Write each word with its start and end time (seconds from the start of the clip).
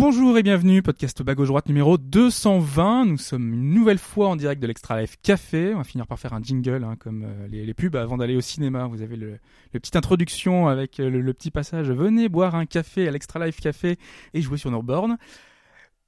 Bonjour 0.00 0.38
et 0.38 0.42
bienvenue, 0.42 0.80
podcast 0.80 1.22
bas 1.22 1.34
gauche 1.34 1.48
droite 1.48 1.68
numéro 1.68 1.98
220. 1.98 3.04
Nous 3.04 3.18
sommes 3.18 3.52
une 3.52 3.74
nouvelle 3.74 3.98
fois 3.98 4.28
en 4.28 4.36
direct 4.36 4.62
de 4.62 4.66
l'Extra 4.66 4.98
Life 4.98 5.16
Café. 5.22 5.74
On 5.74 5.76
va 5.76 5.84
finir 5.84 6.06
par 6.06 6.18
faire 6.18 6.32
un 6.32 6.42
jingle 6.42 6.84
hein, 6.84 6.96
comme 6.98 7.22
euh, 7.22 7.46
les, 7.48 7.74
pubs 7.74 7.94
avant 7.96 8.16
d'aller 8.16 8.34
au 8.34 8.40
cinéma. 8.40 8.86
Vous 8.86 9.02
avez 9.02 9.16
le, 9.16 9.38
le 9.74 9.78
petite 9.78 9.96
introduction 9.96 10.68
avec 10.68 11.00
euh, 11.00 11.10
le, 11.10 11.20
le 11.20 11.34
petit 11.34 11.50
passage 11.50 11.90
Venez 11.90 12.30
boire 12.30 12.54
un 12.54 12.64
café 12.64 13.08
à 13.08 13.10
l'Extra 13.10 13.44
Life 13.44 13.60
Café 13.60 13.98
et 14.32 14.40
jouer 14.40 14.56
sur 14.56 14.70
nos 14.70 14.82
bornes. 14.82 15.18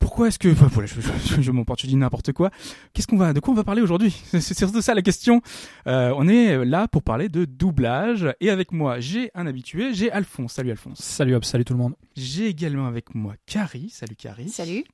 Pourquoi 0.03 0.29
est-ce 0.29 0.39
que 0.39 0.49
enfin, 0.51 0.67
voilà, 0.71 0.87
je, 0.87 1.01
je, 1.01 1.37
je, 1.37 1.41
je 1.41 1.51
m'emporte, 1.53 1.81
je 1.81 1.87
dis 1.87 1.97
n'importe 1.97 2.33
quoi. 2.33 2.51
Qu'est-ce 2.93 3.07
qu'on 3.07 3.17
va, 3.17 3.33
de 3.33 3.41
quoi 3.41 3.53
on 3.53 3.57
va 3.57 3.65
parler 3.65 3.81
aujourd'hui? 3.81 4.15
C'est 4.31 4.41
c'est 4.41 4.55
surtout 4.55 4.83
ça 4.83 4.95
la 4.95 5.01
question. 5.01 5.41
Euh, 5.87 6.13
on 6.17 6.29
est 6.29 6.65
là 6.65 6.89
pour 6.89 7.03
parler 7.03 7.29
de 7.29 7.45
doublage 7.45 8.29
et 8.41 8.51
avec 8.51 8.73
moi 8.73 9.01
j'ai 9.01 9.31
un 9.35 9.47
habitué, 9.47 9.95
j'ai 9.95 10.11
Alphonse. 10.11 10.53
Salut 10.53 10.71
Alphonse. 10.71 10.99
Salut 10.99 11.35
hop, 11.35 11.45
salut 11.45 11.65
tout 11.65 11.73
le 11.73 11.79
monde. 11.79 11.95
J'ai 12.17 12.49
également 12.49 12.87
avec 12.87 13.15
moi 13.15 13.35
Carrie. 13.47 13.89
Salut 13.91 14.17
Carrie. 14.17 14.49
Salut. 14.49 14.85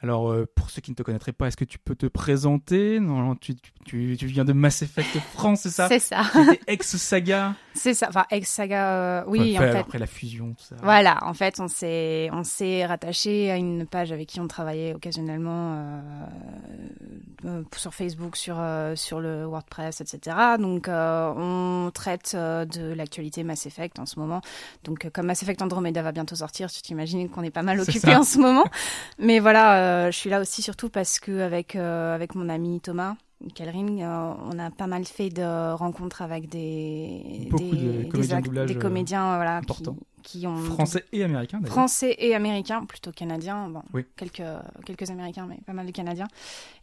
Alors, 0.00 0.30
euh, 0.30 0.46
pour 0.54 0.70
ceux 0.70 0.80
qui 0.80 0.92
ne 0.92 0.96
te 0.96 1.02
connaîtraient 1.02 1.32
pas, 1.32 1.48
est-ce 1.48 1.56
que 1.56 1.64
tu 1.64 1.80
peux 1.80 1.96
te 1.96 2.06
présenter? 2.06 3.00
Non, 3.00 3.34
tu, 3.34 3.56
tu, 3.84 4.16
tu 4.16 4.26
viens 4.26 4.44
de 4.44 4.52
Mass 4.52 4.82
Effect 4.82 5.18
France, 5.32 5.62
c'est 5.62 5.70
ça? 5.70 5.88
C'est 5.88 5.98
ça. 5.98 6.22
Ex-saga? 6.68 7.54
C'est 7.74 7.94
ça. 7.94 8.06
Enfin, 8.08 8.24
ex-saga, 8.32 8.92
euh, 8.92 9.22
oui, 9.28 9.54
Enfin, 9.56 9.68
en 9.68 9.72
fait. 9.72 9.78
Après 9.78 9.98
la 10.00 10.08
fusion, 10.08 10.48
tout 10.58 10.64
ça. 10.64 10.74
Voilà, 10.82 11.18
en 11.22 11.32
fait, 11.32 11.60
on 11.60 11.68
s'est, 11.68 12.28
on 12.32 12.42
s'est 12.42 12.84
rattaché 12.84 13.52
à 13.52 13.56
une 13.56 13.86
page 13.86 14.10
avec 14.10 14.26
qui 14.26 14.40
on 14.40 14.48
travaillait 14.48 14.94
occasionnellement 14.94 15.76
euh, 17.44 17.62
sur 17.76 17.94
Facebook, 17.94 18.36
sur, 18.36 18.60
sur 18.96 19.20
le 19.20 19.44
WordPress, 19.44 20.00
etc. 20.00 20.36
Donc, 20.58 20.88
on 20.88 21.92
traite 21.94 22.34
de 22.34 22.92
l'actualité 22.94 23.44
Mass 23.44 23.66
Effect 23.66 24.00
en 24.00 24.06
ce 24.06 24.18
moment. 24.18 24.40
Donc, 24.82 25.08
comme 25.12 25.26
Mass 25.26 25.44
Effect 25.44 25.62
Andromeda 25.62 26.02
va 26.02 26.10
bientôt 26.10 26.34
sortir, 26.34 26.72
tu 26.72 26.82
t'imagines 26.82 27.28
qu'on 27.28 27.44
est 27.44 27.50
pas 27.52 27.62
mal 27.62 27.78
occupé 27.78 28.16
en 28.16 28.24
ce 28.24 28.38
moment. 28.38 28.64
Mais 29.20 29.38
voilà, 29.38 29.87
je 30.10 30.16
suis 30.16 30.30
là 30.30 30.40
aussi 30.40 30.62
surtout 30.62 30.88
parce 30.88 31.18
que 31.18 31.40
avec, 31.40 31.76
euh, 31.76 32.14
avec 32.14 32.34
mon 32.34 32.48
ami 32.48 32.80
Thomas, 32.80 33.16
Kelring, 33.54 34.02
euh, 34.02 34.32
on 34.50 34.58
a 34.58 34.70
pas 34.70 34.86
mal 34.86 35.04
fait 35.04 35.30
de 35.30 35.72
rencontres 35.74 36.22
avec 36.22 36.48
des, 36.48 37.48
des, 37.56 38.04
de 38.04 38.08
comédiens 38.08 38.40
des, 38.40 39.32
euh, 39.32 39.36
voilà, 39.36 39.60
qui. 39.60 39.84
Qui 40.30 40.46
ont 40.46 40.56
Français 40.56 41.04
et 41.12 41.24
américain, 41.24 41.58
d'ailleurs. 41.58 41.72
français 41.72 42.14
et 42.18 42.34
américains, 42.34 42.84
plutôt 42.84 43.12
canadiens. 43.12 43.68
Bon, 43.70 43.82
Oui. 43.94 44.04
quelques, 44.16 44.42
quelques 44.84 45.10
américains, 45.10 45.46
mais 45.48 45.56
pas 45.66 45.72
mal 45.72 45.86
de 45.86 45.90
canadiens. 45.90 46.28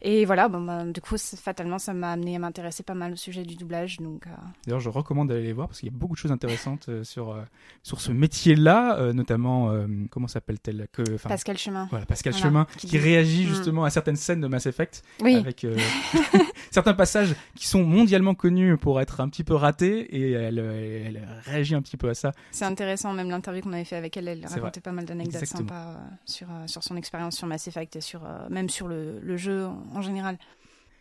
Et 0.02 0.24
voilà, 0.24 0.48
bon, 0.48 0.60
bah, 0.62 0.84
du 0.84 1.00
coup, 1.00 1.16
fatalement, 1.16 1.78
ça 1.78 1.94
m'a 1.94 2.10
amené 2.12 2.34
à 2.34 2.38
m'intéresser 2.40 2.82
pas 2.82 2.94
mal 2.94 3.12
au 3.12 3.16
sujet 3.16 3.44
du 3.44 3.54
doublage. 3.54 3.98
Donc, 3.98 4.26
euh, 4.26 4.30
D'ailleurs, 4.66 4.80
je 4.80 4.88
recommande 4.88 5.28
d'aller 5.28 5.44
les 5.44 5.52
voir 5.52 5.68
parce 5.68 5.78
qu'il 5.78 5.88
y 5.88 5.94
a 5.94 5.96
beaucoup 5.96 6.14
de 6.14 6.18
choses 6.18 6.32
intéressantes 6.32 6.88
euh, 6.88 7.04
sur, 7.04 7.30
euh, 7.30 7.42
sur 7.84 8.00
ce 8.00 8.10
métier-là, 8.10 9.12
notamment, 9.12 9.72
comment 10.10 10.26
s'appelle-t-elle 10.28 10.88
que, 10.92 11.02
Pascal 11.28 11.56
Chemin. 11.56 11.86
Voilà, 11.90 12.04
Pascal 12.06 12.32
Voilà, 12.32 12.46
Chemin, 12.48 12.64
qui 12.76 12.78
qui, 12.78 12.86
dit- 12.88 12.98
réagit 12.98 13.44
Mm. 13.44 13.48
justement 13.48 13.84
à 13.84 13.90
certaines 13.90 14.16
scènes 14.16 14.40
de 14.40 14.48
Mass 14.48 14.66
Effect, 14.66 15.02
Oui, 15.20 15.36
avec 15.36 15.64
certains 16.70 16.94
passages 16.94 17.34
qui 17.54 17.66
sont 17.68 17.84
mondialement 17.84 18.34
connus 18.34 18.76
pour 18.76 19.00
être 19.00 19.20
un 19.20 19.28
petit 19.28 19.44
peu 19.44 19.54
ratés, 19.54 20.00
et 20.16 20.32
elle, 20.32 20.58
elle 20.58 21.28
réagit 21.44 21.74
un 21.74 21.82
petit 21.82 21.96
peu 21.96 22.08
à 22.08 22.14
ça. 22.14 22.32
c'est 22.50 22.64
intéressant. 22.64 23.12
Même 23.12 23.30
l'interview 23.36 23.62
qu'on 23.62 23.72
avait 23.72 23.84
fait 23.84 23.96
avec 23.96 24.16
elle, 24.16 24.28
elle 24.28 24.46
racontait 24.46 24.80
pas 24.80 24.92
mal 24.92 25.04
d'anecdotes 25.04 25.44
sympas 25.44 25.90
euh, 25.90 25.96
sur, 26.24 26.50
euh, 26.50 26.66
sur 26.66 26.82
son 26.82 26.96
expérience 26.96 27.36
sur 27.36 27.46
Mass 27.46 27.68
Effect 27.68 27.96
et 27.96 28.00
sur, 28.00 28.24
euh, 28.24 28.48
même 28.50 28.68
sur 28.68 28.88
le, 28.88 29.20
le 29.20 29.36
jeu 29.36 29.66
en, 29.66 29.84
en 29.94 30.02
général. 30.02 30.38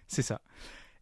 C'est 0.07 0.22
ça. 0.22 0.41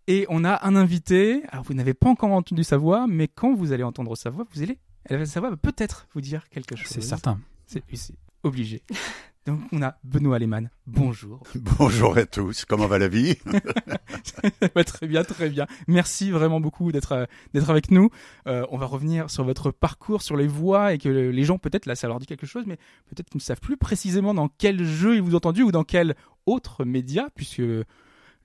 Et 0.07 0.25
on 0.29 0.43
a 0.43 0.65
un 0.65 0.75
invité. 0.75 1.43
Alors, 1.49 1.63
vous 1.63 1.73
n'avez 1.73 1.93
pas 1.93 2.09
encore 2.09 2.31
entendu 2.31 2.63
sa 2.63 2.77
voix, 2.77 3.07
mais 3.07 3.27
quand 3.27 3.53
vous 3.53 3.71
allez 3.71 3.83
entendre 3.83 4.15
sa 4.15 4.29
voix, 4.29 4.45
vous 4.53 4.61
allez, 4.61 4.77
elle, 5.05 5.25
sa 5.27 5.39
voix 5.39 5.49
va 5.49 5.57
peut-être 5.57 6.07
vous 6.13 6.21
dire 6.21 6.47
quelque 6.49 6.75
chose. 6.75 6.87
C'est 6.89 7.01
certain. 7.01 7.39
C'est 7.65 7.83
c'est 7.93 8.15
obligé. 8.43 8.81
Donc, 9.45 9.59
on 9.73 9.81
a 9.81 9.97
Benoît 10.05 10.39
Lehmann. 10.39 10.69
Bonjour. 10.87 11.43
Bonjour 11.77 12.17
à 12.17 12.25
tous, 12.25 12.63
comment 12.63 12.87
va 12.87 12.97
la 12.97 13.09
vie? 13.09 13.35
Très 14.85 15.07
bien, 15.07 15.23
très 15.23 15.49
bien. 15.49 15.67
Merci 15.87 16.31
vraiment 16.31 16.61
beaucoup 16.61 16.91
d'être 16.93 17.11
euh, 17.11 17.25
d'être 17.53 17.69
avec 17.69 17.91
nous. 17.91 18.09
Euh, 18.47 18.65
on 18.71 18.77
va 18.77 18.85
revenir 18.85 19.29
sur 19.29 19.43
votre 19.43 19.71
parcours, 19.71 20.21
sur 20.21 20.37
les 20.37 20.47
voix 20.47 20.93
et 20.93 20.97
que 20.97 21.09
les 21.09 21.43
gens 21.43 21.57
peut-être 21.57 21.85
là 21.87 21.95
ça 21.95 22.07
leur 22.07 22.19
dit 22.19 22.25
quelque 22.25 22.45
chose, 22.47 22.63
mais 22.67 22.77
peut-être 23.07 23.29
qu'ils 23.29 23.39
ne 23.39 23.43
savent 23.43 23.59
plus 23.59 23.75
précisément 23.77 24.33
dans 24.33 24.47
quel 24.47 24.83
jeu 24.85 25.15
ils 25.15 25.21
vous 25.21 25.33
ont 25.33 25.37
entendu 25.37 25.61
ou 25.63 25.71
dans 25.71 25.83
quel 25.83 26.15
autre 26.45 26.85
média, 26.85 27.27
puisque 27.35 27.57
le, 27.59 27.85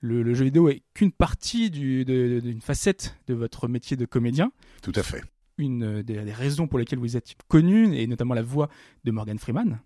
le 0.01 0.33
jeu 0.33 0.45
vidéo 0.45 0.67
est 0.69 0.83
qu'une 0.93 1.11
partie 1.11 1.69
du- 1.69 2.03
d'une 2.05 2.61
facette 2.61 3.15
de 3.27 3.33
votre 3.33 3.67
métier 3.69 3.95
de 3.97 4.05
comédien. 4.05 4.51
Tout 4.81 4.93
à 4.95 5.03
fait. 5.03 5.23
Une 5.57 5.83
euh, 5.83 6.03
des, 6.03 6.23
des 6.23 6.33
raisons 6.33 6.67
pour 6.67 6.77
lesquelles 6.79 6.99
vous 6.99 7.15
êtes 7.17 7.35
connu 7.47 7.95
et 7.95 8.05
notamment 8.07 8.33
la 8.33 8.41
voix 8.43 8.69
de 9.05 9.11
Morgan 9.11 9.39
Freeman. 9.39 9.79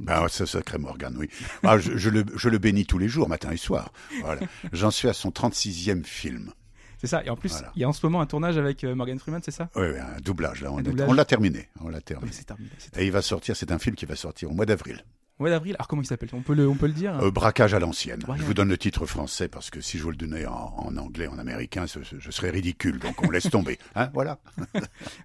Mhm. 0.00 0.06
Ah, 0.08 0.26
ce 0.28 0.44
sacré 0.46 0.78
Morgan, 0.78 1.14
oui. 1.18 1.28
Ah, 1.62 1.78
je, 1.78 1.96
je 1.96 2.10
le, 2.10 2.24
je 2.34 2.48
le 2.48 2.58
bénis 2.58 2.84
tous 2.86 2.98
les 2.98 3.08
jours, 3.08 3.28
matin 3.28 3.50
et 3.52 3.56
soir. 3.56 3.92
Voilà. 4.22 4.40
J'en 4.72 4.90
suis 4.90 5.08
à 5.08 5.12
son 5.12 5.30
36e 5.30 6.04
film. 6.04 6.52
C'est 6.98 7.06
ça. 7.06 7.22
Et 7.24 7.30
en 7.30 7.36
plus, 7.36 7.50
Voilà. 7.52 7.70
il 7.76 7.82
y 7.82 7.84
a 7.84 7.88
en 7.88 7.92
ce 7.92 8.04
moment 8.04 8.20
un 8.20 8.26
tournage 8.26 8.56
avec 8.56 8.82
euh, 8.82 8.94
Morgan 8.94 9.18
Freeman, 9.18 9.40
c'est 9.44 9.50
ça? 9.50 9.68
Oui, 9.76 9.86
oui, 9.92 9.98
un 9.98 10.20
doublage, 10.20 10.62
là. 10.62 10.72
On, 10.72 11.12
l'a 11.12 11.24
terminé. 11.24 11.68
On 11.80 11.88
l'a 11.88 11.98
Ah, 11.98 12.00
terminé. 12.00 12.32
C'est 12.32 12.44
terminé. 12.44 12.70
c'est 12.78 12.96
Et 12.98 13.04
il 13.06 13.12
va 13.12 13.20
sortir, 13.22 13.54
c'est 13.56 13.70
un 13.72 13.78
film 13.78 13.94
qui 13.94 14.06
va 14.06 14.16
sortir 14.16 14.50
au 14.50 14.54
mois 14.54 14.64
d'avril. 14.66 15.04
Mois 15.40 15.50
d'avril. 15.50 15.74
Alors 15.74 15.88
comment 15.88 16.00
il 16.02 16.06
s'appelle? 16.06 16.28
On 16.32 16.42
peut 16.42 16.54
le, 16.54 16.68
on 16.68 16.76
peut 16.76 16.86
le 16.86 16.92
dire. 16.92 17.18
Euh, 17.20 17.30
braquage 17.30 17.74
à 17.74 17.80
l'ancienne. 17.80 18.20
Ouais, 18.28 18.36
je 18.36 18.42
ouais. 18.42 18.46
vous 18.46 18.54
donne 18.54 18.68
le 18.68 18.78
titre 18.78 19.04
français 19.06 19.48
parce 19.48 19.68
que 19.70 19.80
si 19.80 19.98
je 19.98 20.04
vous 20.04 20.10
le 20.10 20.16
donnais 20.16 20.46
en, 20.46 20.74
en 20.76 20.96
anglais, 20.96 21.26
en 21.26 21.38
américain, 21.38 21.86
ce- 21.88 22.04
ce- 22.04 22.20
je 22.20 22.30
serais 22.30 22.50
ridicule. 22.50 22.98
Donc 23.00 23.20
on 23.26 23.30
laisse 23.30 23.50
tomber. 23.50 23.78
Hein, 23.96 24.10
voilà. 24.14 24.38
Ouais, 24.74 24.80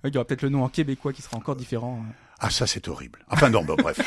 Il 0.05 0.13
y 0.13 0.17
aura 0.17 0.25
peut-être 0.25 0.41
le 0.41 0.49
nom 0.49 0.63
en 0.63 0.69
québécois 0.69 1.13
qui 1.13 1.21
sera 1.21 1.37
encore 1.37 1.55
différent. 1.55 2.03
Ah, 2.39 2.49
ça, 2.49 2.65
c'est 2.67 2.87
horrible. 2.87 3.19
Enfin, 3.29 3.49
non, 3.49 3.63
bon, 3.63 3.75
bref. 3.75 3.99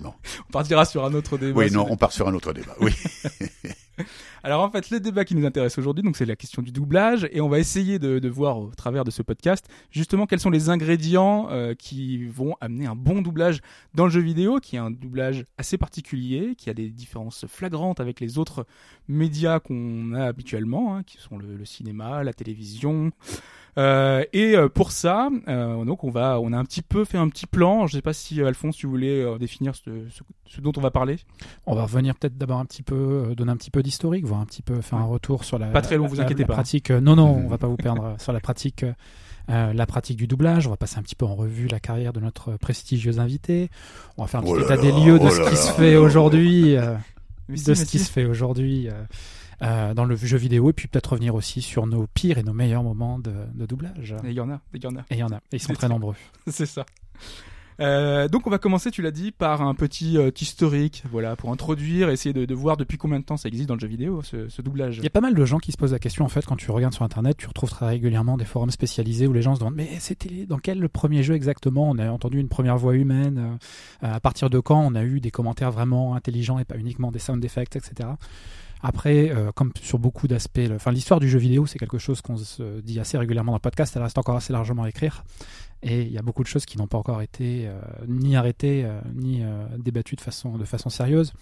Non. 0.00 0.14
On 0.48 0.52
partira 0.52 0.84
sur 0.84 1.04
un 1.04 1.12
autre 1.14 1.36
débat. 1.38 1.58
Oui, 1.58 1.70
non, 1.72 1.84
on 1.90 1.96
part 1.96 2.12
sur 2.12 2.28
un 2.28 2.34
autre 2.34 2.52
débat. 2.52 2.76
Oui. 2.80 2.94
Alors 4.42 4.62
en 4.62 4.70
fait, 4.70 4.90
le 4.90 5.00
débat 5.00 5.24
qui 5.24 5.34
nous 5.34 5.46
intéresse 5.46 5.78
aujourd'hui, 5.78 6.02
donc 6.02 6.16
c'est 6.16 6.26
la 6.26 6.36
question 6.36 6.62
du 6.62 6.72
doublage, 6.72 7.28
et 7.32 7.40
on 7.40 7.48
va 7.48 7.58
essayer 7.58 7.98
de, 7.98 8.28
voir 8.28 8.58
au 8.58 8.70
travers 8.76 9.04
de 9.04 9.10
ce 9.10 9.22
podcast 9.22 9.66
justement 9.90 10.26
quels 10.26 10.40
sont 10.40 10.50
les 10.50 10.68
ingrédients 10.68 11.48
euh, 11.50 11.74
qui 11.74 12.26
vont 12.26 12.54
amener 12.60 12.86
un 12.86 12.94
bon 12.94 13.22
doublage 13.22 13.60
dans 13.94 14.04
le 14.04 14.10
jeu 14.10 14.20
vidéo, 14.20 14.58
qui 14.60 14.76
est 14.76 14.80
un 14.80 14.90
doublage 14.90 15.46
assez 15.56 15.78
particulier, 15.78 16.54
qui 16.56 16.68
a 16.70 16.74
des 16.74 16.90
différences 16.90 17.46
flagrantes 17.46 18.00
avec 18.00 18.20
les 18.20 18.38
autres 18.38 18.66
médias 19.08 19.60
qu'on 19.60 20.12
a 20.12 20.26
habituellement, 20.26 20.96
hein, 20.96 21.02
qui 21.04 21.18
sont 21.18 21.38
le, 21.38 21.56
le 21.56 21.64
cinéma, 21.64 22.22
la 22.22 22.32
télévision. 22.32 23.10
Euh, 23.78 24.24
et 24.32 24.56
euh, 24.56 24.68
pour 24.68 24.90
ça, 24.90 25.28
euh, 25.46 25.84
donc 25.84 26.02
on 26.02 26.10
va, 26.10 26.40
on 26.40 26.52
a 26.52 26.58
un 26.58 26.64
petit 26.64 26.82
peu 26.82 27.04
fait 27.04 27.16
un 27.16 27.28
petit 27.28 27.46
plan. 27.46 27.86
Je 27.86 27.92
sais 27.94 28.02
pas 28.02 28.12
si 28.12 28.40
euh, 28.42 28.46
Alphonse, 28.48 28.76
tu 28.76 28.86
voulais 28.88 29.22
euh, 29.22 29.38
définir 29.38 29.74
ce, 29.76 29.82
ce- 30.10 30.22
ce 30.46 30.60
dont 30.60 30.72
on 30.76 30.80
va 30.80 30.90
parler. 30.90 31.16
On 31.66 31.74
va 31.76 31.82
revenir 31.84 32.14
peut-être 32.16 32.36
d'abord 32.36 32.58
un 32.58 32.64
petit 32.64 32.82
peu, 32.82 32.96
euh, 33.30 33.34
donner 33.36 33.52
un 33.52 33.56
petit 33.56 33.70
peu 33.70 33.82
d'historique, 33.82 34.24
voir 34.26 34.40
un 34.40 34.46
petit 34.46 34.62
peu, 34.62 34.80
faire 34.80 34.98
un 34.98 35.04
retour 35.04 35.44
sur 35.44 35.58
la. 35.58 35.66
Pas 35.68 35.80
très 35.82 35.96
long, 35.96 36.04
la- 36.04 36.10
vous 36.10 36.20
inquiétez 36.20 36.42
la 36.42 36.48
pas. 36.48 36.54
Pratique. 36.54 36.90
euh, 36.90 37.00
non, 37.00 37.14
non, 37.14 37.28
on 37.44 37.46
va 37.48 37.58
pas 37.58 37.68
vous 37.68 37.76
perdre 37.76 38.16
sur 38.18 38.32
la 38.32 38.40
pratique. 38.40 38.82
euh, 38.82 38.92
euh, 39.50 39.72
la 39.72 39.86
pratique 39.86 40.16
du 40.18 40.26
doublage, 40.26 40.66
on 40.66 40.70
va 40.70 40.76
passer 40.76 40.98
un 40.98 41.02
petit 41.02 41.14
peu 41.14 41.24
en 41.24 41.34
revue 41.34 41.68
la 41.68 41.80
carrière 41.80 42.12
de 42.12 42.20
notre 42.20 42.56
prestigieux 42.58 43.18
invité. 43.18 43.70
On 44.18 44.22
va 44.22 44.28
faire 44.28 44.40
un 44.40 44.42
petit 44.42 44.52
Oh 44.56 44.60
état 44.60 44.76
des 44.76 44.92
lieux 44.92 45.18
de 45.18 45.24
oh 45.24 45.30
ce 45.30 45.48
qui 45.48 45.56
se 45.56 45.72
fait 45.72 45.96
aujourd'hui, 45.96 46.76
euh, 46.76 46.94
de 47.48 47.56
ce 47.74 47.84
qui 47.84 47.98
si. 47.98 48.00
se 48.00 48.10
fait 48.10 48.26
aujourd'hui 48.26 48.88
euh, 49.62 49.94
dans 49.94 50.04
le 50.04 50.16
jeu 50.16 50.36
vidéo, 50.38 50.70
et 50.70 50.72
puis 50.72 50.88
peut-être 50.88 51.12
revenir 51.12 51.34
aussi 51.34 51.62
sur 51.62 51.86
nos 51.86 52.06
pires 52.06 52.38
et 52.38 52.42
nos 52.42 52.52
meilleurs 52.52 52.82
moments 52.82 53.18
de, 53.18 53.32
de 53.54 53.66
doublage. 53.66 54.14
Et 54.24 54.28
Il 54.28 54.32
y 54.34 54.40
en 54.40 54.50
a, 54.50 54.60
il 54.74 54.82
y 54.82 54.86
en 54.86 54.96
a. 54.96 55.00
Et 55.00 55.14
il 55.14 55.18
y 55.18 55.22
en 55.22 55.30
a, 55.32 55.36
et 55.36 55.40
ils 55.56 55.60
sont 55.60 55.72
très- 55.74 55.88
nombreux. 55.88 56.14
C'est 56.46 56.66
ça. 56.66 56.84
Euh, 57.80 58.26
donc 58.26 58.44
on 58.48 58.50
va 58.50 58.58
commencer, 58.58 58.90
tu 58.90 59.02
l'as 59.02 59.12
dit, 59.12 59.30
par 59.30 59.62
un 59.62 59.72
petit 59.72 60.18
euh, 60.18 60.32
historique, 60.40 61.04
voilà, 61.12 61.36
pour 61.36 61.52
introduire, 61.52 62.10
essayer 62.10 62.32
de, 62.32 62.44
de 62.44 62.54
voir 62.54 62.76
depuis 62.76 62.98
combien 62.98 63.20
de 63.20 63.24
temps 63.24 63.36
ça 63.36 63.46
existe 63.48 63.68
dans 63.68 63.74
le 63.74 63.80
jeu 63.80 63.86
vidéo, 63.86 64.20
ce, 64.22 64.48
ce 64.48 64.62
doublage. 64.62 64.96
Il 64.98 65.04
y 65.04 65.06
a 65.06 65.10
pas 65.10 65.20
mal 65.20 65.32
de 65.32 65.44
gens 65.44 65.58
qui 65.60 65.70
se 65.70 65.76
posent 65.76 65.92
la 65.92 66.00
question 66.00 66.24
en 66.24 66.28
fait 66.28 66.44
quand 66.44 66.56
tu 66.56 66.72
regardes 66.72 66.92
sur 66.94 67.04
internet, 67.04 67.36
tu 67.36 67.46
retrouves 67.46 67.70
très 67.70 67.86
régulièrement 67.86 68.36
des 68.36 68.44
forums 68.44 68.72
spécialisés 68.72 69.28
où 69.28 69.32
les 69.32 69.42
gens 69.42 69.54
se 69.54 69.60
demandent 69.60 69.76
mais 69.76 69.90
c'était 70.00 70.44
dans 70.44 70.58
quel 70.58 70.80
le 70.80 70.88
premier 70.88 71.22
jeu 71.22 71.34
exactement? 71.36 71.88
On 71.88 71.98
a 71.98 72.10
entendu 72.10 72.40
une 72.40 72.48
première 72.48 72.78
voix 72.78 72.96
humaine. 72.96 73.58
euh, 74.02 74.12
à 74.12 74.18
partir 74.18 74.50
de 74.50 74.58
quand 74.58 74.80
on 74.84 74.96
a 74.96 75.04
eu 75.04 75.20
des 75.20 75.30
commentaires 75.30 75.70
vraiment 75.70 76.16
intelligents 76.16 76.58
et 76.58 76.64
pas 76.64 76.76
uniquement 76.78 77.12
des 77.12 77.20
sound 77.20 77.44
effects, 77.44 77.76
etc. 77.76 78.08
Après, 78.82 79.30
euh, 79.30 79.50
comme 79.52 79.72
sur 79.80 79.98
beaucoup 79.98 80.28
d'aspects, 80.28 80.60
enfin 80.72 80.92
l'histoire 80.92 81.20
du 81.20 81.28
jeu 81.28 81.38
vidéo, 81.38 81.66
c'est 81.66 81.78
quelque 81.78 81.98
chose 81.98 82.20
qu'on 82.20 82.36
se 82.36 82.80
dit 82.80 83.00
assez 83.00 83.18
régulièrement 83.18 83.52
dans 83.52 83.58
le 83.58 83.62
podcast. 83.62 83.94
Elle 83.96 84.02
reste 84.02 84.18
encore 84.18 84.36
assez 84.36 84.52
largement 84.52 84.84
à 84.84 84.88
écrire, 84.88 85.24
et 85.82 86.02
il 86.02 86.12
y 86.12 86.18
a 86.18 86.22
beaucoup 86.22 86.42
de 86.42 86.48
choses 86.48 86.64
qui 86.64 86.78
n'ont 86.78 86.86
pas 86.86 86.98
encore 86.98 87.20
été 87.22 87.66
euh, 87.66 87.80
ni 88.06 88.36
arrêtées 88.36 88.84
euh, 88.84 89.00
ni 89.14 89.42
débattues 89.78 90.16
de 90.16 90.20
façon 90.20 90.90
sérieuse. 90.90 91.32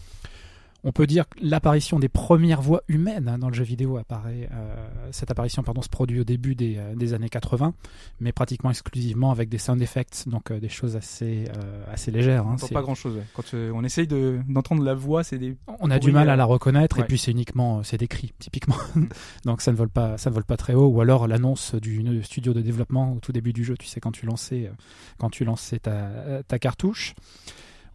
On 0.89 0.93
peut 0.93 1.09
dire 1.09 1.29
que 1.29 1.39
l'apparition 1.43 1.99
des 1.99 2.09
premières 2.09 2.63
voix 2.63 2.83
humaines 2.87 3.27
hein, 3.29 3.39
dans 3.39 3.49
le 3.49 3.55
jeu 3.55 3.65
vidéo 3.65 3.97
apparaît. 3.97 4.49
euh, 4.53 4.87
cette 5.11 5.33
apparition, 5.33 5.65
pardon, 5.65 5.83
se 5.83 5.89
produit 5.89 6.21
au 6.21 6.25
début 6.25 6.55
des, 6.55 6.77
euh, 6.79 6.95
des 6.95 7.13
années 7.13 7.29
80, 7.29 7.75
mais 8.21 8.31
pratiquement 8.31 8.71
exclusivement 8.71 9.33
avec 9.33 9.49
des 9.49 9.59
sound 9.59 9.83
effects, 9.83 10.29
donc 10.29 10.53
euh, 10.53 10.61
des 10.61 10.69
choses 10.69 10.95
assez 10.95 11.47
euh, 11.57 11.85
assez 11.93 12.13
légères. 12.13 12.47
On 12.47 12.51
hein. 12.53 12.57
C'est- 12.57 12.73
pas 12.73 12.83
grand 12.83 12.95
chose. 12.95 13.19
Quand 13.35 13.53
on 13.53 13.83
essaye 13.83 14.07
de- 14.07 14.39
d'entendre 14.49 14.85
la 14.85 14.95
voix, 14.95 15.25
c'est 15.25 15.39
des. 15.39 15.57
on 15.81 15.91
a 15.91 15.99
du 15.99 16.13
mal 16.13 16.31
à 16.31 16.37
la 16.37 16.45
reconnaître 16.45 17.01
et 17.01 17.05
puis 17.05 17.19
c'est 17.19 17.33
uniquement 17.33 17.83
c'est 17.83 17.99
des 17.99 18.07
cris 18.09 18.33
typiquement 18.39 18.77
donc 19.45 19.63
ça 19.63 19.73
ne 19.73 19.77
vole 19.77 19.89
pas 19.89 20.17
ça 20.19 20.31
ne 20.31 20.35
vole 20.35 20.45
pas 20.45 20.57
très 20.57 20.75
haut 20.75 20.87
ou 20.87 21.01
alors 21.01 21.27
l'annonce 21.27 21.75
du 21.75 22.23
studio 22.23 22.55
de 22.55 22.61
développement 22.61 23.13
au 23.15 23.19
tout 23.19 23.33
début 23.33 23.53
du 23.53 23.65
jeu 23.65 23.77
tu 23.77 23.87
sais 23.87 23.99
quand 23.99 24.13
tu 24.13 24.25
lançais 24.27 24.71
quand 25.19 25.31
tu 25.31 25.45
lançais 25.45 25.79
ta, 25.81 26.43
ta 26.47 26.59
cartouche 26.59 27.15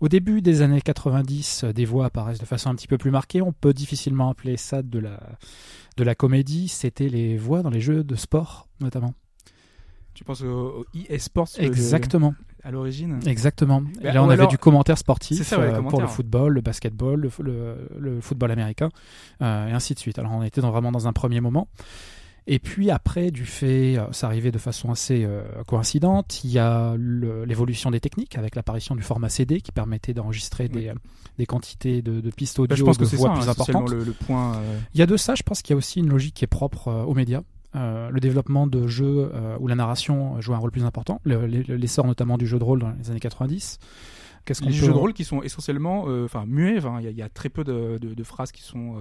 au 0.02 0.10
début 0.10 0.42
des 0.42 0.62
années 0.62 0.82
90 0.82 1.64
euh, 1.64 1.72
des 1.74 1.86
voix 1.86 2.06
apparaissent 2.08 2.40
de 2.40 2.46
façon 2.46 2.70
un 2.70 2.76
petit 2.76 2.88
peu 2.88 2.98
plus 2.98 3.12
marquée 3.12 3.42
on 3.42 3.54
peut 3.54 3.74
difficilement 3.74 4.30
appeler 4.30 4.58
ça 4.58 4.82
de 4.82 5.00
la 5.00 5.20
de 5.98 6.04
la 6.04 6.16
comédie 6.16 6.68
c'était 6.68 7.08
les 7.08 7.38
voix 7.38 7.62
dans 7.64 7.70
les 7.70 7.80
jeux 7.82 8.04
de 8.04 8.16
sport 8.16 8.68
notamment 8.82 9.14
Tu 10.14 10.24
penses 10.26 10.42
au, 10.42 10.86
le- 11.62 11.66
exactement 11.66 12.36
à 12.64 12.70
l'origine? 12.70 13.20
Exactement. 13.26 13.82
Bah, 14.04 14.12
là, 14.14 14.22
on 14.24 14.30
avait 14.30 14.46
du 14.46 14.60
commentaire 14.60 14.96
sportif 15.00 15.36
C'est 15.40 15.44
ça, 15.44 15.58
ouais, 15.60 15.64
euh, 15.66 15.76
commentaire. 15.78 15.90
pour 15.90 16.02
le 16.02 16.08
football, 16.08 16.54
le 16.54 16.62
basketball, 16.62 17.20
le, 17.20 17.32
le- 17.40 17.90
le 17.98 18.22
football 18.22 18.52
américain, 18.52 18.90
euh, 19.42 19.68
et 19.68 19.72
ainsi 19.72 19.96
de 19.96 20.00
suite. 20.00 20.20
Alors, 20.20 20.32
on 20.34 20.44
était 20.44 20.62
dans, 20.62 20.70
vraiment 20.70 20.92
dans 20.92 21.08
un 21.08 21.12
premier 21.14 21.42
moment. 21.42 21.68
Et 22.48 22.58
puis 22.60 22.90
après, 22.90 23.30
du 23.30 23.46
fait, 23.46 23.98
euh, 23.98 24.12
ça 24.12 24.26
arrivait 24.28 24.52
de 24.52 24.58
façon 24.58 24.90
assez 24.92 25.24
euh, 25.26 25.44
coïncidente, 25.68 26.44
il 26.44 26.50
y 26.52 26.60
a 26.60 26.96
l'évolution 26.98 27.92
des 27.92 28.00
techniques 28.00 28.36
avec 28.38 28.56
l'apparition 28.56 28.96
du 28.96 29.04
format 29.04 29.30
CD 29.30 29.62
qui 29.62 29.72
permettait 29.72 30.14
d'enregistrer 30.14 30.68
des, 30.68 30.88
euh, 30.90 30.94
des 31.38 31.46
quantités 31.46 32.02
de, 32.02 32.20
de 32.20 32.30
pistes 32.32 32.58
audio 32.60 32.70
Bah, 32.70 32.76
je 32.76 32.84
pense 32.84 32.98
de 32.98 33.04
que 33.04 33.10
c'est 33.10 33.16
voix 33.18 33.30
ça, 33.30 33.34
plus 33.36 33.48
hein, 33.48 33.52
importantes. 33.52 33.92
le, 33.92 34.04
le 34.04 34.12
point. 34.12 34.56
euh, 34.56 34.80
Il 34.96 35.00
y 35.00 35.04
a 35.04 35.06
de 35.06 35.18
ça, 35.18 35.36
je 35.36 35.44
pense 35.44 35.62
qu'il 35.62 35.74
y 35.74 35.76
a 35.76 35.78
aussi 35.78 36.00
une 36.00 36.10
logique 36.10 36.34
qui 36.34 36.44
est 36.44 36.48
propre 36.48 36.88
euh, 36.88 37.04
aux 37.04 37.14
médias. 37.14 37.42
Le 37.74 38.20
développement 38.20 38.68
de 38.68 38.86
jeux 38.88 39.32
où 39.62 39.68
la 39.68 39.76
narration 39.76 40.42
joue 40.42 40.54
un 40.54 40.58
rôle 40.58 40.72
plus 40.72 40.84
important, 40.84 41.22
le- 41.24 41.48
le- 41.48 41.62
l'essor 41.78 42.06
notamment 42.06 42.38
du 42.38 42.46
jeu 42.46 42.60
de 42.60 42.66
rôle 42.66 42.80
dans 42.82 42.92
les 43.00 43.10
années 43.12 43.22
90. 43.22 43.80
Qu'est-ce 44.44 44.60
qu'on 44.62 44.68
les 44.68 44.74
peut- 44.78 44.88
jeux 44.88 44.92
de 44.92 44.98
rôle 44.98 45.14
qui 45.14 45.24
sont 45.24 45.42
essentiellement, 45.42 46.04
enfin 46.26 46.44
muets. 46.46 46.80
enfin, 46.80 46.98
Il 47.00 47.06
y, 47.06 47.08
a- 47.08 47.12
il 47.12 47.16
y 47.18 47.22
a 47.22 47.30
très 47.30 47.48
peu 47.48 47.64
de, 47.64 47.98
de- 47.98 48.14
de 48.14 48.24
phrases 48.26 48.52
qui 48.52 48.62
sont 48.64 48.96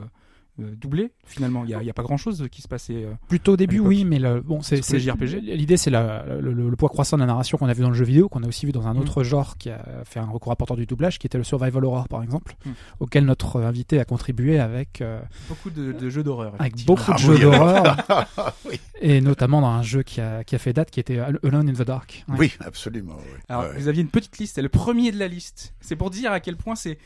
euh, 0.61 0.75
doublées. 0.77 1.13
Finalement, 1.27 1.65
il 1.65 1.69
n'y 1.69 1.75
a, 1.75 1.83
il 1.83 1.87
y 1.87 1.91
a 1.91 1.95
pas 1.95 2.03
grand-chose 2.03 2.47
qui 2.51 2.63
se 2.63 2.69
passait. 2.69 3.05
euh, 3.05 3.13
Plutôt 3.29 3.53
au 3.53 3.57
début, 3.57 3.79
oui, 3.79 4.05
mais 4.05 4.19
le, 4.19 4.41
bon, 4.41 4.63
c'est 4.63 4.83
JRPG. 4.99 5.41
L'idée, 5.43 5.77
c'est 5.77 5.91
le, 5.91 6.41
le- 6.41 6.53
le 6.71 6.77
poids 6.77 6.89
croissant 6.89 7.17
de 7.17 7.21
la 7.23 7.27
narration 7.27 7.59
qu'on 7.59 7.69
a 7.69 7.73
vu 7.73 7.83
dans 7.83 7.89
le 7.91 7.95
jeu 7.95 8.05
vidéo, 8.05 8.29
qu'on 8.29 8.43
a 8.43 8.47
aussi 8.49 8.67
vu 8.67 8.73
dans 8.73 8.87
un 8.87 8.95
Mm. 8.95 8.99
autre 8.99 9.23
genre 9.23 9.57
qui 9.59 9.71
a 9.71 9.85
fait 10.05 10.19
un 10.21 10.27
recours 10.27 10.53
important 10.53 10.75
du 10.75 10.87
doublage, 10.87 11.19
qui 11.19 11.27
était 11.27 11.39
le 11.39 11.45
survival 11.45 11.85
horror, 11.85 12.09
par 12.09 12.23
exemple, 12.23 12.57
Mm. 12.67 12.71
auquel 13.01 13.25
notre 13.25 13.61
invité 13.63 14.01
a 14.01 14.05
contribué 14.05 14.59
avec 14.59 15.01
euh, 15.01 15.21
beaucoup 15.49 15.71
de, 15.71 15.93
de 15.93 16.11
jeux 16.11 16.23
d'horreur. 16.23 16.55
avec 16.59 16.85
beaucoup 16.85 17.11
de 17.13 17.17
Ah 17.17 17.17
jeux 17.17 17.35
oui, 17.35 17.41
d'horreur, 17.41 17.97
oui. 18.69 18.81
et 19.01 19.21
notamment 19.21 19.61
dans 19.61 19.69
un 19.69 19.83
jeu 19.83 20.03
qui 20.03 20.21
a, 20.21 20.45
qui 20.45 20.55
a 20.55 20.59
fait 20.59 20.73
date, 20.73 20.91
qui 20.91 21.01
était 21.01 21.19
Alone 21.19 21.69
in 21.69 21.73
the 21.73 21.83
Dark. 21.83 22.25
Ouais. 22.29 22.37
Oui, 22.39 22.53
absolument. 22.61 23.17
oui. 23.19 23.39
Alors, 23.49 23.63
Ouais. 23.65 23.79
vous 23.79 23.89
aviez 23.89 24.03
une 24.03 24.09
petite 24.09 24.39
liste, 24.39 24.55
c'est 24.57 24.63
le 24.63 24.69
premier 24.69 25.13
de 25.13 25.19
la 25.19 25.29
liste. 25.29 25.75
C'est 25.81 25.97
pour 25.97 26.11
dire 26.11 26.33
à 26.33 26.41
quel 26.41 26.57
point 26.57 26.75
c'est. 26.75 26.99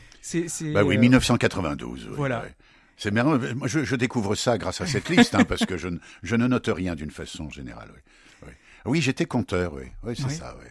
Bah 0.73 0.83
oui, 0.83 0.95
euh, 0.95 0.99
1992. 0.99 2.05
oui, 2.09 2.13
voilà. 2.15 2.41
ouais. 2.41 2.53
C'est 2.97 3.11
marrant. 3.11 3.37
Moi, 3.55 3.67
je, 3.67 3.83
je 3.83 3.95
découvre 3.95 4.35
ça 4.35 4.57
grâce 4.57 4.81
à 4.81 4.85
cette 4.85 5.09
liste, 5.09 5.35
hein, 5.35 5.43
parce 5.45 5.65
que 5.65 5.77
je, 5.77 5.87
ne- 5.89 5.99
je 6.23 6.35
ne 6.35 6.47
note 6.47 6.67
rien 6.67 6.95
d'une 6.95 7.11
façon 7.11 7.49
générale. 7.49 7.89
Oui, 7.93 7.99
oui. 8.47 8.53
Oui, 8.85 9.01
j'étais 9.01 9.25
compteur. 9.25 9.73
Oui, 9.73 9.83
oui 10.03 10.13
c'est 10.15 10.25
Oui. 10.25 10.33
ça. 10.35 10.55
Oui. 10.59 10.65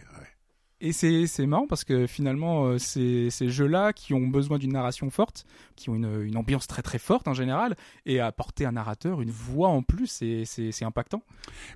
Et 0.81 0.91
c'est, 0.91 1.45
marrant 1.45 1.67
parce 1.67 1.83
que 1.85 2.05
finalement, 2.05 2.65
euh, 2.65 2.77
ces, 2.77 3.29
ces 3.29 3.49
jeux-là 3.49 3.93
qui 3.93 4.13
ont 4.13 4.27
besoin 4.27 4.57
d'une 4.59 4.73
narration 4.73 5.09
forte, 5.09 5.45
qui 5.75 5.89
ont 5.89 5.95
une, 5.95 6.21
une 6.23 6.35
ambiance 6.37 6.67
très 6.67 6.81
très 6.81 6.99
forte 6.99 7.27
en 7.29 7.33
général, 7.33 7.75
et 8.05 8.19
apporter 8.19 8.65
un 8.65 8.73
narrateur, 8.73 9.21
une 9.21 9.31
voix 9.31 9.69
en 9.69 9.81
plus, 9.83 10.07
c'est, 10.07 10.83
impactant. 10.83 11.23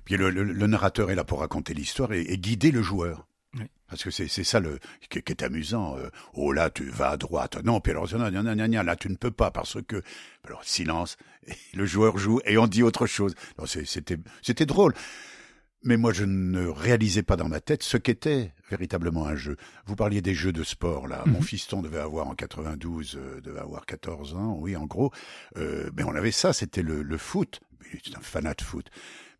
Puis 0.04 0.16
le, 0.16 0.30
le- 0.30 0.44
le 0.44 0.66
narrateur 0.66 1.10
est 1.10 1.14
là 1.14 1.24
pour 1.24 1.40
raconter 1.40 1.72
l'histoire 1.74 2.12
et, 2.12 2.20
et 2.22 2.36
guider 2.38 2.70
le 2.70 2.82
joueur. 2.82 3.26
Oui. 3.54 3.64
Parce 3.88 4.04
que 4.04 4.10
c'est 4.10 4.28
ça 4.44 4.60
le 4.60 4.78
qui, 5.08 5.20
qui 5.22 5.32
est 5.32 5.42
amusant. 5.42 5.96
euh, 5.98 6.08
oh 6.34 6.52
là, 6.52 6.70
tu 6.70 6.84
vas 6.84 7.10
à 7.10 7.16
droite. 7.16 7.58
Non, 7.64 7.80
puis 7.80 7.90
alors 7.90 8.06
gna, 8.06 8.30
gna, 8.30 8.68
gna, 8.68 8.82
là 8.84 8.94
tu 8.96 9.08
ne 9.08 9.16
peux 9.16 9.32
pas 9.32 9.50
parce 9.50 9.78
que 9.88 10.02
alors 10.44 10.62
silence. 10.64 11.16
Et 11.48 11.54
le 11.76 11.84
joueur 11.86 12.16
joue 12.18 12.40
et 12.44 12.58
on 12.58 12.66
dit 12.68 12.82
autre 12.84 13.06
chose. 13.06 13.34
Non, 13.58 13.66
C'était 13.66 14.18
c'était 14.42 14.66
drôle. 14.66 14.94
Mais 15.82 15.96
moi, 15.96 16.12
je 16.12 16.24
ne 16.26 16.66
réalisais 16.66 17.22
pas 17.22 17.36
dans 17.36 17.48
ma 17.48 17.60
tête 17.60 17.82
ce 17.82 17.96
qu'était 17.96 18.52
véritablement 18.70 19.26
un 19.26 19.34
jeu. 19.34 19.56
Vous 19.86 19.96
parliez 19.96 20.20
des 20.20 20.34
jeux 20.34 20.52
de 20.52 20.62
sport, 20.62 21.08
là. 21.08 21.22
Mon 21.24 21.38
Mhm. 21.38 21.42
fiston 21.42 21.80
devait 21.80 22.00
avoir 22.00 22.28
en 22.28 22.34
92, 22.34 23.16
euh, 23.16 23.40
devait 23.40 23.60
avoir 23.60 23.86
14 23.86 24.34
ans, 24.34 24.56
oui, 24.60 24.76
en 24.76 24.84
gros. 24.84 25.10
Euh, 25.56 25.90
mais 25.96 26.02
on 26.04 26.14
avait 26.14 26.32
ça, 26.32 26.52
c'était 26.52 26.82
le, 26.82 27.02
le 27.02 27.16
foot. 27.16 27.60
Il 27.94 27.98
était 27.98 28.14
un 28.14 28.20
fanat 28.20 28.52
de 28.54 28.62
foot. 28.62 28.90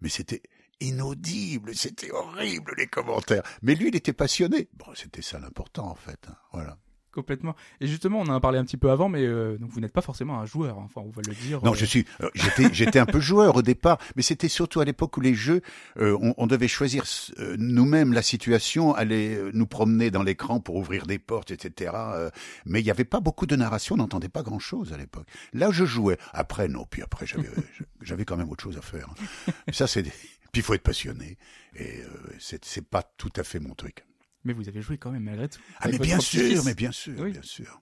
Mais 0.00 0.08
c'était 0.08 0.40
inaudible, 0.80 1.74
c'était 1.74 2.10
horrible, 2.10 2.74
les 2.76 2.86
commentaires. 2.86 3.42
Mais 3.62 3.74
lui, 3.74 3.88
il 3.88 3.96
était 3.96 4.12
passionné. 4.12 4.68
Bon, 4.78 4.86
c'était 4.94 5.22
ça 5.22 5.38
l'important, 5.38 5.86
en 5.88 5.94
fait. 5.94 6.18
hein. 6.28 6.34
Voilà. 6.52 6.76
Complètement. 7.12 7.56
Et 7.80 7.88
justement, 7.88 8.20
on 8.20 8.28
en 8.28 8.34
a 8.36 8.38
parlé 8.40 8.56
un 8.60 8.64
petit 8.64 8.76
peu 8.76 8.88
avant, 8.88 9.08
mais 9.08 9.24
euh, 9.26 9.58
donc 9.58 9.70
vous 9.72 9.80
n'êtes 9.80 9.92
pas 9.92 10.00
forcément 10.00 10.38
un 10.38 10.46
joueur. 10.46 10.78
hein. 10.78 10.82
Enfin, 10.84 11.00
on 11.04 11.10
va 11.10 11.22
le 11.26 11.34
dire. 11.34 11.60
Non, 11.64 11.72
euh, 11.72 11.74
je 11.74 11.84
suis, 11.84 12.06
euh, 12.20 12.30
j'étais, 12.36 12.72
j'étais 12.72 13.00
un 13.00 13.04
peu 13.04 13.18
joueur 13.18 13.56
au 13.56 13.62
départ, 13.62 13.98
mais 14.14 14.22
c'était 14.22 14.46
surtout 14.46 14.78
à 14.78 14.84
l'époque 14.84 15.16
où 15.16 15.20
les 15.20 15.34
jeux, 15.34 15.60
euh, 15.98 16.16
on, 16.22 16.34
on 16.36 16.46
devait 16.46 16.68
choisir 16.68 17.02
euh, 17.40 17.56
nous-mêmes 17.58 18.12
la 18.12 18.22
situation, 18.22 18.94
aller 18.94 19.36
nous 19.52 19.66
promener 19.66 20.12
dans 20.12 20.22
l'écran 20.22 20.60
pour 20.60 20.76
ouvrir 20.76 21.04
des 21.08 21.18
portes, 21.18 21.50
etc. 21.50 21.90
euh, 21.96 22.30
mais 22.64 22.80
il 22.80 22.84
n'y 22.84 22.92
avait 22.92 23.02
pas 23.04 23.18
beaucoup 23.18 23.46
de 23.46 23.56
narration, 23.56 23.96
on 23.96 23.98
n'entendait 23.98 24.28
pas 24.28 24.44
grand-chose 24.44 24.92
à 24.92 24.96
l'époque. 24.96 25.26
Là, 25.52 25.70
je 25.72 25.84
jouais. 25.84 26.16
Après, 26.32 26.68
non. 26.68 26.86
Puis 26.88 27.02
après, 27.02 27.26
j'avais, 27.26 27.48
j'avais 28.02 28.24
quand 28.24 28.36
même 28.36 28.50
autre 28.50 28.62
chose 28.62 28.78
à 28.78 28.82
faire. 28.82 29.08
hein. 29.48 29.52
Ça, 29.72 29.88
c'est. 29.88 30.04
des- 30.04 30.12
Puis 30.52 30.60
il 30.60 30.64
faut 30.64 30.74
être 30.74 30.82
passionné, 30.82 31.36
et 31.76 32.00
euh, 32.02 32.08
c'est, 32.38 32.84
pas 32.84 33.02
tout 33.16 33.30
à 33.36 33.42
fait 33.44 33.60
mon 33.60 33.74
truc. 33.74 34.04
Mais 34.44 34.52
vous 34.52 34.68
avez 34.68 34.80
joué 34.82 34.98
quand 34.98 35.10
même 35.10 35.24
malgré 35.24 35.48
tout. 35.48 35.60
Ah, 35.80 35.88
mais 35.90 35.98
bien 35.98 36.18
sûr, 36.18 36.62
mais 36.64 36.74
bien 36.74 36.92
sûr, 36.92 37.14
Oui. 37.18 37.32
bien 37.32 37.42
sûr. 37.42 37.80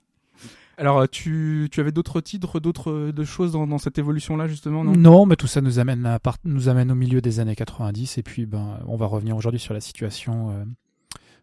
Alors, 0.77 0.99
euh, 0.99 1.07
tu, 1.07 1.67
tu 1.71 1.79
avais 1.81 1.91
d'autres 1.91 2.21
titres, 2.21 2.59
d'autres 2.61 2.91
euh, 2.91 3.11
de 3.11 3.23
choses 3.25 3.51
dans, 3.51 3.67
dans 3.67 3.77
cette 3.79 3.97
évolution-là, 3.97 4.47
justement, 4.47 4.83
non? 4.85 4.93
Non, 4.93 5.25
mais 5.25 5.35
tout 5.35 5.47
ça 5.47 5.59
nous 5.59 5.79
amène, 5.79 6.05
à 6.05 6.19
part- 6.19 6.37
nous 6.45 6.69
amène 6.69 6.89
au 6.91 6.95
milieu 6.95 7.19
des 7.21 7.41
années 7.41 7.55
90 7.55 8.17
et 8.17 8.23
puis 8.23 8.45
ben, 8.45 8.79
on 8.87 8.95
va 8.95 9.05
revenir 9.05 9.35
aujourd'hui 9.35 9.59
sur 9.59 9.73
la 9.73 9.81
situation 9.81 10.51
euh, 10.51 10.63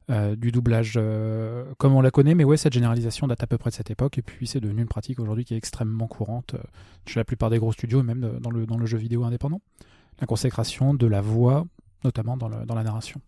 euh, 0.08 0.37
du 0.37 0.52
doublage 0.52 0.94
euh, 0.96 1.67
comme 1.76 1.93
on 1.94 2.00
la 2.00 2.11
connaît. 2.11 2.34
Mais 2.34 2.44
ouais, 2.44 2.56
cette 2.56 2.72
généralisation 2.72 3.26
date 3.26 3.43
à 3.43 3.46
peu 3.46 3.58
près 3.58 3.69
de 3.69 3.75
cette 3.75 3.90
époque 3.90 4.17
et 4.17 4.22
puis 4.22 4.46
c'est 4.46 4.61
devenu 4.61 4.81
une 4.81 4.88
pratique 4.88 5.20
aujourd'hui 5.20 5.44
qui 5.44 5.52
est 5.52 5.58
extrêmement 5.58 6.06
courante 6.06 6.55
euh, 6.55 6.58
chez 7.06 7.20
la 7.20 7.25
plupart 7.25 7.50
des 7.50 7.58
gros 7.58 7.72
studios 7.72 8.00
et 8.00 8.05
même 8.05 8.38
dans 8.40 8.50
le, 8.50 8.64
dans 8.64 8.79
le 8.79 8.87
jeu 8.87 8.96
vidéo 8.96 9.25
indépendant. 9.25 9.61
La 10.20 10.27
consécration 10.27 10.94
de 10.94 11.06
la 11.06 11.20
voix, 11.20 11.67
notamment 12.05 12.37
dans, 12.37 12.49
le, 12.49 12.65
dans 12.65 12.75
la 12.75 12.82
narration. 12.82 13.20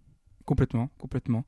Complètement, 0.44 0.88
complètement. 0.98 1.44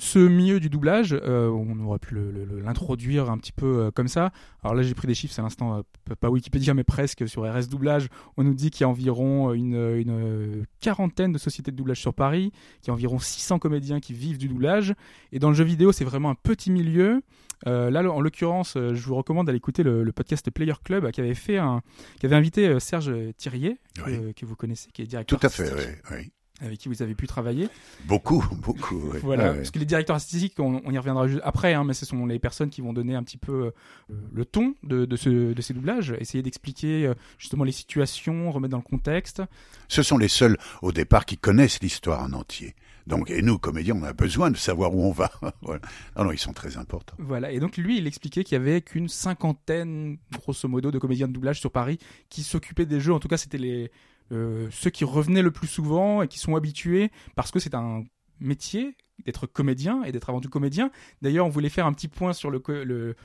Ce 0.00 0.18
milieu 0.18 0.60
du 0.60 0.70
doublage, 0.70 1.12
euh, 1.12 1.50
on 1.50 1.78
aurait 1.80 1.98
pu 1.98 2.16
l'introduire 2.64 3.30
un 3.30 3.36
petit 3.36 3.52
peu 3.52 3.66
euh, 3.66 3.90
comme 3.90 4.08
ça. 4.08 4.32
Alors 4.62 4.74
là, 4.74 4.82
j'ai 4.82 4.94
pris 4.94 5.06
des 5.06 5.12
chiffres, 5.12 5.34
c'est 5.34 5.42
à 5.42 5.44
l'instant, 5.44 5.76
euh, 5.76 6.14
pas 6.18 6.30
Wikipédia, 6.30 6.72
mais 6.72 6.84
presque 6.84 7.28
sur 7.28 7.42
RS 7.42 7.68
Doublage. 7.68 8.08
On 8.38 8.42
nous 8.42 8.54
dit 8.54 8.70
qu'il 8.70 8.80
y 8.80 8.84
a 8.84 8.88
environ 8.88 9.52
une, 9.52 9.74
une 9.74 10.64
quarantaine 10.80 11.32
de 11.32 11.38
sociétés 11.38 11.70
de 11.70 11.76
doublage 11.76 12.00
sur 12.00 12.14
Paris, 12.14 12.50
qu'il 12.80 12.88
y 12.88 12.90
a 12.90 12.94
environ 12.94 13.18
600 13.18 13.58
comédiens 13.58 14.00
qui 14.00 14.14
vivent 14.14 14.38
du 14.38 14.48
doublage. 14.48 14.94
Et 15.32 15.38
dans 15.38 15.50
le 15.50 15.54
jeu 15.54 15.64
vidéo, 15.64 15.92
c'est 15.92 16.06
vraiment 16.06 16.30
un 16.30 16.34
petit 16.34 16.70
milieu. 16.70 17.20
Euh, 17.66 17.90
là, 17.90 18.02
en 18.10 18.20
l'occurrence, 18.20 18.76
euh, 18.76 18.94
je 18.94 19.02
vous 19.06 19.14
recommande 19.14 19.46
d'aller 19.46 19.58
écouter 19.58 19.82
le, 19.82 20.02
le 20.02 20.12
podcast 20.12 20.50
Player 20.50 20.72
Club 20.82 21.04
euh, 21.04 21.10
qui 21.10 21.20
avait 21.20 21.34
fait 21.34 21.58
un, 21.58 21.82
qui 22.18 22.26
avait 22.26 22.36
invité 22.36 22.80
Serge 22.80 23.12
Thirier, 23.36 23.78
Oui. 24.06 24.14
euh, 24.14 24.32
que 24.32 24.46
vous 24.46 24.56
connaissez, 24.56 24.90
qui 24.92 25.02
est 25.02 25.06
directeur 25.06 25.38
Tout 25.38 25.46
à 25.46 25.50
fait, 25.50 25.70
oui, 25.74 25.84
oui. 26.16 26.32
avec 26.62 26.78
qui 26.78 26.88
vous 26.88 27.02
avez 27.02 27.14
pu 27.14 27.26
travailler. 27.26 27.68
Beaucoup, 28.06 28.42
beaucoup. 28.62 29.10
oui. 29.12 29.18
Voilà, 29.22 29.52
parce 29.54 29.70
que 29.70 29.78
les 29.78 29.84
directeurs 29.84 30.14
artistiques, 30.16 30.58
on, 30.58 30.80
on 30.84 30.90
y 30.90 30.96
reviendra 30.98 31.26
juste 31.28 31.42
après, 31.44 31.74
hein, 31.74 31.84
mais 31.84 31.92
ce 31.92 32.06
sont 32.06 32.24
les 32.24 32.38
personnes 32.38 32.70
qui 32.70 32.80
vont 32.80 32.94
donner 32.94 33.14
un 33.14 33.22
petit 33.22 33.36
peu 33.38 33.72
euh, 34.10 34.14
le 34.32 34.44
ton 34.46 34.74
de, 34.82 35.04
de, 35.04 35.16
ce, 35.16 35.52
de 35.52 35.60
ces 35.62 35.74
doublages, 35.74 36.14
essayer 36.18 36.42
d'expliquer 36.42 37.12
justement 37.36 37.64
les 37.64 37.72
situations, 37.72 38.50
remettre 38.52 38.72
dans 38.72 38.78
le 38.78 38.82
contexte. 38.82 39.42
Ce 39.88 40.02
sont 40.02 40.16
les 40.16 40.28
seuls 40.28 40.56
au 40.80 40.92
départ 40.92 41.26
qui 41.26 41.36
connaissent 41.36 41.80
l'histoire 41.82 42.22
en 42.22 42.32
entier. 42.32 42.74
Donc, 43.10 43.30
et 43.30 43.42
nous, 43.42 43.58
comédiens, 43.58 43.96
on 43.96 44.02
a 44.04 44.12
besoin 44.12 44.50
de 44.50 44.56
savoir 44.56 44.94
où 44.94 45.04
on 45.04 45.12
va. 45.12 45.30
voilà. 45.62 45.80
Non, 46.16 46.24
non, 46.24 46.32
ils 46.32 46.38
sont 46.38 46.52
très 46.52 46.76
importants. 46.76 47.16
Voilà, 47.18 47.50
et 47.52 47.60
donc 47.60 47.76
lui, 47.76 47.98
il 47.98 48.06
expliquait 48.06 48.44
qu'il 48.44 48.56
y 48.56 48.60
avait 48.60 48.80
qu'une 48.80 49.08
cinquantaine, 49.08 50.18
grosso 50.32 50.68
modo, 50.68 50.90
de 50.90 50.98
comédiens 50.98 51.28
de 51.28 51.32
doublage 51.32 51.60
sur 51.60 51.70
Paris 51.70 51.98
qui 52.28 52.42
s'occupaient 52.42 52.86
des 52.86 53.00
jeux. 53.00 53.12
En 53.12 53.20
tout 53.20 53.28
cas, 53.28 53.36
c'était 53.36 53.58
les 53.58 53.90
euh, 54.32 54.68
ceux 54.70 54.90
qui 54.90 55.04
revenaient 55.04 55.42
le 55.42 55.50
plus 55.50 55.66
souvent 55.66 56.22
et 56.22 56.28
qui 56.28 56.38
sont 56.38 56.54
habitués 56.54 57.10
parce 57.34 57.50
que 57.50 57.58
c'est 57.58 57.74
un 57.74 58.04
métier 58.38 58.96
d'être 59.24 59.46
comédien 59.46 60.02
et 60.04 60.12
d'être 60.12 60.30
avant 60.30 60.40
tout 60.40 60.48
comédien. 60.48 60.90
D'ailleurs, 61.20 61.46
on 61.46 61.50
voulait 61.50 61.68
faire 61.68 61.86
un 61.86 61.92
petit 61.92 62.08
point 62.08 62.32
sur 62.32 62.50
le, 62.50 62.62
le 62.84 63.16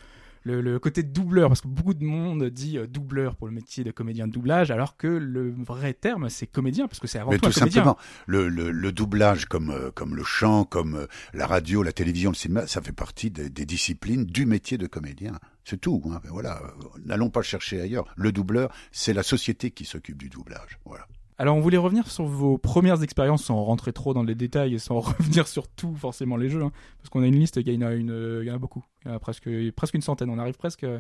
le, 0.46 0.62
le 0.62 0.80
côté 0.80 1.04
doubleur, 1.04 1.50
parce 1.50 1.62
que 1.62 1.68
beaucoup 1.68 1.96
de 1.96 2.04
monde 2.04 2.46
dit 2.46 2.78
euh, 2.78 2.86
doubleur 2.88 3.36
pour 3.36 3.48
le 3.48 3.54
métier 3.54 3.84
de 3.84 3.90
comédien 3.92 4.28
de 4.28 4.32
doublage, 4.32 4.70
alors 4.72 4.96
que 4.96 5.08
le 5.08 5.52
vrai 5.52 5.94
terme 5.94 6.30
c'est 6.30 6.46
comédien, 6.48 6.88
parce 6.88 7.00
que 7.00 7.08
c'est 7.08 7.18
avant 7.20 7.32
Mais 7.32 7.40
tout 7.40 7.48
un 7.48 7.52
comédien. 7.52 7.84
simplement, 7.84 7.98
le, 8.28 8.48
le, 8.48 8.72
le 8.72 8.92
doublage 8.92 9.46
comme, 9.48 9.72
euh, 9.72 9.90
comme 9.92 10.16
le 10.16 10.24
chant, 10.24 10.64
comme 10.64 10.96
euh, 10.96 11.08
la 11.34 11.48
radio, 11.48 11.82
la 11.82 11.92
télévision, 11.92 12.30
le 12.30 12.36
cinéma, 12.36 12.68
ça 12.68 12.80
fait 12.82 12.92
partie 12.94 13.32
des, 13.32 13.50
des 13.50 13.66
disciplines 13.66 14.24
du 14.26 14.46
métier 14.46 14.78
de 14.78 14.86
comédien. 14.88 15.34
C'est 15.64 15.82
tout. 15.82 16.00
Hein. 16.14 16.22
Voilà. 16.30 16.62
N'allons 17.04 17.32
pas 17.32 17.42
chercher 17.42 17.82
ailleurs. 17.82 18.06
Le 18.16 18.32
doubleur, 18.32 18.72
c'est 18.92 19.14
la 19.14 19.24
société 19.24 19.72
qui 19.72 19.84
s'occupe 19.84 20.18
du 20.18 20.30
doublage. 20.30 20.78
Voilà. 20.86 21.08
Alors 21.38 21.58
on 21.58 21.60
voulait 21.60 21.78
revenir 21.78 22.10
sur 22.10 22.26
vos 22.26 22.58
premières 22.58 23.04
expériences 23.04 23.44
sans 23.44 23.62
rentrer 23.64 23.92
trop 23.92 24.14
dans 24.14 24.24
les 24.24 24.36
détails 24.36 24.76
et 24.76 24.80
sans 24.80 25.00
revenir 25.02 25.48
sur 25.48 25.68
tout 25.68 25.96
forcément 25.96 26.38
les 26.38 26.50
jeux, 26.50 26.62
hein, 26.64 26.72
parce 27.00 27.10
qu'on 27.10 27.24
a 27.24 27.28
une 27.28 27.38
liste, 27.40 27.58
il 27.58 27.68
y 27.70 27.78
en 27.84 27.88
a, 27.88 27.94
une, 27.94 28.40
il 28.42 28.48
y 28.48 28.52
en 28.52 28.56
a 28.56 28.58
beaucoup, 28.58 28.84
presque, 29.22 29.50
presque 29.76 29.94
une 29.94 30.02
centaine, 30.02 30.30
on 30.30 30.40
arrive 30.40 30.56
presque, 30.56 30.84
euh, 30.84 31.00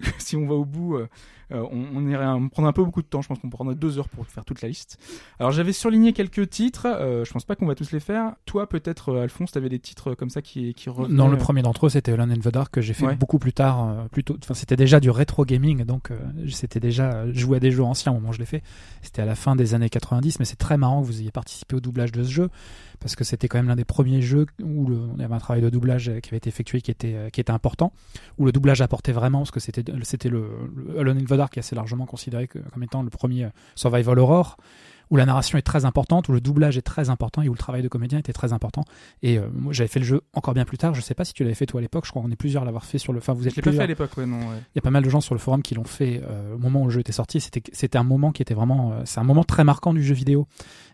si 0.18 0.36
on 0.36 0.46
va 0.46 0.54
au 0.54 0.64
bout, 0.64 0.96
euh, 0.96 1.08
euh, 1.52 1.64
on, 1.70 1.86
on 1.94 2.08
irait 2.08 2.26
on 2.26 2.66
un 2.66 2.72
peu 2.72 2.84
beaucoup 2.84 3.02
de 3.02 3.06
temps, 3.06 3.22
je 3.22 3.28
pense 3.28 3.38
qu'on 3.38 3.50
prendrait 3.50 3.74
deux 3.76 3.98
heures 3.98 4.08
pour 4.08 4.26
faire 4.26 4.44
toute 4.44 4.62
la 4.62 4.68
liste. 4.68 4.98
Alors 5.38 5.52
j'avais 5.52 5.72
surligné 5.72 6.12
quelques 6.12 6.50
titres, 6.50 6.86
euh, 6.86 7.24
je 7.24 7.32
pense 7.32 7.44
pas 7.44 7.54
qu'on 7.54 7.66
va 7.66 7.74
tous 7.76 7.92
les 7.92 8.00
faire. 8.00 8.34
Toi 8.46 8.68
peut-être 8.68 9.10
euh, 9.10 9.22
Alphonse, 9.22 9.52
t'avais 9.52 9.68
des 9.68 9.78
titres 9.78 10.14
comme 10.14 10.30
ça 10.30 10.42
qui, 10.42 10.74
qui 10.74 10.90
revenaient. 10.90 11.14
Non, 11.14 11.28
le 11.28 11.34
euh, 11.36 11.38
premier 11.38 11.62
d'entre 11.62 11.86
eux, 11.86 11.88
c'était 11.88 12.12
Alone 12.12 12.32
in 12.32 12.38
the 12.38 12.48
Dark 12.48 12.72
que 12.72 12.80
j'ai 12.80 12.94
fait 12.94 13.06
Ouais. 13.06 13.14
beaucoup 13.16 13.38
plus 13.38 13.52
tard. 13.52 13.86
euh, 13.88 14.08
plutôt, 14.08 14.36
enfin, 14.42 14.54
c'était 14.54 14.76
déjà 14.76 14.98
du 14.98 15.10
rétro 15.10 15.44
gaming, 15.44 15.84
donc 15.84 16.10
euh, 16.10 16.18
c'était 16.48 16.80
déjà 16.80 17.12
euh, 17.12 17.32
jouer 17.32 17.58
à 17.58 17.60
des 17.60 17.70
jeux 17.70 17.84
anciens 17.84 18.10
au 18.12 18.16
moment 18.16 18.30
où 18.30 18.32
je 18.32 18.38
l'ai 18.40 18.44
fait. 18.46 18.62
C'était 19.02 19.22
à 19.22 19.26
la 19.26 19.36
fin 19.36 19.54
des 19.54 19.74
années 19.74 19.88
90, 19.90 20.40
mais 20.40 20.44
c'est 20.44 20.56
très 20.56 20.76
marrant 20.76 21.00
que 21.02 21.06
vous 21.06 21.20
ayez 21.20 21.30
participé 21.30 21.76
au 21.76 21.80
doublage 21.80 22.10
de 22.10 22.24
ce 22.24 22.30
jeu 22.30 22.48
parce 22.98 23.14
que 23.14 23.24
c'était 23.24 23.46
quand 23.46 23.58
même 23.58 23.68
l'un 23.68 23.76
des 23.76 23.84
premiers 23.84 24.22
jeux 24.22 24.46
où 24.62 24.86
le, 24.88 24.96
on 24.96 25.20
avait 25.20 25.34
un 25.34 25.38
travail 25.38 25.62
de 25.62 25.68
doublage 25.70 26.08
euh, 26.08 26.18
qui 26.20 26.30
avait 26.30 26.38
été 26.38 26.48
effectué 26.48 26.80
qui 26.80 26.90
était 26.90 27.14
euh, 27.14 27.28
qui 27.36 27.42
était 27.42 27.52
important, 27.52 27.92
où 28.38 28.46
le 28.46 28.52
doublage 28.52 28.80
apportait 28.80 29.12
vraiment 29.12 29.40
parce 29.40 29.50
que 29.50 29.60
c'était 29.60 29.82
le, 30.30 30.40
le 30.74 30.98
Alone 30.98 31.18
in 31.18 31.46
qui 31.48 31.58
est 31.58 31.60
assez 31.60 31.76
largement 31.76 32.06
considéré 32.06 32.48
comme 32.48 32.82
étant 32.82 33.02
le 33.02 33.10
premier 33.10 33.44
euh, 33.44 33.50
survival 33.74 34.18
horror 34.18 34.56
où 35.10 35.16
la 35.16 35.24
narration 35.26 35.56
est 35.58 35.62
très 35.62 35.84
importante, 35.84 36.28
où 36.28 36.32
le 36.32 36.40
doublage 36.40 36.76
est 36.76 36.82
très 36.82 37.10
important 37.10 37.42
et 37.42 37.48
où 37.48 37.52
le 37.52 37.58
travail 37.58 37.82
de 37.82 37.88
comédien 37.88 38.18
était 38.18 38.32
très 38.32 38.52
important. 38.52 38.84
Et 39.22 39.38
euh, 39.38 39.46
moi, 39.52 39.72
j'avais 39.72 39.88
fait 39.88 40.00
le 40.00 40.04
jeu 40.04 40.22
encore 40.34 40.52
bien 40.54 40.64
plus 40.64 40.78
tard. 40.78 40.94
Je 40.94 41.00
sais 41.00 41.14
pas 41.14 41.24
si 41.24 41.32
tu 41.32 41.42
l'avais 41.44 41.54
fait 41.54 41.66
toi 41.66 41.78
à 41.78 41.82
l'époque. 41.82 42.04
Je 42.06 42.10
crois 42.10 42.22
qu'on 42.22 42.30
est 42.30 42.36
plusieurs 42.36 42.62
à 42.62 42.66
l'avoir 42.66 42.84
fait 42.84 42.98
sur 42.98 43.12
le. 43.12 43.18
Enfin, 43.18 43.32
vous 43.32 43.42
Je 43.42 43.48
êtes 43.48 43.56
l'ai 43.56 43.62
pas 43.62 43.72
fait 43.72 43.80
à 43.80 43.86
l'époque, 43.86 44.16
ouais, 44.16 44.26
non. 44.26 44.38
ouais. 44.38 44.56
Il 44.74 44.76
y 44.76 44.78
a 44.78 44.82
pas 44.82 44.90
mal 44.90 45.04
de 45.04 45.08
gens 45.10 45.20
sur 45.20 45.34
le 45.34 45.38
forum 45.38 45.62
qui 45.62 45.74
l'ont 45.74 45.84
fait 45.84 46.20
euh, 46.28 46.54
au 46.54 46.58
moment 46.58 46.82
où 46.82 46.84
le 46.86 46.90
jeu 46.90 47.00
était 47.00 47.12
sorti. 47.12 47.40
C'était 47.40 47.62
c'était 47.72 47.98
un 47.98 48.04
moment 48.04 48.32
qui 48.32 48.42
était 48.42 48.54
vraiment. 48.54 48.92
euh, 48.92 49.02
c'est 49.04 49.20
un 49.20 49.24
moment 49.24 49.44
très 49.44 49.64
marquant 49.64 49.94
du 49.94 50.02
jeu 50.02 50.14
vidéo. 50.14 50.46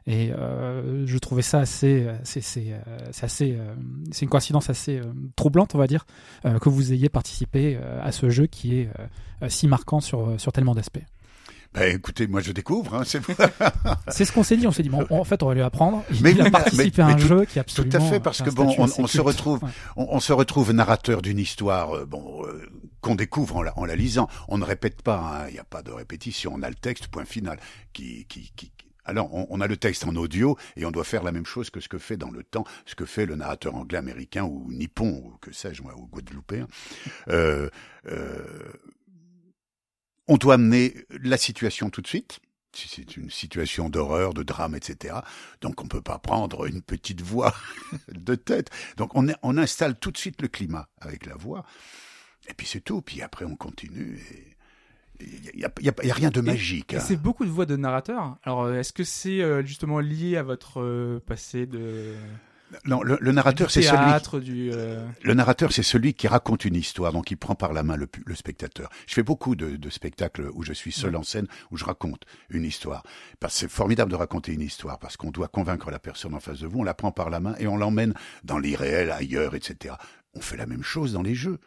Et 0.07 0.33
euh, 0.33 1.07
je 1.07 1.19
trouvais 1.19 1.43
ça 1.43 1.61
assez. 1.61 2.07
C'est 2.25 2.41
c'est 2.41 2.73
euh, 2.73 2.79
c'est 3.13 3.25
assez. 3.25 3.57
euh, 3.59 3.75
c'est 4.11 4.25
une 4.25 4.29
coïncidence 4.31 4.69
assez 4.69 4.99
euh, 4.99 5.05
troublante, 5.37 5.75
on 5.75 5.79
va 5.79 5.87
dire, 5.87 6.05
euh, 6.45 6.59
que 6.59 6.69
vous 6.69 6.93
ayez 6.93 7.09
participé 7.09 7.79
à 8.03 8.13
ce 8.13 8.29
jeu 8.31 8.47
qui 8.47 8.77
est 8.79 8.89
si 9.49 9.69
marquant 9.69 10.01
sur 10.01 10.39
sur 10.41 10.53
tellement 10.53 10.75
d'aspects. 10.75 11.03
Ben, 11.75 11.97
écoutez, 11.97 12.27
moi 12.27 12.41
je 12.43 12.53
découvre. 12.53 12.95
Hein, 12.95 13.03
c'est 13.05 13.21
C'est 14.09 14.25
ce 14.25 14.33
qu'on 14.33 14.43
s'est 14.43 14.57
dit. 14.57 14.67
On 14.67 14.73
s'est 14.73 14.83
dit, 14.83 14.91
bon, 14.91 15.07
en 15.09 15.25
fait, 15.25 15.43
on 15.43 15.47
va 15.47 15.55
lui 15.55 15.63
apprendre. 15.63 16.05
Il 16.11 16.23
Mais 16.23 16.31
a 16.31 16.33
oui, 16.35 16.41
mais- 16.45 16.51
participé 16.51 16.93
mais- 16.99 17.03
à 17.03 17.07
un 17.09 17.15
tout- 17.17 17.27
jeu 17.27 17.45
qui 17.47 17.59
est 17.59 17.65
tout 17.65 17.83
à 17.83 17.85
absolument. 17.87 18.11
fait, 18.11 18.21
parce 18.21 18.43
que 18.43 18.51
bon, 18.51 18.75
on- 18.79 19.07
se 19.07 19.21
retrouve- 19.21 19.63
Ouais. 19.63 19.71
on, 19.97 20.07
on 20.11 20.21
se 20.21 20.33
retrouve 20.33 20.73
narrateur 20.73 21.23
d'une 21.23 21.39
histoire, 21.39 21.97
euh, 21.97 22.05
bon, 22.05 22.45
euh, 22.47 22.63
qu'on 23.01 23.15
découvre 23.15 23.57
en 23.57 23.63
la, 23.63 23.77
en 23.79 23.85
la 23.87 23.97
lisant. 23.97 24.29
On 24.49 24.59
ne 24.59 24.65
répète 24.65 25.03
pas. 25.03 25.17
hein, 25.45 25.47
Il 25.49 25.55
n'y 25.55 25.59
a 25.61 25.65
pas 25.65 25.83
de 25.83 25.91
répétition. 25.93 26.53
On 26.55 26.63
a 26.63 26.69
le 26.69 26.75
texte, 26.77 27.09
point 27.09 27.25
final. 27.25 27.59
Qui, 27.93 28.27
qui, 28.27 28.53
qui, 28.55 28.71
qui- 28.71 28.87
alors, 29.05 29.35
on, 29.35 29.49
on 29.51 29.61
a 29.61 29.67
le 29.67 29.77
texte 29.77 30.05
en 30.07 30.15
audio 30.15 30.57
et 30.77 30.85
on 30.87 30.93
doit 30.93 31.03
faire 31.03 31.25
la 31.25 31.33
même 31.33 31.45
chose 31.47 31.71
que 31.71 31.81
ce 31.81 31.89
que 31.89 31.99
fait 31.99 32.17
dans 32.17 32.31
le 32.31 32.45
temps, 32.45 32.65
ce 32.87 32.95
que 32.95 33.05
fait 33.05 33.27
le 33.27 33.35
narrateur 33.35 33.75
anglais, 33.75 33.99
américain 33.99 34.45
ou 34.45 34.69
nippon 34.71 35.09
ou 35.25 35.39
que 35.41 35.53
sais-je 35.53 35.83
moi, 35.83 35.93
ou 35.97 36.07
guadeloupéen. 36.07 36.69
Euh, 37.29 37.69
euh, 38.07 38.39
on 40.29 40.37
doit 40.37 40.55
amener 40.55 40.95
la 41.23 41.37
situation 41.37 41.91
tout 41.91 42.03
de 42.03 42.07
suite. 42.07 42.41
Si 42.75 42.89
c'est 42.89 43.17
une 43.19 43.31
situation 43.31 43.91
d'horreur, 43.91 44.33
de 44.33 44.43
drame, 44.43 44.75
etc. 44.75 45.17
Donc 45.61 45.83
on 45.83 45.89
peut 45.89 46.01
pas 46.01 46.19
prendre 46.19 46.67
une 46.67 46.81
petite 46.81 47.21
voix 47.21 47.55
de 48.09 48.35
tête. 48.35 48.71
Donc 48.97 49.15
on, 49.15 49.59
installe 49.59 49.99
tout 49.99 50.11
de 50.11 50.17
suite 50.17 50.41
le 50.41 50.49
climat 50.49 50.89
avec 51.01 51.27
la 51.27 51.35
voix. 51.35 51.67
Et 52.49 52.55
puis 52.55 52.67
c'est 52.67 52.81
tout. 52.81 53.03
Puis 53.03 53.21
après 53.21 53.45
on 53.45 53.57
continue. 53.57 54.19
et 54.33 54.57
Il 55.55 55.61
y 55.61 55.67
a, 55.67 56.15
rien 56.15 56.31
de 56.31 56.41
magique. 56.41 56.95
Hein. 56.95 57.01
c'est 57.01 57.21
beaucoup 57.21 57.45
de 57.45 57.51
voix 57.51 57.67
de 57.67 57.77
narrateurs. 57.77 58.39
Alors, 58.43 58.63
euh, 58.63 58.79
est-ce 58.79 58.95
que 58.95 59.05
c'est 59.05 59.43
euh, 59.43 59.63
justement 59.63 60.01
lié 60.01 60.39
à 60.39 60.43
votre 60.43 60.81
euh, 60.81 61.21
passé 61.27 61.67
de 61.67 62.15
Non, 62.85 63.03
le, 63.03 63.19
le 63.21 63.33
narrateur 63.33 63.71
c'est 63.71 63.83
celui. 63.83 63.97
théâtre, 63.97 64.41
du 64.41 64.71
euh, 64.73 65.07
Le 65.23 65.35
narrateur, 65.35 65.73
c'est 65.73 65.83
celui 65.83 66.15
qui 66.15 66.29
raconte 66.29 66.65
une 66.65 66.75
histoire, 66.75 67.13
donc 67.13 67.31
il 67.31 67.37
prend 67.37 67.55
par 67.55 67.73
la 67.73 67.83
main 67.83 67.97
le, 67.97 68.09
spectateur. 68.35 68.89
Je 69.07 69.15
fais 69.15 69.23
beaucoup 69.23 69.55
de, 69.57 69.77
de 69.77 69.91
spectacles 69.91 70.49
où 70.55 70.63
je 70.63 70.73
suis 70.73 70.93
seul 70.93 71.17
en 71.17 71.23
scène, 71.23 71.47
où 71.71 71.77
je 71.77 71.85
raconte 71.85 72.23
une 72.51 72.65
histoire. 72.65 73.03
Parce 73.41 73.55
que 73.55 73.61
c'est 73.61 73.71
formidable 73.71 74.11
de 74.11 74.17
raconter 74.17 74.53
une 74.53 74.61
histoire, 74.61 74.99
parce 74.99 75.17
qu'on 75.17 75.31
doit 75.31 75.49
convaincre 75.49 75.91
la 75.91 75.99
personne 75.99 76.35
en 76.35 76.41
face 76.41 76.61
de 76.61 76.67
vous, 76.67 76.81
on 76.81 76.85
la 76.85 76.95
prend 76.95 77.13
par 77.13 77.31
la 77.31 77.41
main 77.41 77.55
et 77.59 77.67
on 77.67 77.77
l'emmène 77.77 78.15
dans 78.45 78.59
l'irréel, 78.59 79.11
ailleurs, 79.11 79.55
etc. 79.55 79.95
On 80.35 80.41
fait 80.41 80.57
la 80.57 80.67
même 80.67 80.83
chose 80.83 81.13
dans 81.13 81.23
les 81.23 81.35
jeux. 81.35 81.59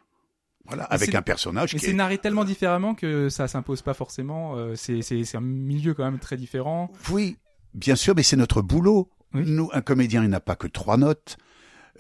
Voilà, 0.68 0.88
Mais 0.90 0.96
avec 0.96 1.14
un 1.14 1.22
personnage 1.22 1.74
Mais 1.74 1.80
c'est 1.80 1.92
est... 1.92 1.94
narré 1.94 2.18
tellement 2.18 2.44
différemment 2.44 2.96
que 2.96 3.30
ça 3.30 3.48
s'impose 3.48 3.84
pas 3.84 3.94
forcément. 3.94 4.56
euh, 4.58 4.74
c'est 4.76 5.36
un 5.36 5.42
milieu 5.42 5.94
quand 5.94 6.04
même 6.04 6.18
très 6.20 6.38
différent. 6.38 6.92
Oui, 7.12 7.38
bien 7.76 7.96
sûr, 7.96 8.16
mais 8.16 8.24
c'est 8.24 8.36
notre 8.38 8.64
boulot. 8.64 9.10
Oui. 9.34 9.44
Nous, 9.46 9.70
un 9.74 9.82
comédien, 9.82 10.24
il 10.24 10.30
n'a 10.30 10.40
pas 10.40 10.56
que 10.56 10.68
trois 10.68 10.98
notes. 10.98 11.38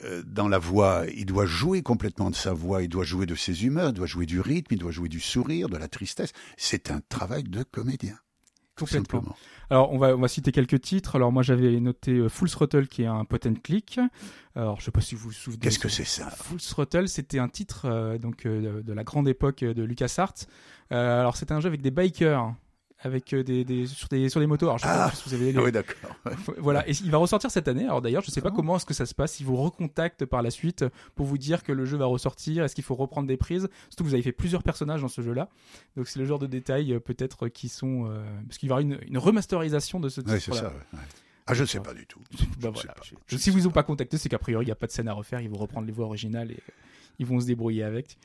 Euh, 0.03 0.23
Dans 0.25 0.47
la 0.49 0.57
voix, 0.59 1.03
il 1.15 1.25
doit 1.25 1.45
jouer 1.45 1.81
complètement 1.81 2.29
de 2.29 2.35
sa 2.35 2.51
voix, 2.53 2.83
il 2.83 2.89
doit 2.89 3.05
jouer 3.05 3.25
de 3.25 3.35
ses 3.35 3.65
humeurs, 3.65 3.89
il 3.89 3.93
doit 3.93 4.07
jouer 4.07 4.25
du 4.25 4.41
rythme, 4.41 4.73
il 4.73 4.79
doit 4.79 4.91
jouer 4.91 5.07
du 5.09 5.19
sourire, 5.21 5.69
de 5.69 5.77
la 5.77 5.87
tristesse. 5.87 6.33
C'est 6.57 6.91
un 6.91 6.99
travail 7.07 7.43
de 7.43 7.63
comédien, 7.63 8.15
tout 8.75 8.83
Complètement. 8.85 9.19
simplement. 9.19 9.35
Alors 9.69 9.91
on 9.93 9.97
va 9.97 10.15
on 10.15 10.19
va 10.19 10.27
citer 10.27 10.51
quelques 10.51 10.81
titres. 10.81 11.15
Alors 11.15 11.31
moi 11.31 11.41
j'avais 11.43 11.79
noté 11.79 12.11
euh, 12.11 12.27
Full 12.29 12.49
Throttle 12.49 12.87
qui 12.87 13.03
est 13.03 13.07
un 13.07 13.23
pot 13.25 13.43
and 13.47 13.55
click. 13.63 13.99
Alors 14.53 14.79
je 14.79 14.85
sais 14.85 14.91
pas 14.91 15.01
si 15.01 15.15
vous 15.15 15.21
vous 15.29 15.31
souvenez. 15.31 15.59
Qu'est-ce 15.61 15.79
que 15.79 15.89
c'est 15.89 16.03
ça? 16.05 16.29
Full 16.29 16.59
Throttle, 16.61 17.07
c'était 17.07 17.39
un 17.39 17.47
titre 17.49 17.85
euh, 17.85 18.17
donc 18.17 18.45
euh, 18.45 18.77
de, 18.77 18.81
de 18.83 18.93
la 18.93 19.03
grande 19.05 19.27
époque 19.29 19.63
de 19.63 19.81
LucasArts. 19.83 20.33
Euh, 20.91 21.19
alors 21.21 21.35
c'était 21.37 21.53
un 21.53 21.61
jeu 21.61 21.67
avec 21.67 21.81
des 21.81 21.89
bikers, 21.89 22.53
avec 22.99 23.33
euh, 23.33 23.43
des, 23.43 23.63
des 23.65 23.85
sur 23.87 24.07
des 24.07 24.29
sur 24.29 24.39
des 24.39 24.47
motos. 24.47 24.65
Alors 24.65 24.77
je 24.77 24.83
sais 24.83 24.89
Ah. 24.91 25.09
pas 25.09 25.15
si 25.15 25.27
vous 25.29 25.35
avez 25.35 25.51
les- 25.51 25.59
Oui, 25.59 25.71
d'accord. 25.71 26.15
voilà, 26.57 26.87
et 26.89 26.91
il 26.91 27.11
va 27.11 27.17
ressortir 27.17 27.51
cette 27.51 27.67
année. 27.67 27.83
Alors 27.83 28.01
d'ailleurs, 28.01 28.23
je 28.23 28.31
sais 28.31 28.41
pas 28.41 28.49
Ah. 28.51 28.55
comment 28.55 28.77
est-ce 28.77 28.85
que 28.85 28.93
ça 28.93 29.05
se 29.05 29.13
passe. 29.13 29.39
Ils 29.39 29.45
vous 29.45 29.57
recontactent 29.57 30.25
par 30.25 30.41
la 30.41 30.49
suite 30.49 30.85
pour 31.15 31.25
vous 31.25 31.37
dire 31.37 31.63
que 31.63 31.71
le 31.71 31.85
jeu 31.85 31.97
va 31.97 32.05
ressortir. 32.05 32.63
Est-ce 32.63 32.73
qu'il 32.75 32.83
faut 32.83 32.95
reprendre 32.95 33.27
des 33.27 33.37
prises? 33.37 33.67
Surtout 33.89 34.03
que 34.03 34.09
vous 34.09 34.13
avez 34.15 34.23
fait 34.23 34.31
plusieurs 34.31 34.63
personnages 34.63 35.01
dans 35.01 35.07
ce 35.09 35.21
jeu-là, 35.21 35.49
donc 35.97 36.07
c'est 36.07 36.19
le 36.19 36.25
genre 36.25 36.39
de 36.39 36.47
détails 36.47 36.93
euh, 36.93 36.99
peut-être 36.99 37.47
qui 37.49 37.69
sont 37.69 38.07
euh, 38.09 38.23
parce 38.47 38.57
qu'il 38.57 38.69
va 38.69 38.81
y 38.81 38.83
avoir 38.85 38.99
une, 39.01 39.07
une 39.07 39.17
remasterisation 39.17 39.99
de 39.99 40.09
ce 40.09 40.21
Oui, 40.21 40.39
c'est 40.39 40.53
ça. 40.53 40.69
ouais. 40.93 40.99
Ah, 41.47 41.53
je 41.53 41.61
ne 41.61 41.67
sais 41.67 41.79
pas 41.79 41.93
du 41.93 42.07
tout. 42.07 42.19
Bah 42.59 42.71
voilà. 42.73 42.93
pas. 42.93 43.01
Je- 43.27 43.37
si 43.37 43.51
vous 43.51 43.67
ont 43.67 43.69
pas. 43.69 43.81
pas 43.83 43.87
contacté, 43.87 44.17
c'est 44.17 44.29
qu'a 44.29 44.39
priori 44.39 44.63
il 44.65 44.67
n'y 44.67 44.71
a 44.71 44.75
pas 44.75 44.87
de 44.87 44.91
scène 44.91 45.07
à 45.07 45.13
refaire. 45.13 45.41
Ils 45.41 45.49
vont 45.49 45.57
reprendre 45.57 45.85
les 45.85 45.93
voix 45.93 46.05
originales 46.05 46.49
et 46.49 46.55
euh, 46.55 46.71
ils 47.19 47.25
vont 47.27 47.39
se 47.39 47.45
débrouiller 47.45 47.83
avec. 47.83 48.17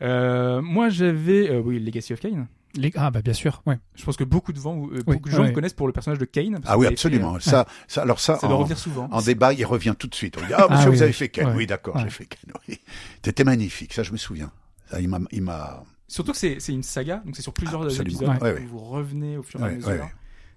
Euh, 0.00 0.62
moi 0.62 0.88
j'avais 0.90 1.50
euh, 1.50 1.60
oui 1.60 1.80
Legacy 1.80 2.12
of 2.12 2.20
Kane. 2.20 2.46
Les- 2.74 2.92
Ah 2.96 3.10
bah 3.10 3.22
bien 3.22 3.32
sûr, 3.32 3.62
ouais. 3.66 3.78
Je 3.94 4.04
pense 4.04 4.16
que 4.16 4.24
beaucoup 4.24 4.52
de, 4.52 4.60
gens, 4.60 4.76
euh, 4.76 4.88
Oui, 5.06 5.14
beaucoup 5.14 5.28
de 5.28 5.34
gens 5.34 5.42
ouais. 5.42 5.48
me 5.48 5.54
connaissent 5.54 5.72
pour 5.74 5.86
le 5.86 5.92
personnage 5.92 6.18
de 6.18 6.24
Kane. 6.26 6.52
parce 6.60 6.64
Ah 6.66 6.76
oui, 6.78 6.84
vous 6.86 6.88
fait, 6.90 6.92
absolument. 6.94 7.40
Ça, 7.40 7.66
ça, 7.86 8.02
alors 8.02 8.20
ça, 8.20 8.34
euh, 8.34 8.38
ça 8.38 8.46
doit 8.46 8.56
en, 8.56 8.60
revenir 8.60 8.78
souvent. 8.78 9.08
en 9.10 9.22
débat, 9.22 9.52
il 9.54 9.64
revient 9.64 9.94
tout 9.98 10.06
de 10.06 10.14
suite. 10.14 10.36
On 10.36 10.46
dit, 10.46 10.52
ah, 10.54 10.66
monsieur, 10.70 10.74
Ah 10.76 10.84
vous 10.86 10.90
oui, 10.96 11.02
avez 11.02 11.12
fait. 11.12 11.38
Ouais. 11.44 11.52
Oui, 11.56 11.66
d'accord, 11.66 11.96
Ouais. 11.96 12.02
j'ai 12.04 12.10
fait 12.10 12.26
Ken. 12.26 12.52
Oui. 12.68 12.78
C'était 13.24 13.44
magnifique, 13.44 13.92
ça, 13.94 14.02
je 14.02 14.12
me 14.12 14.16
souviens. 14.18 14.52
Ça, 14.90 15.00
il 15.00 15.08
m'a, 15.08 15.18
il 15.32 15.42
m'a, 15.42 15.82
Surtout 16.06 16.32
que 16.32 16.38
c'est 16.38 16.58
une 16.68 16.82
saga, 16.82 17.22
donc 17.24 17.36
c'est 17.36 17.42
sur 17.42 17.52
plusieurs 17.52 17.82
Absolument. 17.82 18.04
épisodes. 18.32 18.42
Ouais, 18.42 18.52
où 18.52 18.54
ouais. 18.54 18.66
Vous 18.66 18.78
revenez 18.78 19.36
au 19.36 19.42
fur 19.42 19.60
et 19.60 19.64
à 19.64 19.70
mesure. 19.70 19.88
ouais, 19.88 20.00
ouais. 20.00 20.12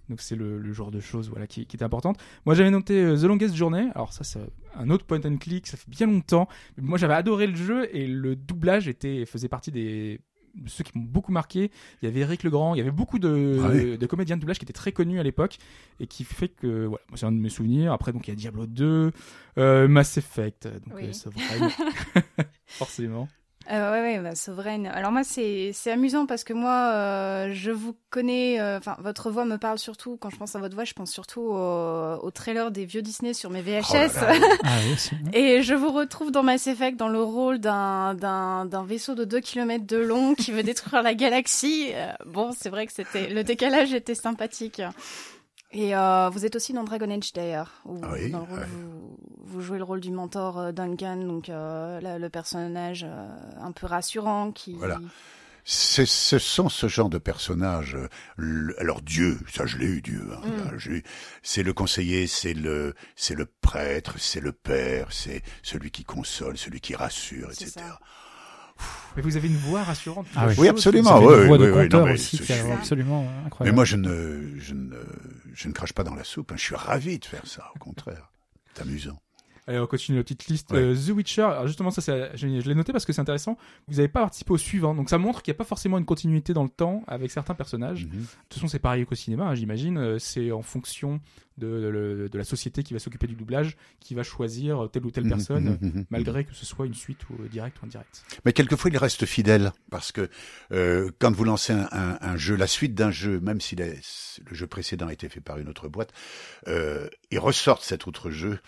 Donc 0.09 0.19
c'est 0.19 0.35
le, 0.35 0.59
le 0.59 0.73
genre 0.73 0.91
de 0.91 0.99
choses 0.99 1.29
voilà 1.29 1.47
qui, 1.47 1.65
qui 1.65 1.77
est 1.77 1.83
importante. 1.83 2.17
Moi 2.45 2.53
j'avais 2.53 2.71
noté 2.71 3.01
euh, 3.01 3.15
The 3.17 3.23
Longest 3.23 3.55
Journey. 3.55 3.87
Alors 3.95 4.11
ça 4.11 4.25
c'est 4.25 4.39
un 4.75 4.89
autre 4.89 5.05
point 5.05 5.21
and 5.23 5.37
click. 5.37 5.67
Ça 5.67 5.77
fait 5.77 5.89
bien 5.89 6.07
longtemps. 6.07 6.49
Mais 6.77 6.83
moi 6.83 6.97
j'avais 6.97 7.13
adoré 7.13 7.47
le 7.47 7.55
jeu 7.55 7.87
et 7.95 8.07
le 8.07 8.35
doublage 8.35 8.89
était 8.89 9.25
faisait 9.25 9.47
partie 9.47 9.71
des 9.71 10.15
de 10.17 10.21
ceux 10.67 10.83
qui 10.83 10.97
m'ont 10.97 11.03
beaucoup 11.05 11.31
marqué. 11.31 11.71
Il 12.01 12.05
y 12.05 12.07
avait 12.07 12.21
Eric 12.21 12.43
Legrand. 12.43 12.75
Il 12.75 12.77
y 12.77 12.81
avait 12.81 12.91
beaucoup 12.91 13.19
de, 13.19 13.95
de 13.97 14.05
comédiens 14.05 14.35
de 14.35 14.41
doublage 14.41 14.59
qui 14.59 14.65
étaient 14.65 14.73
très 14.73 14.91
connus 14.91 15.19
à 15.19 15.23
l'époque 15.23 15.57
et 15.99 16.07
qui 16.07 16.23
fait 16.23 16.49
que 16.49 16.85
voilà 16.85 17.03
moi, 17.09 17.17
c'est 17.17 17.25
un 17.25 17.31
de 17.31 17.37
mes 17.39 17.49
souvenirs. 17.49 17.93
Après 17.93 18.11
donc 18.13 18.27
il 18.27 18.31
y 18.31 18.33
a 18.33 18.35
Diablo 18.35 18.65
2, 18.67 19.11
euh, 19.57 19.87
Mass 19.87 20.17
Effect, 20.17 20.67
donc 20.67 20.95
Oui. 20.95 21.07
euh, 21.07 21.13
Sovereign. 21.13 21.69
forcément. 22.65 23.27
Euh, 23.69 23.91
ouais, 23.91 24.01
ouais, 24.17 24.19
bah, 24.23 24.35
Sovereign. 24.35 24.87
Alors 24.87 25.11
moi, 25.11 25.23
c'est 25.23 25.71
c'est 25.73 25.91
amusant 25.91 26.25
parce 26.25 26.43
que 26.43 26.51
moi, 26.53 26.91
euh, 26.93 27.51
je 27.53 27.71
vous 27.71 27.95
connais. 28.09 28.59
euh, 28.59 28.77
Enfin, 28.79 28.97
votre 28.99 29.29
voix 29.29 29.45
me 29.45 29.57
parle 29.57 29.77
surtout. 29.77 30.17
Quand 30.17 30.29
je 30.29 30.37
pense 30.37 30.55
à 30.55 30.59
votre 30.59 30.73
voix, 30.75 30.83
je 30.83 30.93
pense 30.93 31.11
surtout 31.11 31.41
au, 31.41 32.15
au 32.21 32.31
trailer 32.31 32.71
des 32.71 32.85
vieux 32.85 33.01
Disney 33.01 33.33
sur 33.33 33.49
mes 33.51 33.61
VHS. 33.61 33.81
Oh 33.91 33.95
là 33.95 34.07
là. 34.39 34.47
Ah 34.63 34.69
oui, 34.85 34.93
aussi. 34.93 35.11
Et 35.33 35.61
je 35.61 35.73
vous 35.75 35.91
retrouve 35.91 36.31
dans 36.31 36.43
Mass 36.43 36.65
Effect 36.67 36.97
dans 36.97 37.07
le 37.07 37.21
rôle 37.21 37.59
d'un 37.59 38.15
d'un 38.15 38.65
d'un 38.65 38.83
vaisseau 38.83 39.13
de 39.15 39.25
2 39.25 39.39
km 39.39 39.85
de 39.85 39.97
long 39.97 40.33
qui 40.33 40.51
veut 40.51 40.63
détruire 40.63 41.03
la 41.03 41.13
galaxie. 41.13 41.91
Euh, 41.93 42.11
bon, 42.25 42.51
c'est 42.59 42.69
vrai 42.69 42.87
que 42.87 42.93
c'était 42.93 43.29
le 43.29 43.43
décalage 43.43 43.93
était 43.93 44.15
sympathique. 44.15 44.81
Et 45.73 45.95
euh, 45.95 46.29
vous 46.29 46.45
êtes 46.45 46.55
aussi 46.55 46.73
dans 46.73 46.83
Dragon 46.83 47.09
Age 47.09 47.31
d'ailleurs, 47.33 47.81
où 47.85 47.99
Ah 48.03 48.09
oui, 48.13 48.29
dans 48.29 48.39
le 48.39 48.45
rôle, 48.45 48.59
ouais. 48.59 48.65
vous, 48.65 49.17
vous 49.45 49.61
jouez 49.61 49.77
le 49.77 49.83
rôle 49.85 50.01
du 50.01 50.11
mentor 50.11 50.59
euh, 50.59 50.71
Duncan, 50.73 51.15
donc 51.17 51.47
euh, 51.49 52.17
le 52.19 52.29
personnage 52.29 53.05
euh, 53.07 53.27
un 53.59 53.71
peu 53.71 53.87
rassurant 53.87 54.51
qui. 54.51 54.73
Voilà. 54.75 54.99
C'est- 55.63 56.07
Ce 56.07 56.39
sont 56.39 56.69
ce 56.69 56.87
genre 56.87 57.09
de 57.09 57.19
personnages. 57.19 57.95
le- 58.35 58.77
alors 58.81 58.99
Dieu, 59.01 59.37
ça 59.47 59.65
je 59.67 59.77
l'ai 59.77 59.85
eu 59.85 60.01
Dieu. 60.01 60.27
hein, 60.33 60.41
Mm. 60.43 61.01
c'est 61.43 61.61
le 61.63 61.71
conseiller, 61.73 62.25
c'est 62.27 62.53
le, 62.55 62.95
c'est 63.15 63.35
le 63.35 63.45
prêtre, 63.45 64.15
c'est 64.17 64.41
le 64.41 64.51
père, 64.53 65.07
c'est 65.11 65.43
celui 65.61 65.91
qui 65.91 66.03
console, 66.03 66.57
celui 66.57 66.81
qui 66.81 66.95
rassure, 66.95 67.51
etc. 67.51 67.69
ça. 67.75 67.99
Mais 69.15 69.21
vous 69.21 69.35
avez 69.35 69.47
une 69.49 69.57
voix 69.57 69.83
rassurante. 69.83 70.25
Ah 70.35 70.47
oui. 70.47 70.55
Oui, 70.57 70.67
absolument. 70.69 71.19
Vous 71.19 71.29
avez 71.31 71.41
une 71.41 71.47
voix 71.47 71.57
de 71.57 71.63
ouais, 71.65 71.71
ouais, 71.77 71.83
conteur 71.83 71.99
non, 72.01 72.05
mais 72.07 72.13
aussi 72.13 72.37
qui 72.39 72.45
je- 72.53 72.71
absolument 72.71 73.21
euh, 73.23 73.25
Mais 73.41 73.45
incroyable. 73.47 73.75
moi, 73.75 73.85
je 73.85 73.95
ne, 73.97 74.57
je 74.59 74.73
ne, 74.73 74.95
je 75.53 75.67
ne 75.67 75.73
crache 75.73 75.91
pas 75.93 76.03
dans 76.03 76.15
la 76.15 76.23
soupe. 76.23 76.51
hein, 76.51 76.55
Je 76.57 76.63
suis 76.63 76.75
ravi 76.75 77.19
de 77.19 77.25
faire 77.25 77.45
ça. 77.45 77.69
Au 77.75 77.79
contraire, 77.79 78.31
c'est 78.73 78.81
amusant. 78.83 79.19
Allez, 79.67 79.79
on 79.79 79.85
continue 79.87 80.17
la 80.17 80.23
petite 80.23 80.47
liste. 80.47 80.71
Ouais. 80.71 80.79
Euh, 80.79 80.95
The 80.95 81.09
Witcher, 81.09 81.43
alors 81.43 81.67
justement, 81.67 81.91
ça, 81.91 82.01
c'est- 82.01 82.31
je, 82.35 82.47
je 82.61 82.67
l'ai 82.67 82.75
noté 82.75 82.91
parce 82.91 83.05
que 83.05 83.13
c'est 83.13 83.21
intéressant. 83.21 83.57
Vous 83.87 83.95
n'avez 83.97 84.07
pas 84.07 84.21
participé 84.21 84.51
au 84.51 84.57
suivant, 84.57 84.95
donc 84.95 85.09
ça 85.09 85.17
montre 85.19 85.43
qu'il 85.43 85.51
n'y 85.51 85.55
a 85.55 85.59
pas 85.59 85.63
forcément 85.65 85.97
une 85.99 86.05
continuité 86.05 86.53
dans 86.53 86.63
le 86.63 86.69
temps 86.69 87.03
avec 87.07 87.29
certains 87.31 87.53
personnages. 87.53 88.05
Mhm. 88.05 88.11
De 88.11 88.25
toute 88.49 88.53
façon, 88.55 88.67
c'est 88.67 88.79
pareil 88.79 89.05
qu'au 89.05 89.15
cinéma, 89.15 89.45
hein, 89.49 89.55
j'imagine. 89.55 89.97
Euh, 89.97 90.17
C'est 90.19 90.51
en 90.51 90.61
fonction 90.63 91.19
de, 91.57 91.67
de- 91.67 92.27
de 92.31 92.37
la 92.37 92.43
société 92.43 92.81
qui 92.81 92.93
va 92.93 92.99
s'occuper 92.99 93.27
du 93.27 93.35
doublage 93.35 93.77
qui 93.99 94.15
va 94.15 94.23
choisir 94.23 94.89
telle 94.91 95.05
ou 95.05 95.11
telle 95.11 95.27
personne, 95.27 95.65
Mhm, 95.65 95.77
mhm, 95.81 95.91
mhm. 95.97 96.05
malgré 96.09 96.43
que 96.43 96.55
ce 96.55 96.65
soit 96.65 96.87
une 96.87 96.93
suite 96.95 97.19
ou 97.29 97.33
euh, 97.43 97.47
direct 97.47 97.77
ou 97.81 97.85
indirect. 97.85 98.23
Mais 98.45 98.53
quelquefois, 98.53 98.89
il 98.89 98.97
reste 98.97 99.25
fidèle 99.27 99.71
parce 99.91 100.11
que 100.11 100.27
euh, 100.71 101.11
quand 101.19 101.31
vous 101.35 101.43
lancez 101.43 101.73
un, 101.73 101.87
un- 101.91 102.17
un 102.21 102.35
jeu, 102.37 102.55
la 102.55 102.67
suite 102.67 102.95
d'un 102.95 103.11
jeu, 103.11 103.39
même 103.39 103.61
si 103.61 103.75
la- 103.75 103.85
le 103.87 104.55
jeu 104.55 104.65
précédent 104.65 105.07
a 105.07 105.13
été 105.13 105.29
fait 105.29 105.41
par 105.41 105.59
une 105.59 105.67
autre 105.69 105.87
boîte, 105.87 106.11
euh, 106.67 107.07
ils 107.29 107.39
ressortent 107.39 107.83
cet 107.83 108.07
autre 108.07 108.31
jeu 108.31 108.59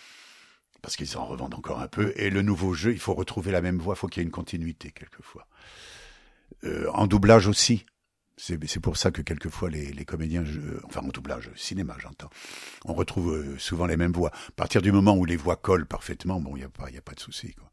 parce 0.83 0.95
qu'ils 0.97 1.17
en 1.17 1.25
revendent 1.25 1.55
encore 1.55 1.79
un 1.79 1.87
peu. 1.87 2.13
Et 2.17 2.29
le 2.29 2.43
nouveau 2.43 2.73
jeu, 2.73 2.91
il 2.91 2.99
faut 2.99 3.15
retrouver 3.15 3.51
la 3.51 3.61
même 3.61 3.79
voix, 3.79 3.95
il 3.95 3.99
faut 3.99 4.07
qu'il 4.07 4.21
y 4.21 4.23
ait 4.23 4.27
une 4.27 4.31
continuité 4.31 4.91
quelquefois. 4.91 5.47
Euh, 6.65 6.87
en 6.93 7.07
doublage 7.07 7.47
aussi. 7.47 7.85
C'est 8.35 8.79
pour 8.79 8.97
ça 8.97 9.11
que 9.11 9.21
quelquefois 9.21 9.69
les, 9.69 10.05
comédiens, 10.05 10.43
je- 10.43 10.59
enfin 10.85 11.01
en 11.01 11.07
doublage, 11.09 11.51
cinéma 11.55 11.95
j'entends, 11.99 12.31
on 12.83 12.93
retrouve 12.93 13.31
euh, 13.31 13.57
souvent 13.59 13.85
les 13.85 13.95
mêmes 13.95 14.11
voix. 14.11 14.31
À 14.49 14.51
partir 14.55 14.81
du 14.81 14.91
moment 14.91 15.15
où 15.15 15.23
les 15.23 15.35
voix 15.37 15.55
collent 15.55 15.85
parfaitement, 15.85 16.41
bon, 16.41 16.55
il 16.55 16.59
n'y 16.59 16.65
a, 16.65 16.69
pas- 16.69 16.89
y 16.89 16.97
a 16.97 17.01
pas 17.01 17.13
de 17.13 17.19
souci. 17.19 17.53
quoi. 17.53 17.71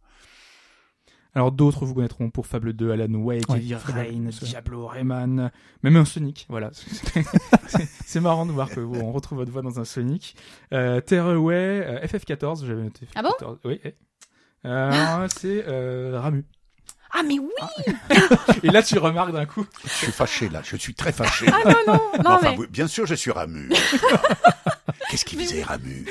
Alors 1.34 1.52
d'autres 1.52 1.84
vous 1.86 1.94
connaîtront 1.94 2.28
pour 2.30 2.46
Fable 2.46 2.72
2, 2.72 2.90
Alan 2.90 3.12
Wake, 3.14 3.48
Ouais, 3.48 3.58
Heavy 3.58 3.74
Rain, 3.76 4.30
Diablo, 4.42 4.86
Rayman, 4.88 5.50
même 5.82 5.96
un 5.96 6.04
Sonic. 6.04 6.46
Voilà, 6.48 6.70
C'est- 8.06 8.20
marrant 8.20 8.46
de 8.46 8.52
voir 8.52 8.68
que 8.68 8.80
vous- 8.80 8.98
on 9.00 9.12
retrouve 9.12 9.38
votre 9.38 9.52
voix 9.52 9.62
dans 9.62 9.78
un 9.78 9.84
Sonic. 9.84 10.34
Euh, 10.72 11.00
Tearaway, 11.00 11.54
euh, 11.86 12.06
FF14, 12.06 12.66
j'avais 12.66 12.82
noté. 12.82 13.06
Ah 13.14 13.22
bon 13.22 13.30
FF14, 13.40 13.58
Oui. 13.64 13.80
Euh, 14.66 15.28
c'est 15.36 15.64
euh, 15.68 16.18
Ramu. 16.20 16.44
Ah 17.12 17.22
mais 17.24 17.38
oui 17.38 17.94
Et 18.62 18.68
là 18.68 18.82
tu 18.82 18.96
remarques 18.98 19.32
d'un 19.32 19.46
coup. 19.46 19.66
Je 19.84 19.88
suis 19.88 20.12
fâché 20.12 20.48
là, 20.48 20.60
je 20.64 20.76
suis 20.76 20.94
très 20.94 21.12
fâché. 21.12 21.46
Ah 21.48 21.58
non 21.64 21.94
non 21.94 22.00
non 22.24 22.30
enfin, 22.30 22.54
mais 22.58 22.66
bien 22.68 22.86
sûr, 22.86 23.06
je 23.06 23.14
suis 23.14 23.30
Ramu. 23.32 23.68
qu'est-ce 25.10 25.24
qui 25.24 25.36
faisait 25.36 25.62
Ramu? 25.62 26.06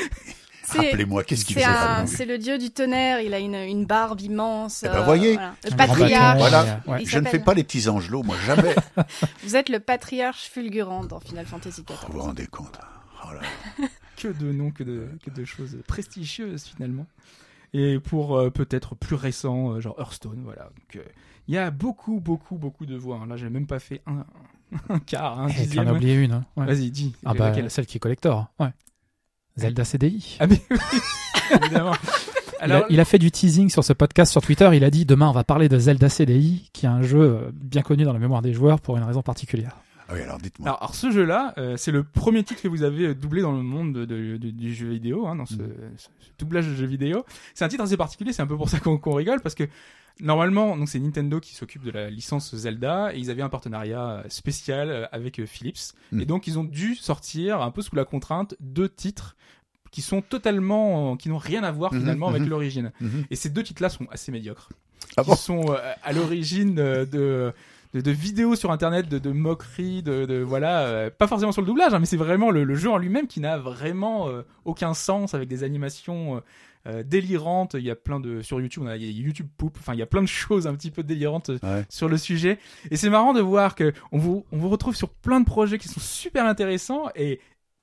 Rappelez-moi, 0.77 1.23
qu'est-ce 1.23 1.43
qui 1.45 1.53
c'est 1.53 1.61
faisait 1.61 1.71
un- 1.71 1.95
Ramu 1.95 2.07
c'est 2.07 2.25
le 2.25 2.37
dieu 2.37 2.57
du 2.57 2.69
tonnerre. 2.71 3.21
Il 3.21 3.33
a 3.33 3.39
une, 3.39 3.55
une 3.55 3.85
barbe 3.85 4.21
immense. 4.21 4.83
Eh 4.83 4.89
ben, 4.89 5.01
voyez. 5.03 5.33
voilà. 5.33 5.53
Le 5.65 5.75
patriarche. 5.75 6.37
Voilà. 6.39 6.61
euh, 6.87 6.91
ouais. 6.91 7.05
Je 7.05 7.19
ne 7.19 7.27
fais 7.27 7.39
pas 7.39 7.53
les 7.53 7.63
petits 7.63 7.87
angelots, 7.89 8.23
moi, 8.23 8.35
jamais. 8.45 8.75
Vous 9.43 9.55
êtes 9.55 9.69
le 9.69 9.79
patriarche 9.79 10.49
fulgurant 10.49 11.03
dans 11.05 11.19
Final 11.19 11.45
Fantasy 11.45 11.83
XIV. 11.83 11.97
Vous 12.07 12.13
vous 12.13 12.21
rendez 12.23 12.47
compte 12.47 12.77
hein 12.81 12.87
Oh 13.25 13.33
là 13.33 13.41
là. 13.41 13.87
Que 14.17 14.27
de 14.27 14.51
noms, 14.51 14.71
que 14.71 14.83
de, 14.83 15.07
que 15.25 15.29
de 15.31 15.45
choses 15.45 15.77
prestigieuses 15.87 16.63
finalement. 16.65 17.05
Et 17.73 17.99
pour 17.99 18.37
euh, 18.37 18.49
peut-être 18.49 18.95
plus 18.95 19.15
récent, 19.15 19.71
euh, 19.73 19.79
genre 19.79 19.95
Hearthstone, 19.97 20.41
voilà. 20.43 20.63
Donc 20.63 20.95
euh, 20.97 21.03
il 21.47 21.53
y 21.53 21.57
a 21.57 21.71
beaucoup, 21.71 22.19
beaucoup, 22.19 22.57
beaucoup 22.57 22.85
de 22.85 22.97
voix. 22.97 23.19
hein. 23.23 23.27
Là, 23.27 23.37
j'ai 23.37 23.49
même 23.49 23.65
pas 23.67 23.79
fait 23.79 24.01
un, 24.07 24.25
un 24.89 24.99
quart, 24.99 25.39
un 25.39 25.47
Eh, 25.47 25.51
en 25.51 25.55
dixième. 25.63 25.87
as 25.87 25.93
oublié 25.93 26.15
une. 26.15 26.33
hein. 26.33 26.43
Ouais. 26.57 26.65
Vas-y, 26.65 26.91
dis. 26.91 27.15
Ah 27.25 27.33
bah, 27.33 27.49
laquelle? 27.49 27.71
celle 27.71 27.85
qui 27.85 27.95
est 27.95 27.99
collector. 28.01 28.47
Ouais. 28.59 28.71
Zelda 29.59 29.83
CDI. 29.85 30.37
Ah 30.39 30.47
mais 30.47 30.61
oui, 30.71 30.77
évidemment. 31.63 31.93
Il 32.61 32.63
a- 32.71 32.75
Alors, 32.75 32.85
il, 32.89 32.99
a, 32.99 33.05
fait 33.05 33.19
du 33.19 33.31
teasing 33.31 33.69
sur 33.69 33.83
ce 33.83 33.93
podcast 33.93 34.31
sur 34.31 34.41
Twitter. 34.41 34.69
Il 34.73 34.83
a 34.83 34.89
dit 34.89 35.05
demain 35.05 35.29
on 35.29 35.33
va 35.33 35.43
parler 35.43 35.69
de 35.69 35.79
Zelda 35.79 36.09
CDI, 36.09 36.69
qui 36.73 36.85
est 36.85 36.89
un 36.89 37.01
jeu 37.01 37.19
euh, 37.21 37.51
bien 37.53 37.81
connu 37.81 38.03
dans 38.03 38.13
la 38.13 38.19
mémoire 38.19 38.41
des 38.41 38.53
joueurs 38.53 38.81
pour 38.81 38.97
une 38.97 39.03
raison 39.03 39.21
particulière. 39.21 39.77
Ah 40.09 40.13
oui, 40.15 40.21
alors 40.21 40.39
dites-moi. 40.39 40.67
alors, 40.67 40.79
alors, 40.81 40.95
ce 40.95 41.11
jeu-là, 41.11 41.53
euh, 41.59 41.77
c'est 41.77 41.91
le 41.91 42.03
premier 42.03 42.43
titre 42.43 42.61
que 42.63 42.67
vous 42.67 42.81
avez 42.83 43.07
euh, 43.09 43.15
doublé 43.15 43.41
dans 43.43 43.51
le 43.51 43.61
monde 43.61 43.93
de- 43.93 44.05
de- 44.05 44.37
de- 44.37 44.49
du 44.49 44.73
jeu 44.73 44.89
vidéo, 44.89 45.27
hein, 45.27 45.35
dans 45.35 45.45
ce, 45.45 45.53
Mhm. 45.53 45.69
ce- 45.97 46.03
ce 46.07 46.29
doublage 46.39 46.67
de 46.67 46.73
jeu 46.75 46.85
vidéo. 46.87 47.25
C'est 47.53 47.63
un 47.63 47.67
titre 47.69 47.83
assez 47.83 47.95
particulier, 47.95 48.33
c'est 48.33 48.41
un 48.41 48.47
peu 48.47 48.57
pour 48.57 48.69
ça 48.69 48.79
qu'on 48.79 49.13
rigole, 49.13 49.39
parce 49.41 49.53
que 49.55 49.65
normalement, 50.19 50.75
donc 50.75 50.89
c'est 50.89 50.99
Nintendo 50.99 51.39
qui 51.39 51.55
s'occupe 51.55 51.83
de 51.83 51.91
la 51.91 52.09
licence 52.09 52.53
Zelda, 52.55 53.13
et 53.13 53.19
ils 53.19 53.29
avaient 53.31 53.41
un 53.43 53.49
partenariat 53.49 54.23
spécial 54.29 55.07
avec 55.11 55.45
Philips, 55.45 55.93
et 56.19 56.25
donc 56.25 56.47
ils 56.47 56.57
ont 56.59 56.63
dû 56.65 56.95
sortir 56.95 57.61
un 57.61 57.71
peu 57.71 57.81
sous 57.81 57.95
la 57.95 58.03
contrainte 58.03 58.55
deux 58.59 58.89
titres 58.89 59.35
qui 59.91 60.01
sont 60.01 60.21
totalement, 60.21 61.17
qui 61.17 61.29
n'ont 61.29 61.37
rien 61.37 61.63
à 61.63 61.71
voir 61.71 61.93
Mhm, 61.93 61.99
finalement 62.01 62.27
avec 62.29 62.41
mhm. 62.43 62.49
l'origine. 62.49 62.91
Mhm. 63.01 63.25
Et 63.31 63.35
ces 63.35 63.49
deux 63.49 63.63
titres-là 63.63 63.89
sont 63.89 64.05
assez 64.11 64.31
médiocres. 64.31 64.69
Ah 65.17 65.23
qui 65.23 65.29
bon 65.29 65.35
sont 65.35 65.71
euh, 65.71 65.77
à 66.03 66.13
l'origine 66.13 66.77
euh, 66.79 67.05
de, 67.05 67.51
de, 67.93 68.01
de 68.01 68.11
vidéos 68.11 68.55
sur 68.55 68.71
internet, 68.71 69.07
de, 69.09 69.17
de 69.17 69.31
moqueries, 69.31 70.03
de, 70.03 70.25
de 70.25 70.39
voilà, 70.41 70.81
euh, 70.81 71.09
pas 71.09 71.27
forcément 71.27 71.51
sur 71.51 71.61
le 71.61 71.67
doublage, 71.67 71.93
hein, 71.93 71.99
mais 71.99 72.05
c'est 72.05 72.17
vraiment 72.17 72.51
le, 72.51 72.63
le 72.63 72.75
jeu 72.75 72.89
en 72.91 72.97
lui-même 72.97 73.27
qui 73.27 73.39
n'a 73.39 73.57
vraiment 73.57 74.27
euh, 74.29 74.43
aucun 74.65 74.93
sens 74.93 75.33
avec 75.33 75.47
des 75.47 75.63
animations 75.63 76.37
euh, 76.37 76.39
euh, 76.87 77.03
délirantes. 77.03 77.73
Il 77.73 77.83
y 77.83 77.89
a 77.91 77.95
plein 77.95 78.19
de 78.19 78.41
sur 78.41 78.61
YouTube, 78.61 78.83
on 78.85 78.87
a, 78.87 78.95
il 78.97 79.03
y 79.03 79.07
a 79.07 79.11
YouTube 79.11 79.47
Poop, 79.57 79.75
enfin 79.79 79.93
il 79.93 79.99
y 79.99 80.03
a 80.03 80.05
plein 80.05 80.21
de 80.21 80.27
choses 80.27 80.67
un 80.67 80.75
petit 80.75 80.91
peu 80.91 81.03
délirantes 81.03 81.49
euh, 81.49 81.57
Ouais. 81.63 81.85
sur 81.89 82.07
le 82.07 82.17
sujet. 82.17 82.57
Et 82.91 82.95
c'est 82.97 83.09
marrant 83.09 83.33
de 83.33 83.41
voir 83.41 83.75
que 83.75 83.93
on 84.11 84.17
vous, 84.17 84.45
on 84.51 84.57
vous 84.57 84.69
retrouve 84.69 84.95
sur 84.95 85.09
plein 85.09 85.39
de 85.39 85.45
projets 85.45 85.77
qui 85.77 85.87
sont 85.89 85.99
super 85.99 86.45
intéressants 86.45 87.05
et 87.15 87.39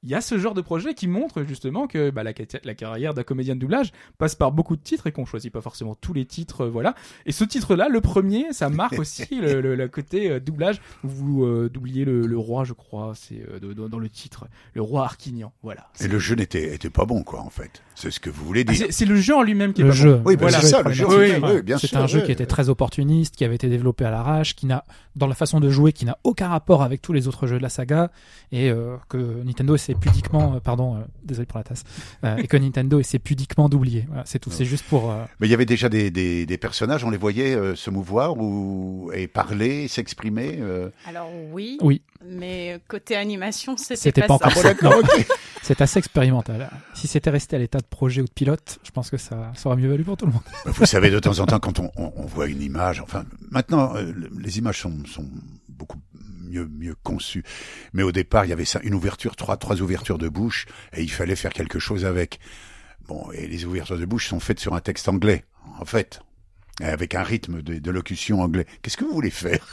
il 0.07 0.11
y 0.11 0.15
a 0.15 0.21
ce 0.21 0.39
genre 0.39 0.55
de 0.55 0.61
projet 0.61 0.95
qui 0.95 1.09
montre 1.09 1.43
justement 1.43 1.89
que 1.89 2.11
bah, 2.11 2.23
la, 2.23 2.33
ca- 2.33 2.61
la 2.65 2.75
carrière 2.75 3.13
d'un 3.13 3.25
comédien 3.25 3.57
de 3.57 3.61
doublage 3.61 3.91
passe 4.19 4.37
par 4.37 4.53
beaucoup 4.53 4.77
de 4.77 4.81
titres 4.81 5.09
et 5.09 5.13
qu'on 5.13 5.27
choisit 5.27 5.53
pas 5.53 5.61
forcément 5.61 5.97
tous 5.97 6.13
les 6.13 6.25
titres, 6.25 6.63
euh, 6.63 6.71
voilà. 6.71 6.95
Et 7.27 7.33
ce 7.33 7.43
titre-là, 7.45 7.89
le 7.91 8.01
premier, 8.01 8.53
ça 8.53 8.69
marque 8.71 8.99
aussi 9.01 9.27
le, 9.41 9.61
le- 9.61 9.75
le 9.75 9.89
côté 9.89 10.31
euh, 10.31 10.39
doublage. 10.41 10.81
Vous 11.03 11.45
euh, 11.45 11.69
doubliez 11.69 12.05
le, 12.05 12.21
le 12.27 12.39
roi, 12.39 12.63
je 12.65 12.73
crois, 12.73 13.13
c'est 13.17 13.43
euh, 13.63 13.75
dans 13.75 13.99
le 13.99 14.09
titre, 14.09 14.47
le 14.75 14.83
roi 14.83 15.03
Arquignan, 15.05 15.53
voilà. 15.63 15.89
Et 16.01 16.07
le 16.09 16.19
jeu 16.21 16.37
n'était 16.37 16.73
était 16.75 16.89
pas 16.91 17.05
bon, 17.05 17.25
quoi, 17.25 17.41
en 17.41 17.51
fait. 17.51 17.83
C'est 17.97 18.11
ce 18.13 18.21
que 18.21 18.31
vous 18.31 18.45
voulez 18.45 18.65
Ah, 18.69 18.73
dire. 18.73 18.87
c'est 18.87 18.93
c'est 18.93 19.05
le 19.07 19.17
jeu 19.17 19.35
en 19.35 19.43
lui-même 19.43 19.73
qui 19.73 19.81
est 19.81 19.85
Le 19.85 19.91
pas 19.91 19.97
jeu. 19.97 20.15
bon. 20.19 20.23
Oui, 20.27 20.37
ben, 20.37 20.43
Voilà. 20.43 20.61
c'est 20.61 20.67
ça, 20.69 20.83
le 20.83 20.93
jeu. 20.93 21.07
Oui, 21.09 21.15
oui, 21.43 21.49
oui, 21.55 21.63
bien 21.63 21.79
C'est 21.79 21.89
sûr. 21.89 21.99
un 21.99 22.07
jeu 22.07 22.21
qui 22.21 22.31
était 22.31 22.47
très 22.47 22.69
opportuniste, 22.69 23.35
qui 23.37 23.45
avait 23.45 23.55
été 23.57 23.69
développé 23.69 24.05
à 24.05 24.11
l'arrache, 24.11 24.55
qui 24.55 24.67
n'a, 24.67 24.85
dans 25.17 25.27
la 25.27 25.35
façon 25.35 25.59
de 25.59 25.69
jouer, 25.71 25.93
qui 25.93 26.05
n'a 26.05 26.17
aucun 26.23 26.49
rapport 26.49 26.83
avec 26.83 27.03
tous 27.03 27.13
les 27.13 27.27
autres 27.27 27.47
jeux 27.49 27.57
de 27.59 27.63
la 27.63 27.69
saga, 27.71 28.11
et 28.53 28.71
euh, 28.71 28.97
que 29.09 29.17
Nintendo 29.43 29.75
essaie 29.75 29.95
pudiquement, 29.97 30.55
euh, 30.55 30.61
pardon, 30.61 30.97
euh, 30.97 31.01
désolé 31.25 31.47
pour 31.47 31.59
la 31.59 31.65
tasse, 31.65 31.85
euh, 32.25 32.37
et 32.37 32.47
que 32.47 32.57
Nintendo 32.57 32.99
essaie 33.01 33.19
pudiquement 33.19 33.69
d'oublier. 33.69 34.05
Voilà, 34.09 34.23
c'est 34.27 34.39
tout. 34.39 34.51
C'est 34.51 34.65
juste 34.65 34.85
pour. 34.85 35.11
euh, 35.11 35.25
Mais 35.41 35.47
il 35.47 35.51
y 35.51 35.55
avait 35.55 35.67
déjà 35.67 35.89
des, 35.89 36.11
des, 36.11 36.47
des 36.47 36.59
personnages, 36.59 37.05
on 37.05 37.11
les 37.11 37.17
voyait 37.19 37.55
euh, 37.55 37.75
se 37.75 37.91
mouvoir 37.91 38.37
ou 38.39 39.11
et 39.15 39.27
parler, 39.29 39.89
s'exprimer. 39.89 40.59
euh. 40.61 40.91
Alors 41.07 41.29
oui, 41.53 41.79
Oui, 41.83 42.03
mais 42.25 42.81
côté 42.89 43.17
animation, 43.17 43.77
c'était 43.77 43.97
c'était 43.97 44.21
pas, 44.27 44.39
pas 44.39 44.51
ça. 44.51 44.59
encore 44.61 44.63
ça. 44.63 44.75
Non. 44.83 45.03
C'est 45.63 45.81
assez 45.81 45.99
expérimental. 45.99 46.71
Si 46.95 47.09
c'était 47.09 47.31
resté 47.31 47.57
à 47.57 47.59
l'état 47.59 47.79
de 47.81 47.85
projet 47.87 48.21
ou 48.23 48.25
de 48.27 48.31
pilote, 48.31 48.79
je 48.85 48.93
pense 48.93 49.11
que 49.11 49.17
ça, 49.17 49.51
ça 49.57 49.69
aurait 49.69 49.77
mieux 49.77 49.89
valu 49.89 50.05
pour 50.05 50.17
tout 50.17 50.25
le 50.25 50.31
monde. 50.31 50.43
Vous 50.65 50.87
savez, 50.87 51.11
de 51.11 51.19
temps 51.19 51.41
en 51.41 51.47
temps, 51.47 51.59
quand 51.59 51.81
on, 51.81 51.91
on, 51.97 52.13
on 52.15 52.25
voit 52.25 52.47
une 52.47 52.63
image, 52.63 53.01
enfin, 53.01 53.25
maintenant, 53.51 53.97
euh, 53.97 54.13
le- 54.15 54.31
les 54.39 54.59
images 54.59 54.81
sont, 54.83 54.93
sont 55.07 55.27
beaucoup 55.69 55.99
mieux, 56.47 56.67
mieux 56.67 56.95
conçues. 57.03 57.45
Mais 57.93 58.03
au 58.03 58.13
départ, 58.13 58.45
il 58.45 58.49
y 58.49 58.53
avait 58.53 58.65
ça, 58.65 58.81
une 58.83 58.95
ouverture, 58.95 59.37
trois, 59.37 59.57
trois 59.57 59.81
ouvertures 59.83 60.19
de 60.19 60.29
bouche, 60.29 60.67
et 60.93 61.03
il 61.03 61.11
fallait 61.11 61.37
faire 61.37 61.53
quelque 61.53 61.79
chose 61.79 62.05
avec. 62.05 62.39
Bon, 63.09 63.31
et 63.33 63.47
les 63.47 63.65
ouvertures 63.65 63.99
de 63.99 64.05
bouche 64.07 64.29
sont 64.29 64.41
faites 64.41 64.59
sur 64.61 64.75
un 64.75 64.81
texte 64.81 65.09
anglais, 65.09 65.45
en 65.79 65.85
fait. 65.85 66.21
Avec 66.83 67.15
un 67.15 67.23
rythme 67.23 67.63
de, 67.63 67.79
de 67.79 67.91
locution 67.91 68.43
anglais. 68.43 68.67
Qu'est-ce 68.83 68.99
que 68.99 69.05
vous 69.05 69.15
voulez 69.15 69.31
faire? 69.31 69.67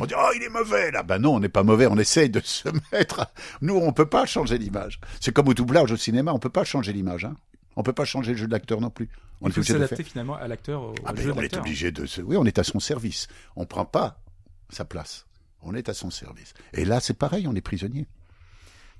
On 0.00 0.06
dit, 0.06 0.14
oh, 0.18 0.28
il 0.34 0.42
est 0.42 0.48
mauvais, 0.48 0.90
là. 0.90 1.04
Ben 1.04 1.18
non, 1.20 1.36
on 1.36 1.38
n'est 1.40 1.48
pas 1.48 1.62
mauvais, 1.62 1.86
on 1.86 1.96
essaye 1.98 2.30
de 2.30 2.40
se 2.40 2.68
mettre. 2.92 3.20
à- 3.20 3.30
Nous, 3.60 3.76
on 3.76 3.92
peut 3.92 4.06
pas 4.08 4.26
changer 4.26 4.58
l'image. 4.58 4.98
C'est 5.20 5.32
comme 5.32 5.46
au 5.46 5.54
doublage 5.54 5.92
au 5.92 5.96
cinéma, 5.96 6.32
on 6.32 6.40
peut 6.40 6.48
pas 6.50 6.64
changer 6.64 6.92
l'image, 6.92 7.24
hein. 7.26 7.36
On 7.76 7.84
peut 7.84 7.92
pas 7.92 8.04
changer 8.04 8.32
le 8.32 8.38
jeu 8.38 8.46
de 8.48 8.52
l'acteur 8.52 8.80
non 8.80 8.90
plus. 8.90 9.08
On 9.40 9.46
Il 9.48 9.52
faut 9.54 9.62
s'adapter 9.62 10.02
finalement 10.02 10.34
à 10.34 10.46
l'acteur, 10.48 10.82
au, 10.82 10.94
Ah 11.06 11.12
ben, 11.12 11.30
on 11.30 11.38
est 11.38 11.42
d'acteur. 11.42 11.60
obligé 11.60 11.90
de 11.92 12.06
se... 12.06 12.20
Oui, 12.20 12.36
on 12.36 12.44
est 12.44 12.58
à 12.58 12.64
son 12.64 12.80
service. 12.80 13.28
On 13.56 13.64
prend 13.64 13.84
pas 13.84 14.20
sa 14.68 14.84
place. 14.84 15.26
On 15.62 15.74
est 15.74 15.88
à 15.88 15.94
son 15.94 16.10
service. 16.10 16.54
Et 16.72 16.84
là, 16.84 17.00
c'est 17.00 17.14
pareil, 17.14 17.46
on 17.48 17.54
est 17.54 17.60
prisonnier. 17.60 18.06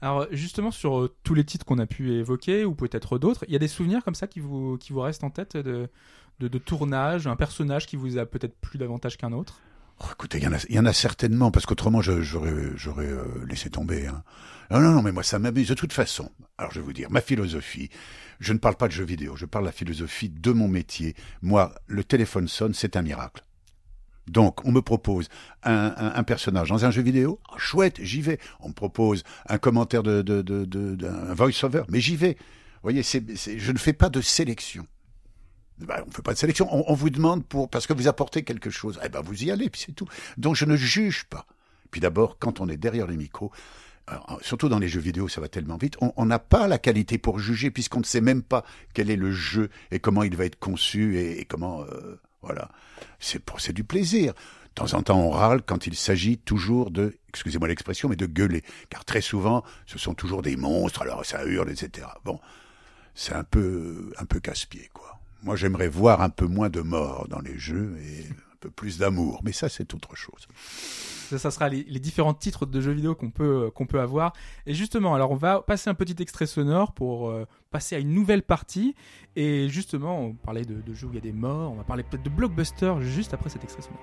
Alors 0.01 0.27
justement 0.33 0.73
sur 0.73 1.01
euh, 1.01 1.15
tous 1.23 1.35
les 1.35 1.45
titres 1.45 1.65
qu'on 1.65 1.79
a 1.79 1.87
pu 1.87 2.13
évoquer 2.13 2.65
ou 2.65 2.75
peut-être 2.75 3.19
d'autres, 3.19 3.45
il 3.47 3.53
y 3.53 3.57
a 3.57 3.61
des 3.61 3.69
souvenirs 3.69 4.03
comme 4.03 4.17
ça 4.17 4.27
qui 4.27 4.41
vous 4.41 4.77
qui 4.79 4.93
vous 4.93 5.01
restent 5.01 5.23
en 5.23 5.31
tête 5.31 5.57
de 5.57 5.89
de, 6.41 6.49
de 6.49 6.59
tournage, 6.59 7.27
un 7.27 7.37
personnage 7.37 7.87
qui 7.87 7.97
vous 7.97 8.19
a 8.19 8.27
peut-être 8.27 8.57
plus 8.61 8.79
davantage 8.79 9.17
qu'un 9.17 9.33
autre? 9.33 9.61
Oh, 10.01 10.07
écoutez, 10.11 10.39
il 10.39 10.45
y 10.45 10.49
en 10.49 10.53
a, 10.53 10.59
il 10.69 10.75
y 10.75 10.79
en 10.79 10.87
a 10.87 10.93
certainement, 10.93 11.51
parce 11.51 11.67
qu'autrement, 11.67 12.01
j'aurais, 12.01 12.23
j'aurais 12.75 13.07
euh, 13.07 13.45
laissé 13.47 13.71
tomber. 13.71 14.07
Hein. 14.07 14.25
Non, 14.71 14.81
non, 14.81 14.91
non, 14.91 15.03
mais 15.03 15.13
moi, 15.13 15.23
ça 15.23 15.39
m'amuse 15.39 15.69
de 15.69 15.75
toute 15.75 15.93
façon. 15.93 16.31
Alors, 16.59 16.73
je 16.73 16.81
vais 16.81 16.85
vous 16.85 16.93
dire, 16.93 17.11
ma 17.11 17.21
philosophie, 17.21 17.91
je 18.41 18.53
ne 18.53 18.59
parle 18.59 18.77
pas 18.77 18.89
de 18.89 18.93
jeux 18.93 19.05
vidéo, 19.05 19.37
je 19.37 19.47
parle 19.47 19.65
de 19.65 19.69
la 19.69 19.73
philosophie 19.73 20.31
de 20.31 20.51
mon 20.51 20.67
métier. 20.67 21.15
Moi, 21.43 21.73
le 21.87 22.03
téléphone 22.03 22.49
sonne, 22.49 22.75
c'est 22.75 22.97
un 22.97 23.03
miracle. 23.03 23.45
Donc, 24.29 24.65
on 24.65 24.73
me 24.73 24.81
propose 24.81 25.29
un, 25.65 26.23
personnage 26.23 26.69
dans 26.69 26.85
un 26.85 26.91
jeu 26.91 27.03
vidéo, 27.03 27.41
Ah, 27.51 27.55
chouette, 27.59 27.99
j'y 28.01 28.23
vais. 28.23 28.39
On 28.61 28.69
me 28.69 28.75
propose 28.75 29.25
un 29.49 29.59
commentaire 29.59 30.03
de, 30.03 30.23
de, 30.23 31.33
voice-over, 31.35 31.83
mais 31.89 32.01
j'y 32.01 32.17
vais. 32.17 32.35
Vous 32.35 32.91
voyez, 32.91 33.03
je 33.03 33.73
ne 33.73 33.79
fais 33.79 33.93
pas 33.93 34.09
de 34.09 34.21
sélection. 34.21 34.87
Ben, 35.79 36.03
on 36.05 36.09
ne 36.09 36.13
fait 36.13 36.23
pas 36.23 36.35
de 36.35 36.39
sélection. 36.39 36.69
On, 36.71 36.95
vous 36.95 37.11
demande 37.11 37.45
pour 37.45 37.69
parce 37.69 37.87
que 37.87 37.93
vous 37.93 38.07
apportez 38.07 38.43
quelque 38.43 38.71
chose. 38.71 39.01
Eh 39.05 39.09
ben, 39.09 39.23
vous 39.23 39.45
y 39.45 39.51
allez, 39.51 39.69
puis 39.69 39.83
c'est 39.87 39.93
tout. 39.93 40.07
Donc, 40.37 40.55
je 40.55 40.65
ne 40.65 40.77
juge 40.77 41.25
pas. 41.25 41.47
Puis 41.91 42.01
d'abord, 42.01 42.39
quand 42.39 42.61
on 42.61 42.69
est 42.69 42.77
derrière 42.77 43.07
le 43.07 43.17
micro, 43.17 43.51
alors, 44.07 44.39
surtout 44.43 44.69
dans 44.69 44.79
les 44.79 44.89
jeux 44.89 45.01
vidéo, 45.01 45.29
ça 45.29 45.41
va 45.41 45.49
tellement 45.49 45.77
vite, 45.77 45.97
on 46.01 46.27
n'a 46.27 46.41
pas 46.41 46.67
la 46.67 46.79
qualité 46.79 47.19
pour 47.19 47.39
juger 47.39 47.71
puisqu'on 47.71 48.01
ne 48.01 48.05
sait 48.05 48.21
même 48.21 48.43
pas 48.43 48.65
quel 48.95 49.11
est 49.11 49.17
le 49.17 49.31
jeu 49.31 49.71
et 49.93 50.01
comment 50.01 50.25
il 50.25 50.37
va 50.37 50.45
être 50.45 50.59
conçu 50.59 51.19
et, 51.19 51.41
et 51.41 51.45
comment, 51.45 51.83
euh, 51.83 52.21
voilà. 52.43 52.69
C'est 53.19 53.43
c'est 53.59 53.73
du 53.73 53.85
plaisir. 53.85 54.33
De 54.33 54.75
temps 54.75 54.95
en 54.95 55.03
temps, 55.03 55.21
on 55.21 55.31
râle 55.31 55.63
quand 55.63 55.87
il 55.87 55.95
s'agit 55.95 56.39
toujours 56.39 56.91
de, 56.91 57.19
excusez-moi 57.29 57.69
l'expression, 57.69 58.09
mais 58.09 58.17
de 58.17 58.27
gueuler, 58.27 58.63
car 58.89 59.05
très 59.05 59.21
souvent, 59.21 59.63
ce 59.87 59.99
sont 59.99 60.15
toujours 60.15 60.41
des 60.41 60.57
monstres, 60.57 61.03
alors 61.03 61.27
ça 61.27 61.45
hurle, 61.45 61.71
etc. 61.71 62.07
Bon, 62.25 62.41
c'est 63.15 63.35
un 63.35 63.45
peu, 63.45 64.13
un 64.19 64.25
peu 64.25 64.41
casse-pied, 64.41 64.89
quoi. 64.95 65.21
Moi, 65.43 65.57
j'aimerais 65.57 65.89
voir 65.89 66.23
un 66.23 66.31
peu 66.31 66.47
moins 66.47 66.71
de 66.71 66.81
morts 66.81 67.27
dans 67.29 67.41
les 67.41 67.59
jeux 67.59 67.99
et 68.01 68.27
peu 68.63 68.71
plus 68.71 68.99
d'amour, 68.99 69.41
mais 69.45 69.53
ça, 69.53 69.69
c'est 69.69 69.93
autre 69.95 70.15
chose. 70.17 70.47
Ça, 71.37 71.51
sera 71.51 71.69
les, 71.69 71.83
différents 71.99 72.35
titres 72.35 72.67
de 72.67 72.81
jeux 72.81 72.93
vidéo 72.93 73.15
qu'on 73.15 73.31
peut, 73.31 73.71
qu'on 73.75 73.87
peut 73.87 74.01
avoir. 74.01 74.33
Et 74.67 74.75
justement, 74.75 75.15
alors 75.15 75.31
on 75.31 75.37
va 75.37 75.63
passer 75.63 75.89
un 75.89 75.95
petit 75.95 76.21
extrait 76.23 76.47
sonore 76.47 76.93
pour 76.93 77.31
euh, 77.31 77.47
passer 77.71 77.97
à 77.97 77.99
une 77.99 78.13
nouvelle 78.13 78.43
partie. 78.43 78.95
Et 79.35 79.69
justement, 79.69 80.21
on 80.21 80.35
parlait 80.35 80.65
de, 80.65 80.81
de 80.81 80.95
jeux 80.95 81.07
où 81.07 81.11
il 81.13 81.15
y 81.15 81.19
a 81.19 81.23
des 81.23 81.33
morts, 81.33 81.73
on 81.73 81.77
va 81.77 81.85
parler 81.85 82.03
peut-être 82.03 82.23
de 82.23 82.31
blockbuster 82.31 82.95
juste 83.01 83.33
après 83.35 83.49
cet 83.49 83.65
extrait 83.65 83.83
sonore. 83.83 84.01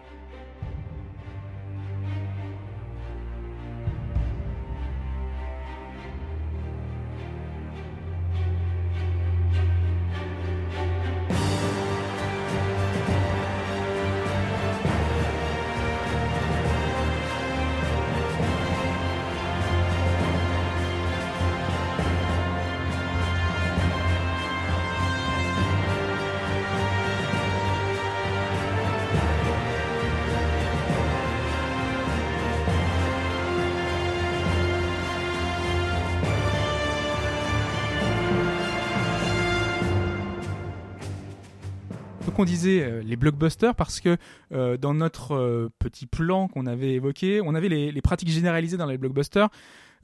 Donc 42.40 42.48
on 42.48 42.50
disait 42.50 42.82
euh, 42.84 43.02
les 43.04 43.18
blockbusters 43.18 43.76
parce 43.76 44.00
que 44.00 44.16
euh, 44.54 44.78
dans 44.78 44.94
notre 44.94 45.34
euh, 45.34 45.70
petit 45.78 46.06
plan 46.06 46.48
qu'on 46.48 46.68
avait 46.68 46.94
évoqué, 46.94 47.42
on 47.44 47.54
avait 47.54 47.68
les, 47.68 47.92
les 47.92 48.02
pratiques 48.02 48.30
généralisées 48.30 48.78
dans 48.78 48.86
les 48.86 48.98
blockbusters. 48.98 49.50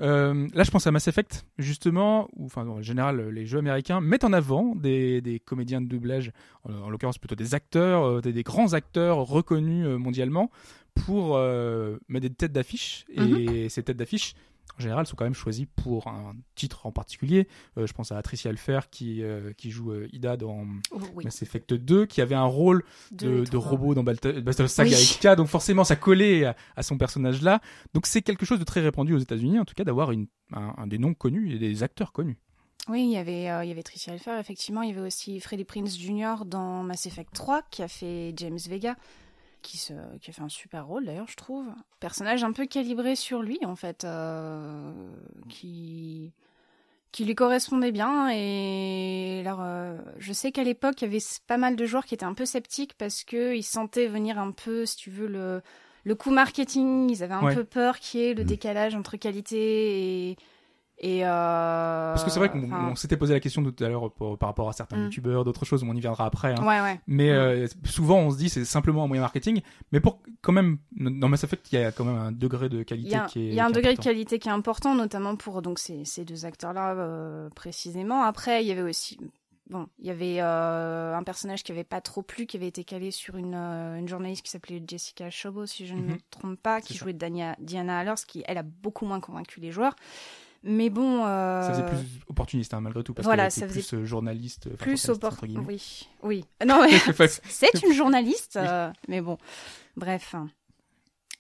Euh, 0.02 0.46
là, 0.54 0.64
je 0.64 0.72
pense 0.72 0.86
à 0.86 0.92
Mass 0.92 1.08
Effect, 1.08 1.46
justement, 1.58 2.28
ou 2.36 2.48
enfin, 2.48 2.68
en 2.68 2.82
général, 2.82 3.30
les 3.30 3.46
jeux 3.46 3.60
américains 3.60 4.02
mettent 4.02 4.26
en 4.26 4.34
avant 4.34 4.76
des, 4.76 5.22
des 5.22 5.40
comédiens 5.40 5.80
de 5.80 5.88
doublage, 5.88 6.34
en, 6.66 6.74
en 6.74 6.90
l'occurrence 6.90 7.20
plutôt 7.20 7.36
des 7.36 7.56
acteurs, 7.56 8.04
euh, 8.04 8.20
des, 8.20 8.34
des 8.34 8.44
grands 8.44 8.74
acteurs 8.74 9.20
reconnus 9.20 9.86
euh, 9.86 9.98
mondialement, 9.98 10.52
pour 10.94 11.38
mettre 12.08 12.28
des 12.28 12.34
têtes 12.34 12.54
d'affiche. 12.54 13.06
Et 13.10 13.68
ces 13.68 13.84
têtes 13.84 13.98
d'affiche, 13.98 14.34
en 14.78 14.82
général, 14.82 15.06
sont 15.08 15.16
quand 15.16 15.24
même 15.24 15.34
choisies 15.34 15.68
pour 15.68 16.08
un 16.08 16.36
titre 16.56 16.86
en 16.86 16.92
particulier. 16.92 17.48
Euh, 17.78 17.88
je 17.88 17.94
pense 17.94 18.12
à 18.12 18.22
Tricia 18.22 18.50
Alfer 18.50 18.90
qui, 18.92 19.24
euh, 19.24 19.54
qui 19.54 19.72
joue 19.72 19.92
euh, 19.92 20.08
Ida 20.12 20.36
dans 20.36 20.66
Oh, 20.92 21.00
oui. 21.16 21.24
Mass 21.24 21.42
Effect 21.42 21.74
2, 21.74 22.06
qui 22.06 22.20
avait 22.22 22.36
un 22.36 22.44
rôle 22.46 22.84
de, 23.12 23.46
robot 23.56 23.96
dans 23.96 24.04
Battle- 24.04 24.42
Battlestar 24.42 24.86
Oui. 24.86 25.36
Donc 25.38 25.48
forcément 25.48 25.84
ça 25.86 25.96
collait 25.96 26.44
à, 26.46 26.56
à 26.76 26.84
son 26.84 26.98
personnage-là. 26.98 27.62
Donc 27.94 28.06
c'est 28.06 28.22
quelque 28.22 28.46
chose 28.46 28.60
de 28.60 28.66
très 28.66 28.82
répandu 28.82 29.14
aux 29.14 29.20
États-Unis, 29.20 29.60
en 29.60 29.66
tout 29.66 29.76
cas 29.76 29.86
d'avoir 29.86 30.10
un, 30.12 30.26
un 30.52 30.88
des 30.88 30.98
noms 30.98 31.14
connus 31.14 31.54
et 31.54 31.58
des 31.60 31.84
acteurs 31.84 32.12
connus. 32.12 32.38
Oui, 32.88 33.04
il 33.04 33.12
y 33.12 33.18
avait, 33.18 33.50
euh, 33.50 33.64
il 33.64 33.70
y 33.70 33.72
avait 33.72 33.82
Tricia 33.82 34.14
Helfer, 34.14 34.38
effectivement. 34.40 34.84
Il 34.84 34.90
y 34.90 34.92
avait 34.92 35.08
aussi 35.08 35.40
Freddie 35.40 35.64
Prince 35.64 35.98
Jr. 35.98 36.46
dans 36.46 36.84
Mass 36.84 37.08
Effect 37.08 37.34
3, 37.34 37.64
qui 37.72 37.82
a 37.82 37.88
fait 37.88 38.32
James 38.38 38.60
Vega, 38.70 38.96
qui, 39.66 39.78
se, 39.78 39.94
qui 40.22 40.30
a 40.30 40.34
fait 40.34 40.42
un 40.42 40.50
super 40.50 40.86
rôle 40.88 41.06
d'ailleurs, 41.06 41.28
je 41.28 41.36
trouve. 41.36 41.66
Personnage 42.00 42.44
un 42.44 42.52
peu 42.54 42.66
calibré 42.66 43.16
sur 43.16 43.42
lui, 43.42 43.60
en 43.66 43.76
fait, 43.76 44.04
euh, 44.06 44.92
qui, 45.50 46.32
qui 47.12 47.26
lui 47.26 47.36
correspondait 47.36 47.92
bien. 47.92 48.30
Et 48.32 49.42
alors, 49.46 49.60
euh, 49.62 49.98
je 50.20 50.32
sais 50.34 50.52
qu'à 50.52 50.64
l'époque, 50.64 51.02
il 51.02 51.06
y 51.06 51.08
avait 51.08 51.24
pas 51.48 51.58
mal 51.58 51.76
de 51.76 51.86
joueurs 51.86 52.06
qui 52.06 52.14
étaient 52.14 52.26
un 52.26 52.34
peu 52.34 52.46
sceptiques 52.46 52.94
parce 52.98 53.24
qu'ils 53.24 53.64
sentaient 53.64 54.08
venir 54.08 54.38
un 54.40 54.52
peu, 54.52 54.86
si 54.86 54.96
tu 54.98 55.10
veux, 55.10 55.28
le, 55.28 55.62
le 56.04 56.16
coup 56.16 56.32
marketing. 56.32 57.10
Ils 57.10 57.24
avaient 57.24 57.34
un 57.34 57.44
Ouais. 57.46 57.56
peu 57.56 57.64
peur 57.64 58.00
qu'il 58.00 58.20
y 58.22 58.24
ait 58.26 58.34
le 58.34 58.44
Mm. 58.44 58.48
décalage 58.48 58.96
entre 58.96 59.18
qualité 59.18 60.30
et. 60.32 60.38
Et 61.00 61.26
euh, 61.26 61.30
Parce 62.14 62.24
que 62.24 62.30
c'est 62.30 62.40
vrai 62.40 62.50
qu'on 62.50 62.64
enfin, 62.72 62.96
s'était 62.96 63.18
posé 63.18 63.34
la 63.34 63.42
question 63.42 63.62
tout 63.64 63.84
à 63.84 63.90
l'heure 63.90 64.14
par, 64.14 64.38
rapport 64.48 64.70
à 64.70 64.74
certains 64.74 64.96
Mm. 64.98 65.04
youtubeurs, 65.04 65.44
d'autres 65.44 65.66
choses, 65.66 65.84
mais 65.84 65.90
on 65.92 65.96
y 65.96 66.00
viendra 66.00 66.26
après. 66.26 66.54
hein. 66.58 66.64
Ouais, 66.66 66.80
ouais. 66.82 67.00
Mais 67.06 67.30
Mm. 67.32 67.36
euh, 67.36 67.68
souvent 67.84 68.20
on 68.20 68.32
se 68.32 68.38
dit 68.38 68.48
c'est 68.50 68.64
simplement 68.64 69.04
un 69.04 69.08
moyen 69.08 69.22
marketing, 69.22 69.62
mais 69.92 70.00
pour 70.00 70.22
quand 70.42 70.54
même 70.54 70.78
dans 70.96 71.28
Mass 71.28 71.44
Effect 71.44 71.72
il 71.74 71.80
y 71.80 71.84
a 71.84 71.92
quand 71.92 72.06
même 72.06 72.16
un 72.18 72.32
degré 72.32 72.70
de 72.70 72.84
qualité 72.84 73.18
qui 73.28 73.40
est. 73.42 73.48
il 73.50 73.54
y 73.54 73.60
a 73.60 73.66
un 73.66 73.70
degré 73.70 73.82
de 73.84 73.88
important. 73.90 74.04
qualité 74.04 74.40
qui 74.40 74.48
est 74.48 74.52
important, 74.54 74.96
notamment 74.96 75.36
pour 75.36 75.62
donc 75.62 75.80
ces, 75.80 76.06
ces 76.06 76.24
deux 76.24 76.46
acteurs-là 76.46 76.94
euh, 76.94 77.50
précisément. 77.50 78.24
Après, 78.24 78.64
il 78.64 78.68
y 78.68 78.72
avait 78.72 78.82
aussi 78.82 79.20
bon, 79.70 79.88
il 80.00 80.06
y 80.06 80.12
avait 80.12 80.40
un 80.40 81.24
personnage 81.24 81.64
qui 81.64 81.72
avait 81.74 81.84
pas 81.84 82.00
trop 82.00 82.22
plu, 82.22 82.46
qui 82.46 82.56
avait 82.56 82.68
été 82.68 82.84
calé 82.86 83.12
sur 83.12 83.36
une, 83.36 83.56
une 83.56 84.08
journaliste 84.08 84.44
qui 84.44 84.52
s'appelait 84.52 84.82
Jessica 84.88 85.30
Shobo, 85.30 85.66
si 85.66 85.88
je 85.88 85.94
ne 85.96 86.02
me 86.02 86.12
Mhm. 86.14 86.18
trompe 86.30 86.60
pas, 86.62 86.80
qui 86.82 86.94
ça. 86.94 87.00
jouait 87.04 87.14
Dania- 87.14 87.56
Diana 87.60 88.00
Allers, 88.00 88.24
qui 88.28 88.44
elle 88.48 88.60
a 88.60 88.64
beaucoup 88.64 89.06
moins 89.06 89.20
convaincu 89.20 89.60
les 89.60 89.72
joueurs. 89.72 89.96
Mais 90.68 90.90
bon, 90.90 91.24
euh, 91.26 91.62
Ça 91.62 91.74
faisait 91.74 91.86
plus 91.86 92.20
opportuniste 92.28 92.74
hein, 92.74 92.82
malgré 92.82 93.04
tout 93.04 93.14
parce 93.14 93.26
voilà, 93.26 93.50
ça 93.52 93.68
faisait 93.68 93.82
plus 93.82 93.94
euh, 93.94 94.06
journaliste. 94.06 94.68
enfin, 94.74 94.78
plus 94.84 95.48
guillemets. 95.48 95.64
Oui, 95.68 96.08
oui. 96.24 96.46
Non, 96.66 96.82
mais 96.84 96.98
c'est 97.50 97.84
une 97.84 97.94
journaliste, 97.94 98.58
euh, 98.58 98.92
mais 99.08 99.22
bon, 99.22 99.38
bref. 99.96 100.36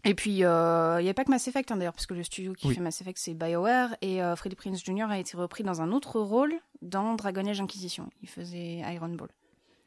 Et 0.07 0.13
puis, 0.13 0.43
euh, 0.43 0.97
il 1.01 1.03
n'y 1.03 1.09
a 1.09 1.15
pas 1.15 1.23
que 1.25 1.31
Mass 1.31 1.47
Effect, 1.47 1.71
hein, 1.71 1.77
d'ailleurs, 1.77 1.93
parce 1.93 2.05
que 2.05 2.13
le 2.13 2.23
studio 2.23 2.53
qui 2.53 2.67
Oui. 2.67 2.75
fait 2.75 2.81
Mass 2.81 3.01
Effect, 3.01 3.17
c'est 3.17 3.33
BioWare, 3.33 3.95
et 4.01 4.21
euh, 4.21 4.35
Freddie 4.35 4.55
Prinze 4.55 4.83
Jr. 4.83 5.05
a 5.09 5.17
été 5.17 5.35
repris 5.35 5.63
dans 5.63 5.81
un 5.81 5.91
autre 5.91 6.19
rôle 6.19 6.53
dans 6.83 7.15
Dragon 7.15 7.47
Age 7.47 7.59
Inquisition. 7.59 8.07
Il 8.21 8.29
faisait 8.29 8.83
Iron 8.93 9.09
Ball. 9.09 9.29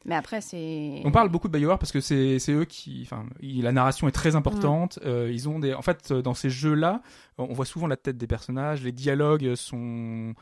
Mais 0.09 0.15
après, 0.15 0.41
c'est... 0.41 1.03
On 1.05 1.11
parle 1.11 1.29
beaucoup 1.29 1.49
de 1.49 1.59
BioWare 1.59 1.79
parce 1.79 1.93
que 1.93 2.01
c'est 2.01 2.41
eux 2.49 2.65
qui, 2.65 3.03
enfin, 3.03 3.27
la 3.43 3.73
narration 3.73 4.09
est 4.09 4.13
très 4.13 4.37
importante. 4.37 4.99
Euh, 5.05 5.31
ils 5.31 5.51
ont 5.51 5.59
des, 5.59 5.75
en 5.75 5.83
fait, 5.83 6.11
euh, 6.11 6.23
dans 6.23 6.33
ces 6.33 6.49
jeux-là, 6.49 7.03
on 7.37 7.53
voit 7.53 7.67
souvent 7.67 7.87
la 7.87 7.99
tête 7.99 8.17
des 8.17 8.27
personnages. 8.27 8.83
Les 8.83 8.91
dialogues 8.91 9.55
sont 9.55 10.33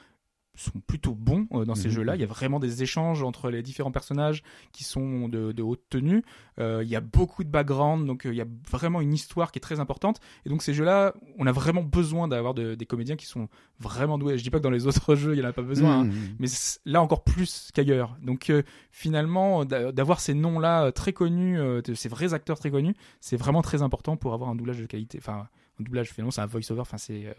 sont 0.57 0.81
plutôt 0.87 1.14
bons 1.14 1.47
euh, 1.53 1.64
dans 1.64 1.75
ces 1.75 1.88
Mhm. 1.88 1.95
jeux-là. 1.95 2.14
Il 2.16 2.21
y 2.21 2.25
a 2.25 2.29
vraiment 2.29 2.59
des 2.59 2.83
échanges 2.83 3.23
entre 3.23 3.51
les 3.51 3.62
différents 3.62 3.90
personnages 3.92 4.42
qui 4.73 4.85
sont 4.85 5.29
de, 5.29 5.53
de 5.53 5.62
haute 5.62 5.83
tenue. 5.90 6.23
Euh, 6.59 6.81
il 6.83 6.88
y 6.88 6.97
a 6.97 7.01
beaucoup 7.01 7.45
de 7.45 7.49
background, 7.51 8.07
donc 8.07 8.27
euh, 8.27 8.33
il 8.33 8.37
y 8.37 8.40
a 8.40 8.47
vraiment 8.71 9.01
une 9.01 9.12
histoire 9.12 9.53
qui 9.53 9.59
est 9.59 9.61
très 9.61 9.81
importante. 9.81 10.19
Et 10.45 10.49
donc 10.49 10.62
ces 10.62 10.73
jeux-là, 10.75 11.14
on 11.38 11.47
a 11.47 11.53
vraiment 11.53 11.83
besoin 11.83 12.27
d'avoir 12.29 12.55
de- 12.55 12.75
des 12.75 12.87
comédiens 12.87 13.16
qui 13.16 13.27
sont 13.27 13.49
vraiment 13.79 14.16
doués. 14.19 14.38
Je 14.38 14.42
dis 14.42 14.51
pas 14.51 14.59
que 14.59 14.62
dans 14.64 14.71
les 14.71 14.87
autres 15.09 15.14
jeux 15.14 15.35
il 15.35 15.38
y 15.40 15.42
en 15.45 15.49
a 15.49 15.53
pas 15.53 15.62
besoin, 15.62 16.01
hein, 16.01 16.05
Mmh. 16.05 16.12
mais 16.38 16.47
là 16.87 17.03
encore 17.03 17.23
plus 17.25 17.71
qu'ailleurs. 17.75 18.16
Donc 18.23 18.51
finalement, 18.90 19.64
d'a- 19.64 19.92
d'avoir 19.92 20.21
ces 20.21 20.35
noms-là 20.35 20.92
très 20.92 21.12
connus, 21.12 21.59
ces 21.95 22.09
vrais 22.09 22.33
acteurs 22.35 22.59
très 22.59 22.71
connus, 22.71 22.95
c'est 23.21 23.37
vraiment 23.37 23.62
très 23.62 23.83
important 23.83 24.16
pour 24.16 24.33
avoir 24.35 24.51
un 24.51 24.55
doublage 24.55 24.79
de 24.79 24.87
qualité. 24.87 25.19
Enfin, 25.21 25.49
un 25.81 25.85
doublage 25.85 26.09
finalement, 26.11 26.31
c'est 26.31 26.41
un 26.41 26.47
voice-over. 26.47 26.81
Enfin, 26.81 26.99
c'est 26.99 27.27
euh, 27.27 27.33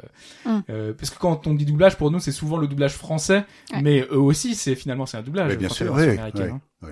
Mm. 0.50 0.64
euh, 0.70 0.94
parce 0.94 1.10
que 1.10 1.18
quand 1.20 1.48
on 1.48 1.54
dit 1.54 1.66
doublage, 1.66 1.98
pour 1.98 2.12
nous, 2.12 2.20
c'est 2.20 2.32
souvent 2.32 2.58
le 2.58 2.68
doublage 2.68 2.94
français, 2.94 3.46
Ouais. 3.74 3.82
mais 3.82 4.02
eux 4.12 4.20
aussi, 4.20 4.56
c'est 4.56 4.76
finalement 4.76 5.06
c'est 5.06 5.18
un 5.18 5.24
doublage. 5.24 5.50
Mais 5.50 5.58
bien 5.58 5.70
sûr, 5.70 5.94
version 5.94 6.62
oui, 6.84 6.90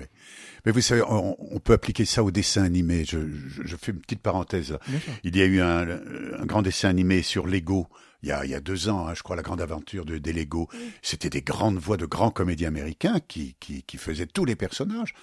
Mais 0.64 0.72
vous 0.72 0.80
savez, 0.80 1.02
on, 1.08 1.36
on 1.54 1.60
peut 1.60 1.74
appliquer 1.74 2.04
ça 2.04 2.24
au 2.24 2.32
dessin 2.32 2.64
animé. 2.64 3.04
Je, 3.04 3.18
je, 3.48 3.62
je 3.64 3.76
fais 3.76 3.92
une 3.92 4.00
petite 4.00 4.20
parenthèse. 4.20 4.72
là. 4.72 4.80
Il 5.22 5.36
y 5.36 5.40
a 5.42 5.44
eu 5.44 5.60
un, 5.60 5.86
un 5.88 6.44
grand 6.46 6.62
dessin 6.62 6.88
animé 6.88 7.22
sur 7.22 7.46
Lego 7.46 7.86
il 8.22 8.30
y 8.30 8.32
a, 8.32 8.44
il 8.44 8.50
y 8.50 8.54
a 8.54 8.60
deux 8.60 8.88
ans, 8.88 9.06
hein, 9.06 9.14
je 9.14 9.22
crois, 9.22 9.36
la 9.36 9.42
grande 9.42 9.60
aventure 9.60 10.04
de, 10.04 10.18
des 10.18 10.32
Lego. 10.32 10.68
C'était 11.02 11.30
des 11.30 11.42
grandes 11.42 11.76
voix 11.76 11.96
de 11.96 12.06
grands 12.06 12.30
comédiens 12.32 12.66
américains 12.68 13.20
qui, 13.28 13.54
qui, 13.60 13.84
qui 13.84 13.98
faisaient 13.98 14.26
tous 14.26 14.44
les 14.44 14.56
personnages. 14.56 15.14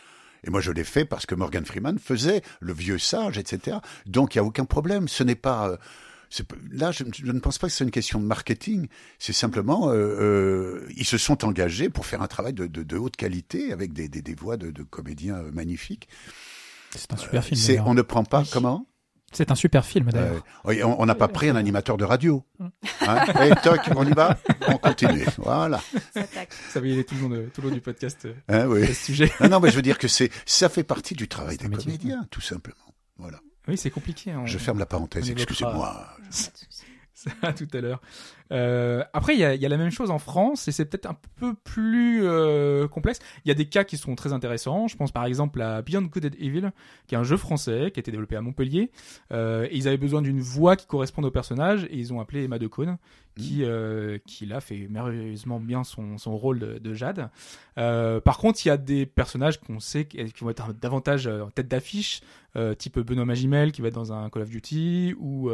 Et 0.45 0.49
moi, 0.51 0.61
je 0.61 0.71
l'ai 0.71 0.83
fait 0.85 1.03
parce 1.03 1.25
que 1.25 1.35
Morgan 1.35 1.65
Freeman 1.65 1.97
faisait 1.99 2.41
le 2.61 2.71
vieux 2.71 2.99
sage, 2.99 3.37
etc. 3.37 3.77
Donc, 4.05 4.35
il 4.35 4.37
y 4.37 4.39
a 4.41 4.43
aucun 4.45 4.63
problème. 4.65 5.07
Ce 5.09 5.23
n'est 5.23 5.35
pas 5.35 5.69
euh, 5.69 5.77
là, 6.71 6.91
je, 6.91 7.03
je 7.13 7.31
ne 7.31 7.39
pense 7.39 7.57
pas 7.59 7.67
que 7.67 7.73
c'est 7.73 7.83
une 7.83 7.91
question 7.91 8.19
de 8.19 8.25
marketing. 8.25 8.87
C'est 9.19 9.33
simplement, 9.33 9.89
euh, 9.89 9.93
euh, 9.95 10.87
ils 10.95 11.05
se 11.05 11.17
sont 11.17 11.45
engagés 11.45 11.89
pour 11.89 12.05
faire 12.05 12.21
un 12.21 12.27
travail 12.27 12.53
de, 12.53 12.65
de, 12.67 12.81
de 12.83 12.97
haute 12.97 13.15
qualité 13.15 13.71
avec 13.73 13.93
des, 13.93 14.07
des, 14.09 14.21
des 14.21 14.33
voix 14.35 14.57
de, 14.57 14.71
de 14.71 14.83
comédiens 14.83 15.35
euh, 15.37 15.51
magnifiques. 15.51 16.07
C'est 16.95 17.11
un 17.13 17.17
super 17.17 17.43
film. 17.43 17.59
C'est, 17.59 17.79
on 17.79 17.93
ne 17.93 18.01
prend 18.01 18.23
pas 18.23 18.41
Oui. 18.41 18.49
comment? 18.51 18.87
C'est 19.35 19.49
un 19.49 19.55
super 19.55 19.83
film 19.83 20.11
d'ailleurs. 20.11 20.43
Euh, 20.67 20.83
On 20.83 21.07
n'a 21.07 21.15
pas 21.15 21.27
pris 21.27 21.49
un 21.49 21.55
animateur 21.55 21.97
de 21.97 22.03
radio. 22.03 22.45
Hein? 22.59 23.25
Et 23.43 23.51
toc, 23.63 23.79
on 23.95 24.05
y 24.05 24.11
va, 24.11 24.37
on 24.67 24.77
continue. 24.77 25.25
Voilà. 25.39 25.81
Ça 26.69 26.79
va 26.79 26.85
y 26.87 26.93
aller 26.93 27.03
tout 27.03 27.15
le 27.15 27.21
long, 27.21 27.29
de- 27.29 27.49
tout 27.51 27.61
le 27.61 27.69
long 27.69 27.73
du 27.73 27.81
podcast 27.81 28.27
Hein, 28.47 28.67
oui. 28.67 28.85
ce 28.85 28.93
sujet. 28.93 29.31
Non, 29.41 29.49
non, 29.49 29.59
mais 29.59 29.71
je 29.71 29.75
veux 29.75 29.81
dire 29.81 29.97
que 29.97 30.07
c'est, 30.07 30.29
ça 30.45 30.69
fait 30.69 30.83
partie 30.83 31.15
du 31.15 31.27
travail 31.27 31.57
des 31.57 31.67
comédiens, 31.67 32.27
tout 32.29 32.41
simplement. 32.41 32.77
Voilà. 33.17 33.39
Oui, 33.67 33.77
c'est 33.77 33.89
compliqué. 33.91 34.31
hein. 34.31 34.45
Je 34.45 34.57
ferme 34.57 34.79
la 34.79 34.85
parenthèse, 34.85 35.29
excusez-moi. 35.29 36.07
De. 37.25 37.31
Ça, 37.41 37.53
tout 37.53 37.67
à 37.73 37.81
l'heure. 37.81 38.01
Euh, 38.51 39.03
après, 39.13 39.33
il 39.33 39.39
y 39.39 39.43
a, 39.43 39.55
il 39.55 39.61
y 39.61 39.65
a 39.65 39.69
la 39.69 39.77
même 39.77 39.89
chose 39.89 40.11
en 40.11 40.19
France 40.19 40.67
et 40.67 40.71
c'est 40.71 40.85
peut-être 40.85 41.07
un 41.07 41.17
peu 41.37 41.53
plus 41.55 42.21
euh, 42.23 42.87
complexe. 42.87 43.19
Il 43.45 43.47
y 43.47 43.51
a 43.51 43.55
des 43.55 43.65
cas 43.65 43.83
qui 43.83 43.97
sont 43.97 44.15
très 44.15 44.33
intéressants. 44.33 44.87
Je 44.87 44.95
pense 44.95 45.11
par 45.11 45.25
exemple 45.25 45.61
à 45.61 45.81
Beyond 45.81 46.03
Good 46.03 46.25
and 46.25 46.37
Evil, 46.39 46.71
qui 47.07 47.15
est 47.15 47.17
un 47.17 47.23
jeu 47.23 47.37
français 47.37 47.91
qui 47.91 47.99
a 47.99 48.01
été 48.01 48.11
développé 48.11 48.35
à 48.35 48.41
Montpellier. 48.41 48.91
Euh, 49.31 49.67
et 49.71 49.77
ils 49.77 49.87
avaient 49.87 49.97
besoin 49.97 50.21
d'une 50.21 50.41
voix 50.41 50.75
qui 50.75 50.85
corresponde 50.85 51.25
au 51.25 51.31
personnage 51.31 51.85
et 51.85 51.97
ils 51.97 52.13
ont 52.13 52.19
appelé 52.19 52.43
Emma 52.43 52.59
Decaune, 52.59 52.97
qui, 53.35 53.63
euh, 53.63 54.19
qui 54.27 54.45
là 54.45 54.61
fait 54.61 54.87
merveilleusement 54.89 55.59
bien 55.59 55.83
son, 55.83 56.17
son 56.17 56.37
rôle 56.37 56.59
de, 56.59 56.77
de 56.77 56.93
Jade. 56.93 57.29
Par 57.75 58.37
contre, 58.37 58.63
il 58.65 58.67
y 58.67 58.71
a 58.71 58.77
des 58.77 59.05
personnages 59.05 59.59
qu'on 59.59 59.79
sait 59.79 60.05
qui 60.05 60.23
qui 60.33 60.43
vont 60.43 60.49
être 60.49 60.73
davantage 60.73 61.27
en 61.27 61.49
tête 61.49 61.67
d'affiche, 61.67 62.21
type 62.77 62.99
Benoît 62.99 63.25
Magimel 63.25 63.71
qui 63.71 63.81
va 63.81 63.87
être 63.87 63.95
dans 63.95 64.13
un 64.13 64.29
Call 64.29 64.43
of 64.43 64.49
Duty 64.49 65.15
ou 65.19 65.49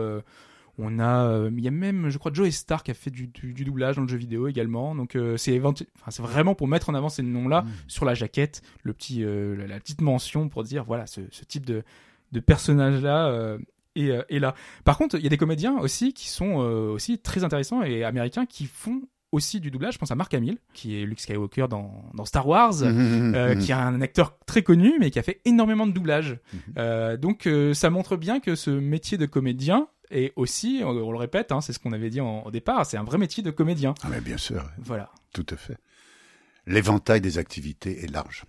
on 0.81 0.99
a, 0.99 1.25
euh, 1.25 1.51
il 1.55 1.63
y 1.63 1.67
a 1.67 1.71
même, 1.71 2.09
je 2.09 2.17
crois, 2.17 2.31
Joe 2.33 2.49
Star 2.49 2.83
qui 2.83 2.91
a 2.91 2.93
fait 2.93 3.11
du, 3.11 3.27
du, 3.27 3.53
du 3.53 3.63
doublage 3.65 3.97
dans 3.97 4.01
le 4.03 4.07
jeu 4.07 4.17
vidéo 4.17 4.47
également. 4.47 4.95
Donc 4.95 5.15
euh, 5.15 5.37
c'est 5.37 5.59
enfin, 5.61 5.85
c'est 6.09 6.21
vraiment 6.21 6.55
pour 6.55 6.67
mettre 6.67 6.89
en 6.89 6.93
avant 6.93 7.09
ces 7.09 7.23
noms-là 7.23 7.61
Mm. 7.61 7.67
sur 7.87 8.05
la 8.05 8.13
jaquette, 8.13 8.61
le 8.83 8.93
petit, 8.93 9.23
euh, 9.23 9.55
la, 9.55 9.67
la 9.67 9.79
petite 9.79 10.01
mention 10.01 10.49
pour 10.49 10.63
dire 10.63 10.83
voilà 10.85 11.05
ce, 11.07 11.21
ce 11.31 11.43
type 11.45 11.65
de, 11.65 11.83
de 12.31 12.39
personnage-là 12.39 13.57
est, 13.95 14.09
euh, 14.09 14.21
est 14.29 14.39
là. 14.39 14.55
Par 14.85 14.97
contre, 14.97 15.17
il 15.17 15.23
y 15.23 15.27
a 15.27 15.29
des 15.29 15.37
comédiens 15.37 15.77
aussi 15.79 16.13
qui 16.13 16.29
sont 16.29 16.61
euh, 16.61 16.91
aussi 16.91 17.19
très 17.19 17.43
intéressants 17.43 17.83
et 17.83 18.03
américains 18.03 18.45
qui 18.45 18.65
font 18.65 19.01
aussi 19.31 19.59
du 19.59 19.69
doublage. 19.69 19.93
Je 19.93 19.99
pense 19.99 20.09
à 20.11 20.15
Mark 20.15 20.33
Hamill, 20.33 20.57
qui 20.73 20.99
est 20.99 21.05
Luke 21.05 21.19
Skywalker 21.19 21.67
dans, 21.69 22.03
dans 22.15 22.25
Star 22.25 22.47
Wars. 22.47 22.81
Euh, 22.81 23.53
mhm. 23.55 23.59
qui 23.61 23.71
est 23.71 23.75
un 23.75 24.01
acteur 24.01 24.37
très 24.47 24.63
connu, 24.63 24.93
mais 24.99 25.11
qui 25.11 25.19
a 25.19 25.23
fait 25.23 25.39
énormément 25.45 25.85
de 25.85 25.91
doublage. 25.91 26.39
Euh, 26.77 27.15
donc, 27.15 27.47
ça 27.73 27.89
montre 27.91 28.17
bien 28.17 28.39
que 28.39 28.55
ce 28.55 28.71
métier 28.71 29.17
de 29.19 29.27
comédien 29.27 29.87
est 30.11 30.33
aussi, 30.35 30.81
on, 30.83 30.89
on 30.89 31.11
le 31.11 31.17
répète, 31.17 31.51
hein, 31.51 31.61
c'est 31.61 31.73
ce 31.73 31.79
qu'on 31.79 31.93
avait 31.93 32.09
dit 32.09 32.21
en- 32.21 32.43
au 32.43 32.51
départ, 32.51 32.85
c'est 32.85 32.97
un 32.97 33.03
vrai 33.03 33.17
métier 33.17 33.43
de 33.43 33.51
comédien. 33.51 33.93
Ah, 34.03 34.07
mais 34.09 34.21
bien 34.21 34.37
sûr, 34.37 34.63
Voilà. 34.79 35.09
tout 35.33 35.45
à 35.49 35.55
fait. 35.55 35.77
L'éventail 36.67 37.21
des 37.21 37.37
activités 37.37 38.03
est 38.03 38.11
large. 38.11 38.45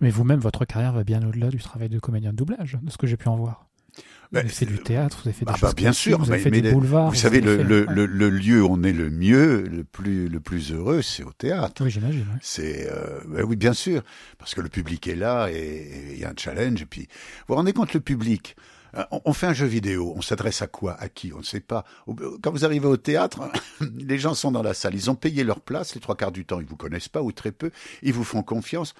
Mais 0.00 0.10
vous-même, 0.10 0.40
votre 0.40 0.64
carrière 0.64 0.92
va 0.92 1.04
bien 1.04 1.26
au-delà 1.26 1.48
du 1.50 1.58
travail 1.58 1.88
de 1.88 1.98
comédien 2.00 2.32
de 2.32 2.36
doublage, 2.36 2.78
de 2.82 2.90
ce 2.90 2.98
que 2.98 3.06
j'ai 3.06 3.16
pu 3.16 3.28
en 3.28 3.36
voir. 3.36 3.66
Vous 3.96 4.02
Ben, 4.32 4.40
avez 4.40 4.48
fait 4.48 4.66
du 4.66 4.78
théâtre, 4.78 5.18
vous 5.22 5.28
avez 5.28 5.32
fait 5.38 5.44
des 5.44 5.52
Ah 5.54 5.56
choses 5.56 5.68
bah, 5.70 5.74
bien 5.76 5.92
sûr, 5.92 6.18
vous 6.18 6.24
avez 6.32 6.38
mais- 6.38 6.42
fait 6.42 6.50
mais 6.50 6.60
du 6.62 6.68
le- 6.68 6.74
boulevard. 6.74 7.10
Vous 7.10 7.14
savez, 7.14 7.36
avez 7.38 7.46
le, 7.46 7.56
fait- 7.58 7.62
le, 7.62 7.86
ouais. 7.86 7.94
le, 7.94 8.06
le 8.06 8.30
lieu 8.30 8.64
où 8.64 8.68
on 8.68 8.82
est 8.82 8.92
le 8.92 9.08
mieux, 9.08 9.62
le 9.62 9.84
plus, 9.84 10.28
le 10.28 10.40
plus 10.40 10.72
heureux, 10.72 11.00
c'est 11.02 11.22
au 11.22 11.32
théâtre. 11.32 11.84
Oui, 11.84 11.90
j'imagine. 11.90 12.26
C'est 12.42 12.90
euh, 12.90 13.20
ben 13.28 13.44
oui, 13.44 13.54
bien 13.54 13.72
sûr, 13.72 14.02
parce 14.38 14.52
que 14.56 14.60
le 14.60 14.68
public 14.68 15.06
est 15.06 15.14
là 15.14 15.48
et 15.52 15.54
et 15.56 16.12
il 16.14 16.18
y 16.18 16.24
a 16.24 16.30
un 16.30 16.34
challenge. 16.36 16.82
Et 16.82 16.86
puis, 16.86 17.02
vous 17.02 17.06
vous 17.48 17.54
rendez 17.54 17.72
compte, 17.72 17.94
le 17.94 18.00
public, 18.00 18.56
euh, 18.58 18.62
on, 19.10 19.20
on 19.24 19.32
fait 19.32 19.46
un 19.46 19.52
jeu 19.52 19.66
vidéo, 19.66 20.12
on 20.16 20.22
s'adresse 20.22 20.62
à 20.62 20.66
quoi, 20.66 20.94
à 21.00 21.08
qui, 21.08 21.32
on 21.32 21.38
ne 21.38 21.42
sait 21.42 21.60
pas. 21.60 21.84
Au- 22.06 22.14
Quand 22.14 22.50
vous 22.52 22.64
arrivez 22.64 22.86
au 22.86 22.96
théâtre, 22.96 23.40
les 23.96 24.18
gens 24.18 24.34
sont 24.34 24.52
dans 24.52 24.62
la 24.62 24.74
salle, 24.74 24.94
ils 24.94 25.10
ont 25.10 25.14
payé 25.14 25.44
leur 25.44 25.60
place, 25.60 25.94
les 25.94 26.00
trois 26.00 26.16
quarts 26.16 26.32
du 26.32 26.44
temps, 26.44 26.60
ils 26.60 26.66
vous 26.66 26.76
connaissent 26.76 27.08
pas 27.08 27.22
ou 27.22 27.32
très 27.32 27.52
peu, 27.52 27.70
ils 28.02 28.12
vous 28.12 28.24
font 28.24 28.42
confiance. 28.42 28.94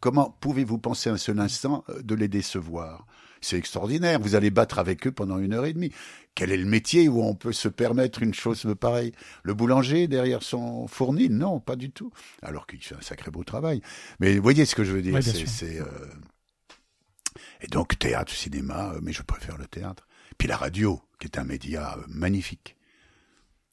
Comment 0.00 0.36
pouvez-vous 0.40 0.78
penser 0.78 1.08
un 1.10 1.16
seul 1.16 1.40
instant 1.40 1.82
euh, 1.88 2.02
de 2.02 2.14
les 2.14 2.28
décevoir? 2.28 3.06
C'est 3.40 3.58
extraordinaire. 3.58 4.18
Vous 4.20 4.34
allez 4.36 4.48
battre 4.50 4.78
avec 4.78 5.06
eux 5.06 5.12
pendant 5.12 5.38
une 5.38 5.52
heure 5.52 5.66
et 5.66 5.74
demie. 5.74 5.92
Quel 6.34 6.50
est 6.50 6.56
le 6.56 6.64
métier 6.64 7.08
où 7.10 7.22
on 7.22 7.34
peut 7.34 7.52
se 7.52 7.68
permettre 7.68 8.22
une 8.22 8.32
chose 8.32 8.66
pareille? 8.80 9.12
Le 9.42 9.52
boulanger 9.52 10.08
derrière 10.08 10.42
son 10.42 10.86
fournil? 10.88 11.30
Non, 11.30 11.60
pas 11.60 11.76
du 11.76 11.90
tout. 11.90 12.10
Alors 12.40 12.66
qu'il 12.66 12.82
fait 12.82 12.94
un 12.94 13.02
sacré 13.02 13.30
beau 13.30 13.44
travail. 13.44 13.82
Mais 14.18 14.34
vous 14.36 14.42
voyez 14.42 14.64
ce 14.64 14.74
que 14.74 14.82
je 14.82 14.92
veux 14.92 15.02
dire 15.02 15.12
bien 15.20 15.32
c'est, 15.46 15.78
euh, 15.78 15.84
Et 17.64 17.68
donc 17.68 17.98
théâtre, 17.98 18.30
cinéma, 18.32 18.92
euh, 18.94 19.00
mais 19.02 19.12
je 19.14 19.22
préfère 19.22 19.56
le 19.56 19.66
théâtre. 19.66 20.06
Puis 20.36 20.46
la 20.48 20.56
radio, 20.58 21.00
qui 21.18 21.26
est 21.26 21.38
un 21.38 21.44
média 21.44 21.96
euh, 21.96 22.02
magnifique. 22.08 22.76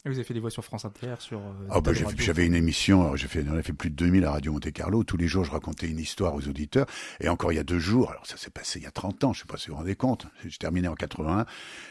Et 0.06 0.10
vous 0.10 0.16
avez 0.16 0.24
fait 0.24 0.34
des 0.34 0.40
voix 0.40 0.50
sur 0.50 0.64
France 0.66 0.86
Inter, 0.86 1.16
sur. 1.20 1.38
euh, 1.40 1.52
Ah 1.70 1.80
bah, 1.82 1.92
j'ai- 1.94 2.06
j'avais 2.18 2.46
une 2.48 2.56
émission, 2.56 3.16
j'ai 3.16 3.28
fait, 3.28 3.46
j'en 3.46 3.56
ai 3.58 3.62
fait 3.62 3.74
plus 3.74 3.90
de 3.92 3.96
2000 3.96 4.24
à 4.26 4.32
Radio 4.32 4.52
Monte 4.54 4.72
Carlo. 4.72 5.04
Tous 5.04 5.18
les 5.18 5.28
jours, 5.28 5.44
je 5.44 5.52
racontais 5.52 5.88
une 5.90 6.00
histoire 6.00 6.34
aux 6.34 6.48
auditeurs. 6.48 6.88
Et 7.20 7.30
encore 7.30 7.52
il 7.52 7.58
y 7.58 7.60
a 7.60 7.64
deux 7.64 7.78
jours, 7.78 8.10
alors 8.10 8.26
ça 8.26 8.36
s'est 8.38 8.50
passé 8.50 8.80
il 8.80 8.84
y 8.84 8.88
a 8.88 8.92
30 8.92 9.24
ans, 9.26 9.34
je 9.34 9.42
sais 9.42 9.46
pas 9.46 9.58
si 9.58 9.68
vous 9.68 9.74
vous 9.74 9.80
rendez 9.80 9.96
compte. 9.96 10.26
J'ai 10.44 10.58
terminé 10.58 10.88
en 10.88 10.96
81. 10.96 11.46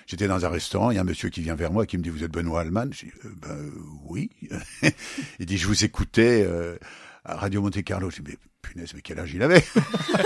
J'étais 0.07 0.27
dans 0.27 0.45
un 0.45 0.49
restaurant, 0.49 0.91
il 0.91 0.95
y 0.97 0.99
a 0.99 1.03
un 1.03 1.05
monsieur 1.05 1.29
qui 1.29 1.41
vient 1.43 1.55
vers 1.55 1.71
moi 1.71 1.87
qui 1.87 1.99
me 1.99 2.03
dit, 2.03 2.09
vous 2.09 2.25
êtes 2.25 2.33
Benoît 2.33 2.63
Allman? 2.63 2.91
Je 2.93 3.05
dis, 3.07 3.13
euh, 3.27 3.33
ben, 3.43 3.71
oui. 4.07 4.31
il 5.39 5.47
dit, 5.47 5.59
je 5.59 5.67
vous 5.69 5.85
écoutais, 5.85 6.43
euh, 6.45 6.79
à 7.25 7.37
Radio 7.37 7.63
Monte 7.63 7.81
Carlo. 7.85 8.11
Dis, 8.11 8.23
mais 8.27 8.37
punaise, 8.63 8.93
mais 8.95 9.01
quel 9.03 9.19
âge 9.19 9.33
il 9.35 9.43
avait? 9.43 9.65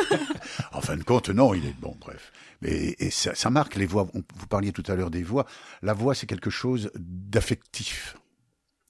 en 0.72 0.80
fin 0.80 0.96
de 0.96 1.02
compte, 1.02 1.28
non, 1.30 1.54
il 1.54 1.64
est 1.66 1.78
bon, 1.80 1.96
bref. 2.00 2.32
Mais, 2.62 2.94
et 2.98 3.10
ça, 3.10 3.34
ça 3.34 3.50
marque 3.50 3.76
les 3.76 3.86
voix. 3.86 4.08
On- 4.14 4.22
vous 4.36 4.46
parliez 4.46 4.72
tout 4.72 4.84
à 4.90 4.94
l'heure 4.94 5.10
des 5.10 5.22
voix. 5.22 5.46
La 5.82 5.92
voix, 5.92 6.14
c'est 6.14 6.26
quelque 6.26 6.50
chose 6.50 6.90
d'affectif. 6.94 8.16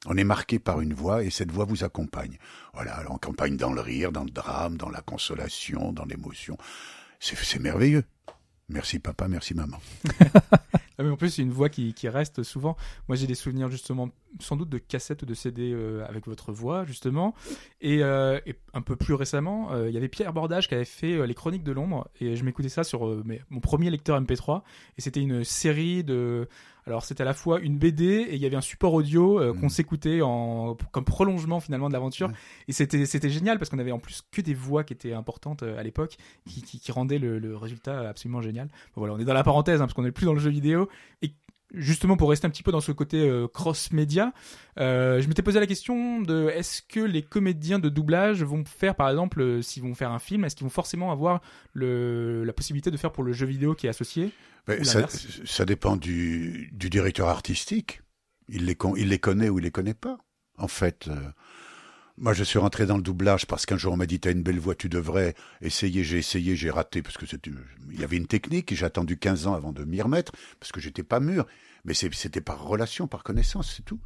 On 0.06 0.16
est 0.16 0.24
marqué 0.24 0.58
par 0.58 0.80
une 0.80 0.92
voix 0.92 1.22
et 1.22 1.30
cette 1.30 1.50
voix 1.50 1.64
vous 1.64 1.82
accompagne. 1.82 2.36
Voilà, 2.74 2.98
elle 3.00 3.06
accompagne 3.12 3.56
dans 3.56 3.72
le 3.72 3.80
rire, 3.80 4.12
dans 4.12 4.24
le 4.24 4.30
drame, 4.30 4.76
dans 4.76 4.90
la 4.90 5.00
consolation, 5.00 5.92
dans 5.92 6.04
l'émotion. 6.04 6.58
C'est 7.20 7.58
merveilleux. 7.58 8.04
Merci 8.68 8.98
papa, 8.98 9.28
merci 9.28 9.54
maman. 9.54 9.78
Ah, 10.98 11.02
mais 11.02 11.10
en 11.10 11.16
plus, 11.16 11.30
c'est 11.30 11.42
une 11.42 11.50
voix 11.50 11.68
qui, 11.68 11.92
qui 11.94 12.08
reste 12.08 12.42
souvent. 12.42 12.76
Moi, 13.08 13.16
j'ai 13.16 13.26
des 13.26 13.34
souvenirs 13.34 13.68
justement, 13.70 14.10
sans 14.40 14.56
doute 14.56 14.68
de 14.68 14.78
cassettes 14.78 15.22
ou 15.22 15.26
de 15.26 15.34
CD 15.34 15.72
euh, 15.72 16.04
avec 16.08 16.26
votre 16.26 16.52
voix, 16.52 16.84
justement. 16.84 17.34
Et, 17.80 18.02
euh, 18.02 18.38
et 18.46 18.54
un 18.74 18.82
peu 18.82 18.96
plus 18.96 19.14
récemment, 19.14 19.72
euh, 19.72 19.88
il 19.88 19.94
y 19.94 19.96
avait 19.96 20.08
Pierre 20.08 20.32
Bordage 20.32 20.68
qui 20.68 20.74
avait 20.74 20.84
fait 20.84 21.26
Les 21.26 21.34
Chroniques 21.34 21.64
de 21.64 21.72
l'Ombre. 21.72 22.08
Et 22.20 22.36
je 22.36 22.44
m'écoutais 22.44 22.68
ça 22.68 22.84
sur 22.84 23.06
mes- 23.24 23.40
mon 23.50 23.60
premier 23.60 23.90
lecteur 23.90 24.20
MP3. 24.20 24.62
Et 24.98 25.00
c'était 25.00 25.20
une 25.20 25.42
série 25.44 26.04
de. 26.04 26.48
Alors, 26.86 27.02
c'était 27.02 27.22
à 27.22 27.24
la 27.24 27.32
fois 27.32 27.60
une 27.60 27.78
BD 27.78 28.04
et 28.04 28.34
il 28.34 28.42
y 28.42 28.44
avait 28.44 28.56
un 28.56 28.60
support 28.60 28.92
audio 28.92 29.40
euh, 29.40 29.54
qu'on 29.54 29.70
s'écoutait 29.70 30.20
en, 30.20 30.76
comme 30.92 31.06
prolongement 31.06 31.58
finalement 31.58 31.88
de 31.88 31.94
l'aventure. 31.94 32.28
Ouais. 32.28 32.34
Et 32.68 32.72
c'était 32.72 33.06
c'était 33.06 33.30
génial 33.30 33.58
parce 33.58 33.70
qu'on 33.70 33.78
avait 33.78 33.90
en 33.90 33.98
plus 33.98 34.22
que 34.30 34.42
des 34.42 34.52
voix 34.52 34.84
qui 34.84 34.92
étaient 34.92 35.14
importantes 35.14 35.62
à 35.62 35.82
l'époque, 35.82 36.18
qui, 36.46 36.60
qui, 36.62 36.78
qui 36.78 36.92
rendaient 36.92 37.18
le, 37.18 37.38
le 37.38 37.56
résultat 37.56 38.06
absolument 38.06 38.42
génial. 38.42 38.66
Bon, 38.94 39.00
voilà, 39.00 39.14
on 39.14 39.18
est 39.18 39.24
dans 39.24 39.32
la 39.32 39.42
parenthèse 39.44 39.80
hein, 39.80 39.86
parce 39.86 39.94
qu'on 39.94 40.02
n'est 40.02 40.12
plus 40.12 40.26
dans 40.26 40.34
le 40.34 40.40
jeu 40.40 40.50
vidéo. 40.50 40.83
Et 41.22 41.34
justement, 41.72 42.16
pour 42.16 42.30
rester 42.30 42.46
un 42.46 42.50
petit 42.50 42.62
peu 42.62 42.70
dans 42.70 42.80
ce 42.80 42.92
côté 42.92 43.28
euh, 43.28 43.48
cross-média, 43.48 44.32
euh, 44.78 45.20
je 45.20 45.26
m'étais 45.26 45.42
posé 45.42 45.58
la 45.58 45.66
question 45.66 46.20
de 46.20 46.48
est-ce 46.48 46.82
que 46.82 47.00
les 47.00 47.22
comédiens 47.22 47.80
de 47.80 47.88
doublage 47.88 48.44
vont 48.44 48.64
faire, 48.64 48.94
par 48.94 49.08
exemple, 49.10 49.40
euh, 49.40 49.62
s'ils 49.62 49.82
vont 49.82 49.94
faire 49.94 50.12
un 50.12 50.20
film, 50.20 50.44
est-ce 50.44 50.54
qu'ils 50.54 50.64
vont 50.64 50.70
forcément 50.70 51.10
avoir 51.10 51.40
le, 51.72 52.44
la 52.44 52.52
possibilité 52.52 52.90
de 52.90 52.96
faire 52.96 53.10
pour 53.10 53.24
le 53.24 53.32
jeu 53.32 53.46
vidéo 53.46 53.74
qui 53.74 53.86
est 53.86 53.90
associé 53.90 54.30
ça, 55.44 55.64
dépend 55.64 55.96
du, 55.96 56.70
du 56.72 56.88
directeur 56.90 57.28
artistique. 57.28 58.02
Il 58.48 58.66
les, 58.66 58.74
con- 58.76 58.94
il 58.96 59.08
les 59.08 59.18
connaît 59.18 59.48
ou 59.48 59.58
il 59.58 59.62
les 59.62 59.70
connaît 59.70 59.94
pas. 59.94 60.18
En 60.56 60.68
fait, 60.68 61.10
moi 62.16 62.32
je 62.32 62.44
suis 62.44 62.58
rentré 62.58 62.86
dans 62.86 62.96
le 62.96 63.02
doublage 63.02 63.46
parce 63.46 63.66
qu'un 63.66 63.76
jour 63.76 63.92
on 63.92 63.96
m'a 63.96 64.06
dit 64.06 64.20
t'as 64.20 64.32
une 64.32 64.42
belle 64.42 64.58
voix, 64.58 64.74
tu 64.74 64.88
devrais 64.88 65.34
essayer. 65.60 66.04
J'ai 66.04 66.18
essayé, 66.18 66.56
j'ai 66.56 66.70
raté 66.70 67.02
parce 67.02 67.16
que 67.16 67.26
il 67.90 68.00
y 68.00 68.04
avait 68.04 68.16
une 68.16 68.26
technique 68.26 68.72
et 68.72 68.76
j'ai 68.76 68.86
attendu 68.86 69.18
15 69.18 69.46
ans 69.46 69.54
avant 69.54 69.72
de 69.72 69.84
m'y 69.84 70.00
remettre 70.00 70.32
parce 70.60 70.72
que 70.72 70.80
j'étais 70.80 71.02
pas 71.02 71.20
mûr. 71.20 71.46
Mais 71.84 71.92
c'était 71.94 72.40
par 72.40 72.64
relation, 72.64 73.06
par 73.06 73.22
connaissance, 73.22 73.74
c'est 73.76 73.84
tout. 73.84 74.00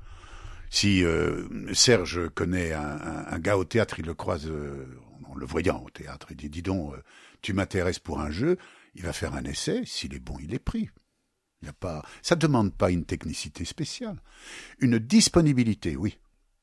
Si 0.70 1.04
euh, 1.04 1.48
Serge 1.72 2.28
connaît 2.30 2.72
un 2.72 3.38
gars 3.38 3.56
au 3.56 3.64
théâtre, 3.64 4.00
il 4.00 4.06
le 4.06 4.14
croise 4.14 4.46
euh, 4.46 4.84
en 5.24 5.34
le 5.34 5.46
voyant 5.46 5.82
au 5.84 5.90
théâtre, 5.90 6.28
il 6.30 6.36
dit 6.36 6.50
dis 6.50 6.62
donc, 6.62 6.94
euh, 6.94 7.02
tu 7.40 7.52
m'intéresses 7.52 7.98
pour 7.98 8.20
un 8.20 8.30
jeu, 8.30 8.58
il 8.94 9.02
va 9.02 9.12
faire 9.12 9.34
un 9.34 9.44
essai, 9.44 9.82
s'il 9.84 10.14
est 10.14 10.20
bon, 10.20 10.36
il 10.40 10.54
est 10.54 10.58
pris. 10.58 10.90
Il 11.62 11.66
y 11.66 11.68
a 11.68 11.72
pas, 11.72 12.04
ça 12.22 12.36
demande 12.36 12.72
pas 12.74 12.90
une 12.90 13.04
technicité 13.04 13.64
spéciale, 13.64 14.20
une 14.78 14.98
disponibilité, 14.98 15.96
oui, 15.96 16.18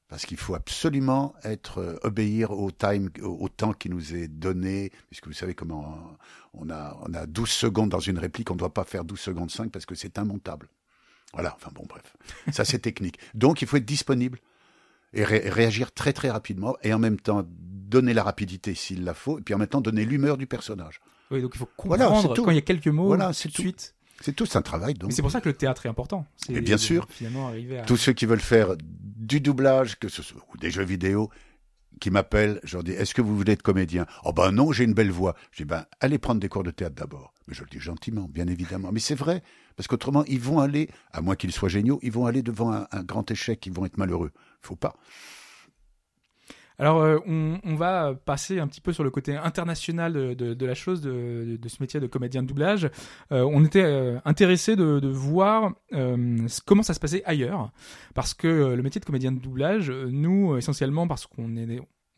parce 0.07 0.25
qu'il 0.25 0.37
faut 0.37 0.55
absolument 0.55 1.33
être 1.43 1.79
euh, 1.79 1.95
obéir 2.03 2.51
au 2.51 2.71
time, 2.71 3.09
au, 3.21 3.37
au 3.45 3.49
temps 3.49 3.73
qui 3.73 3.89
nous 3.89 4.15
est 4.15 4.27
donné, 4.27 4.91
puisque 5.09 5.27
vous 5.27 5.33
savez 5.33 5.55
comment 5.55 5.97
on 6.53 6.69
a, 6.69 6.97
on 7.07 7.13
a 7.13 7.25
12 7.25 7.49
secondes 7.49 7.89
dans 7.89 7.99
une 7.99 8.19
réplique, 8.19 8.51
on 8.51 8.53
ne 8.53 8.59
doit 8.59 8.73
pas 8.73 8.83
faire 8.83 9.03
12 9.03 9.19
secondes 9.19 9.51
5 9.51 9.71
parce 9.71 9.85
que 9.85 9.95
c'est 9.95 10.17
immontable. 10.17 10.69
Voilà, 11.33 11.53
enfin 11.55 11.71
bon, 11.73 11.85
bref, 11.89 12.15
ça 12.51 12.63
c'est 12.65 12.79
technique. 12.89 13.17
Donc 13.33 13.61
il 13.61 13.67
faut 13.67 13.77
être 13.77 13.85
disponible 13.85 14.39
et 15.13 15.23
ré- 15.23 15.49
réagir 15.49 15.91
très 15.91 16.13
très 16.13 16.29
rapidement 16.29 16.75
et 16.83 16.93
en 16.93 16.99
même 16.99 17.19
temps 17.19 17.43
donner 17.49 18.13
la 18.13 18.23
rapidité 18.23 18.73
s'il 18.75 19.03
la 19.03 19.13
faut, 19.13 19.39
et 19.39 19.41
puis 19.41 19.53
en 19.53 19.57
même 19.57 19.67
temps 19.67 19.81
donner 19.81 20.05
l'humeur 20.05 20.37
du 20.37 20.47
personnage. 20.47 21.01
Oui, 21.31 21.41
donc 21.41 21.51
il 21.55 21.57
faut 21.57 21.69
Voilà, 21.85 22.05
comprendre 22.05 22.33
tout. 22.35 22.43
quand 22.43 22.51
il 22.51 22.55
y 22.55 22.59
a 22.59 22.61
quelques 22.61 22.87
mots 22.87 23.07
Voilà, 23.07 23.33
tout 23.33 23.47
de 23.47 23.53
tout. 23.53 23.61
suite. 23.63 23.94
C'est 24.21 24.36
tout 24.36 24.47
un 24.54 24.62
travail. 24.62 24.93
Donc, 24.93 25.10
Mais 25.10 25.15
c'est 25.15 25.21
pour 25.21 25.32
ça 25.32 25.41
que 25.41 25.49
le 25.49 25.56
théâtre 25.56 25.86
est 25.86 25.89
important. 25.89 26.25
C'est 26.38 26.54
Mais 26.54 26.62
bien 26.62 26.78
sûr. 26.78 27.08
Finalement, 27.10 27.49
à. 27.49 27.82
tous 27.86 27.97
ceux 27.97 28.13
qui 28.13 28.25
veulent 28.25 28.39
faire 28.39 28.75
du 28.82 29.41
doublage, 29.41 29.99
que 29.99 30.08
ce 30.08 30.23
soit 30.23 30.41
ou 30.54 30.58
des 30.58 30.71
jeux 30.71 30.86
vidéo, 30.86 31.30
qui 31.99 32.12
m'appellent, 32.12 32.60
je 32.63 32.75
leur 32.75 32.84
dis 32.84 32.91
Est-ce 32.91 33.13
que 33.13 33.21
vous 33.21 33.36
voulez 33.36 33.54
être 33.54 33.62
comédien? 33.62 34.06
Oh 34.23 34.34
ben 34.34 34.51
non, 34.51 34.71
j'ai 34.71 34.84
une 34.84 34.93
belle 34.93 35.12
voix. 35.12 35.36
Je 35.51 35.63
dis 35.63 35.65
ben 35.65 35.86
allez 35.99 36.17
prendre 36.17 36.39
des 36.39 36.49
cours 36.49 36.63
de 36.63 36.71
théâtre 36.71 36.95
d'abord. 36.95 37.34
Mais 37.47 37.54
je 37.54 37.63
le 37.63 37.69
dis 37.69 37.80
gentiment, 37.80 38.28
bien 38.30 38.47
évidemment. 38.47 38.91
Mais 38.91 38.99
c'est 38.99 39.15
vrai, 39.15 39.43
parce 39.75 39.88
qu'autrement 39.88 40.23
ils 40.25 40.39
vont 40.39 40.60
aller, 40.60 40.89
à 41.12 41.21
moins 41.21 41.36
qu'ils 41.36 41.51
soient 41.51 41.69
géniaux, 41.69 41.99
ils 42.01 42.12
vont 42.12 42.25
aller 42.25 42.41
devant 42.41 42.71
un, 42.73 42.88
un 42.91 43.04
grand 43.04 43.30
échec, 43.32 43.65
ils 43.65 43.73
vont 43.73 43.86
être 43.86 43.97
malheureux. 43.97 44.32
Faut 44.62 44.75
pas. 44.75 44.95
Alors, 46.77 47.01
euh, 47.01 47.19
on, 47.25 47.75
va 47.75 48.13
passer 48.13 48.59
un 48.59 48.67
petit 48.67 48.81
peu 48.81 48.91
sur 48.91 49.03
le 49.03 49.09
côté 49.09 49.35
international 49.35 50.35
de, 50.35 50.65
la 50.65 50.75
chose, 50.75 51.01
de, 51.01 51.57
ce 51.67 51.77
métier 51.79 51.99
de 51.99 52.07
comédien 52.07 52.43
de 52.43 52.47
doublage. 52.47 52.89
Euh, 53.31 53.43
on 53.43 53.63
était 53.63 53.83
euh, 53.83 54.19
intéressé 54.25 54.75
de, 54.75 55.07
voir 55.07 55.73
comment 56.65 56.83
ça 56.83 56.93
se 56.93 56.99
passait 56.99 57.23
ailleurs, 57.25 57.71
parce 58.13 58.33
que 58.33 58.73
le 58.75 58.83
métier 58.83 58.99
de 58.99 59.05
comédien 59.05 59.31
de 59.31 59.39
doublage, 59.39 59.89
nous, 59.89 60.57
essentiellement, 60.57 61.07
parce 61.07 61.25
qu'on 61.27 61.55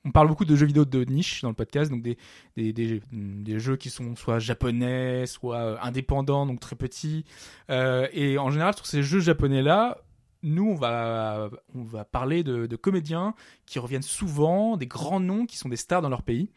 on 0.06 0.12
parle 0.12 0.28
beaucoup 0.28 0.46
de 0.46 0.56
jeux 0.56 0.66
vidéo 0.66 0.86
de 0.86 1.04
niche 1.04 1.42
dans 1.42 1.50
le 1.50 1.56
podcast, 1.56 1.92
donc 1.92 2.02
des, 2.02 3.60
jeux 3.60 3.76
qui 3.76 3.90
sont 3.90 4.16
soit 4.16 4.40
japonais, 4.40 5.26
soit 5.28 5.84
indépendants, 5.86 6.46
donc 6.46 6.60
très 6.60 6.76
petits. 6.76 7.26
Et 7.70 8.38
en 8.40 8.50
général, 8.50 8.76
sur 8.76 8.88
ces 8.88 9.04
jeux 9.04 9.20
japonais-là, 9.20 9.98
nous, 10.44 10.70
on 10.70 10.76
va, 10.76 11.50
on 11.76 11.84
va 11.84 12.06
parler 12.06 12.44
de, 12.44 12.66
de 12.66 12.76
comédiens 12.76 13.34
qui 13.66 13.80
reviennent 13.80 14.02
souvent, 14.02 14.78
des 14.78 14.88
grands 14.88 15.20
noms 15.20 15.46
qui 15.46 15.58
sont 15.58 15.70
des 15.70 15.76
stars 15.76 16.02
dans 16.02 16.10
leur 16.10 16.24
pays. 16.24 16.50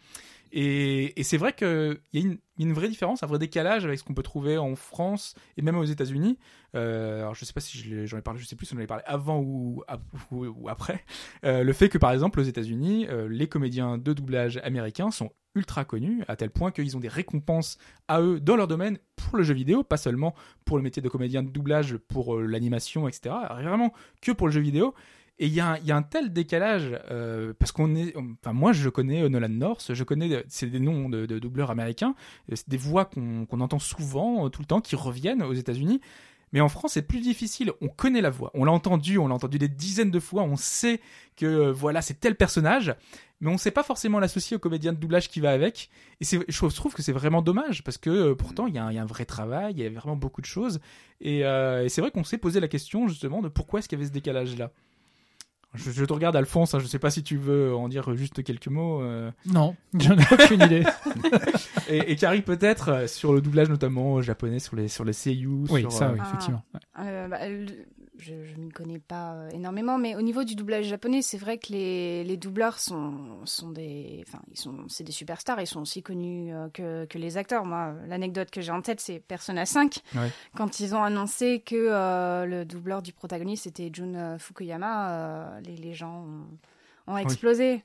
Et, 0.52 1.22
c'est 1.22 1.36
vrai 1.36 1.52
qu'il 1.52 2.00
y 2.12 2.18
a 2.18 2.36
une, 2.58 2.72
vraie 2.72 2.88
différence, 2.88 3.22
un 3.22 3.26
vrai 3.26 3.38
décalage 3.38 3.84
avec 3.84 3.98
ce 3.98 4.04
qu'on 4.04 4.14
peut 4.14 4.22
trouver 4.22 4.58
en 4.58 4.74
France 4.74 5.34
et 5.56 5.62
même 5.62 5.76
aux 5.76 5.84
États-Unis. 5.84 6.38
Euh, 6.74 7.20
alors 7.20 7.34
je 7.34 7.44
sais 7.44 7.52
pas 7.52 7.60
si 7.60 8.06
j'en 8.06 8.18
ai 8.18 8.22
parlé, 8.22 8.40
je 8.40 8.46
sais 8.46 8.56
plus 8.56 8.66
si 8.66 8.74
on 8.74 8.76
en 8.76 8.78
avait 8.78 8.86
parlé 8.86 9.04
avant 9.06 9.40
ou, 9.40 9.82
ap- 9.88 10.02
ou, 10.30 10.46
ou 10.46 10.68
après. 10.68 11.04
Euh, 11.44 11.62
le 11.62 11.72
fait 11.72 11.88
que 11.88 11.98
par 11.98 12.12
exemple 12.12 12.40
aux 12.40 12.44
États-Unis, 12.44 13.06
euh, 13.08 13.28
les 13.28 13.48
comédiens 13.48 13.98
de 13.98 14.12
doublage 14.12 14.58
américains 14.62 15.10
sont 15.10 15.30
ultra 15.54 15.84
connus 15.84 16.22
à 16.28 16.36
tel 16.36 16.50
point 16.50 16.70
qu'ils 16.70 16.96
ont 16.96 17.00
des 17.00 17.08
récompenses 17.08 17.76
à 18.06 18.20
eux 18.20 18.40
dans 18.40 18.56
leur 18.56 18.68
domaine 18.68 18.98
pour 19.16 19.36
le 19.36 19.42
jeu 19.42 19.54
vidéo, 19.54 19.82
pas 19.82 19.96
seulement 19.96 20.34
pour 20.64 20.76
le 20.76 20.82
métier 20.82 21.02
de 21.02 21.08
comédien 21.08 21.42
de 21.42 21.50
doublage, 21.50 21.96
pour 21.96 22.38
l'animation, 22.38 23.08
etc. 23.08 23.34
Vraiment 23.50 23.92
que 24.22 24.30
pour 24.32 24.46
le 24.46 24.52
jeu 24.52 24.60
vidéo. 24.60 24.94
Et 25.42 25.46
il 25.46 25.54
y, 25.54 25.60
a 25.60 25.72
un- 25.72 26.02
tel 26.02 26.34
décalage 26.34 26.90
euh, 27.10 27.54
parce 27.58 27.72
qu'on 27.72 27.96
est, 27.96 28.14
enfin 28.42 28.52
moi 28.52 28.72
je 28.74 28.90
connais 28.90 29.26
Nolan 29.30 29.48
North, 29.48 29.94
je 29.94 30.04
connais, 30.04 30.30
euh, 30.34 30.42
c'est 30.48 30.66
des 30.66 30.80
noms 30.80 31.08
de, 31.08 31.24
de 31.24 31.38
doubleurs 31.38 31.70
américains, 31.70 32.14
c'est 32.52 32.68
des 32.68 32.76
voix 32.76 33.06
qu'on 33.06 33.46
entend 33.50 33.78
souvent, 33.78 34.44
euh, 34.44 34.48
tout 34.50 34.60
le 34.60 34.66
temps, 34.66 34.82
qui 34.82 34.96
reviennent 34.96 35.42
aux 35.42 35.54
États-Unis. 35.54 36.02
Mais 36.52 36.60
en 36.60 36.68
France, 36.68 36.92
c'est 36.94 37.02
plus 37.02 37.20
difficile. 37.20 37.72
On 37.80 37.86
connaît 37.88 38.20
la 38.20 38.28
voix, 38.28 38.50
on 38.54 38.64
l'a 38.64 38.72
entendu, 38.72 39.16
on 39.18 39.28
l'a 39.28 39.34
entendu 39.34 39.58
des 39.58 39.68
dizaines 39.68 40.10
de 40.10 40.20
fois, 40.20 40.42
on 40.42 40.56
sait 40.56 41.00
que 41.36 41.70
voilà 41.70 42.02
c'est 42.02 42.20
tel 42.20 42.34
personnage, 42.34 42.94
mais 43.40 43.48
on 43.48 43.54
ne 43.54 43.58
sait 43.58 43.70
pas 43.70 43.82
forcément 43.84 44.18
l'associer 44.20 44.56
au 44.56 44.60
comédien 44.60 44.92
de 44.92 44.98
doublage 44.98 45.30
qui 45.30 45.40
va 45.40 45.52
avec. 45.52 45.88
Et 46.20 46.24
je 46.26 46.66
trouve 46.74 46.92
que 46.92 47.00
c'est 47.02 47.12
vraiment 47.12 47.40
dommage 47.40 47.82
parce 47.82 47.96
que 47.96 48.34
pourtant 48.34 48.66
il 48.66 48.74
y, 48.74 48.78
a 48.78 48.84
un- 48.84 49.06
vrai 49.06 49.24
travail, 49.24 49.72
il 49.74 49.82
y 49.82 49.86
a 49.86 49.90
vraiment 49.90 50.16
beaucoup 50.16 50.42
de 50.42 50.46
choses. 50.46 50.80
Et, 51.22 51.38
et 51.38 51.88
c'est 51.88 52.02
vrai 52.02 52.10
qu'on 52.10 52.24
s'est 52.24 52.36
posé 52.36 52.60
la 52.60 52.68
question 52.68 53.08
justement 53.08 53.40
de 53.40 53.48
pourquoi 53.48 53.78
est-ce 53.78 53.88
qu'il 53.88 53.96
y 53.98 54.00
avait 54.02 54.08
ce 54.08 54.12
décalage-là. 54.12 54.70
Je, 55.74 55.90
je 55.92 56.04
te 56.04 56.12
regarde 56.12 56.34
Alphonse, 56.34 56.74
hein, 56.74 56.80
je 56.80 56.86
sais 56.86 56.98
pas 56.98 57.10
si 57.10 57.22
tu 57.22 57.36
veux 57.36 57.74
en 57.74 57.88
dire 57.88 58.14
juste 58.16 58.42
quelques 58.42 58.66
mots. 58.68 59.02
euh, 59.02 59.30
Non, 59.46 59.76
j'en 59.98 60.18
ai 60.18 60.24
aucune 60.32 60.62
idée. 60.62 60.82
et, 61.88 62.10
et 62.12 62.16
Carrie 62.16 62.42
peut-être 62.42 62.88
euh, 62.88 63.06
sur 63.06 63.32
le 63.32 63.40
doublage 63.40 63.68
notamment 63.68 64.18
euh, 64.18 64.22
japonais, 64.22 64.58
sur 64.58 64.74
les 64.76 64.88
sur 64.88 65.04
les 65.04 65.12
seiyuu. 65.12 65.66
Oui, 65.70 65.82
sur, 65.82 65.92
ça, 65.92 66.08
euh, 66.08 66.12
oui, 66.14 66.18
Ah. 66.22 66.26
effectivement. 66.28 66.62
Ouais. 66.74 66.80
Euh, 67.00 67.28
bah, 67.28 67.48
le- 67.48 67.66
je 68.20 68.44
je 68.44 68.56
m'y 68.56 68.68
connais 68.70 68.98
pas 68.98 69.32
euh, 69.34 69.50
énormément, 69.50 69.98
mais 69.98 70.14
au 70.14 70.22
niveau 70.22 70.44
du 70.44 70.54
doublage 70.54 70.84
japonais, 70.86 71.22
c'est 71.22 71.38
vrai 71.38 71.58
que 71.58 71.72
les, 71.72 72.22
les 72.24 72.36
doubleurs 72.36 72.78
sont, 72.78 73.38
sont 73.44 73.70
des, 73.70 74.22
enfin, 74.28 74.40
ils 74.50 74.58
sont, 74.58 74.76
c'est 74.88 75.04
des 75.04 75.12
superstars, 75.12 75.60
ils 75.60 75.66
sont 75.66 75.80
aussi 75.80 76.02
connus 76.02 76.54
euh, 76.54 76.68
que, 76.72 77.04
que 77.06 77.18
les 77.18 77.36
acteurs. 77.36 77.64
Moi, 77.64 77.94
l'anecdote 78.06 78.50
que 78.50 78.60
j'ai 78.60 78.72
en 78.72 78.82
tête, 78.82 79.00
c'est 79.00 79.18
Persona 79.20 79.66
5, 79.66 80.00
Ouais. 80.14 80.30
quand 80.56 80.80
ils 80.80 80.94
ont 80.94 81.02
annoncé 81.02 81.60
que 81.60 81.74
euh, 81.76 82.44
le 82.46 82.64
doubleur 82.64 83.02
du 83.02 83.12
protagoniste 83.12 83.66
était 83.66 83.90
Jun 83.92 84.38
Fukuyama, 84.38 85.10
euh, 85.10 85.60
les, 85.60 85.76
les 85.76 85.94
gens 85.94 86.24
ont, 87.06 87.12
ont 87.14 87.16
explosé. 87.16 87.82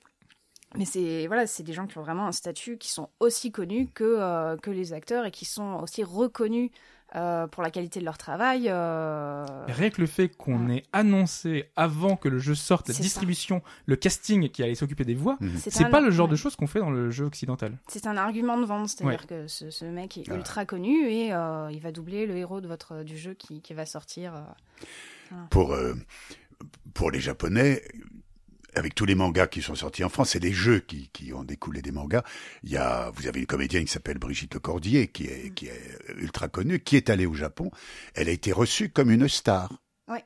Mais 0.77 0.83
c'est 0.83 1.27
voilà, 1.27 1.47
c'est 1.47 1.63
des 1.63 1.71
gens 1.71 1.87
qui 1.87 1.97
ont 1.97 2.01
vraiment 2.01 2.27
un 2.27 2.33
statut, 2.33 2.77
qui 2.77 2.89
sont 2.91 3.07
aussi 3.21 3.49
connus 3.49 3.87
que 3.93 4.03
euh, 4.03 4.57
que 4.57 4.71
les 4.71 4.91
acteurs 4.91 5.25
et 5.25 5.31
qui 5.31 5.45
sont 5.45 5.79
aussi 5.81 6.03
reconnus 6.03 6.69
euh, 7.15 7.47
pour 7.47 7.63
la 7.63 7.71
qualité 7.71 7.99
de 7.99 8.05
leur 8.05 8.17
travail. 8.17 8.67
euh, 8.69 9.45
Rien 9.67 9.89
que 9.89 10.01
le 10.01 10.07
fait 10.07 10.27
qu'on 10.29 10.69
ait 10.69 10.83
annoncé 10.93 11.69
avant 11.75 12.15
que 12.17 12.27
le 12.27 12.39
jeu 12.39 12.55
sorte, 12.55 12.87
la 12.89 12.93
ça. 12.93 13.01
distribution, 13.01 13.61
le 13.85 13.95
casting 13.95 14.49
qui 14.49 14.63
allait 14.63 14.75
s'occuper 14.75 15.05
des 15.05 15.15
voix, 15.15 15.37
Mhm. 15.39 15.57
c'est 15.57 15.83
un- 15.85 15.89
pas 15.89 16.01
le 16.01 16.11
genre 16.11 16.25
ouais. 16.27 16.31
de 16.31 16.35
choses 16.35 16.55
qu'on 16.55 16.67
fait 16.67 16.79
dans 16.79 16.91
le 16.91 17.09
jeu 17.11 17.25
occidental. 17.25 17.77
C'est 17.87 18.05
un 18.07 18.17
argument 18.17 18.57
de 18.57 18.65
vente, 18.65 18.89
c'est-à-dire 18.89 19.21
Ouais. 19.21 19.27
que 19.27 19.47
ce, 19.47 19.69
ce 19.69 19.85
mec 19.85 20.17
est 20.17 20.27
ultra 20.27 20.65
connu 20.65 21.07
et 21.09 21.33
euh, 21.33 21.69
il 21.71 21.79
va 21.79 21.91
doubler 21.91 22.25
le 22.25 22.35
héros 22.35 22.59
de 22.61 22.67
votre 22.67 23.03
du 23.03 23.17
jeu 23.17 23.33
qui, 23.33 23.61
qui 23.61 23.73
va 23.73 23.85
sortir. 23.85 24.33
euh. 24.35 25.35
Pour 25.49 25.73
euh, 25.73 25.93
pour 26.93 27.11
les 27.11 27.19
Japonais, 27.19 27.81
avec 28.75 28.95
tous 28.95 29.05
les 29.05 29.15
mangas 29.15 29.47
qui 29.47 29.61
sont 29.61 29.75
sortis 29.75 30.03
en 30.03 30.09
France, 30.09 30.31
c'est 30.31 30.39
les 30.39 30.53
jeux 30.53 30.79
qui, 30.79 31.09
qui 31.13 31.33
ont 31.33 31.43
découlé 31.43 31.81
des 31.81 31.91
mangas. 31.91 32.23
Il 32.63 32.69
y 32.71 32.77
a, 32.77 33.09
vous 33.11 33.27
avez 33.27 33.39
une 33.39 33.45
comédienne 33.45 33.85
qui 33.85 33.91
s'appelle 33.91 34.17
Brigitte 34.17 34.53
Lecordier, 34.53 35.07
qui 35.07 35.25
est, 35.25 35.53
qui 35.53 35.67
est 35.67 35.97
ultra 36.17 36.47
connue, 36.47 36.79
qui 36.79 36.95
est 36.95 37.09
allée 37.09 37.25
au 37.25 37.33
Japon. 37.33 37.71
Elle 38.13 38.29
a 38.29 38.31
été 38.31 38.51
reçue 38.51 38.89
comme 38.89 39.11
une 39.11 39.27
star. 39.27 39.81
Ouais. 40.07 40.23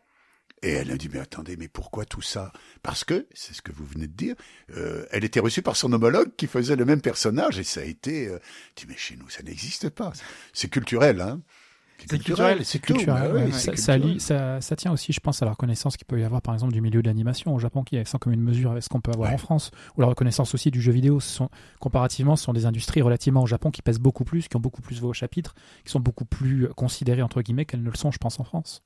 Et 0.62 0.71
elle 0.71 0.91
a 0.91 0.97
dit, 0.97 1.09
mais 1.12 1.19
attendez, 1.19 1.57
mais 1.57 1.67
pourquoi 1.67 2.05
tout 2.05 2.21
ça? 2.21 2.51
Parce 2.81 3.03
que, 3.03 3.27
c'est 3.33 3.53
ce 3.53 3.62
que 3.62 3.71
vous 3.71 3.85
venez 3.85 4.07
de 4.07 4.15
dire, 4.15 4.35
euh, 4.75 5.05
elle 5.12 5.23
était 5.23 5.39
reçue 5.39 5.62
par 5.62 5.75
son 5.75 5.93
homologue 5.93 6.35
qui 6.35 6.47
faisait 6.47 6.75
le 6.75 6.85
même 6.85 7.01
personnage, 7.01 7.59
et 7.59 7.63
ça 7.63 7.81
a 7.81 7.85
été... 7.85 8.27
Euh, 8.27 8.39
dis, 8.75 8.85
mais 8.88 8.97
chez 8.97 9.15
nous, 9.15 9.29
ça 9.29 9.43
n'existe 9.43 9.89
pas. 9.89 10.12
C'est 10.53 10.69
culturel, 10.69 11.21
hein 11.21 11.41
C'est 12.01 12.17
culturel, 12.17 12.65
C'est 12.65 12.79
culturel. 12.79 13.31
Bah 13.31 13.33
ouais. 13.39 13.51
ça, 13.51 13.59
ça, 13.59 13.71
culturel. 13.95 14.01
lie- 14.01 14.19
ça, 14.19 14.62
ça 14.62 14.75
tient 14.75 14.91
aussi, 14.91 15.12
je 15.13 15.19
pense, 15.19 15.41
à 15.41 15.45
la 15.45 15.51
reconnaissance 15.51 15.97
qu'il 15.97 16.05
peut 16.05 16.19
y 16.19 16.23
avoir, 16.23 16.41
par 16.41 16.53
exemple, 16.53 16.73
du 16.73 16.81
milieu 16.81 17.01
de 17.01 17.07
l'animation 17.07 17.53
au 17.53 17.59
Japon, 17.59 17.83
qui 17.83 17.95
est 17.97 18.05
sans 18.05 18.17
commune 18.17 18.41
mesure 18.41 18.71
avec 18.71 18.83
ce 18.83 18.89
qu'on 18.89 19.01
peut 19.01 19.12
avoir 19.12 19.29
Ouais. 19.29 19.35
en 19.35 19.38
France, 19.39 19.71
ou 19.97 20.01
la 20.01 20.07
reconnaissance 20.07 20.53
aussi 20.53 20.71
du 20.71 20.81
jeu 20.81 20.91
vidéo. 20.91 21.19
Ce 21.19 21.29
sont, 21.29 21.49
comparativement, 21.79 22.35
ce 22.35 22.43
sont 22.45 22.53
des 22.53 22.65
industries 22.65 23.01
relativement 23.01 23.41
au 23.43 23.47
Japon 23.47 23.71
qui 23.71 23.81
pèsent 23.81 23.99
beaucoup 23.99 24.23
plus, 24.23 24.47
qui 24.47 24.55
ont 24.55 24.59
beaucoup 24.62 24.81
plus 24.81 24.99
voix 24.99 25.09
au 25.09 25.13
chapitre, 25.13 25.55
qui 25.85 25.91
sont 25.91 25.99
beaucoup 25.99 26.25
plus 26.25 26.67
considérées, 26.75 27.21
entre 27.21 27.41
guillemets, 27.41 27.65
qu'elles 27.65 27.83
ne 27.83 27.89
le 27.89 27.95
sont, 27.97 28.12
je 28.12 28.17
pense, 28.17 28.39
en 28.39 28.43
France. 28.43 28.81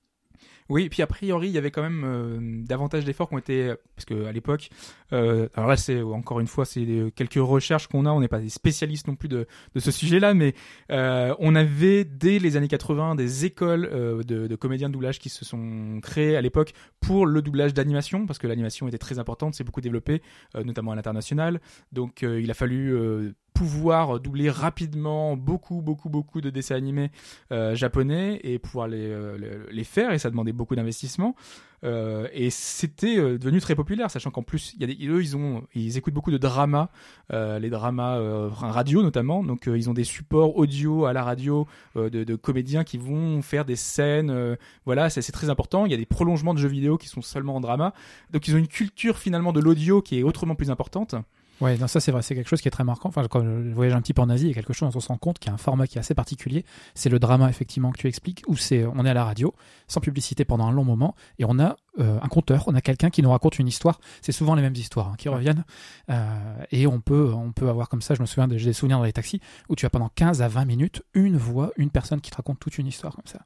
Oui, 0.73 0.89
puis 0.89 1.03
a 1.03 1.07
priori, 1.07 1.49
il 1.49 1.53
y 1.53 1.59
avait 1.59 1.69
quand 1.69 1.83
même 1.83 2.03
euh, 2.03 2.39
davantage 2.65 3.05
d'efforts 3.05 3.29
qui 3.29 3.35
ont 3.35 3.37
été 3.37 3.75
parce 3.95 4.05
que 4.05 4.25
à 4.25 4.31
l'époque, 4.31 4.71
euh, 5.11 5.47
alors 5.53 5.69
là 5.69 5.77
c'est 5.77 6.01
encore 6.01 6.39
une 6.39 6.47
fois 6.47 6.65
c'est 6.65 6.83
des- 6.83 7.11
quelques 7.15 7.35
recherches 7.35 7.85
qu'on 7.85 8.07
a, 8.07 8.09
on 8.09 8.19
n'est 8.19 8.27
pas 8.27 8.39
des 8.39 8.49
spécialistes 8.49 9.07
non 9.07 9.15
plus 9.15 9.29
de, 9.29 9.45
ce 9.77 9.91
sujet-là, 9.91 10.33
mais 10.33 10.55
euh, 10.89 11.35
on 11.37 11.53
avait 11.53 12.05
dès 12.05 12.39
les 12.39 12.57
années 12.57 12.67
80 12.67 13.13
des 13.13 13.45
écoles 13.45 13.87
euh, 13.93 14.23
de, 14.23 14.55
comédiens 14.55 14.87
de 14.87 14.93
doublage 14.93 15.19
qui 15.19 15.29
se 15.29 15.45
sont 15.45 15.99
créées 16.01 16.35
à 16.35 16.41
l'époque 16.41 16.73
pour 17.01 17.27
le 17.27 17.43
doublage 17.43 17.75
d'animation 17.75 18.25
parce 18.25 18.39
que 18.39 18.47
l'animation 18.47 18.87
était 18.87 18.97
très 18.97 19.19
importante, 19.19 19.53
c'est 19.53 19.63
beaucoup 19.63 19.81
développé, 19.81 20.23
euh, 20.55 20.63
notamment 20.63 20.93
à 20.93 20.95
l'international. 20.95 21.61
Donc 21.91 22.23
euh, 22.23 22.41
il 22.41 22.49
a 22.49 22.55
fallu 22.55 22.95
euh, 22.95 23.33
pouvoir 23.53 24.19
doubler 24.19 24.49
rapidement 24.49 25.37
beaucoup 25.37 25.81
beaucoup 25.81 26.09
beaucoup 26.09 26.41
de 26.41 26.49
dessins 26.49 26.75
animés 26.75 27.11
euh, 27.51 27.75
japonais 27.75 28.39
et 28.43 28.59
pouvoir 28.59 28.87
les, 28.87 29.07
euh, 29.07 29.67
les, 29.71 29.83
faire 29.83 30.11
et 30.11 30.19
ça 30.19 30.29
demandait 30.29 30.53
beaucoup 30.53 30.75
d'investissement. 30.75 31.35
Euh, 31.83 32.29
et 32.31 32.49
c'était 32.49 33.17
euh, 33.17 33.37
devenu 33.37 33.59
très 33.59 33.75
populaire 33.75 34.09
sachant 34.09 34.31
qu'en 34.31 34.41
plus 34.41 34.73
y 34.79 34.85
a 34.85 34.87
des, 34.87 34.97
eux 35.05 35.21
ils 35.21 35.35
ont 35.35 35.63
ils 35.75 35.97
écoutent 35.97 36.13
beaucoup 36.13 36.31
de 36.31 36.37
dramas 36.37 36.87
euh, 37.33 37.59
les 37.59 37.69
dramas 37.69 38.17
euh, 38.17 38.47
radio 38.49 39.03
notamment. 39.03 39.43
Donc 39.43 39.67
ils 39.67 39.89
ont 39.89 39.93
des 39.93 40.05
supports 40.05 40.55
audio 40.57 41.05
à 41.05 41.13
la 41.13 41.23
radio 41.23 41.67
de, 41.95 42.09
de 42.09 42.35
comédiens 42.35 42.83
qui 42.83 42.97
vont 42.97 43.41
faire 43.41 43.65
des 43.65 43.75
scènes 43.75 44.57
voilà 44.85 45.09
c'est 45.09 45.21
c'est 45.21 45.31
très 45.31 45.49
important. 45.49 45.85
Il 45.85 45.91
y 45.91 45.95
a 45.95 45.97
des 45.97 46.05
prolongements 46.05 46.53
de 46.53 46.59
jeux 46.59 46.69
vidéo 46.69 46.97
qui 46.97 47.07
sont 47.07 47.21
seulement 47.21 47.55
en 47.55 47.61
drama. 47.61 47.93
Donc 48.31 48.47
ils 48.47 48.55
ont 48.55 48.59
une 48.59 48.67
culture 48.67 49.17
finalement 49.17 49.51
de 49.51 49.59
l'audio 49.59 50.01
qui 50.01 50.19
est 50.19 50.23
autrement 50.23 50.55
plus 50.55 50.71
importante 50.71 51.15
Ouais, 51.61 51.77
non, 51.77 51.87
ça 51.87 51.99
c'est 51.99 52.11
vrai, 52.11 52.21
c'est 52.21 52.35
quelque 52.35 52.49
chose 52.49 52.61
qui 52.61 52.67
est 52.67 52.71
très 52.71 52.83
marquant. 52.83 53.09
Enfin, 53.09 53.25
quand 53.29 53.41
je 53.41 53.73
voyage 53.73 53.93
un 53.93 54.01
petit 54.01 54.13
peu 54.13 54.21
en 54.21 54.29
Asie, 54.29 54.45
il 54.45 54.49
y 54.49 54.51
a 54.51 54.55
quelque 54.55 54.73
chose 54.73 54.93
on 54.95 54.99
se 54.99 55.07
rend 55.07 55.17
compte 55.17 55.39
qu'il 55.39 55.49
y 55.49 55.51
a 55.51 55.53
un 55.53 55.57
format 55.57 55.87
qui 55.87 55.97
est 55.97 55.99
assez 55.99 56.15
particulier. 56.15 56.65
C'est 56.95 57.09
le 57.09 57.19
drama, 57.19 57.49
effectivement, 57.49 57.91
que 57.91 57.97
tu 57.97 58.07
expliques, 58.07 58.43
où 58.47 58.57
c'est, 58.57 58.85
on 58.85 59.05
est 59.05 59.09
à 59.09 59.13
la 59.13 59.23
radio, 59.23 59.53
sans 59.87 60.01
publicité 60.01 60.45
pendant 60.45 60.65
un 60.65 60.71
long 60.71 60.83
moment, 60.83 61.15
et 61.39 61.45
on 61.45 61.59
a 61.59 61.77
euh, 61.99 62.19
un 62.21 62.27
conteur, 62.27 62.63
on 62.67 62.75
a 62.75 62.81
quelqu'un 62.81 63.09
qui 63.09 63.21
nous 63.21 63.31
raconte 63.31 63.59
une 63.59 63.67
histoire. 63.67 63.99
C'est 64.21 64.31
souvent 64.31 64.55
les 64.55 64.61
mêmes 64.61 64.75
histoires 64.75 65.09
hein, 65.09 65.15
qui 65.17 65.29
reviennent, 65.29 65.63
euh, 66.09 66.65
et 66.71 66.87
on 66.87 66.99
peut, 66.99 67.31
on 67.33 67.51
peut 67.51 67.69
avoir 67.69 67.87
comme 67.87 68.01
ça. 68.01 68.15
Je 68.15 68.21
me 68.21 68.25
souviens, 68.25 68.47
j'ai 68.57 68.65
des 68.65 68.73
souvenirs 68.73 68.97
dans 68.97 69.05
les 69.05 69.13
taxis 69.13 69.39
où 69.69 69.75
tu 69.75 69.85
as 69.85 69.89
pendant 69.89 70.09
15 70.09 70.41
à 70.41 70.47
20 70.47 70.65
minutes 70.65 71.03
une 71.13 71.37
voix, 71.37 71.71
une 71.77 71.91
personne 71.91 72.21
qui 72.21 72.31
te 72.31 72.35
raconte 72.35 72.59
toute 72.59 72.77
une 72.77 72.87
histoire 72.87 73.15
comme 73.15 73.27
ça. 73.27 73.39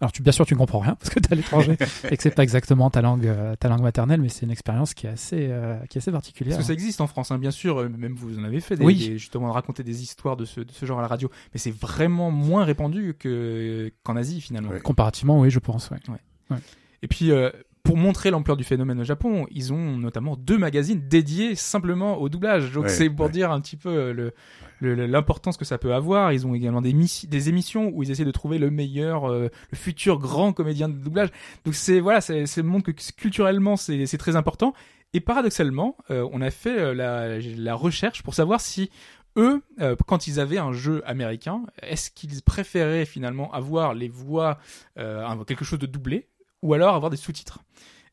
Alors 0.00 0.12
tu, 0.12 0.22
bien 0.22 0.32
sûr, 0.32 0.46
tu 0.46 0.54
ne 0.54 0.58
comprends 0.58 0.78
rien 0.78 0.94
parce 1.00 1.10
que 1.10 1.20
tu 1.20 1.28
es 1.28 1.32
à 1.32 1.36
l'étranger 1.36 1.76
et 2.10 2.16
que 2.16 2.22
c'est 2.22 2.34
pas 2.34 2.42
exactement 2.42 2.88
ta 2.90 3.02
langue, 3.02 3.26
euh, 3.26 3.54
ta 3.56 3.68
langue 3.68 3.82
maternelle, 3.82 4.20
mais 4.20 4.28
c'est 4.30 4.46
une 4.46 4.50
expérience 4.50 4.94
qui 4.94 5.06
est 5.06 5.10
assez, 5.10 5.48
euh, 5.50 5.76
qui 5.90 5.98
est 5.98 6.00
assez 6.00 6.10
particulière. 6.12 6.56
Parce 6.56 6.64
que 6.66 6.68
ça 6.68 6.72
existe 6.72 7.00
en 7.02 7.06
France, 7.06 7.30
hein, 7.30 7.38
bien 7.38 7.50
sûr. 7.50 7.78
euh, 7.80 7.88
Même 7.88 8.14
vous 8.14 8.38
en 8.38 8.44
avez 8.44 8.60
fait, 8.60 8.76
des, 8.76 8.84
Oui. 8.84 8.96
des- 8.96 9.18
justement, 9.18 9.52
raconter 9.52 9.82
des 9.84 10.02
histoires 10.02 10.36
de 10.36 10.44
ce, 10.46 10.60
de 10.60 10.72
ce 10.72 10.86
genre 10.86 10.98
à 10.98 11.02
la 11.02 11.08
radio. 11.08 11.30
Mais 11.52 11.60
c'est 11.60 11.74
vraiment 11.74 12.30
moins 12.30 12.64
répandu 12.64 13.14
que 13.18 13.92
qu'en 14.02 14.16
Asie 14.16 14.40
finalement. 14.40 14.70
Ouais. 14.70 14.80
Comparativement, 14.80 15.38
oui, 15.38 15.50
je 15.50 15.58
pense. 15.58 15.90
Ouais. 15.90 16.56
Et 17.02 17.08
puis, 17.08 17.30
euh, 17.30 17.50
pour 17.82 17.96
montrer 17.96 18.30
l'ampleur 18.30 18.56
du 18.56 18.64
phénomène 18.64 19.00
au 19.00 19.04
Japon, 19.04 19.46
ils 19.50 19.72
ont 19.72 19.96
notamment 19.96 20.36
deux 20.36 20.58
magazines 20.58 21.00
dédiés 21.08 21.54
simplement 21.54 22.18
au 22.18 22.28
doublage. 22.28 22.72
Donc 22.72 22.84
Ouais, 22.84 22.88
c'est 22.90 23.08
pour 23.10 23.26
ouais. 23.26 23.32
dire 23.32 23.50
un 23.50 23.60
petit 23.60 23.76
peu 23.76 23.88
euh, 23.88 24.12
le 24.12 24.32
l'importance 24.82 25.56
que 25.58 25.64
ça 25.66 25.76
peut 25.76 25.92
avoir. 25.92 26.32
Ils 26.32 26.46
ont 26.46 26.54
également 26.54 26.80
des, 26.80 26.94
missi- 26.94 27.26
des 27.26 27.48
émissions 27.50 27.90
où 27.92 28.02
ils 28.02 28.10
essaient 28.10 28.24
de 28.24 28.30
trouver 28.30 28.58
le 28.58 28.70
meilleur, 28.70 29.30
euh, 29.30 29.48
le 29.70 29.76
futur 29.76 30.18
grand 30.18 30.52
comédien 30.54 30.88
de 30.88 30.94
doublage. 30.94 31.28
Donc 31.64 31.74
c'est 31.74 32.00
voilà, 32.00 32.20
c'est 32.22 32.62
montre 32.62 32.90
que 32.90 33.12
culturellement 33.16 33.76
c'est 33.76 34.06
très 34.18 34.36
important. 34.36 34.72
Et 35.12 35.20
paradoxalement, 35.20 35.96
euh, 36.10 36.26
on 36.32 36.40
a 36.40 36.50
fait 36.50 36.94
la, 36.94 37.38
la 37.40 37.74
recherche 37.74 38.22
pour 38.22 38.34
savoir 38.34 38.60
si 38.60 38.90
eux, 39.36 39.62
euh, 39.80 39.96
quand 40.06 40.26
ils 40.26 40.40
avaient 40.40 40.58
un 40.58 40.72
jeu 40.72 41.02
américain, 41.04 41.62
est-ce 41.82 42.10
qu'ils 42.10 42.40
préféraient 42.42 43.04
finalement 43.04 43.52
avoir 43.52 43.92
les 43.94 44.08
voix, 44.08 44.58
euh, 44.98 45.44
quelque 45.44 45.64
chose 45.64 45.78
de 45.78 45.86
doublé, 45.86 46.26
ou 46.62 46.74
alors 46.74 46.94
avoir 46.94 47.10
des 47.10 47.16
sous-titres 47.16 47.60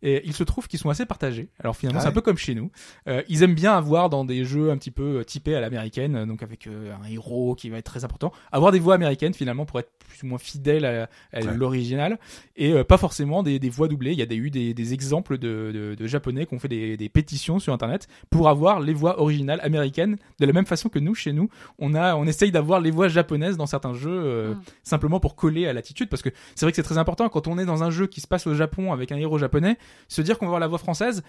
et 0.01 0.21
il 0.25 0.33
se 0.33 0.43
trouve 0.43 0.67
qu'ils 0.67 0.79
sont 0.79 0.89
assez 0.89 1.05
partagés. 1.05 1.49
Alors 1.59 1.75
finalement, 1.75 1.99
Ah 1.99 2.03
c'est 2.03 2.09
un 2.09 2.13
peu 2.13 2.21
comme 2.21 2.37
chez 2.37 2.53
nous. 2.55 2.69
Euh, 3.07 3.23
ils 3.29 3.43
aiment 3.43 3.55
bien 3.55 3.75
avoir 3.75 4.09
dans 4.09 4.25
des 4.25 4.45
jeux 4.45 4.69
un 4.71 4.77
petit 4.77 4.91
peu 4.91 5.19
euh, 5.19 5.23
typés 5.23 5.55
à 5.55 5.59
l'américaine, 5.61 6.15
euh, 6.15 6.25
donc 6.25 6.43
avec 6.43 6.67
euh, 6.67 6.91
un 7.03 7.07
héros 7.09 7.55
qui 7.55 7.69
va 7.69 7.77
être 7.77 7.85
très 7.85 8.03
important, 8.05 8.31
avoir 8.51 8.71
des 8.71 8.79
voix 8.79 8.95
américaines 8.95 9.33
finalement 9.33 9.65
pour 9.65 9.79
être 9.79 9.91
plus 10.07 10.23
ou 10.23 10.27
moins 10.27 10.37
fidèle 10.37 10.85
à, 10.85 11.09
à 11.33 11.41
Ouais. 11.41 11.53
l'original 11.55 12.17
et 12.55 12.71
euh, 12.73 12.83
pas 12.83 12.97
forcément 12.97 13.43
des, 13.43 13.59
des 13.59 13.69
voix 13.69 13.87
doublées. 13.87 14.11
Il 14.13 14.19
y 14.19 14.21
a 14.21 14.25
des, 14.25 14.35
eu 14.35 14.49
des, 14.49 14.73
des 14.73 14.93
exemples 14.93 15.37
de, 15.37 15.71
de, 15.73 15.95
de 15.95 16.07
japonais 16.07 16.45
qui 16.45 16.53
ont 16.53 16.59
fait 16.59 16.67
des, 16.67 16.95
des 16.97 17.09
pétitions 17.09 17.59
sur 17.59 17.73
internet 17.73 18.07
pour 18.29 18.49
avoir 18.49 18.79
les 18.79 18.93
voix 18.93 19.19
originales 19.19 19.59
américaines 19.63 20.17
de 20.39 20.45
la 20.45 20.53
même 20.53 20.65
façon 20.65 20.89
que 20.89 20.99
nous 20.99 21.15
chez 21.15 21.33
nous. 21.33 21.49
On 21.79 21.93
a, 21.95 22.15
on 22.15 22.25
essaye 22.25 22.51
d'avoir 22.51 22.79
les 22.81 22.91
voix 22.91 23.07
japonaises 23.07 23.57
dans 23.57 23.65
certains 23.67 23.93
jeux 23.93 24.09
euh, 24.11 24.53
Mm. 24.53 24.61
simplement 24.83 25.19
pour 25.19 25.35
coller 25.35 25.67
à 25.67 25.73
l'attitude 25.73 26.09
parce 26.09 26.21
que 26.21 26.29
c'est 26.55 26.65
vrai 26.65 26.71
que 26.71 26.75
c'est 26.75 26.83
très 26.83 26.97
important 26.97 27.27
quand 27.29 27.47
on 27.47 27.57
est 27.57 27.65
dans 27.65 27.83
un 27.83 27.89
jeu 27.89 28.07
qui 28.07 28.21
se 28.21 28.27
passe 28.27 28.47
au 28.47 28.53
Japon 28.55 28.93
avec 28.93 29.11
un 29.11 29.17
héros 29.17 29.37
japonais, 29.37 29.77
se 30.07 30.21
dire 30.21 30.37
qu'on 30.37 30.45
va 30.45 30.49
avoir 30.49 30.59
la 30.59 30.67
voix 30.67 30.77
française. 30.79 31.23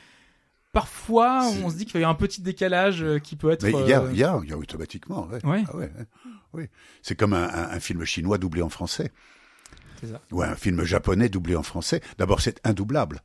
Parfois, 0.73 1.45
on 1.65 1.71
se 1.71 1.77
dit 1.77 1.87
qu'il 1.87 2.01
y 2.01 2.05
a 2.05 2.09
un 2.09 2.15
petit 2.15 2.43
décalage 2.43 3.03
euh, 3.03 3.19
qui 3.19 3.37
peut 3.37 3.51
être. 3.51 3.63
Mais 3.65 3.73
il 3.73 3.89
y 3.89 3.93
a, 3.93 4.03
euh, 4.03 4.11
il 4.13 4.19
y 4.19 4.25
a, 4.25 4.39
il 4.45 4.51
y 4.51 4.53
a 4.53 4.59
automatiquement. 4.59 5.27
Ouais. 5.29 5.45
Ouais. 5.45 5.65
Ah 5.67 5.77
ouais, 5.77 5.91
oui. 6.53 6.65
C'est 7.03 7.17
comme 7.17 7.33
un, 7.33 7.49
un- 7.49 7.71
un 7.71 7.81
film 7.81 8.05
chinois 8.05 8.37
doublé 8.39 8.61
en 8.63 8.69
français. 8.69 9.11
Ça. 10.03 10.21
Ou 10.31 10.43
un 10.43 10.55
film 10.55 10.85
japonais 10.85 11.29
doublé 11.31 11.57
en 11.57 11.63
français. 11.63 12.03
D'abord, 12.19 12.41
c'est 12.43 12.61
indoublable. 12.65 13.21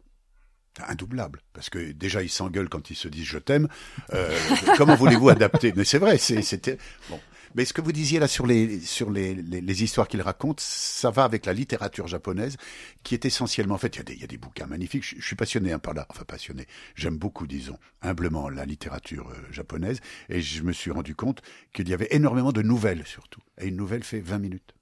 Indoublable. 0.87 1.41
Parce 1.51 1.69
que 1.69 1.91
déjà, 1.91 2.23
ils 2.23 2.29
s'engueulent 2.29 2.69
quand 2.69 2.89
ils 2.89 2.95
se 2.95 3.07
disent 3.09 3.25
je 3.27 3.37
t'aime. 3.37 3.67
Euh, 4.13 4.35
comment 4.77 4.95
voulez-vous 4.95 5.29
adapter? 5.29 5.73
Mais 5.75 5.83
c'est 5.83 5.99
vrai, 5.99 6.17
c'était. 6.17 6.77
Bon. 7.09 7.19
Mais 7.55 7.65
ce 7.65 7.73
que 7.73 7.81
vous 7.81 7.91
disiez 7.91 8.19
là 8.19 8.27
sur 8.27 8.45
les, 8.47 8.79
sur 8.79 9.11
les, 9.11 9.35
les, 9.35 9.61
les 9.61 9.83
histoires 9.83 10.07
qu'ils 10.07 10.21
racontent, 10.21 10.61
ça 10.65 11.11
va 11.11 11.23
avec 11.23 11.45
la 11.45 11.53
littérature 11.53 12.07
japonaise, 12.07 12.57
qui 13.03 13.13
est 13.13 13.25
essentiellement, 13.25 13.75
en 13.75 13.77
fait, 13.77 13.95
il 13.95 13.99
y 13.99 14.01
a 14.01 14.03
des, 14.03 14.13
il 14.15 14.21
y 14.21 14.23
a 14.23 14.27
des 14.27 14.37
bouquins 14.37 14.65
magnifiques. 14.65 15.03
Je, 15.03 15.15
je 15.19 15.25
suis 15.25 15.35
passionné 15.35 15.71
hein, 15.71 15.79
par 15.79 15.93
là, 15.93 16.05
enfin 16.09 16.23
passionné. 16.25 16.65
J'aime 16.95 17.17
beaucoup, 17.17 17.47
disons, 17.47 17.77
humblement 18.01 18.49
la 18.49 18.65
littérature 18.65 19.29
euh, 19.29 19.35
japonaise, 19.51 19.99
et 20.29 20.41
je 20.41 20.63
me 20.63 20.73
suis 20.73 20.91
rendu 20.91 21.15
compte 21.15 21.41
qu'il 21.73 21.87
y 21.89 21.93
avait 21.93 22.07
énormément 22.11 22.51
de 22.51 22.61
nouvelles, 22.61 23.05
surtout. 23.05 23.41
Et 23.61 23.67
une 23.67 23.75
nouvelle 23.77 24.03
fait 24.03 24.19
20 24.19 24.39
minutes. 24.39 24.73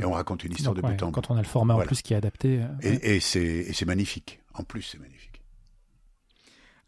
Et 0.00 0.04
on 0.04 0.12
raconte 0.12 0.44
une 0.44 0.52
histoire 0.52 0.74
Donc, 0.74 0.84
de 0.84 0.88
ouais, 0.88 0.94
bout 0.96 1.02
en 1.02 1.06
bout. 1.08 1.12
quand 1.20 1.30
on 1.32 1.36
a 1.36 1.42
le 1.42 1.48
format 1.48 1.74
en 1.74 1.80
plus 1.82 2.00
qui 2.02 2.14
est 2.14 2.16
adapté. 2.16 2.60
euh, 2.62 2.66
ouais. 2.88 3.00
Et, 3.02 3.16
et 3.16 3.20
c'est 3.20 3.40
et 3.42 3.72
c'est 3.72 3.86
magnifique. 3.86 4.40
En 4.54 4.62
plus, 4.62 4.82
c'est 4.82 4.98
magnifique. 5.00 5.29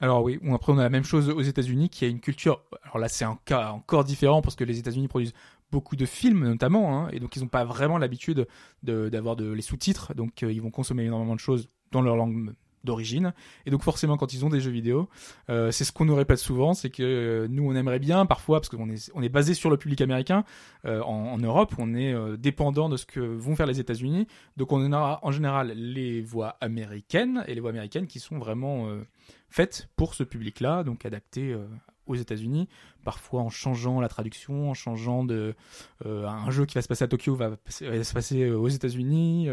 Alors 0.03 0.25
oui, 0.25 0.41
après 0.53 0.73
on 0.73 0.79
a 0.79 0.83
la 0.83 0.91
même 0.91 1.05
chose 1.05 1.29
aux 1.31 1.41
États-Unis, 1.43 1.89
qui 1.89 2.05
a 2.05 2.09
une 2.09 2.19
culture. 2.19 2.65
Alors 2.83 2.99
là, 2.99 3.09
c'est 3.09 3.25
un 3.25 3.39
cas 3.45 3.71
encore 3.71 4.03
différent 4.03 4.43
parce 4.43 4.57
que 4.57 4.65
les 4.65 4.81
États-Unis 4.81 5.07
produisent 5.07 5.33
beaucoup 5.71 5.95
de 5.95 6.05
films 6.05 6.45
notamment, 6.45 6.99
hein, 6.99 7.09
et 7.13 7.21
donc 7.21 7.37
ils 7.37 7.41
n'ont 7.41 7.49
pas 7.49 7.65
vraiment 7.65 7.99
l'habitude 7.99 8.49
de- 8.83 9.09
d'avoir 9.09 9.37
les 9.37 9.63
sous-titres, 9.63 10.13
donc 10.15 10.43
euh, 10.43 10.53
ils 10.53 10.61
vont 10.61 10.73
consommer 10.73 11.05
énormément 11.05 11.35
de 11.37 11.41
choses 11.41 11.69
dans 11.93 12.03
leur 12.03 12.17
langue 12.17 12.53
d'origine, 12.85 13.33
et 13.65 13.71
donc 13.71 13.83
forcément 13.85 14.17
quand 14.17 14.35
ils 14.35 14.45
ont 14.45 14.49
des 14.49 14.61
jeux 14.61 14.73
vidéo, 14.73 15.09
euh, 15.51 15.71
c'est 15.71 15.85
ce 15.85 15.93
qu'on 15.93 16.05
nous 16.05 16.17
répète 16.17 16.39
souvent, 16.39 16.75
c'est 16.75 16.91
que 16.91 17.03
euh, 17.05 17.47
nous 17.49 17.65
on 17.65 17.77
aimerait 17.77 18.01
bien 18.01 18.27
parfois 18.27 18.61
parce 18.61 18.69
qu'on 18.69 18.91
est 18.91 19.09
on 19.15 19.23
est 19.23 19.29
basé 19.29 19.55
sur 19.55 19.71
le 19.71 19.77
public 19.77 20.01
américain 20.01 20.45
en, 20.85 21.39
Europe, 21.39 21.73
on 21.79 21.95
est 21.95 22.13
dépendant 22.39 22.89
de 22.89 22.97
ce 22.97 23.07
que 23.07 23.21
vont 23.21 23.55
faire 23.55 23.67
les 23.67 23.79
États-Unis, 23.79 24.27
donc 24.57 24.73
on 24.73 24.93
aura 24.93 25.21
en 25.23 25.31
général 25.31 25.73
les 25.77 26.21
voix 26.23 26.57
américaines 26.61 27.45
et 27.47 27.55
les 27.55 27.61
voix 27.61 27.71
américaines 27.71 28.09
qui 28.09 28.19
sont 28.19 28.37
vraiment 28.37 28.89
faites 29.53 29.89
pour 29.97 30.15
ce 30.15 30.25
public-là, 30.25 30.83
donc 30.83 31.05
adaptées 31.05 31.53
euh, 31.53 31.67
aux 32.07 32.15
États-Unis, 32.15 32.69
parfois 33.05 33.43
en 33.43 33.51
changeant 33.51 34.01
la 34.01 34.09
traduction, 34.09 34.71
en 34.71 34.75
changeant 34.75 35.25
de 35.25 35.55
euh, 36.07 36.27
un 36.27 36.51
jeu 36.51 36.65
qui 36.65 36.75
va 36.75 36.83
se 36.83 36.89
passer 36.89 37.05
à 37.05 37.09
Tokyo 37.09 37.35
va, 37.37 37.51
se 37.69 38.15
passer 38.15 38.45
euh, 38.45 38.57
aux 38.57 38.69
États-Unis. 38.69 39.49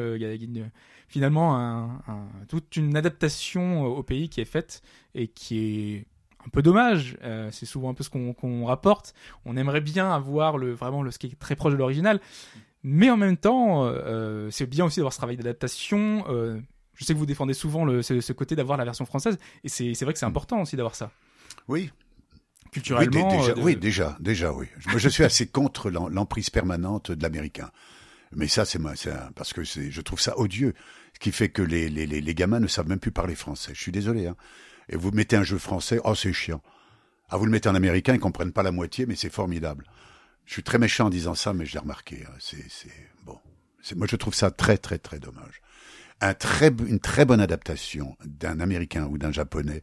finalement 1.08 2.00
toute 2.48 2.76
une 2.76 2.96
adaptation 2.96 3.84
au 3.84 4.04
pays 4.04 4.30
qui 4.30 4.40
est 4.40 4.46
faite 4.46 4.82
et 5.16 5.28
qui 5.28 5.60
est 5.60 6.06
un 6.46 6.50
peu 6.50 6.62
dommage. 6.62 7.18
C'est 7.52 7.66
souvent 7.66 7.90
un 7.90 7.94
peu 7.94 8.04
ce 8.04 8.10
qu'on 8.10 8.66
rapporte. 8.66 9.14
On 9.46 9.58
aimerait 9.58 9.82
bien 9.82 10.12
avoir 10.12 10.58
le 10.58 10.72
vraiment 10.72 11.02
le 11.02 11.12
ce 11.12 11.20
qui 11.20 11.28
est 11.28 11.40
très 11.40 11.56
proche 11.56 11.74
de 11.74 11.78
l'original, 11.78 12.22
mais 12.84 13.10
en 13.10 13.18
même 13.18 13.38
temps, 13.38 13.92
c'est 14.52 14.68
bien 14.68 14.86
aussi 14.86 15.00
d'avoir 15.00 15.14
ce 15.14 15.18
travail 15.18 15.38
d'adaptation. 15.38 16.24
Je 17.00 17.06
sais 17.06 17.14
que 17.14 17.18
vous 17.18 17.26
défendez 17.26 17.54
souvent 17.54 17.86
le, 17.86 18.02
ce, 18.02 18.20
ce 18.20 18.34
côté 18.34 18.56
d'avoir 18.58 18.78
la 18.78 18.84
version 18.84 19.06
française, 19.06 19.38
et 19.64 19.70
c'est 19.70 20.04
vrai 20.04 20.12
que 20.14 20.20
c'est 20.20 20.26
important 20.26 20.62
aussi 20.62 20.76
d'avoir 20.76 20.96
ça. 20.96 21.12
Oui, 21.70 21.92
Culturellement, 22.72 23.28
oui, 23.32 23.32
dé- 23.32 23.38
déjà, 23.38 23.52
euh, 23.52 23.56
de- 23.56 23.62
oui, 23.62 23.76
déjà, 23.78 24.18
déjà, 24.20 24.54
oui. 24.54 24.68
Je- 24.78 24.98
je 25.00 25.10
suis 25.10 25.24
assez 25.24 25.48
contre 25.48 25.90
l'em- 25.90 26.10
l'emprise 26.10 26.50
permanente 26.50 27.10
de 27.12 27.24
l'américain. 27.24 27.72
Mais 28.36 28.48
ça, 28.48 28.64
c'est 28.66 28.80
parce 29.34 29.54
que 29.54 29.64
je 29.64 30.02
trouve 30.02 30.20
ça 30.20 30.38
odieux, 30.38 30.76
ce 31.16 31.20
qui 31.20 31.32
fait 31.32 31.50
que 31.50 31.64
les, 31.64 31.90
les, 31.90 32.06
les, 32.06 32.22
les 32.22 32.36
gamins 32.36 32.60
ne 32.60 32.68
savent 32.68 32.88
même 32.88 33.00
plus 33.00 33.12
parler 33.12 33.34
français. 33.34 33.72
Je 33.74 33.82
suis 33.82 33.92
désolé, 33.92 34.28
hein. 34.28 34.36
Et 34.90 34.98
vous 34.98 35.10
mettez 35.12 35.36
un 35.36 35.44
jeu 35.44 35.58
français, 35.58 36.00
oh, 36.04 36.14
c'est 36.14 36.34
chiant. 36.34 36.62
Ah, 37.30 37.38
vous 37.38 37.46
le 37.46 37.52
mettez 37.52 37.70
en 37.70 37.76
américain, 37.76 38.14
ils 38.14 38.20
comprennent 38.20 38.52
pas 38.52 38.62
la 38.64 38.72
moitié, 38.72 39.06
mais 39.08 39.16
c'est 39.16 39.32
formidable. 39.32 39.86
Je 40.46 40.54
suis 40.54 40.64
très 40.64 40.78
méchant 40.80 41.08
en 41.08 41.10
disant 41.10 41.34
ça, 41.36 41.54
mais 41.54 41.66
je 41.66 41.74
l'ai 41.74 41.80
remarqué. 41.80 42.24
hein. 42.28 42.34
C'est, 42.40 42.66
bon. 43.24 43.38
Moi, 43.96 44.06
je 44.08 44.16
trouve 44.16 44.34
ça 44.36 44.52
très, 44.52 44.78
très, 44.78 44.98
très 45.00 45.18
dommage. 45.20 45.62
Une 46.22 47.00
très 47.00 47.26
bonne 47.26 47.40
adaptation 47.40 48.18
d'un 48.26 48.60
américain 48.60 49.08
ou 49.08 49.18
d'un 49.18 49.32
japonais 49.32 49.82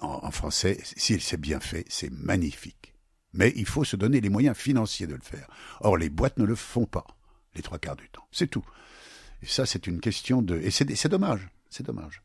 en, 0.00 0.20
en 0.22 0.30
français, 0.30 0.78
si 0.82 1.18
c'est 1.18 1.40
bien 1.40 1.60
fait, 1.60 1.84
c'est 1.88 2.10
magnifique. 2.10 2.94
Mais 3.32 3.52
il 3.56 3.66
faut 3.66 3.84
se 3.84 3.96
donner 3.96 4.20
les 4.20 4.30
moyens 4.30 4.56
financiers 4.56 5.06
de 5.06 5.14
le 5.14 5.22
faire. 5.22 5.48
Or, 5.80 5.96
les 5.96 6.08
boîtes 6.08 6.38
ne 6.38 6.44
le 6.44 6.54
font 6.54 6.86
pas, 6.86 7.06
les 7.54 7.62
trois 7.62 7.78
quarts 7.78 7.96
du 7.96 8.08
temps. 8.08 8.26
C'est 8.30 8.46
tout. 8.46 8.64
Et 9.42 9.46
ça, 9.46 9.66
c'est 9.66 9.86
une 9.86 10.00
question 10.00 10.40
de... 10.40 10.56
Et 10.58 10.70
c'est 10.70 11.08
dommage. 11.08 11.48
C'est 11.68 11.84
dommage. 11.84 12.22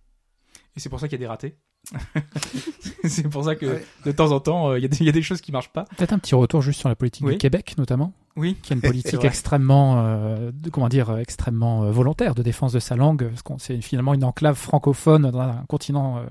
Et 0.76 0.80
c'est 0.80 0.90
pour 0.90 1.00
ça 1.00 1.08
qu'il 1.08 1.20
y 1.20 1.22
a 1.22 1.26
des 1.26 1.28
ratés? 1.28 1.58
c'est 3.06 3.28
pour 3.30 3.44
ça 3.44 3.56
que 3.56 3.66
Ouais. 3.66 3.86
de 4.06 4.12
temps 4.12 4.32
en 4.32 4.40
temps, 4.40 4.70
euh, 4.72 4.80
il 4.80 4.82
y, 4.82 4.86
a 4.86 4.88
des- 4.88 4.98
il 5.02 5.06
y 5.06 5.10
a 5.10 5.14
des 5.14 5.22
choses 5.22 5.42
qui 5.42 5.52
marchent 5.52 5.72
pas. 5.74 5.86
Peut-être 5.98 6.14
un 6.14 6.20
petit 6.20 6.36
retour 6.36 6.62
juste 6.62 6.80
sur 6.80 6.90
la 6.90 6.96
politique 6.96 7.26
Oui. 7.26 7.34
du 7.34 7.38
Québec, 7.38 7.76
notamment, 7.78 8.14
Oui. 8.36 8.58
qui 8.62 8.74
est 8.74 8.76
une 8.76 8.82
politique 9.16 9.24
extrêmement, 9.24 9.96
euh, 10.06 10.52
de- 10.54 10.70
comment 10.70 10.90
dire, 10.90 11.10
euh, 11.10 11.18
extrêmement 11.18 11.84
euh, 11.84 11.92
volontaire 11.92 12.36
de 12.36 12.44
défense 12.44 12.74
de 12.74 12.80
sa 12.80 12.96
langue. 12.96 13.28
parce 13.30 13.42
qu'on- 13.42 13.58
C'est 13.58 13.82
finalement 13.82 14.14
une 14.14 14.24
enclave 14.24 14.56
francophone 14.56 15.30
dans 15.32 15.40
un 15.40 15.64
continent 15.68 16.18
euh, 16.18 16.26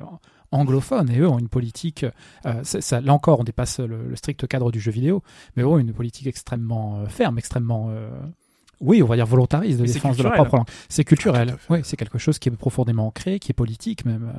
anglophone, 0.52 1.10
et 1.10 1.18
eux 1.18 1.28
ont 1.28 1.38
une 1.38 1.48
politique. 1.48 2.04
euh, 2.46 2.64
ça, 2.64 3.00
là 3.00 3.12
encore, 3.12 3.40
on 3.40 3.44
dépasse 3.44 3.78
le, 3.80 4.08
le 4.08 4.16
strict 4.16 4.46
cadre 4.48 4.70
du 4.72 4.80
jeu 4.80 4.90
vidéo, 4.90 5.22
mais 5.56 5.62
eux 5.62 5.66
ont 5.68 5.78
une 5.78 5.92
politique 5.92 6.26
extrêmement 6.26 6.98
euh, 7.00 7.06
ferme, 7.06 7.38
extrêmement 7.38 7.88
euh, 7.90 8.08
oui, 8.80 9.02
on 9.02 9.06
va 9.06 9.14
dire 9.16 9.26
volontariste 9.26 9.78
de 9.78 9.84
Mais 9.84 9.92
défense 9.92 10.16
de 10.16 10.22
leur 10.22 10.32
propre 10.32 10.56
langue. 10.56 10.66
C'est 10.88 11.04
culturel. 11.04 11.54
Ah, 11.54 11.60
oui, 11.68 11.80
c'est 11.84 11.96
quelque 11.98 12.18
chose 12.18 12.38
qui 12.38 12.48
est 12.48 12.52
profondément 12.52 13.06
ancré, 13.08 13.38
qui 13.38 13.52
est 13.52 13.54
politique 13.54 14.06
même. 14.06 14.32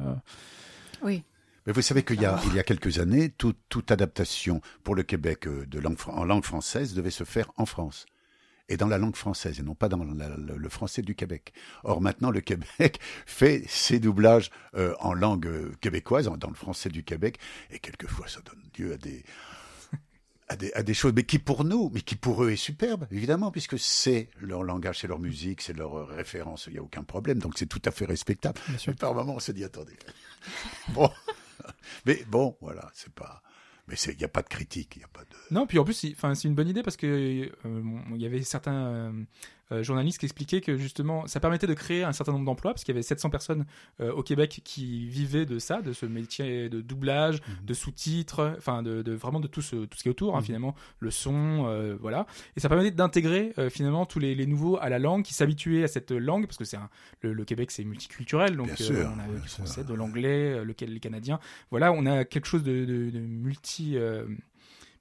Oui. 1.03 1.23
Mais 1.65 1.73
vous 1.73 1.81
savez 1.81 2.03
qu'il 2.03 2.19
y 2.19 2.25
a, 2.25 2.39
il 2.47 2.55
y 2.55 2.59
a 2.59 2.63
quelques 2.63 2.99
années, 2.99 3.29
tout- 3.29 3.55
toute 3.69 3.91
adaptation 3.91 4.61
pour 4.83 4.95
le 4.95 5.03
Québec 5.03 5.47
euh, 5.47 5.65
de 5.67 5.81
en 6.07 6.25
langue 6.25 6.43
française 6.43 6.93
devait 6.95 7.11
se 7.11 7.23
faire 7.23 7.51
en 7.57 7.65
France. 7.65 8.05
Et 8.67 8.77
dans 8.77 8.87
la 8.87 8.97
langue 8.97 9.15
française, 9.17 9.59
et 9.59 9.63
non 9.63 9.75
pas 9.75 9.89
dans 9.89 10.03
le, 10.03 10.69
français 10.69 11.01
du 11.01 11.13
Québec. 11.13 11.51
Or, 11.83 11.99
maintenant, 11.99 12.31
le 12.31 12.39
Québec 12.39 12.99
fait 13.25 13.63
ses 13.67 13.99
doublages 13.99 14.49
euh, 14.75 14.95
en 14.99 15.13
langue 15.13 15.45
euh, 15.45 15.75
québécoise, 15.81 16.25
dans 16.37 16.49
le 16.49 16.55
français 16.55 16.89
du 16.89 17.03
Québec, 17.03 17.37
et 17.69 17.79
quelquefois, 17.79 18.27
ça 18.27 18.39
donne 18.41 18.61
lieu 18.79 18.93
à 18.93 18.97
des, 18.97 19.23
à 20.51 20.57
des, 20.57 20.73
à 20.73 20.83
des 20.83 20.93
choses, 20.93 21.13
mais 21.15 21.23
qui 21.23 21.39
pour 21.39 21.63
nous, 21.63 21.89
mais 21.93 22.01
qui 22.01 22.15
pour 22.15 22.43
eux 22.43 22.51
est 22.51 22.55
superbe, 22.57 23.07
évidemment, 23.09 23.51
puisque 23.51 23.79
c'est 23.79 24.29
leur 24.41 24.63
langage, 24.63 24.99
c'est 24.99 25.07
leur 25.07 25.19
musique, 25.19 25.61
c'est 25.61 25.71
leur 25.71 25.95
euh, 25.95 26.03
référence, 26.03 26.65
il 26.67 26.73
n'y 26.73 26.79
a 26.79 26.83
aucun 26.83 27.03
problème, 27.03 27.39
donc 27.39 27.57
c'est 27.57 27.67
tout 27.67 27.81
à 27.85 27.91
fait 27.91 28.03
respectable. 28.05 28.59
Bien 28.67 28.77
sûr. 28.77 28.91
Mais 28.91 28.97
par 28.97 29.13
moment, 29.13 29.35
on 29.35 29.39
se 29.39 29.53
dit, 29.53 29.63
attendez. 29.63 29.93
bon. 30.89 31.09
Mais 32.05 32.23
bon, 32.27 32.57
voilà, 32.59 32.91
c'est 32.93 33.13
pas. 33.13 33.41
Mais 33.87 33.95
il 33.95 34.17
n'y 34.17 34.23
a 34.25 34.27
pas 34.27 34.41
de 34.41 34.47
critique, 34.49 34.95
il 34.95 34.99
n'y 34.99 35.05
a 35.05 35.09
pas 35.09 35.21
de. 35.21 35.35
Non, 35.53 35.65
puis 35.67 35.79
en 35.79 35.85
plus, 35.85 35.93
c'est- 35.93 36.43
une 36.47 36.55
bonne 36.55 36.67
idée 36.67 36.83
parce 36.83 36.97
que 36.97 37.49
euh, 37.65 37.83
il 38.13 38.21
y 38.21 38.25
avait 38.25 38.43
certains 38.43 38.87
euh, 38.87 39.11
euh, 39.71 39.83
journalistes 39.83 40.19
qui 40.19 40.25
expliquaient 40.25 40.61
que 40.61 40.77
justement, 40.77 41.25
ça 41.27 41.39
permettait 41.39 41.67
de 41.67 41.73
créer 41.73 42.03
un 42.03 42.11
certain 42.13 42.31
nombre 42.33 42.45
d'emplois 42.45 42.71
parce 42.73 42.83
qu'il 42.83 42.93
y 42.93 42.95
avait 42.97 43.03
700 43.03 43.29
personnes 43.29 43.65
euh, 43.99 44.11
au 44.11 44.23
Québec 44.23 44.61
qui 44.63 45.07
vivaient 45.07 45.45
de 45.45 45.59
ça, 45.59 45.81
de 45.81 45.93
ce 45.93 46.05
métier 46.05 46.69
de 46.69 46.81
doublage, 46.81 47.41
Mhm. 47.41 47.65
de 47.65 47.73
sous-titres, 47.73 48.55
enfin, 48.57 48.83
de, 48.83 49.01
de- 49.01 49.13
vraiment 49.13 49.39
de 49.39 49.47
tout 49.47 49.61
ce, 49.61 49.75
tout 49.85 49.97
ce 49.97 50.03
qui 50.03 50.09
est 50.09 50.11
autour, 50.11 50.35
hein, 50.35 50.39
Mhm. 50.39 50.45
finalement, 50.45 50.75
le 50.99 51.11
son, 51.11 51.65
euh, 51.67 51.95
voilà. 51.99 52.25
Et 52.55 52.59
ça 52.59 52.69
permettait 52.69 52.91
d'intégrer 52.91 53.53
finalement 53.69 54.05
tous 54.05 54.19
les, 54.19 54.35
les 54.35 54.45
nouveaux 54.45 54.77
à 54.81 54.89
la 54.89 54.99
langue, 54.99 55.23
qui 55.23 55.33
s'habituaient 55.33 55.83
à 55.83 55.87
cette 55.87 56.11
langue 56.11 56.45
parce 56.45 56.57
que 56.57 56.65
c'est 56.65 56.77
le, 57.21 57.33
le 57.33 57.45
Québec 57.45 57.71
c'est 57.71 57.83
multiculturel, 57.83 58.55
donc 58.57 58.69
sûr, 58.77 59.09
on 59.15 59.19
a 59.19 59.39
du 59.41 59.47
français, 59.47 59.83
de 59.83 59.93
l'anglais, 59.93 60.53
euh, 60.53 60.63
le, 60.63 60.73
les 60.85 60.99
Canadiens. 60.99 61.39
Voilà, 61.69 61.91
on 61.91 62.05
a 62.05 62.25
quelque 62.25 62.45
chose 62.47 62.63
de, 62.63 62.85
de, 62.85 63.09
de 63.09 63.19
multi. 63.19 63.95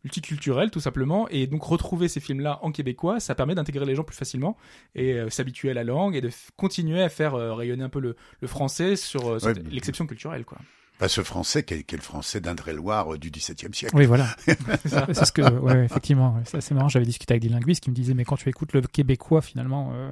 Multiculturel 0.05 0.71
tout 0.71 0.81
simplement 0.81 1.29
et 1.29 1.47
donc 1.47 1.63
retrouver 1.63 2.09
ces 2.09 2.21
films 2.21 2.41
là 2.41 2.59
en 2.63 2.73
québécois 2.73 3.21
ça 3.21 3.35
permet 3.35 3.55
d'intégrer 3.55 3.85
les 3.85 3.95
gens 3.95 4.03
plus 4.05 4.17
facilement 4.17 4.57
et 4.95 5.13
euh, 5.15 5.29
s'habituer 5.31 5.71
à 5.71 5.75
la 5.75 5.85
langue 5.85 6.17
et 6.17 6.21
de 6.21 6.31
continuer 6.57 7.03
à 7.03 7.09
faire 7.09 7.35
euh, 7.35 7.53
rayonner 7.55 7.85
un 7.85 7.89
peu 7.91 8.01
le, 8.01 8.17
le 8.41 8.49
français 8.49 8.97
sur 8.97 9.29
euh, 9.29 9.39
Ouais, 9.43 9.55
l'exception 9.71 10.07
culturelle 10.07 10.45
quoi 10.45 10.59
Pas 10.99 11.09
ce 11.09 11.23
français 11.23 11.65
qui 11.65 11.75
est, 11.75 11.83
qui 11.83 11.95
est 11.95 11.99
le 11.99 12.03
français 12.05 12.41
d'Indre-et-Loire 12.41 13.15
euh, 13.15 13.19
du 13.19 13.31
XVIIe 13.31 13.73
siècle. 13.75 13.95
Oui, 13.97 14.07
voilà. 14.07 14.27
c'est 14.85 15.25
ce 15.25 15.33
que, 15.33 15.43
ouais, 15.43 15.85
effectivement, 15.85 16.37
c'est 16.45 16.59
assez 16.59 16.75
marrant. 16.75 16.89
J'avais 16.89 17.07
discuté 17.07 17.33
avec 17.35 17.43
des 17.43 17.49
linguistes 17.49 17.83
qui 17.83 17.91
me 17.91 17.95
disaient, 17.95 18.15
mais 18.15 18.25
quand 18.25 18.37
tu 18.37 18.49
écoutes 18.49 18.73
le 18.75 18.83
québécois, 18.83 19.41
finalement, 19.43 19.93
euh, 19.95 20.11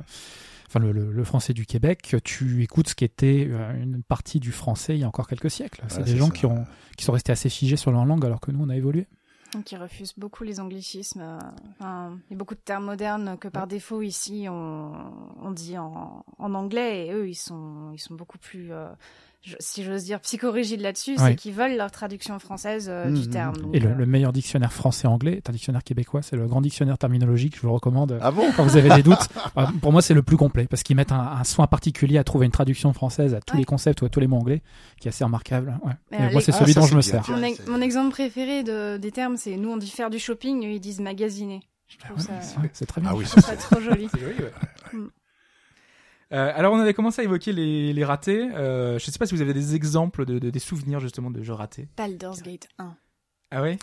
enfin 0.68 0.80
le, 0.80 0.92
le- 0.92 1.12
le 1.12 1.24
français 1.24 1.52
du 1.52 1.66
Québec, 1.66 2.16
tu 2.24 2.62
écoutes 2.62 2.88
ce 2.90 2.94
qui 2.94 3.04
était 3.04 3.42
une 3.80 4.02
partie 4.06 4.40
du 4.40 4.52
français 4.52 4.94
il 4.96 5.00
y 5.00 5.04
a 5.04 5.08
encore 5.08 5.26
quelques 5.28 5.50
siècles. 5.50 5.82
C'est 5.88 5.98
Ouais, 5.98 6.04
des 6.04 6.16
gens 6.16 6.26
ça. 6.28 6.32
qui 6.32 6.46
ont, 6.46 6.64
qui 6.96 7.04
sont 7.04 7.12
restés 7.12 7.32
assez 7.32 7.48
figés 7.50 7.76
sur 7.76 7.90
leur 7.90 8.04
langue, 8.06 8.24
alors 8.24 8.40
que 8.40 8.50
nous, 8.50 8.62
on 8.64 8.68
a 8.70 8.76
évolué. 8.76 9.06
Donc 9.54 9.72
ils 9.72 9.76
refusent 9.78 10.12
beaucoup 10.16 10.44
les 10.44 10.60
anglicismes. 10.60 11.20
euh, 11.22 11.38
enfin, 11.80 12.18
il 12.28 12.32
y 12.32 12.34
a 12.34 12.38
beaucoup 12.38 12.54
de 12.54 12.60
termes 12.60 12.84
modernes 12.84 13.38
que 13.38 13.48
par 13.48 13.66
défaut 13.66 14.02
ici 14.02 14.46
on, 14.50 14.92
on 15.42 15.50
dit 15.50 15.78
en, 15.78 16.24
en 16.38 16.54
anglais 16.54 17.06
et 17.06 17.12
eux 17.12 17.28
ils 17.28 17.34
sont 17.34 17.90
ils 17.94 17.98
sont 17.98 18.14
beaucoup 18.14 18.38
plus 18.38 18.72
euh, 18.72 18.88
je- 19.42 19.54
si 19.60 19.84
j'ose 19.84 20.04
dire 20.04 20.20
psychorigides 20.20 20.80
là-dessus, 20.80 21.12
Ouais. 21.12 21.16
c'est 21.30 21.34
qu'ils 21.36 21.54
veulent 21.54 21.76
leur 21.76 21.90
traduction 21.90 22.38
française 22.38 22.86
euh, 22.90 23.06
du 23.10 23.26
Mhm. 23.26 23.30
terme. 23.30 23.56
Donc, 23.56 23.74
Et 23.74 23.80
le, 23.80 23.90
euh, 23.90 23.94
le 23.94 24.06
meilleur 24.06 24.32
dictionnaire 24.32 24.72
français-anglais 24.72 25.34
est 25.34 25.48
un 25.48 25.52
dictionnaire 25.52 25.84
québécois. 25.84 26.22
C'est 26.22 26.36
le 26.36 26.46
grand 26.46 26.60
dictionnaire 26.60 26.98
terminologique. 26.98 27.56
Je 27.56 27.60
vous 27.62 27.68
le 27.68 27.72
recommande. 27.74 28.18
Ah 28.20 28.30
bon 28.30 28.50
Quand 28.56 28.64
vous 28.64 28.76
avez 28.76 28.88
des 28.90 29.02
doutes, 29.02 29.18
Euh, 29.56 29.66
pour 29.80 29.92
moi 29.92 30.02
c'est 30.02 30.14
le 30.14 30.22
plus 30.22 30.36
complet 30.36 30.66
parce 30.68 30.82
qu'ils 30.82 30.96
mettent 30.96 31.12
un, 31.12 31.18
un 31.20 31.44
soin 31.44 31.66
particulier 31.66 32.18
à 32.18 32.24
trouver 32.24 32.46
une 32.46 32.52
traduction 32.52 32.92
française 32.92 33.34
à 33.34 33.40
tous 33.40 33.54
Ouais. 33.54 33.60
les 33.60 33.64
concepts 33.64 34.02
ou 34.02 34.04
à 34.04 34.08
tous 34.08 34.20
les 34.20 34.26
mots 34.26 34.36
anglais, 34.38 34.62
qui 35.00 35.08
est 35.08 35.10
assez 35.10 35.24
remarquable. 35.24 35.78
Ouais. 35.84 35.92
Mais 36.10 36.28
Et 36.28 36.32
moi 36.32 36.40
c'est 36.40 36.52
Ah, 36.54 36.58
celui 36.58 36.72
ça, 36.74 36.80
dont 36.80 36.86
c'est 36.86 36.92
je 36.92 36.96
me 36.96 37.00
bien. 37.02 37.10
sers. 37.22 37.30
mon, 37.30 37.40
Ouais, 37.42 37.48
ex- 37.50 37.60
c'est- 37.64 37.70
mon 37.70 37.80
exemple 37.80 38.10
préféré 38.10 38.62
de, 38.64 38.96
des 38.98 39.10
termes, 39.12 39.36
c'est 39.36 39.56
nous 39.56 39.70
on 39.70 39.76
dit 39.76 39.88
faire 39.90 40.10
du 40.10 40.18
shopping, 40.18 40.64
eux 40.66 40.70
ils 40.72 40.80
disent 40.80 41.00
magasiner. 41.00 41.60
Je 41.88 41.96
trouve 41.98 42.18
ça, 42.20 42.32
Ouais, 42.60 42.68
c'est 42.74 42.84
très 42.86 43.00
bien. 43.00 43.10
Ah 43.12 43.16
oui, 43.16 43.24
ça 43.26 43.56
trop 43.56 43.80
joli. 43.80 44.08
C'est 44.12 44.20
joli, 44.20 44.34
ouais. 44.38 44.52
Mm. 44.92 45.06
Euh, 46.32 46.52
alors 46.54 46.72
on 46.74 46.78
avait 46.78 46.92
commencé 46.94 47.22
à 47.22 47.24
évoquer 47.24 47.52
les, 47.52 47.92
les 47.92 48.04
ratés. 48.04 48.50
Euh, 48.54 48.98
je 48.98 49.10
sais 49.10 49.18
pas 49.18 49.26
si 49.26 49.34
vous 49.34 49.40
avez 49.40 49.54
des 49.54 49.74
exemples 49.74 50.24
de, 50.26 50.38
de- 50.38 50.50
des 50.50 50.58
souvenirs 50.58 51.00
justement 51.00 51.30
de 51.30 51.42
jeux 51.42 51.54
ratés. 51.54 51.88
Baldur's 51.96 52.42
Gate 52.42 52.68
1. 52.78 52.94
Ah 53.50 53.62
ouais? 53.62 53.78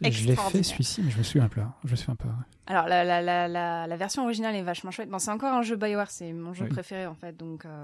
Oui, 0.00 0.12
Je 0.12 0.26
l'ai 0.28 0.36
fait 0.36 0.62
celui-ci, 0.62 1.02
mais 1.02 1.10
je 1.10 1.18
me 1.18 1.22
souviens 1.24 1.48
plus. 1.48 1.60
hein. 1.60 1.72
Je 1.84 1.90
me 1.90 1.96
souviens 1.96 2.14
pas. 2.14 2.26
ouais. 2.28 2.32
Alors 2.68 2.86
la, 2.86 3.02
la, 3.02 3.20
la, 3.20 3.48
la, 3.48 3.86
la 3.88 3.96
version 3.96 4.22
originale 4.22 4.54
est 4.54 4.62
vachement 4.62 4.92
chouette. 4.92 5.08
Bon, 5.10 5.18
c'est 5.18 5.32
encore 5.32 5.52
un 5.52 5.62
jeu 5.62 5.74
Bioware, 5.74 6.08
c'est 6.10 6.32
mon 6.32 6.54
jeu 6.54 6.64
Oui. 6.64 6.70
préféré 6.70 7.06
en 7.06 7.14
fait, 7.14 7.36
donc 7.36 7.64
euh, 7.66 7.82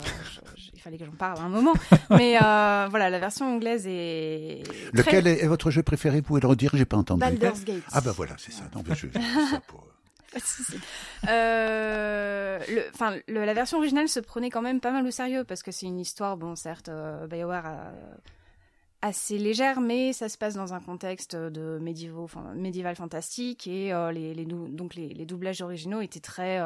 je- 0.56 0.62
je- 0.62 0.70
il 0.74 0.80
fallait 0.80 0.96
que 0.96 1.04
j'en 1.04 1.10
parle 1.10 1.38
à 1.38 1.42
un 1.42 1.48
moment. 1.48 1.74
Mais 2.10 2.36
euh, 2.40 2.86
voilà, 2.88 3.10
la 3.10 3.18
version 3.18 3.52
anglaise 3.52 3.84
est 3.88 4.62
Lequel 4.92 5.26
est, 5.26 5.42
est 5.42 5.48
votre 5.48 5.72
jeu 5.72 5.82
préféré 5.82 6.18
Vous 6.18 6.22
pouvez 6.22 6.40
le 6.40 6.46
redire 6.46 6.70
J'ai 6.74 6.84
pas 6.84 6.96
entendu. 6.96 7.18
Baldur's 7.20 7.64
Gate. 7.64 7.82
Ah 7.90 8.00
bah 8.00 8.12
voilà, 8.16 8.34
c'est 8.38 8.52
ça. 8.52 8.62
Non, 8.76 8.84
mais 8.88 8.94
je, 8.94 9.08
ça 9.50 9.60
pour-. 9.66 9.88
Euh, 11.28 12.58
la 13.28 13.54
version 13.54 13.78
originale 13.78 14.08
se 14.08 14.20
prenait 14.20 14.50
quand 14.50 14.62
même 14.62 14.80
pas 14.80 14.92
mal 14.92 15.06
au 15.06 15.10
sérieux 15.10 15.44
parce 15.44 15.62
que 15.62 15.70
c'est 15.72 15.86
une 15.86 15.98
histoire, 15.98 16.36
bon, 16.36 16.54
certes, 16.54 16.88
euh, 16.88 17.26
assez 19.02 19.38
légère, 19.38 19.80
mais 19.80 20.12
ça 20.12 20.28
se 20.28 20.38
passe 20.38 20.54
dans 20.54 20.74
un 20.74 20.80
contexte 20.80 21.36
de 21.36 21.78
médiéval 21.78 22.96
fantastique 22.96 23.66
et 23.66 23.92
euh, 23.92 24.10
les, 24.12 24.44
donc 24.44 24.94
les, 24.94 25.26
doublages 25.26 25.60
originaux 25.60 26.00
étaient 26.00 26.20
très 26.20 26.58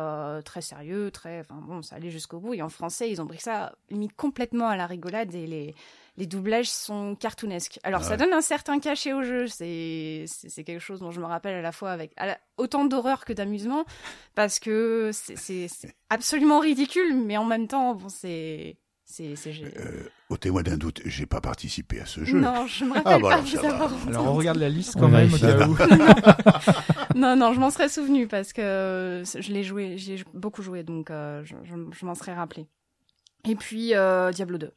sérieux, 0.61 1.11
très, 1.11 1.41
enfin 1.41 1.61
bon, 1.67 1.83
ça 1.83 1.97
allait 1.97 2.11
jusqu'au 2.11 2.39
bout. 2.39 2.55
Et 2.55 2.63
en 2.63 2.69
français, 2.69 3.11
ils 3.11 3.21
ont 3.21 3.27
pris 3.27 3.41
ça 3.41 3.75
limite 3.91 4.15
complètement 4.15 4.69
à 4.69 4.77
la 4.77 4.87
rigolade 4.87 5.35
et 5.35 5.47
les 5.47 5.75
les 6.17 6.27
doublages 6.27 6.69
sont 6.71 7.15
cartoonesques. 7.15 7.79
Alors 7.85 8.05
ça 8.05 8.11
Ouais. 8.13 8.17
donne 8.19 8.33
un 8.33 8.41
certain 8.43 8.79
cachet 8.81 9.13
au 9.13 9.23
jeu, 9.23 9.47
c'est 9.47 10.27
quelque 10.65 10.79
chose 10.79 11.01
dont 11.01 11.11
je 11.11 11.21
me 11.21 11.27
rappelle 11.27 11.55
à 11.55 11.63
la 11.63 11.73
fois 11.73 11.91
avec 11.91 12.13
la- 12.19 12.39
autant 12.59 12.85
d'horreur 12.85 13.25
que 13.25 13.33
d'amusement 13.33 13.85
parce 14.35 14.59
que 14.59 15.11
c'est- 15.13 15.69
absolument 16.11 16.61
ridicule, 16.61 17.17
mais 17.17 17.37
en 17.37 17.45
même 17.45 17.67
temps, 17.69 17.95
bon, 17.95 18.09
c'est 18.09 18.77
c'est 19.05 19.35
Euh, 19.77 20.05
ôtez-moi 20.31 20.63
d'un 20.63 20.79
doute, 20.79 21.03
j'ai 21.05 21.27
pas 21.27 21.43
participé 21.43 22.01
à 22.01 22.07
ce 22.07 22.25
jeu. 22.25 22.39
Non, 22.41 22.67
je 22.67 22.85
me 22.87 22.93
Ah, 22.93 23.01
rappelle 23.03 23.23
bah 23.23 23.29
pas 23.29 23.35
alors, 23.35 23.45
vous 23.45 23.59
avoir 23.59 24.09
Alors 24.09 24.27
on 24.29 24.33
regarde 24.35 24.57
la 24.59 24.71
liste 24.71 24.95
quand 24.99 25.09
même 25.09 25.31
au. 25.31 25.37
Non, 27.15 27.37
non, 27.37 27.53
je 27.53 27.61
m'en 27.61 27.71
serais 27.71 27.91
souvenu 27.91 28.27
parce 28.27 28.55
que 28.55 29.23
je 29.25 29.53
l'ai 29.53 29.65
joué, 29.65 29.99
j'ai 29.99 30.25
beaucoup 30.33 30.63
joué, 30.63 30.83
donc 30.83 31.11
euh, 31.11 31.45
je, 31.45 31.55
je- 31.65 31.75
je 31.99 32.07
m'en 32.07 32.15
serais 32.15 32.33
rappelé. 32.35 32.67
Et 33.47 33.55
puis 33.55 33.95
euh, 33.95 34.31
Diablo 34.31 34.57
2. 34.57 34.73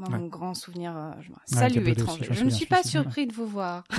Moi, 0.00 0.18
Mon 0.18 0.26
grand 0.28 0.54
souvenir. 0.54 0.96
euh, 0.96 1.10
je... 1.20 1.30
Salut 1.44 1.74
2 1.76 1.80
aussi, 1.82 1.90
étranger. 1.92 2.26
je 2.30 2.44
ne 2.44 2.50
suis 2.50 2.66
pas 2.66 2.82
surpris 2.82 3.26
de 3.26 3.32
vous 3.32 3.46
voir. 3.46 3.84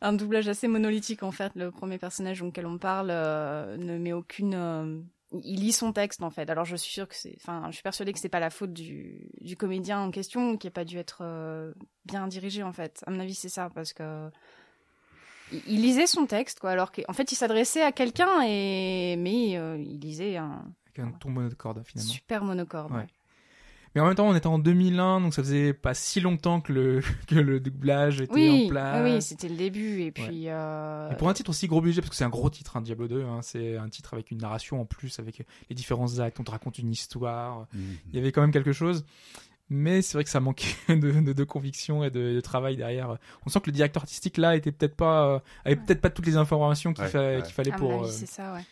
Un 0.00 0.12
doublage 0.12 0.46
assez 0.48 0.68
monolithique 0.68 1.22
en 1.24 1.32
fait. 1.32 1.52
Le 1.56 1.70
premier 1.72 1.98
personnage 1.98 2.40
auquel 2.42 2.66
on 2.66 2.78
parle 2.78 3.08
euh, 3.10 3.76
ne 3.76 3.98
met 3.98 4.12
aucune. 4.12 4.54
euh, 4.54 5.00
Il 5.32 5.60
lit 5.60 5.72
son 5.72 5.92
texte 5.92 6.22
en 6.22 6.30
fait. 6.30 6.48
Alors 6.50 6.64
je 6.64 6.76
suis 6.76 6.92
sûre 6.92 7.08
que 7.08 7.16
c'est. 7.16 7.34
Enfin, 7.38 7.64
je 7.68 7.72
suis 7.72 7.82
persuadée 7.82 8.12
que 8.12 8.20
c'est 8.20 8.28
pas 8.28 8.38
la 8.38 8.50
faute 8.50 8.72
du, 8.72 9.28
du 9.40 9.56
comédien 9.56 9.98
en 9.98 10.12
question 10.12 10.56
qui 10.56 10.68
a 10.68 10.70
pas 10.70 10.84
dû 10.84 10.98
être 10.98 11.18
euh, 11.22 11.72
bien 12.04 12.28
dirigé 12.28 12.62
en 12.62 12.72
fait. 12.72 13.02
À 13.08 13.10
mon 13.10 13.18
avis, 13.18 13.34
c'est 13.34 13.48
ça 13.48 13.70
parce 13.74 13.92
que 13.92 14.30
il, 15.50 15.62
il 15.66 15.82
lisait 15.82 16.06
son 16.06 16.26
texte 16.26 16.60
quoi. 16.60 16.70
Alors 16.70 16.92
qu'en 16.92 17.12
fait, 17.12 17.32
il 17.32 17.36
s'adressait 17.36 17.82
à 17.82 17.90
quelqu'un 17.90 18.42
et 18.46 19.16
mais 19.18 19.56
euh, 19.58 19.76
il 19.80 19.98
lisait 19.98 20.36
un 20.36 20.64
Avec 20.86 21.00
un 21.00 21.10
ton 21.10 21.30
monocorde 21.30 21.82
finalement. 21.84 22.12
super 22.12 22.44
monocorde. 22.44 22.92
Ouais. 22.92 23.06
Mais 23.98 24.02
en 24.02 24.06
même 24.06 24.14
temps, 24.14 24.28
on 24.28 24.34
était 24.36 24.46
en 24.46 24.60
2001, 24.60 25.20
donc 25.20 25.34
ça 25.34 25.42
faisait 25.42 25.72
pas 25.72 25.92
si 25.92 26.20
longtemps 26.20 26.60
que 26.60 26.72
le, 26.72 27.02
que 27.26 27.34
le 27.34 27.58
doublage 27.58 28.20
était 28.20 28.32
Oui, 28.32 28.66
en 28.66 28.68
place. 28.68 29.02
oui, 29.04 29.20
c'était 29.20 29.48
le 29.48 29.56
début 29.56 30.02
et 30.02 30.12
puis. 30.12 30.44
euh, 30.46 31.10
Et 31.10 31.16
pour 31.16 31.28
un 31.28 31.32
titre 31.34 31.50
aussi 31.50 31.66
gros 31.66 31.80
budget, 31.80 32.00
parce 32.00 32.10
que 32.10 32.14
c'est 32.16 32.22
un 32.24 32.28
gros 32.28 32.48
titre, 32.48 32.76
hein, 32.76 32.80
Diablo 32.80 33.08
2, 33.08 33.24
hein, 33.24 33.40
c'est 33.42 33.76
un 33.76 33.88
titre 33.88 34.14
avec 34.14 34.30
une 34.30 34.38
narration 34.38 34.80
en 34.80 34.84
plus, 34.84 35.18
avec 35.18 35.44
les 35.68 35.74
différents 35.74 36.20
actes, 36.20 36.38
on 36.38 36.44
te 36.44 36.50
raconte 36.52 36.78
une 36.78 36.92
histoire, 36.92 37.66
Mhm. 37.74 37.80
il 38.12 38.16
y 38.16 38.18
avait 38.20 38.30
quand 38.30 38.40
même 38.40 38.52
quelque 38.52 38.72
chose. 38.72 39.04
Mais 39.70 40.00
c'est 40.00 40.14
vrai 40.14 40.24
que 40.24 40.30
ça 40.30 40.40
manquait 40.40 40.64
de, 40.88 40.94
de, 41.20 41.32
de 41.32 41.44
conviction 41.44 42.02
et 42.04 42.10
de, 42.10 42.34
de 42.34 42.40
travail 42.40 42.76
derrière. 42.76 43.18
On 43.44 43.50
sent 43.50 43.60
que 43.60 43.66
le 43.66 43.72
directeur 43.72 44.02
artistique 44.04 44.36
là 44.38 44.54
était 44.56 44.72
peut-être 44.72 44.94
pas, 44.96 45.26
euh, 45.26 45.38
avait 45.64 45.76
peut-être 45.76 46.00
pas 46.00 46.08
toutes 46.10 46.26
les 46.26 46.36
informations 46.36 46.94
qu'il 46.94 47.04
Ouais, 47.04 47.10
fa- 47.10 47.18
ouais. 47.18 47.42
qu'il 47.42 47.52
fallait 47.52 47.72
à 47.72 47.76
pour, 47.76 47.92
avis, 47.92 48.04
euh, 48.04 48.12
c'est 48.12 48.26
ça, 48.26 48.54
ouais. 48.54 48.62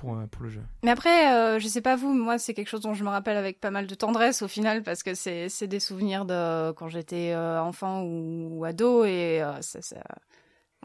Pour, 0.00 0.14
euh, 0.16 0.26
pour 0.30 0.42
le 0.42 0.50
jeu. 0.50 0.60
Mais 0.84 0.90
après, 0.90 1.32
euh, 1.34 1.58
je 1.58 1.66
sais 1.68 1.80
pas 1.80 1.96
vous, 1.96 2.12
moi 2.12 2.38
c'est 2.38 2.54
quelque 2.54 2.68
chose 2.68 2.80
dont 2.80 2.94
je 2.94 3.04
me 3.04 3.08
rappelle 3.08 3.36
avec 3.36 3.60
pas 3.60 3.70
mal 3.70 3.86
de 3.86 3.94
tendresse 3.94 4.42
au 4.42 4.48
final 4.48 4.82
parce 4.82 5.02
que 5.02 5.14
c'est 5.14 5.48
c'est 5.48 5.66
des 5.68 5.80
souvenirs 5.80 6.24
de 6.24 6.72
quand 6.72 6.88
j'étais 6.88 7.32
euh, 7.32 7.60
enfant 7.62 8.02
ou, 8.02 8.58
ou 8.58 8.64
ado 8.64 9.04
et 9.04 9.42
euh, 9.42 9.60
ça, 9.62 9.82
ça... 9.82 9.96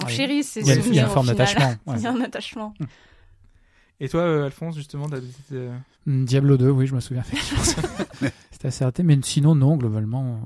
on 0.04 0.08
chérit 0.08 0.44
ces 0.44 0.62
a, 0.62 0.64
il 0.64 0.68
y 0.68 0.72
a 0.72 0.82
souvenirs 0.84 1.04
une 1.04 1.10
au 1.10 1.14
forme 1.14 1.28
final. 1.28 1.38
d'attachement. 1.38 1.76
ouais. 1.88 1.96
Il 1.98 2.04
y 2.04 2.08
a 2.08 2.12
un 2.12 2.22
attachement. 2.22 2.74
Et 4.00 4.10
toi, 4.10 4.22
euh, 4.22 4.46
Alphonse, 4.46 4.76
justement, 4.76 5.08
t'as- 5.08 5.20
Mm, 6.06 6.26
Diablo 6.26 6.58
2, 6.58 6.70
oui, 6.70 6.86
je 6.86 6.96
me 6.96 7.00
souviens. 7.00 7.24
C'était 8.52 8.68
assez 8.68 8.84
raté, 8.84 9.04
mais 9.04 9.18
sinon, 9.24 9.56
non, 9.56 9.78
globalement. 9.78 10.42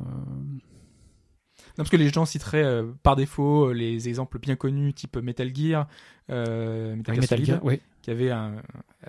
Non, 1.77 1.83
parce 1.83 1.89
que 1.91 1.97
les 1.97 2.09
gens 2.09 2.25
citeraient 2.25 2.63
euh, 2.63 2.91
par 3.03 3.15
défaut 3.15 3.69
euh, 3.69 3.73
les 3.73 4.09
exemples 4.09 4.39
bien 4.39 4.55
connus, 4.55 4.93
type 4.95 5.17
Metal 5.17 5.55
Gear, 5.55 5.87
euh, 6.31 6.95
Metal, 6.95 7.15
Gear 7.15 7.21
Metal 7.21 7.37
Solid, 7.37 7.45
Gear, 7.45 7.59
oui. 7.63 7.81
qui 8.01 8.09
avait, 8.09 8.31
un, 8.31 8.53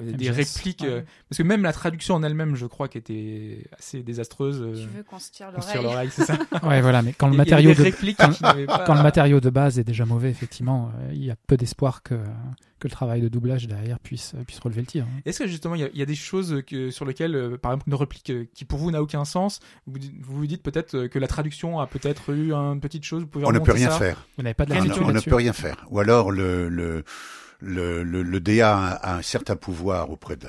des 0.03 0.31
MGS, 0.31 0.35
répliques. 0.37 0.81
ouais. 0.83 0.89
euh, 0.89 1.03
parce 1.29 1.39
que 1.39 1.43
même 1.43 1.63
la 1.63 1.73
traduction 1.73 2.15
en 2.15 2.23
elle-même, 2.23 2.55
je 2.57 2.67
crois, 2.67 2.89
qui 2.89 2.99
était 2.99 3.65
assez 3.79 4.03
désastreuse. 4.03 4.61
euh, 4.63 4.75
Tu 4.83 4.89
veux 4.97 5.03
qu'on 5.03 5.19
se 5.19 5.31
tire 5.31 5.51
l'oreille 5.83 6.11
c'est 6.13 6.25
ça. 6.25 6.39
Ouais, 6.63 6.81
voilà, 6.81 7.03
mais 7.03 7.13
quand 7.13 7.29
le 7.29 7.37
matériau 7.37 7.75
de, 7.75 7.83
quand- 8.19 8.39
pas- 8.41 8.95
le 8.95 9.03
matériau 9.03 9.41
de 9.41 9.51
base 9.51 9.79
est 9.79 9.85
déjà 9.85 10.05
mauvais, 10.05 10.31
effectivement, 10.31 10.91
euh, 11.01 11.11
il 11.13 11.25
y 11.25 11.31
a 11.31 11.37
peu 11.47 11.57
d'espoir 11.57 12.03
que, 12.03 12.15
que 12.79 12.87
le 12.87 12.91
travail 12.93 13.21
de 13.21 13.29
doublage 13.29 13.67
derrière 13.67 13.99
puisse, 13.99 14.35
puisse 14.47 14.59
relever 14.61 14.83
le 14.83 14.87
tir. 14.87 15.05
hein. 15.05 15.21
Est-ce 15.25 15.41
que 15.41 15.47
justement 15.49 15.75
il 15.75 15.81
y 15.81 15.85
a- 15.85 15.89
il 15.93 15.99
y, 15.99 16.03
a 16.03 16.07
des 16.07 16.15
choses 16.15 16.63
que, 16.67 16.91
sur 16.91 17.05
lesquelles, 17.05 17.35
euh, 17.35 17.57
par 17.59 17.73
exemple, 17.73 17.89
une 17.89 17.95
réplique 17.95 18.33
qui 18.55 18.65
pour 18.65 18.79
vous 18.79 18.91
n'a 18.91 19.03
aucun 19.03 19.25
sens, 19.25 19.61
vous 19.87 19.99
vous, 20.21 20.37
vous 20.37 20.47
dites 20.47 20.63
peut-être 20.63 21.07
que 21.09 21.19
la 21.19 21.27
traduction 21.27 21.81
a 21.81 21.87
peut-être 21.87 22.33
eu 22.33 22.53
une 22.53 22.81
petite 22.81 23.05
chose, 23.05 23.23
vous 23.23 23.29
pouvez 23.29 23.47
On 23.47 23.53
ne 23.53 23.59
peut 23.59 23.73
rien 23.73 23.91
ça 23.91 23.99
faire. 23.99 24.27
Vous 24.37 24.43
n'avez 24.43 24.55
pas 24.55 24.65
de 24.67 24.75
ne- 24.75 24.93
tout 24.93 25.03
on 25.03 25.13
ne 25.13 25.21
peut 25.21 25.35
rien 25.35 25.53
faire. 25.53 25.87
Ou 25.91 25.99
alors 26.01 26.31
le 26.31 26.69
le 26.69 27.05
le, 27.61 28.39
DA 28.39 28.77
a, 28.77 29.17
un 29.17 29.23
certain 29.23 29.57
pouvoir 29.57 30.11
auprès 30.11 30.37
de, 30.37 30.49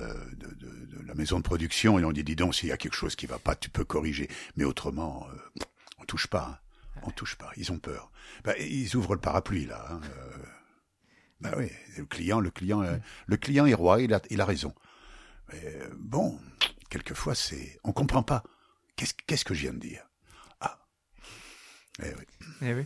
la 1.06 1.14
maison 1.16 1.38
de 1.38 1.44
production 1.44 1.98
et 1.98 2.06
on 2.06 2.12
dit 2.12 2.24
dis 2.24 2.36
donc 2.36 2.54
s'il 2.56 2.70
y 2.70 2.72
a 2.72 2.78
quelque 2.78 2.96
chose 2.96 3.16
qui 3.16 3.26
va 3.26 3.40
pas, 3.40 3.56
tu 3.56 3.70
peux 3.70 3.84
corriger. 3.84 4.30
Mais 4.56 4.64
autrement, 4.64 5.28
euh, 5.34 5.64
on 6.00 6.06
touche 6.06 6.28
pas. 6.28 6.50
hein. 6.52 6.58
On 7.04 7.12
touche 7.12 7.36
pas. 7.36 7.52
Ils 7.58 7.72
ont 7.72 7.80
peur. 7.80 8.12
Bah, 8.44 8.58
ils 8.60 8.96
ouvrent 8.96 9.16
le 9.16 9.22
parapluie 9.22 9.66
là. 9.66 9.86
Hein. 9.90 10.02
Euh, 10.04 10.38
bah 11.42 11.54
oui, 11.58 11.72
le 11.98 12.06
client, 12.06 12.40
le 12.40 12.52
client, 12.52 12.82
euh, 12.82 12.98
le 13.28 13.38
client 13.38 13.66
est 13.66 13.74
roi. 13.74 14.02
Il 14.02 14.14
a, 14.14 14.22
il 14.30 14.42
a 14.42 14.46
raison. 14.46 14.76
Mais 15.52 15.62
euh, 15.66 15.90
bon, 15.98 16.40
quelquefois 16.90 17.36
c'est, 17.36 17.80
on 17.84 17.94
comprend 17.94 18.24
pas. 18.24 18.44
Qu'est-ce, 18.96 19.14
qu'est-ce 19.26 19.46
que 19.46 19.54
je 19.54 19.62
viens 19.62 19.74
de 19.74 19.80
dire? 19.80 20.04
Ah. 20.60 20.78
Eh 22.04 22.10
oui. 22.10 22.48
Eh 22.62 22.74
oui. 22.74 22.86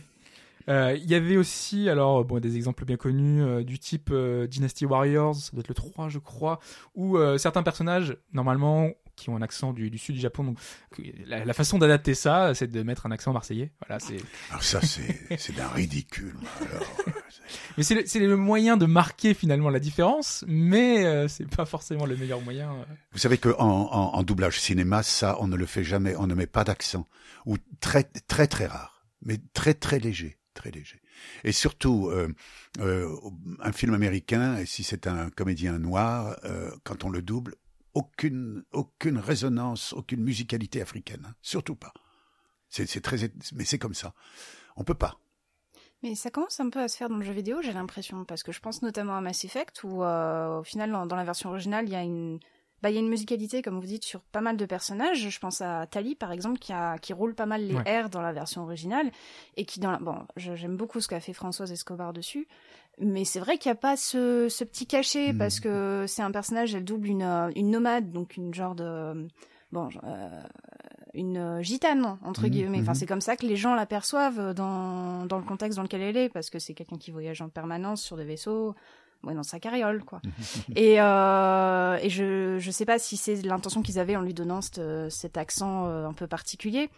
Euh, 0.68 0.96
Il 0.98 1.08
y 1.10 1.14
avait 1.14 1.36
aussi 1.36 1.88
alors 1.88 2.24
bon 2.24 2.40
des 2.40 2.56
exemples 2.56 2.84
bien 2.84 2.96
connus 2.96 3.42
euh, 3.42 3.62
du 3.64 3.78
type 3.78 4.08
euh, 4.12 4.46
Dynasty 4.46 4.86
Warriors, 4.86 5.34
ça 5.36 5.50
doit 5.52 5.60
être 5.60 5.68
le 5.68 5.74
3 5.74 6.08
je 6.08 6.18
crois, 6.18 6.58
où 6.94 7.16
euh, 7.18 7.36
certains 7.38 7.62
personnages 7.62 8.16
normalement 8.32 8.90
qui 9.16 9.30
ont 9.30 9.36
un 9.36 9.42
accent 9.42 9.72
du, 9.72 9.90
du 9.90 9.98
sud 9.98 10.16
du 10.16 10.20
Japon, 10.20 10.42
donc 10.42 10.58
la, 11.26 11.44
la 11.44 11.52
façon 11.54 11.78
d'adapter 11.78 12.14
ça, 12.14 12.52
c'est 12.52 12.66
de 12.66 12.82
mettre 12.82 13.06
un 13.06 13.12
accent 13.12 13.32
marseillais. 13.32 13.70
Voilà, 13.86 14.00
c'est. 14.00 14.16
Alors 14.50 14.62
ça 14.72 14.80
c'est, 14.80 15.20
c'est 15.38 15.54
d'un 15.54 15.68
ridicule. 15.68 16.34
Alors, 16.68 16.82
Mais 17.76 17.84
c'est 17.84 17.94
le, 17.94 18.02
c'est 18.06 18.18
le 18.18 18.36
moyen 18.36 18.76
de 18.76 18.86
marquer 18.86 19.34
finalement 19.34 19.70
la 19.70 19.78
différence, 19.78 20.44
mais 20.48 21.04
euh, 21.04 21.28
c'est 21.28 21.48
pas 21.48 21.64
forcément 21.66 22.06
le 22.06 22.16
meilleur 22.16 22.40
moyen. 22.40 22.72
euh. 22.72 22.84
Vous 23.12 23.18
savez 23.20 23.38
que 23.38 23.50
en, 23.50 23.68
en, 23.92 24.14
en 24.16 24.22
doublage 24.24 24.58
cinéma, 24.60 25.02
ça, 25.04 25.36
on 25.40 25.46
ne 25.46 25.54
le 25.56 25.66
fait 25.66 25.84
jamais. 25.84 26.16
On 26.16 26.26
ne 26.26 26.34
met 26.34 26.46
pas 26.48 26.64
d'accent 26.64 27.06
ou 27.46 27.56
très 27.80 28.04
très 28.26 28.46
très 28.48 28.66
rare, 28.66 29.06
mais 29.22 29.38
très 29.52 29.74
très 29.74 30.00
léger, 30.00 30.38
très 30.54 30.70
léger. 30.70 31.00
Et 31.42 31.52
surtout, 31.52 32.08
euh, 32.08 32.32
euh, 32.80 33.14
un 33.60 33.72
film 33.72 33.94
américain, 33.94 34.56
et 34.56 34.66
si 34.66 34.82
c'est 34.82 35.06
un 35.06 35.30
comédien 35.30 35.78
noir, 35.78 36.36
euh, 36.44 36.70
quand 36.84 37.04
on 37.04 37.10
le 37.10 37.20
double, 37.20 37.54
aucune 37.92 38.64
aucune 38.72 39.18
résonance, 39.18 39.92
aucune 39.92 40.22
musicalité 40.22 40.80
africaine, 40.80 41.26
hein. 41.28 41.34
surtout 41.42 41.76
pas. 41.76 41.92
C'est 42.68 43.02
très, 43.02 43.30
mais 43.54 43.64
c'est 43.64 43.78
comme 43.78 43.94
ça. 43.94 44.14
On 44.74 44.82
peut 44.82 44.94
pas. 44.94 45.20
Mais 46.02 46.16
ça 46.16 46.30
commence 46.30 46.58
un 46.58 46.70
peu 46.70 46.80
à 46.80 46.88
se 46.88 46.96
faire 46.96 47.08
dans 47.08 47.16
le 47.16 47.24
jeu 47.24 47.32
vidéo, 47.32 47.62
j'ai 47.62 47.72
l'impression, 47.72 48.24
parce 48.24 48.42
que 48.42 48.52
je 48.52 48.60
pense 48.60 48.82
notamment 48.82 49.16
à 49.16 49.20
Mass 49.20 49.44
Effect, 49.44 49.84
où 49.84 50.02
euh, 50.02 50.58
au 50.58 50.64
final, 50.64 50.90
dans 50.90 51.16
la 51.16 51.24
version 51.24 51.50
originale, 51.50 51.86
il 51.86 51.92
y 51.92 51.96
a 51.96 52.02
une, 52.02 52.40
bah, 52.84 52.90
il 52.90 52.94
y 52.94 52.98
a 52.98 53.00
une 53.00 53.08
musicalité, 53.08 53.62
comme 53.62 53.80
vous 53.80 53.86
dites, 53.86 54.04
sur 54.04 54.20
pas 54.20 54.42
mal 54.42 54.58
de 54.58 54.66
personnages. 54.66 55.26
Je 55.30 55.40
pense 55.40 55.62
à 55.62 55.86
Tali, 55.86 56.14
par 56.14 56.32
exemple, 56.32 56.58
qui, 56.58 56.70
a, 56.70 56.98
qui 56.98 57.14
roule 57.14 57.34
pas 57.34 57.46
mal 57.46 57.66
les 57.66 57.74
Ouais. 57.74 58.02
R 58.02 58.10
dans 58.10 58.20
la 58.20 58.34
version 58.34 58.62
originale, 58.62 59.10
et 59.56 59.64
qui 59.64 59.80
dans 59.80 59.90
la... 59.90 59.96
Bon, 59.98 60.18
j'aime 60.36 60.76
beaucoup 60.76 61.00
ce 61.00 61.08
qu'a 61.08 61.18
fait 61.20 61.32
Françoise 61.32 61.72
Escobar 61.72 62.12
dessus, 62.12 62.46
mais 62.98 63.24
c'est 63.24 63.40
vrai 63.40 63.56
qu'il 63.56 63.70
n'y 63.70 63.78
a 63.78 63.80
pas 63.80 63.96
ce, 63.96 64.48
ce 64.50 64.64
petit 64.64 64.86
cachet, 64.86 65.32
Mhm. 65.32 65.38
parce 65.38 65.60
que 65.60 66.04
c'est 66.06 66.20
un 66.20 66.30
personnage, 66.30 66.74
elle 66.74 66.84
double 66.84 67.08
une, 67.08 67.22
euh, 67.22 67.50
une 67.56 67.70
nomade, 67.70 68.12
donc 68.12 68.36
une 68.36 68.52
genre 68.52 68.74
de... 68.74 69.26
Bon, 69.72 69.88
euh, 70.04 70.42
une 71.14 71.36
euh, 71.38 71.62
gitane 71.62 72.18
entre 72.22 72.42
Mhm, 72.44 72.48
guillemets. 72.50 72.80
Enfin, 72.82 72.90
mhm. 72.92 72.94
c'est 72.96 73.06
comme 73.06 73.20
ça 73.22 73.36
que 73.36 73.46
les 73.46 73.56
gens 73.56 73.74
l'aperçoivent 73.74 74.52
dans 74.52 75.24
dans 75.26 75.38
le 75.38 75.44
contexte 75.44 75.76
dans 75.76 75.82
lequel 75.82 76.02
elle 76.02 76.16
est, 76.16 76.28
parce 76.28 76.50
que 76.50 76.58
c'est 76.58 76.74
quelqu'un 76.74 76.98
qui 76.98 77.10
voyage 77.12 77.40
en 77.40 77.48
permanence 77.48 78.02
sur 78.02 78.16
des 78.16 78.24
vaisseaux, 78.24 78.74
ouais, 79.26 79.34
dans 79.34 79.42
sa 79.42 79.58
carriole, 79.60 80.04
quoi. 80.04 80.20
et 80.76 81.00
euh, 81.00 81.98
et 82.02 82.10
je 82.10 82.58
je 82.58 82.70
sais 82.70 82.84
pas 82.84 82.98
si 82.98 83.16
c'est 83.16 83.42
l'intention 83.42 83.82
qu'ils 83.82 83.98
avaient 83.98 84.16
en 84.16 84.22
lui 84.22 84.34
donnant 84.34 84.60
cet, 84.60 84.80
cet 85.10 85.36
accent 85.36 85.86
euh, 85.86 86.06
un 86.06 86.12
peu 86.12 86.26
particulier. 86.26 86.90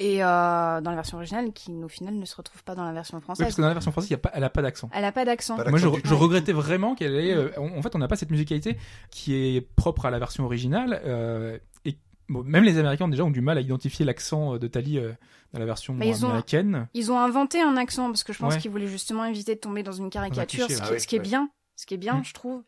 Et 0.00 0.22
euh, 0.22 0.80
dans 0.80 0.90
la 0.90 0.94
version 0.94 1.16
originale, 1.16 1.52
qui 1.52 1.72
au 1.72 1.88
final 1.88 2.14
ne 2.14 2.24
se 2.24 2.36
retrouve 2.36 2.62
pas 2.62 2.76
dans 2.76 2.84
la 2.84 2.92
version 2.92 3.16
Oui, 3.18 3.22
française. 3.24 3.46
parce 3.46 3.56
que 3.56 3.62
dans 3.62 3.66
la 3.68 3.74
version 3.74 3.90
française, 3.90 4.10
il 4.10 4.12
y 4.12 4.14
a 4.14 4.18
pas, 4.18 4.30
elle 4.32 4.44
a 4.44 4.50
pas 4.50 4.62
d'accent. 4.62 4.88
Elle 4.94 5.04
a 5.04 5.10
pas 5.10 5.24
d'accent. 5.24 5.56
Moi, 5.56 5.76
je, 5.78 5.88
je 6.04 6.14
regrettais 6.14 6.52
vraiment 6.52 6.94
qu'elle 6.94 7.16
ait. 7.16 7.34
euh, 7.34 7.50
en 7.58 7.76
en 7.76 7.82
fait, 7.82 7.96
on 7.96 7.98
n'a 7.98 8.06
pas 8.06 8.14
cette 8.14 8.30
musicalité 8.30 8.76
qui 9.10 9.34
est 9.34 9.60
propre 9.60 10.06
à 10.06 10.10
la 10.12 10.20
version 10.20 10.44
originale. 10.44 11.00
euh, 11.04 11.58
et 11.84 11.96
bon, 12.28 12.42
même 12.44 12.64
les 12.64 12.78
Américains 12.78 13.08
déjà 13.08 13.24
ont 13.24 13.30
du 13.30 13.40
mal 13.40 13.58
à 13.58 13.60
identifier 13.60 14.04
l'accent 14.04 14.54
euh, 14.54 14.58
de 14.58 14.66
Tali 14.68 14.98
euh, 14.98 15.12
dans 15.52 15.58
la 15.60 15.66
version 15.66 15.94
Mais 15.94 16.08
ils 16.08 16.24
ont- 16.24 16.28
américaine. 16.28 16.88
Ils 16.94 17.10
ont 17.12 17.18
inventé 17.18 17.60
un 17.60 17.76
accent 17.76 18.06
parce 18.08 18.24
que 18.24 18.32
je 18.32 18.38
pense 18.38 18.54
Ouais. 18.54 18.60
qu'ils 18.60 18.70
voulaient 18.70 18.86
justement 18.88 19.24
éviter 19.24 19.54
de 19.54 19.60
tomber 19.60 19.82
dans 19.82 19.92
une 19.92 20.10
caricature, 20.10 20.66
cliché, 20.66 20.80
ce, 20.82 20.86
qui, 20.88 20.94
Ah 20.94 20.98
ce 20.98 21.06
qui 21.06 21.16
est 21.16 21.20
bien, 21.20 21.50
ce 21.76 21.86
qui 21.86 21.94
est 21.94 21.98
bien, 21.98 22.18
Mm. 22.18 22.24
je 22.24 22.34
trouve. 22.34 22.62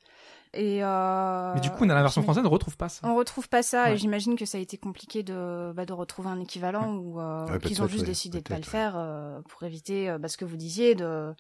Et 0.53 0.83
euh, 0.83 1.55
Mais 1.55 1.61
du 1.61 1.71
coup, 1.71 1.87
dans 1.87 1.95
la 1.95 2.03
version 2.03 2.23
française, 2.25 2.43
on 2.43 2.49
ne 2.49 2.53
retrouve 2.53 2.77
pas 2.77 2.89
ça. 2.89 3.07
On 3.07 3.15
retrouve 3.15 3.49
pas 3.49 3.63
ça 3.63 3.85
Ouais. 3.85 3.95
et 3.95 3.97
j'imagine 3.99 4.35
que 4.35 4.45
ça 4.45 4.59
a 4.59 4.61
été 4.61 4.79
compliqué 4.79 5.23
de, 5.23 5.73
bah, 5.77 5.87
de 5.87 5.93
retrouver 5.93 6.29
un 6.29 6.41
équivalent 6.41 6.97
ou 6.97 7.21
euh, 7.21 7.59
qu'ils 7.61 7.81
ont 7.83 7.87
juste 7.87 8.05
décidé 8.05 8.39
de 8.39 8.49
pas 8.49 8.57
le 8.57 8.65
faire 8.65 8.95
euh, 8.97 9.41
pour 9.49 9.63
éviter 9.63 10.11
euh, 10.11 10.19
bah, 10.19 10.27
ce 10.27 10.37
que 10.37 10.45
vous 10.45 10.57
disiez 10.57 10.97
de, 10.97 11.33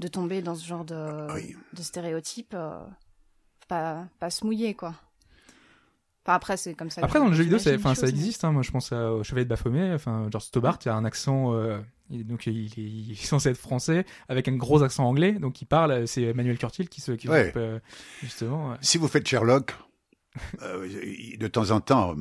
de 0.00 0.08
tomber 0.08 0.42
dans 0.42 0.54
ce 0.54 0.66
genre 0.66 0.84
de, 0.84 1.32
Oui. 1.32 1.56
de 1.72 1.80
stéréotypes, 1.82 2.52
euh, 2.54 2.78
pas, 3.68 4.04
pas 4.18 4.28
se 4.28 4.44
mouiller 4.44 4.74
quoi. 4.74 4.94
Enfin 6.28 6.34
après 6.36 6.58
c'est 6.58 6.74
comme 6.74 6.90
ça. 6.90 7.00
Après, 7.02 7.18
dans 7.18 7.28
le 7.28 7.32
jeu 7.34 7.44
vidéo, 7.44 7.58
ça, 7.58 7.70
enfin, 7.74 7.94
mais- 8.02 8.08
existe. 8.10 8.44
Hein. 8.44 8.52
Moi, 8.52 8.60
je 8.62 8.70
pense 8.70 8.92
à- 8.92 9.12
au 9.14 9.24
Chevalier 9.24 9.46
de 9.46 9.48
Baphomet. 9.48 9.94
Enfin, 9.94 10.28
George 10.30 10.44
Stobart, 10.44 10.78
il 10.84 10.90
a 10.90 10.94
un 10.94 11.06
accent. 11.06 11.54
euh, 11.54 11.78
il- 12.10 12.26
donc, 12.26 12.46
il, 12.46 12.66
est- 12.66 12.76
il 12.76 13.12
est 13.12 13.14
censé 13.24 13.48
être 13.48 13.56
français 13.56 14.04
avec 14.28 14.46
un 14.46 14.56
gros 14.56 14.82
accent 14.82 15.06
anglais. 15.08 15.32
Donc, 15.32 15.62
il 15.62 15.66
parle. 15.66 15.90
euh, 15.92 16.06
C'est 16.06 16.22
Emmanuel 16.22 16.58
Curtil 16.58 16.88
qui 16.90 17.00
se, 17.00 17.12
qui 17.12 17.28
Ouais. 17.30 17.44
s'occupe, 17.46 17.56
euh, 17.56 17.78
justement. 18.22 18.76
Si 18.82 18.98
vous 18.98 19.08
faites 19.08 19.26
Sherlock, 19.26 19.74
euh, 20.62 20.86
de 21.38 21.48
temps 21.48 21.70
en 21.70 21.80
temps, 21.80 22.14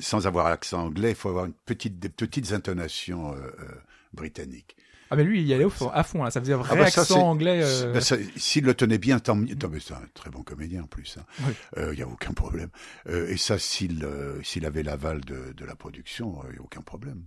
sans 0.00 0.26
avoir 0.26 0.50
l'accent 0.50 0.82
anglais, 0.84 1.10
il 1.10 1.16
faut 1.16 1.30
avoir 1.30 1.46
une 1.46 1.54
petite, 1.64 1.98
des 1.98 2.10
petites 2.10 2.52
intonations 2.52 3.32
euh, 3.32 3.36
euh, 3.38 3.68
britanniques. 4.12 4.76
Ah, 5.14 5.16
mais 5.16 5.24
lui, 5.24 5.40
il 5.40 5.46
y 5.46 5.54
allait 5.54 5.64
au 5.64 5.70
fond- 5.70 5.90
à 5.90 6.02
fond. 6.02 6.22
Là. 6.22 6.30
Ça 6.30 6.40
faisait 6.40 6.52
un 6.52 6.58
vrai 6.58 6.68
Ah 6.72 6.76
bah 6.76 6.90
ça, 6.90 7.00
accent 7.02 7.26
anglais. 7.28 7.62
euh, 7.62 8.00
ça, 8.00 8.16
S'il 8.36 8.64
le 8.64 8.74
tenait 8.74 8.98
bien, 8.98 9.18
tant 9.20 9.36
mieux. 9.36 9.54
C'est 9.80 9.94
un 9.94 10.02
très 10.12 10.30
bon 10.30 10.42
comédien 10.42 10.82
en 10.82 10.86
plus. 10.86 11.16
Il 11.38 11.82
Oui. 11.88 11.96
n'y 11.96 12.02
a 12.02 12.08
aucun 12.08 12.32
problème. 12.32 12.68
Euh, 13.08 13.28
et 13.28 13.36
ça, 13.36 13.58
s'il 13.58 14.04
euh, 14.04 14.42
s'il 14.42 14.66
avait 14.66 14.82
l'aval 14.82 15.20
de, 15.22 15.52
de 15.56 15.64
la 15.64 15.74
production, 15.76 16.42
il 16.48 16.52
n'y 16.54 16.58
a 16.58 16.62
aucun 16.62 16.82
problème. 16.82 17.22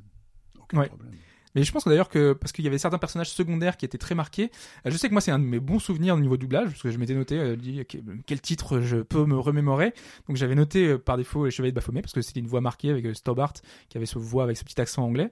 Aucun 0.59 0.77
Ouais. 0.79 0.87
problème. 0.87 1.11
Mais 1.57 1.63
je 1.63 1.71
pense 1.71 1.85
d'ailleurs 1.87 2.07
que 2.07 2.33
parce 2.33 2.51
qu'il 2.51 2.63
y 2.63 2.67
avait 2.67 2.77
certains 2.77 2.99
personnages 2.99 3.31
secondaires 3.31 3.77
qui 3.77 3.85
étaient 3.85 3.97
très 3.97 4.13
marqués. 4.13 4.51
euh, 4.85 4.91
Je 4.91 4.95
sais 4.95 5.07
que 5.07 5.13
moi 5.13 5.21
c'est 5.21 5.31
un 5.31 5.39
de 5.39 5.43
mes 5.43 5.59
bons 5.59 5.79
souvenirs 5.79 6.13
au 6.13 6.19
niveau 6.19 6.37
doublage 6.37 6.69
parce 6.69 6.83
que 6.83 6.91
je 6.91 6.99
m'étais 6.99 7.15
noté 7.15 7.35
euh, 7.35 7.55
quel 8.27 8.41
titre 8.41 8.79
je 8.79 8.97
peux 8.97 9.25
me 9.25 9.39
remémorer. 9.39 9.95
Donc 10.27 10.37
j'avais 10.37 10.53
noté 10.53 10.85
euh, 10.85 10.97
par 10.99 11.17
défaut 11.17 11.45
les 11.45 11.49
Chevaliers 11.49 11.71
de 11.71 11.75
Baphomet 11.75 12.03
parce 12.03 12.13
que 12.13 12.21
c'était 12.21 12.41
une 12.41 12.45
voix 12.45 12.61
marquée 12.61 12.91
avec 12.91 13.03
euh, 13.07 13.15
Stobart 13.15 13.53
qui 13.89 13.97
avait 13.97 14.05
ce 14.05 14.19
voix 14.19 14.43
avec 14.43 14.55
ce 14.55 14.63
petit 14.65 14.79
accent 14.79 15.03
anglais. 15.03 15.31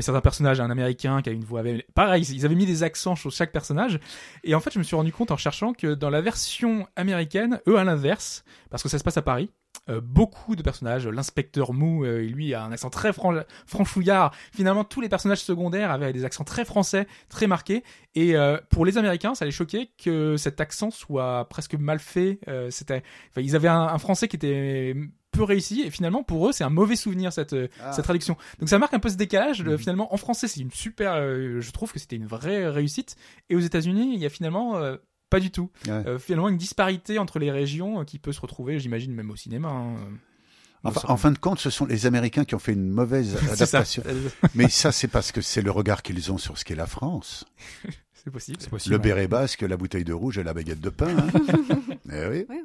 Certains 0.00 0.20
personnages, 0.20 0.60
un 0.60 0.70
Américain 0.70 1.22
qui 1.22 1.28
avait 1.28 1.36
une 1.36 1.44
voix 1.44 1.60
avec... 1.60 1.86
pareil, 1.94 2.24
ils 2.24 2.44
avaient 2.44 2.56
mis 2.56 2.66
des 2.66 2.82
accents 2.82 3.14
sur 3.14 3.30
chaque 3.30 3.52
personnage. 3.52 4.00
Et 4.42 4.56
en 4.56 4.60
fait, 4.60 4.72
je 4.72 4.80
me 4.80 4.84
suis 4.84 4.96
rendu 4.96 5.12
compte 5.12 5.30
en 5.30 5.36
cherchant 5.36 5.72
que 5.72 5.94
dans 5.94 6.10
la 6.10 6.20
version 6.20 6.88
américaine, 6.96 7.60
eux 7.68 7.78
à 7.78 7.84
l'inverse, 7.84 8.42
parce 8.70 8.82
que 8.82 8.88
ça 8.88 8.98
se 8.98 9.04
passe 9.04 9.18
à 9.18 9.22
Paris. 9.22 9.50
Euh, 9.88 10.00
beaucoup 10.02 10.56
de 10.56 10.62
personnages, 10.62 11.06
l'inspecteur 11.08 11.72
Mou, 11.72 12.04
euh, 12.04 12.20
lui 12.22 12.54
a 12.54 12.62
un 12.62 12.72
accent 12.72 12.90
très 12.90 13.12
fran- 13.12 13.40
franchouillard. 13.66 14.32
Finalement, 14.52 14.84
tous 14.84 15.00
les 15.00 15.08
personnages 15.08 15.42
secondaires 15.42 15.90
avaient 15.90 16.12
des 16.12 16.24
accents 16.24 16.44
très 16.44 16.64
français, 16.64 17.06
très 17.28 17.46
marqués. 17.46 17.82
Et 18.14 18.36
euh, 18.36 18.58
pour 18.70 18.84
les 18.84 18.98
Américains, 18.98 19.34
ça 19.34 19.44
les 19.44 19.50
choquait 19.52 19.90
que 20.02 20.36
cet 20.36 20.60
accent 20.60 20.90
soit 20.90 21.48
presque 21.48 21.74
mal 21.74 21.98
fait. 21.98 22.40
Euh, 22.48 22.70
c'était, 22.70 23.02
enfin, 23.30 23.40
ils 23.40 23.56
avaient 23.56 23.68
un, 23.68 23.80
un 23.82 23.98
français 23.98 24.28
qui 24.28 24.36
était 24.36 24.94
peu 25.32 25.44
réussi 25.44 25.82
et 25.82 25.90
finalement 25.92 26.24
pour 26.24 26.48
eux 26.48 26.52
c'est 26.52 26.64
un 26.64 26.70
mauvais 26.70 26.96
souvenir 26.96 27.32
cette 27.32 27.54
Ah. 27.80 27.92
cette 27.92 28.02
traduction 28.02 28.36
donc 28.58 28.68
ça 28.68 28.80
marque 28.80 28.94
un 28.94 28.98
peu 28.98 29.08
ce 29.08 29.14
décalage 29.14 29.62
Mhm. 29.62 29.78
finalement 29.78 30.12
en 30.12 30.16
français 30.16 30.48
c'est 30.48 30.58
une 30.58 30.72
super 30.72 31.12
euh, 31.14 31.60
je 31.60 31.70
trouve 31.70 31.92
que 31.92 32.00
c'était 32.00 32.16
une 32.16 32.26
vraie 32.26 32.66
réussite 32.66 33.14
et 33.48 33.54
aux 33.54 33.60
États-Unis 33.60 34.10
il 34.12 34.18
y 34.20 34.26
a 34.26 34.28
finalement 34.28 34.76
euh, 34.78 34.96
pas 35.30 35.40
du 35.40 35.50
tout 35.50 35.70
Ouais. 35.86 35.92
Euh, 36.06 36.18
finalement 36.18 36.48
une 36.48 36.56
disparité 36.58 37.18
entre 37.18 37.38
les 37.38 37.50
régions 37.50 38.00
euh, 38.00 38.04
qui 38.04 38.18
peut 38.18 38.32
se 38.32 38.40
retrouver 38.40 38.78
j'imagine 38.78 39.14
même 39.14 39.30
au 39.30 39.36
cinéma 39.36 39.68
hein. 39.68 39.94
Enfin, 40.82 41.02
en 41.08 41.18
fin 41.18 41.30
de 41.30 41.36
compte, 41.38 41.58
ce 41.58 41.68
sont 41.68 41.84
les 41.84 42.06
Américains 42.06 42.46
qui 42.46 42.54
ont 42.54 42.58
fait 42.58 42.72
une 42.72 42.88
mauvaise 42.88 43.36
ça 43.46 43.52
adaptation. 43.52 44.02
Mais 44.54 44.70
ça, 44.70 44.92
c'est 44.92 45.08
parce 45.08 45.30
que 45.30 45.42
c'est 45.42 45.60
le 45.60 45.70
regard 45.70 46.02
qu'ils 46.02 46.32
ont 46.32 46.38
sur 46.38 46.56
ce 46.56 46.64
qu'est 46.64 46.74
la 46.74 46.86
France. 46.86 47.44
c'est 48.14 48.30
possible. 48.30 48.58
Le 48.88 48.96
béret 48.96 49.28
basque, 49.28 49.60
la 49.60 49.76
bouteille 49.76 50.04
de 50.04 50.14
rouge 50.14 50.38
et 50.38 50.42
la 50.42 50.54
baguette 50.54 50.80
de 50.80 50.88
pain. 50.88 51.14
hein. 51.18 51.30
Eh 52.10 52.26
oui. 52.28 52.46
Oui. 52.48 52.62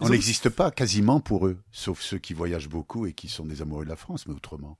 On 0.00 0.10
n'existe 0.10 0.50
pas 0.50 0.70
quasiment 0.70 1.20
pour 1.20 1.46
eux, 1.46 1.56
sauf 1.70 2.02
ceux 2.02 2.18
qui 2.18 2.34
voyagent 2.34 2.68
beaucoup 2.68 3.06
et 3.06 3.14
qui 3.14 3.28
sont 3.28 3.46
des 3.46 3.62
amoureux 3.62 3.84
de 3.84 3.90
la 3.90 3.96
France, 3.96 4.26
mais 4.26 4.34
autrement. 4.34 4.78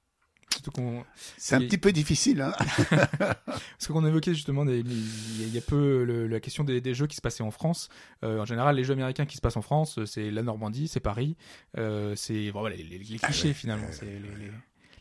C'est 1.37 1.55
un 1.57 1.61
Et- 1.61 1.67
petit 1.67 1.79
peu 1.79 1.93
difficile. 1.93 2.41
Hein 2.41 2.53
Parce 3.19 3.87
qu'on 3.89 4.05
évoquait 4.07 4.35
justement 4.35 4.65
des- 4.65 4.81
il 4.81 5.41
y 5.41 5.45
a- 5.45 5.47
il 5.47 5.55
y 5.55 5.59
a 5.59 5.61
peu 5.61 6.05
le- 6.05 6.27
la 6.27 6.41
question 6.41 6.65
des, 6.65 6.81
des 6.81 6.95
jeux 6.95 7.07
qui 7.07 7.17
se 7.17 7.21
passaient 7.21 7.43
en 7.43 7.51
France. 7.51 7.89
Euh, 8.25 8.41
en 8.41 8.45
général, 8.45 8.77
les 8.77 8.85
jeux 8.85 8.93
américains 8.93 9.27
qui 9.27 9.37
se 9.37 9.41
passent 9.41 9.57
en 9.57 9.63
France, 9.63 9.99
c'est 10.07 10.31
la 10.31 10.43
Normandie, 10.43 10.89
c'est 10.89 11.01
Paris, 11.01 11.37
euh, 11.79 12.15
c'est 12.17 12.51
bon, 12.53 12.61
voilà, 12.61 12.77
les, 12.77 12.85
les- 12.85 12.99
les 12.99 13.19
clichés 13.19 13.49
ouais. 13.49 13.55
finalement, 13.55 13.87
Ouais, 13.87 13.93
c'est 13.93 14.07
ouais, 14.07 14.21
les, 14.39 14.45
les- 14.47 14.53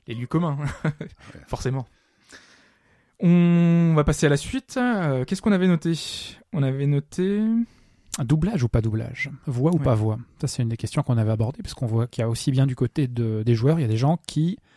les 0.07 0.15
lieux 0.15 0.27
communs, 0.27 0.57
forcément. 1.47 1.85
On 3.19 3.93
va 3.95 4.03
passer 4.03 4.25
à 4.25 4.29
la 4.29 4.37
suite. 4.37 4.77
Euh, 4.77 5.25
Qu'est-ce 5.25 5.41
qu'on 5.41 5.51
avait 5.51 5.67
noté? 5.67 5.93
On 6.53 6.63
avait 6.63 6.87
noté. 6.87 7.41
Doublage 8.19 8.63
ou 8.63 8.67
pas 8.67 8.81
doublage? 8.81 9.29
Voix 9.45 9.71
ou 9.71 9.77
Ouais. 9.77 9.83
pas 9.83 9.95
voix? 9.95 10.17
Ça, 10.41 10.47
c'est 10.47 10.63
une 10.63 10.69
des 10.69 10.77
questions 10.77 11.03
qu'on 11.03 11.17
avait 11.17 11.31
abordées, 11.31 11.61
parce 11.61 11.73
qu'on 11.75 11.85
voit 11.85 12.07
qu'il 12.07 12.21
y 12.21 12.25
a 12.25 12.29
aussi 12.29 12.51
bien 12.51 12.65
du 12.65 12.75
côté 12.75 13.07
de- 13.07 13.43
des 13.45 13.55
joueurs, 13.55 13.79
il 13.79 13.83
y 13.83 13.85
a 13.85 13.87
des 13.87 13.97
gens 13.97 14.17
qui, 14.27 14.57
euh, 14.57 14.70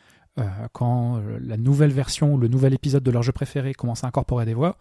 quand 0.72 1.18
euh, 1.18 1.38
la 1.40 1.56
nouvelle 1.56 1.92
version 1.92 2.34
ou 2.34 2.38
le 2.38 2.48
nouvel 2.48 2.74
épisode 2.74 3.02
de 3.02 3.10
leur 3.10 3.22
jeu 3.22 3.32
préféré 3.32 3.72
commence 3.74 4.04
à 4.04 4.08
incorporer 4.08 4.44
des 4.44 4.54
voix, 4.54 4.76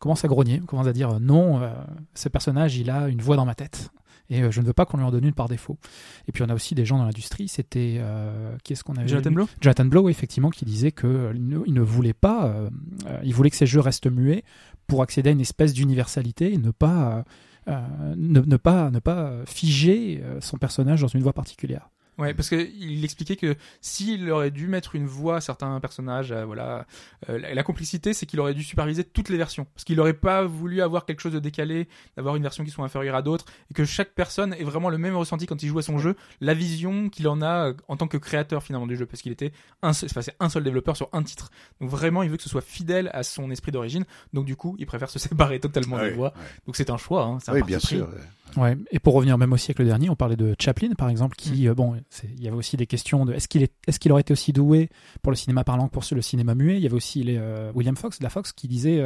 commencent 0.00 0.24
à 0.24 0.28
grogner, 0.28 0.60
commencent 0.60 0.86
à 0.88 0.92
dire 0.92 1.10
euh, 1.10 1.18
non, 1.20 1.60
euh, 1.62 1.70
ce 2.14 2.28
personnage, 2.28 2.76
il 2.76 2.90
a 2.90 3.08
une 3.08 3.20
voix 3.20 3.36
dans 3.36 3.44
ma 3.46 3.54
tête. 3.54 3.90
et 4.30 4.42
euh, 4.42 4.50
je 4.50 4.60
ne 4.60 4.66
veux 4.66 4.72
pas 4.72 4.86
qu'on 4.86 4.96
lui 4.98 5.04
en 5.04 5.10
donne 5.10 5.24
une 5.24 5.32
par 5.32 5.48
défaut. 5.48 5.78
Et 6.26 6.32
puis 6.32 6.42
on 6.42 6.48
a 6.48 6.54
aussi 6.54 6.74
des 6.74 6.84
gens 6.84 6.98
dans 6.98 7.04
l'industrie, 7.04 7.48
c'était 7.48 7.96
euh, 8.00 8.56
qui 8.64 8.72
est-ce 8.74 8.84
qu'on 8.84 8.94
avait 8.96 9.08
Jonathan 9.08 9.30
Blow? 9.30 9.48
Jonathan 9.60 9.84
Blow, 9.86 10.08
effectivement, 10.08 10.50
qui 10.50 10.64
disait 10.64 10.92
que 10.92 11.06
euh, 11.06 11.32
ne, 11.34 11.60
il 11.66 11.74
ne 11.74 11.80
voulait 11.80 12.12
pas, 12.12 12.46
euh, 12.46 12.70
euh, 13.06 13.20
il 13.24 13.34
voulait 13.34 13.50
que 13.50 13.56
ces 13.56 13.66
jeux 13.66 13.80
restent 13.80 14.10
muets 14.10 14.44
pour 14.86 15.02
accéder 15.02 15.30
à 15.30 15.32
une 15.32 15.40
espèce 15.40 15.72
d'universalité 15.74 16.52
et 16.52 16.58
ne 16.58 16.70
pas, 16.70 17.24
euh, 17.68 17.72
euh, 17.72 18.14
ne, 18.16 18.40
ne 18.40 18.56
pas, 18.56 18.90
ne 18.90 18.98
pas 18.98 19.32
figer 19.46 20.20
euh, 20.22 20.40
son 20.40 20.56
personnage 20.58 21.00
dans 21.02 21.08
une 21.08 21.22
voie 21.22 21.32
particulière. 21.34 21.90
Ouais, 22.18 22.34
parce 22.34 22.48
que 22.48 22.56
il 22.56 23.04
expliquait 23.04 23.36
que 23.36 23.54
s'il 23.80 24.28
aurait 24.30 24.50
dû 24.50 24.66
mettre 24.66 24.96
une 24.96 25.06
voix 25.06 25.36
à 25.36 25.40
certains 25.40 25.78
personnages, 25.78 26.32
euh, 26.32 26.44
voilà, 26.44 26.84
euh, 27.28 27.38
la, 27.38 27.54
la 27.54 27.62
complexité, 27.62 28.12
c'est 28.12 28.26
qu'il 28.26 28.40
aurait 28.40 28.54
dû 28.54 28.64
superviser 28.64 29.04
toutes 29.04 29.28
les 29.28 29.36
versions, 29.36 29.66
parce 29.74 29.84
qu'il 29.84 29.96
n'aurait 29.96 30.14
pas 30.14 30.42
voulu 30.44 30.82
avoir 30.82 31.04
quelque 31.06 31.20
chose 31.20 31.32
de 31.32 31.38
décalé, 31.38 31.86
d'avoir 32.16 32.34
une 32.34 32.42
version 32.42 32.64
qui 32.64 32.70
soit 32.70 32.84
inférieure 32.84 33.14
à 33.14 33.22
d'autres, 33.22 33.44
et 33.70 33.74
que 33.74 33.84
chaque 33.84 34.10
personne 34.14 34.52
ait 34.54 34.64
vraiment 34.64 34.90
le 34.90 34.98
même 34.98 35.14
ressenti 35.16 35.46
quand 35.46 35.62
il 35.62 35.68
joue 35.68 35.78
à 35.78 35.82
son 35.82 35.98
jeu, 35.98 36.16
la 36.40 36.54
vision 36.54 37.08
qu'il 37.08 37.28
en 37.28 37.40
a 37.40 37.68
euh, 37.68 37.74
en 37.86 37.96
tant 37.96 38.08
que 38.08 38.16
créateur 38.16 38.62
finalement 38.64 38.86
du 38.88 38.96
jeu, 38.96 39.06
parce 39.06 39.22
qu'il 39.22 39.30
était 39.32 39.52
un, 39.82 39.92
seul- 39.92 40.08
enfin, 40.10 40.28
un 40.40 40.48
seul 40.48 40.64
développeur 40.64 40.96
sur 40.96 41.08
un 41.12 41.22
titre. 41.22 41.50
Donc 41.80 41.88
vraiment, 41.88 42.24
il 42.24 42.30
veut 42.30 42.36
que 42.36 42.42
ce 42.42 42.48
soit 42.48 42.60
fidèle 42.62 43.10
à 43.14 43.22
son 43.22 43.50
esprit 43.52 43.70
d'origine. 43.70 44.04
Donc 44.32 44.44
du 44.44 44.56
coup, 44.56 44.74
il 44.80 44.86
préfère 44.86 45.08
se 45.10 45.18
séparer 45.20 45.60
totalement 45.60 45.98
des 45.98 46.02
Ouais, 46.06 46.10
voix. 46.14 46.32
Donc 46.66 46.74
c'est 46.74 46.90
un 46.90 46.96
choix. 46.96 47.22
Hein, 47.22 47.38
c'est 47.40 47.50
un 47.52 47.54
Oui, 47.54 47.62
bien 47.62 47.78
sûr. 47.78 48.08
Ouais, 48.56 48.76
et 48.90 48.98
pour 48.98 49.14
revenir 49.14 49.36
même 49.38 49.52
au 49.52 49.56
siècle 49.56 49.84
dernier, 49.84 50.08
on 50.10 50.16
parlait 50.16 50.36
de 50.36 50.56
Chaplin 50.58 50.90
par 50.96 51.10
exemple, 51.10 51.36
qui 51.36 51.68
euh, 51.68 51.74
bon, 51.74 51.94
il 52.24 52.42
y 52.42 52.48
avait 52.48 52.56
aussi 52.56 52.76
des 52.76 52.86
questions 52.86 53.24
de 53.26 53.32
est-ce 53.34 53.46
qu'il 53.46 53.62
est, 53.62 53.72
est-ce 53.86 54.00
qu'il 54.00 54.10
aurait 54.10 54.22
été 54.22 54.32
aussi 54.32 54.52
doué 54.52 54.88
pour 55.22 55.30
le 55.30 55.36
cinéma 55.36 55.64
parlant 55.64 55.86
que 55.86 55.92
pour 55.92 56.02
le 56.10 56.22
cinéma 56.22 56.54
muet? 56.54 56.76
Il 56.76 56.82
y 56.82 56.86
avait 56.86 56.94
aussi 56.96 57.22
les, 57.22 57.36
euh, 57.36 57.70
William 57.74 57.94
Fox 57.96 58.18
de 58.18 58.24
la 58.24 58.30
Fox 58.30 58.52
qui 58.52 58.66
disait, 58.66 59.00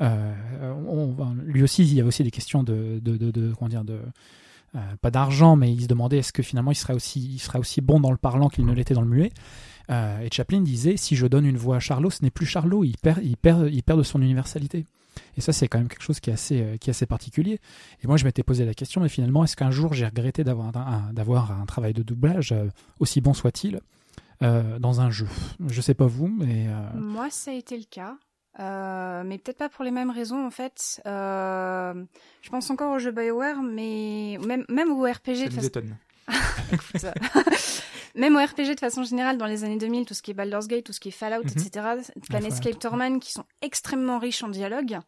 euh, 0.00 0.74
on- 0.88 1.34
lui 1.44 1.62
aussi, 1.62 1.82
il 1.82 1.94
y 1.94 2.00
avait 2.00 2.08
aussi 2.08 2.24
des 2.24 2.30
questions 2.30 2.62
de, 2.62 2.98
de, 3.02 3.16
de, 3.16 3.30
de- 3.30 3.52
comment 3.58 3.68
dire, 3.68 3.84
de 3.84 4.00
pas 5.00 5.10
d'argent, 5.10 5.56
mais 5.56 5.72
il 5.72 5.82
se 5.82 5.86
demandait 5.86 6.18
est-ce 6.18 6.32
que 6.32 6.42
finalement 6.42 6.70
il 6.70 6.74
serait 6.76 6.94
aussi, 6.94 7.20
il 7.20 7.38
serait 7.38 7.58
aussi 7.58 7.80
bon 7.80 8.00
dans 8.00 8.10
le 8.10 8.16
parlant 8.18 8.48
qu'il 8.48 8.66
ne 8.66 8.72
l'était 8.72 8.94
dans 8.94 9.02
le 9.02 9.08
muet? 9.08 9.32
Et 9.90 10.28
Chaplin 10.32 10.60
disait 10.60 10.96
si 10.98 11.16
je 11.16 11.26
donne 11.26 11.46
une 11.46 11.56
voix 11.56 11.76
à 11.76 11.80
Charlot, 11.80 12.10
ce 12.10 12.22
n'est 12.22 12.30
plus 12.30 12.44
Charlot, 12.46 12.84
il 12.84 12.96
perd, 12.98 13.20
il 13.24 13.36
perd, 13.38 13.68
il 13.72 13.82
perd 13.82 13.98
de 13.98 14.02
son 14.04 14.20
universalité. 14.20 14.84
Et 15.36 15.40
ça, 15.40 15.52
c'est 15.52 15.68
quand 15.68 15.78
même 15.78 15.88
quelque 15.88 16.02
chose 16.02 16.20
qui 16.20 16.30
est 16.30 16.32
assez, 16.34 16.60
euh, 16.62 16.76
qui 16.76 16.90
est 16.90 16.92
assez 16.92 17.06
particulier. 17.06 17.60
Et 18.02 18.06
moi, 18.06 18.16
je 18.16 18.24
m'étais 18.24 18.42
posé 18.42 18.64
la 18.64 18.74
question, 18.74 19.00
mais 19.00 19.08
finalement, 19.08 19.44
est-ce 19.44 19.56
qu'un 19.56 19.70
jour 19.70 19.92
j'ai 19.94 20.06
regretté 20.06 20.44
d'avoir 20.44 20.76
un, 20.76 20.80
un- 21.08 21.12
d'avoir 21.12 21.52
un 21.52 21.64
travail 21.66 21.92
de 21.94 22.02
doublage, 22.02 22.52
euh, 22.52 22.66
aussi 23.00 23.20
bon 23.20 23.34
soit-il, 23.34 23.80
euh, 24.42 24.78
dans 24.78 25.00
un 25.00 25.10
jeu? 25.10 25.26
Je 25.68 25.80
sais 25.80 25.94
pas 25.94 26.06
vous, 26.06 26.28
mais 26.28 26.66
euh, 26.68 26.98
Moi, 27.00 27.28
ça 27.30 27.50
a 27.50 27.54
été 27.54 27.76
le 27.76 27.84
cas. 27.90 28.16
Euh, 28.60 29.22
mais 29.24 29.38
peut-être 29.38 29.58
pas 29.58 29.68
pour 29.68 29.84
les 29.84 29.92
mêmes 29.92 30.10
raisons 30.10 30.44
en 30.44 30.50
fait. 30.50 31.00
Euh, 31.06 31.94
je 32.42 32.50
pense 32.50 32.70
encore 32.70 32.92
au 32.92 32.98
jeu 32.98 33.12
BioWare, 33.12 33.62
mais 33.62 34.36
même, 34.44 34.64
même 34.68 34.90
au 34.90 35.02
RPG 35.04 35.36
Ça 35.36 35.48
de 35.48 35.54
nous 35.56 35.64
étonne. 35.66 35.96
Même 38.18 38.36
au 38.36 38.38
RPG 38.44 38.74
de 38.74 38.80
façon 38.80 39.02
générale, 39.04 39.38
dans 39.38 39.46
les 39.46 39.64
années 39.64 39.78
2000, 39.78 40.04
tout 40.04 40.12
ce 40.14 40.22
qui 40.22 40.32
est 40.32 40.34
Baldur's 40.34 40.66
Gate, 40.66 40.84
tout 40.84 40.92
ce 40.92 41.00
qui 41.00 41.08
est 41.08 41.12
Fallout, 41.12 41.44
Mhm. 41.44 41.50
etc., 41.50 41.86
Planescape 42.28 42.78
Torment, 42.78 43.18
qui 43.20 43.32
sont 43.32 43.44
extrêmement 43.62 44.18
riches 44.18 44.42
en 44.42 44.48
dialogue 44.48 44.98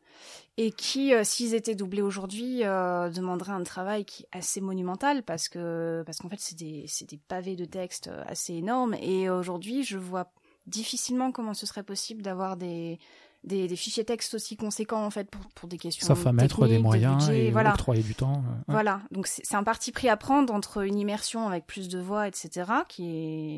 et 0.56 0.70
qui, 0.70 1.12
euh, 1.12 1.24
s'ils 1.24 1.54
étaient 1.54 1.74
doublés 1.74 2.02
aujourd'hui, 2.02 2.64
euh, 2.64 3.10
demanderaient 3.10 3.52
un 3.52 3.62
travail 3.64 4.04
qui 4.04 4.22
est 4.22 4.28
assez 4.38 4.60
monumental 4.60 5.22
parce 5.24 5.48
que 5.48 6.02
parce 6.06 6.18
qu'en 6.18 6.28
fait, 6.28 6.38
c'est 6.40 6.56
des 6.56 6.86
des 7.08 7.16
pavés 7.28 7.56
de 7.56 7.64
texte 7.64 8.08
euh, 8.08 8.22
assez 8.26 8.54
énormes. 8.54 8.94
Et 9.02 9.28
aujourd'hui, 9.28 9.82
je 9.82 9.98
vois 9.98 10.32
difficilement 10.66 11.32
comment 11.32 11.54
ce 11.54 11.66
serait 11.66 11.82
possible 11.82 12.22
d'avoir 12.22 12.56
des 12.56 12.98
des, 13.42 13.68
des 13.68 13.76
fichiers 13.76 14.04
texte 14.04 14.34
aussi 14.34 14.56
conséquents 14.56 15.04
en 15.04 15.10
fait 15.10 15.30
pour, 15.30 15.40
pour 15.54 15.68
des 15.68 15.78
questions 15.78 16.06
sauf 16.06 16.26
à 16.26 16.32
mettre 16.32 16.66
des 16.66 16.78
moyens 16.78 17.26
budget, 17.26 17.46
et 17.46 17.50
voilà. 17.50 17.70
octroyer 17.72 18.02
du 18.02 18.14
temps. 18.14 18.34
euh, 18.46 18.50
ouais. 18.58 18.64
Voilà, 18.68 19.00
donc 19.10 19.26
c'est 19.26 19.54
un 19.54 19.62
parti 19.62 19.92
pris 19.92 20.08
à 20.10 20.16
prendre 20.18 20.52
entre 20.52 20.84
une 20.84 20.98
immersion 20.98 21.46
avec 21.48 21.66
plus 21.66 21.88
de 21.88 21.98
voix, 21.98 22.28
etc., 22.28 22.70
qui 22.88 23.04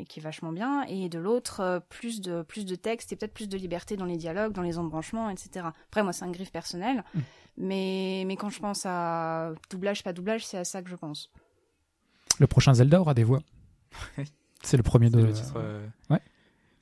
est, 0.01 0.05
qui 0.07 0.19
est 0.19 0.23
vachement 0.23 0.53
bien, 0.53 0.83
et 0.87 1.09
de 1.09 1.19
l'autre, 1.19 1.59
euh, 1.59 1.79
plus 1.81 2.21
de, 2.21 2.43
plus 2.43 2.65
de 2.65 2.75
texte 2.75 3.11
et 3.11 3.17
peut-être 3.17 3.33
plus 3.33 3.49
de 3.49 3.57
liberté 3.57 3.97
dans 3.97 4.05
les 4.05 4.15
dialogues, 4.17 4.53
dans 4.53 4.61
les 4.61 4.77
embranchements, 4.77 5.29
etc. 5.29 5.65
Après, 5.89 6.01
moi, 6.01 6.13
c'est 6.13 6.23
un 6.23 6.31
griffe 6.31 6.51
personnel, 6.51 7.03
Mm. 7.13 7.19
mais, 7.57 8.23
mais 8.25 8.35
quand 8.37 8.49
je 8.49 8.59
pense 8.59 8.83
à 8.85 9.51
doublage, 9.69 10.03
pas 10.03 10.13
doublage, 10.13 10.45
c'est 10.45 10.57
à 10.57 10.63
ça 10.63 10.81
que 10.81 10.89
je 10.89 10.95
pense. 10.95 11.29
Le 12.39 12.47
prochain 12.47 12.73
Zelda 12.73 12.99
aura 13.01 13.13
des 13.13 13.23
voix. 13.25 13.41
C'est 14.63 14.77
le 14.77 14.83
premier 14.83 15.09
de. 15.09 15.19
le 15.19 15.33
titre, 15.33 15.55
euh, 15.57 15.85
ouais. 16.09 16.21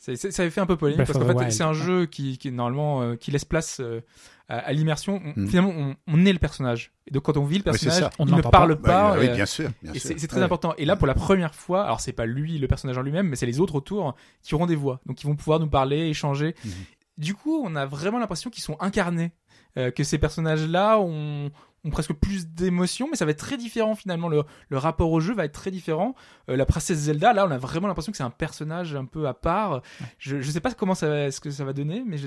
C'est- 0.01 0.15
c'est- 0.15 0.31
ça 0.31 0.41
avait 0.41 0.49
fait 0.51 0.61
un 0.61 0.65
peu 0.65 0.75
polémique 0.77 0.97
Breath 0.97 1.07
parce 1.13 1.19
qu'en 1.19 1.27
fait 1.31 1.37
Wild, 1.37 1.51
c'est 1.51 1.63
un 1.63 1.73
jeu 1.73 2.07
qui, 2.07 2.37
qui 2.37 2.51
normalement 2.51 3.01
euh, 3.03 3.15
qui 3.15 3.29
laisse 3.31 3.45
place 3.45 3.79
euh, 3.79 4.01
à, 4.49 4.57
à 4.57 4.71
l'immersion. 4.73 5.21
On- 5.23 5.39
Mm. 5.41 5.47
Finalement, 5.47 5.73
on, 5.75 5.95
on 6.07 6.25
est 6.25 6.33
le 6.33 6.39
personnage. 6.39 6.91
Et 7.07 7.11
donc 7.11 7.23
quand 7.23 7.37
on 7.37 7.45
vit 7.45 7.57
le 7.57 7.63
personnage. 7.63 8.09
On 8.19 8.25
il 8.25 8.35
ne 8.35 8.41
parle 8.41 8.75
Bah, 8.75 8.81
pas. 9.13 9.19
oui, 9.19 9.27
euh, 9.29 9.35
bien 9.35 9.45
sûr. 9.45 9.69
Bien 9.83 9.93
et 9.93 9.99
sûr. 9.99 10.09
c'est 10.09 10.19
c'est 10.19 10.27
très 10.27 10.39
Ouais. 10.39 10.43
important. 10.43 10.73
Et 10.77 10.85
là, 10.85 10.95
pour 10.95 11.07
la 11.07 11.13
première 11.13 11.53
fois, 11.55 11.83
alors 11.83 12.01
c'est 12.01 12.13
pas 12.13 12.25
lui, 12.25 12.57
le 12.57 12.67
personnage 12.67 12.97
en 12.97 13.01
lui-même, 13.03 13.27
mais 13.29 13.35
c'est 13.35 13.45
les 13.45 13.59
autres 13.59 13.75
autour 13.75 14.15
qui 14.43 14.55
auront 14.55 14.65
des 14.65 14.75
voix. 14.75 14.99
Donc 15.05 15.21
ils 15.23 15.27
vont 15.27 15.35
pouvoir 15.35 15.59
nous 15.59 15.69
parler, 15.69 16.07
échanger. 16.09 16.55
Mhm. 16.65 16.71
Du 17.17 17.35
coup, 17.35 17.61
on 17.63 17.75
a 17.75 17.85
vraiment 17.85 18.17
l'impression 18.19 18.49
qu'ils 18.49 18.63
sont 18.63 18.77
incarnés. 18.79 19.31
euh, 19.77 19.89
que 19.89 20.03
ces 20.03 20.17
personnages-là 20.17 20.99
ont, 20.99 21.49
ont 21.83 21.89
presque 21.89 22.13
plus 22.13 22.47
d'émotions, 22.47 23.07
mais 23.09 23.17
ça 23.17 23.25
va 23.25 23.31
être 23.31 23.39
très 23.39 23.57
différent 23.57 23.95
finalement. 23.95 24.29
Le, 24.29 24.43
rapport 24.71 25.11
au 25.11 25.19
jeu 25.19 25.33
va 25.33 25.45
être 25.45 25.53
très 25.53 25.71
différent. 25.71 26.15
Euh, 26.49 26.55
la 26.55 26.65
princesse 26.65 26.97
Zelda, 26.97 27.33
là, 27.33 27.45
on 27.47 27.51
a 27.51 27.57
vraiment 27.57 27.87
l'impression 27.87 28.11
que 28.11 28.17
c'est 28.17 28.23
un 28.23 28.29
personnage 28.29 28.95
un 28.95 29.05
peu 29.05 29.27
à 29.27 29.33
part. 29.33 29.81
Je, 30.17 30.41
je 30.41 30.51
sais 30.51 30.59
pas 30.59 30.71
comment 30.73 30.95
ça 30.95 31.07
va, 31.07 31.31
ce 31.31 31.39
que 31.39 31.49
ça 31.51 31.65
va 31.65 31.73
donner, 31.73 32.03
mais 32.05 32.17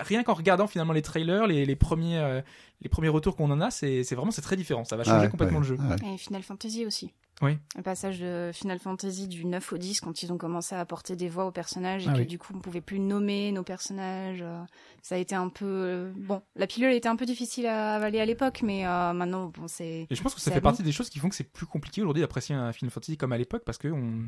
rien 0.00 0.22
qu'en 0.22 0.34
regardant 0.34 0.66
finalement 0.66 0.92
les 0.92 1.02
trailers, 1.02 1.46
les, 1.46 1.66
les 1.66 1.76
premiers, 1.76 2.18
euh, 2.18 2.40
les 2.82 2.88
premiers 2.88 3.08
retours 3.08 3.36
qu'on 3.36 3.50
en 3.50 3.60
a, 3.60 3.70
c'est 3.70 4.02
vraiment 4.14 4.30
c'est 4.30 4.42
très 4.42 4.56
différent. 4.56 4.84
Ça 4.84 4.96
va 4.96 5.04
changer 5.04 5.16
Ah 5.16 5.22
ouais, 5.22 5.30
complètement 5.30 5.58
ouais, 5.60 5.66
le 5.68 5.76
jeu. 5.76 5.82
ouais. 5.82 6.14
Et 6.14 6.18
Final 6.18 6.42
Fantasy 6.42 6.84
aussi. 6.86 7.12
Oui. 7.40 7.58
Le 7.76 7.82
passage 7.82 8.20
de 8.20 8.50
Final 8.52 8.78
Fantasy 8.78 9.26
du 9.26 9.44
9 9.46 9.72
au 9.72 9.78
10, 9.78 10.00
quand 10.00 10.22
ils 10.22 10.32
ont 10.32 10.38
commencé 10.38 10.76
à 10.76 10.80
apporter 10.80 11.16
des 11.16 11.28
voix 11.28 11.44
aux 11.46 11.50
personnages 11.50 12.06
et 12.06 12.10
Ah 12.10 12.12
que 12.12 12.18
oui. 12.20 12.26
du 12.26 12.38
coup 12.38 12.52
on 12.54 12.60
pouvait 12.60 12.80
plus 12.82 13.00
nommer 13.00 13.50
nos 13.50 13.64
personnages, 13.64 14.42
euh, 14.42 14.62
ça 15.00 15.16
a 15.16 15.18
été 15.18 15.34
un 15.34 15.48
peu... 15.48 15.64
euh, 15.66 16.12
bon, 16.14 16.42
la 16.54 16.68
pilule 16.68 16.92
était 16.92 17.08
un 17.08 17.16
peu 17.16 17.24
difficile 17.26 17.66
à 17.66 17.94
avaler 17.94 18.20
à 18.20 18.26
l'époque, 18.26 18.60
mais 18.62 18.86
euh, 18.86 19.12
maintenant, 19.12 19.46
bon, 19.46 19.66
c'est... 19.66 20.06
Et 20.08 20.14
je 20.14 20.22
pense 20.22 20.34
que 20.36 20.40
ça 20.40 20.52
fait 20.52 20.60
partie 20.60 20.84
des 20.84 20.92
choses 20.92 21.08
qui 21.10 21.18
font 21.18 21.28
que 21.30 21.34
c'est 21.34 21.50
plus 21.50 21.66
compliqué 21.66 22.02
aujourd'hui 22.02 22.20
d'apprécier 22.20 22.54
un 22.54 22.70
Final 22.72 22.90
Fantasy 22.92 23.16
comme 23.16 23.32
à 23.32 23.38
l'époque 23.38 23.62
parce 23.66 23.78
que 23.78 23.88
on, 23.88 24.20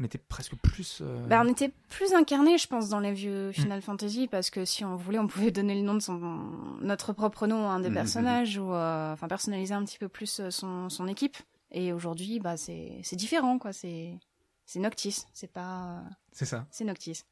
on 0.00 0.04
était 0.04 0.18
presque 0.18 0.54
plus. 0.54 1.00
euh, 1.02 1.26
Bah, 1.26 1.42
on 1.44 1.48
était 1.50 1.72
plus 1.90 2.14
incarnés, 2.14 2.56
je 2.56 2.68
pense, 2.68 2.88
dans 2.88 3.00
les 3.00 3.12
vieux. 3.12 3.52
Final 3.52 3.82
Fantasy, 3.82 4.28
parce 4.28 4.48
que 4.48 4.64
si 4.64 4.82
on 4.82 4.96
voulait, 4.96 5.18
on 5.18 5.26
pouvait 5.26 5.50
donner 5.50 5.74
le 5.74 5.82
nom 5.82 5.94
de 5.94 6.00
son, 6.00 6.18
notre 6.80 7.12
propre 7.12 7.46
nom 7.46 7.68
à 7.68 7.72
un 7.72 7.80
des 7.80 7.90
Mhm, 8.02 8.06
personnages, 8.06 8.58
ou 8.58 8.72
euh, 8.72 9.12
enfin 9.12 9.28
personnaliser 9.28 9.74
un 9.74 9.84
petit 9.84 9.98
peu 9.98 10.08
plus 10.08 10.40
euh, 10.40 10.50
son, 10.50 10.88
son 10.88 11.06
équipe. 11.08 11.36
Et 11.70 11.92
aujourd'hui, 11.92 12.38
bah, 12.40 12.56
c'est 12.56 13.00
c'est 13.02 13.16
différent, 13.16 13.58
quoi. 13.58 13.72
C'est 13.72 14.18
c'est 14.66 14.78
Noctis, 14.78 15.26
c'est 15.32 15.50
pas, 15.52 16.02
C'est 16.32 16.44
ça. 16.46 16.66
c'est 16.70 16.84
Noctis. 16.84 17.22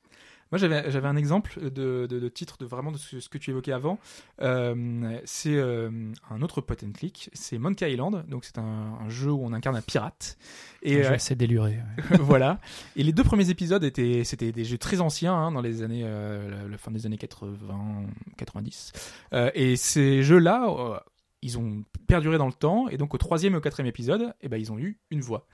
Moi, 0.53 0.59
j'avais 0.59 0.91
j'avais 0.91 1.09
un 1.09 1.17
exemple 1.17 1.61
de, 1.61 2.07
de, 2.07 2.19
de 2.19 2.29
titre 2.29 2.57
de 2.59 2.67
vraiment 2.67 2.93
de 2.93 2.99
ce, 2.99 3.21
ce 3.21 3.29
que 3.29 3.39
tu 3.39 3.51
évoquais 3.51 3.73
avant. 3.73 3.99
Euh, 4.43 5.19
c'est 5.25 5.55
euh, 5.57 5.91
un 6.31 6.43
autre 6.43 6.61
point 6.61 6.77
and 6.85 6.93
click. 6.93 7.31
C'est 7.33 7.59
Monkey 7.59 7.93
Island. 7.93 8.25
Donc 8.29 8.45
c'est 8.45 8.59
un, 8.59 8.99
un 9.01 9.09
jeu 9.09 9.31
où 9.31 9.45
on 9.45 9.53
incarne 9.53 9.77
un 9.77 9.83
pirate. 9.83 10.37
Et 10.83 10.95
Et 10.95 11.05
euh, 11.07 11.15
assez 11.15 11.35
déluré. 11.35 11.79
ouais. 12.11 12.17
voilà. 12.21 12.59
Et 12.97 13.03
les 13.03 13.13
deux 13.13 13.25
premiers 13.25 13.51
épisodes 13.51 13.85
étaient, 13.85 14.25
c'était 14.25 14.53
des 14.53 14.65
jeux 14.65 14.79
très 14.79 15.01
anciens, 15.01 15.35
hein, 15.35 15.53
dans 15.53 15.61
les 15.61 15.83
années, 15.83 16.03
la, 16.03 16.67
la 16.69 16.79
fin 16.79 16.91
des 16.91 17.07
années 17.07 17.19
80, 17.19 18.07
90. 18.37 18.93
Euh, 19.33 19.51
et 19.55 19.77
ces 19.77 20.23
jeux-là, 20.23 21.03
ils 21.43 21.59
ont 21.59 21.85
perduré 22.07 22.39
dans 22.39 22.47
le 22.47 22.53
temps. 22.53 22.89
Et 22.89 22.97
donc 22.97 23.15
au 23.15 23.19
troisième 23.19 23.55
et 23.55 23.57
au 23.57 23.61
quatrième 23.61 23.89
épisode, 23.89 24.35
eh 24.41 24.49
ben 24.49 24.57
ils 24.61 24.71
ont 24.73 24.79
eu 24.79 24.99
une 25.11 25.21
voix. 25.21 25.47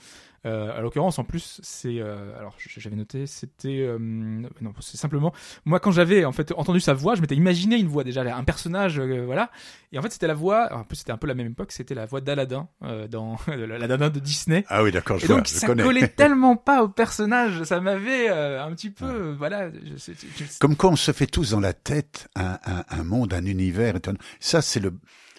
Euh, 0.45 0.77
à 0.77 0.81
l'occurrence, 0.81 1.19
en 1.19 1.25
plus, 1.25 1.59
c'est, 1.65 1.99
euh, 1.99 2.39
alors 2.39 2.55
j'avais 2.59 2.95
noté, 2.95 3.27
c'était, 3.27 3.81
euh, 3.81 3.99
non, 3.99 4.49
c'est 4.81 4.97
simplement, 4.97 5.33
moi 5.65 5.81
quand 5.81 5.91
j'avais 5.91 6.25
en 6.25 6.31
fait 6.31 6.53
entendu 6.53 6.79
sa 6.79 6.95
voix, 6.95 7.17
je 7.17 7.21
m'étais 7.21 7.35
imaginé 7.35 7.77
une 7.77 7.89
voix 7.89 8.05
déjà, 8.05 8.21
un 8.23 8.45
personnage, 8.45 9.01
euh, 9.01 9.25
voilà. 9.27 9.51
Et 9.91 9.99
en 9.99 10.03
fait, 10.03 10.13
c'était 10.13 10.29
la 10.29 10.35
voix, 10.35 10.73
en 10.73 10.85
plus 10.85 10.97
c'était 10.99 11.11
un 11.11 11.17
peu 11.17 11.27
la 11.27 11.35
même 11.35 11.49
époque, 11.49 11.73
c'était 11.73 11.97
la 11.97 12.07
voix 12.07 12.21
d'Aladin 12.21 12.69
euh, 12.85 13.09
dans 13.09 13.39
l'Aladin 13.49 14.09
de 14.09 14.21
Disney. 14.21 14.65
Ah 14.69 14.85
oui, 14.85 14.93
d'accord, 14.93 15.19
je 15.19 15.25
Et 15.25 15.27
vois, 15.27 15.37
donc 15.39 15.49
je 15.49 15.55
ça 15.55 15.67
connais. 15.67 15.83
collait 15.83 16.07
tellement 16.17 16.55
pas 16.55 16.85
au 16.85 16.89
personnage, 16.89 17.65
ça 17.65 17.81
m'avait 17.81 18.29
euh, 18.31 18.65
un 18.65 18.71
petit 18.73 18.91
peu, 18.91 19.33
voilà. 19.37 19.71
Je, 19.73 19.97
sais- 19.97 20.13
je- 20.15 20.45
je- 20.45 20.59
Comme 20.61 20.77
quoi 20.77 20.91
on 20.91 20.97
se 20.97 21.11
fait 21.11 21.27
tous 21.27 21.51
dans 21.51 21.61
la 21.61 21.73
tête 21.73 22.29
un, 22.37 22.57
un, 22.65 22.85
un 22.89 23.03
monde, 23.03 23.35
un 23.35 23.45
univers 23.47 23.97
étonnant. 23.97 24.19
Ça, 24.39 24.63
c'est 24.63 24.79
le, 24.81 24.93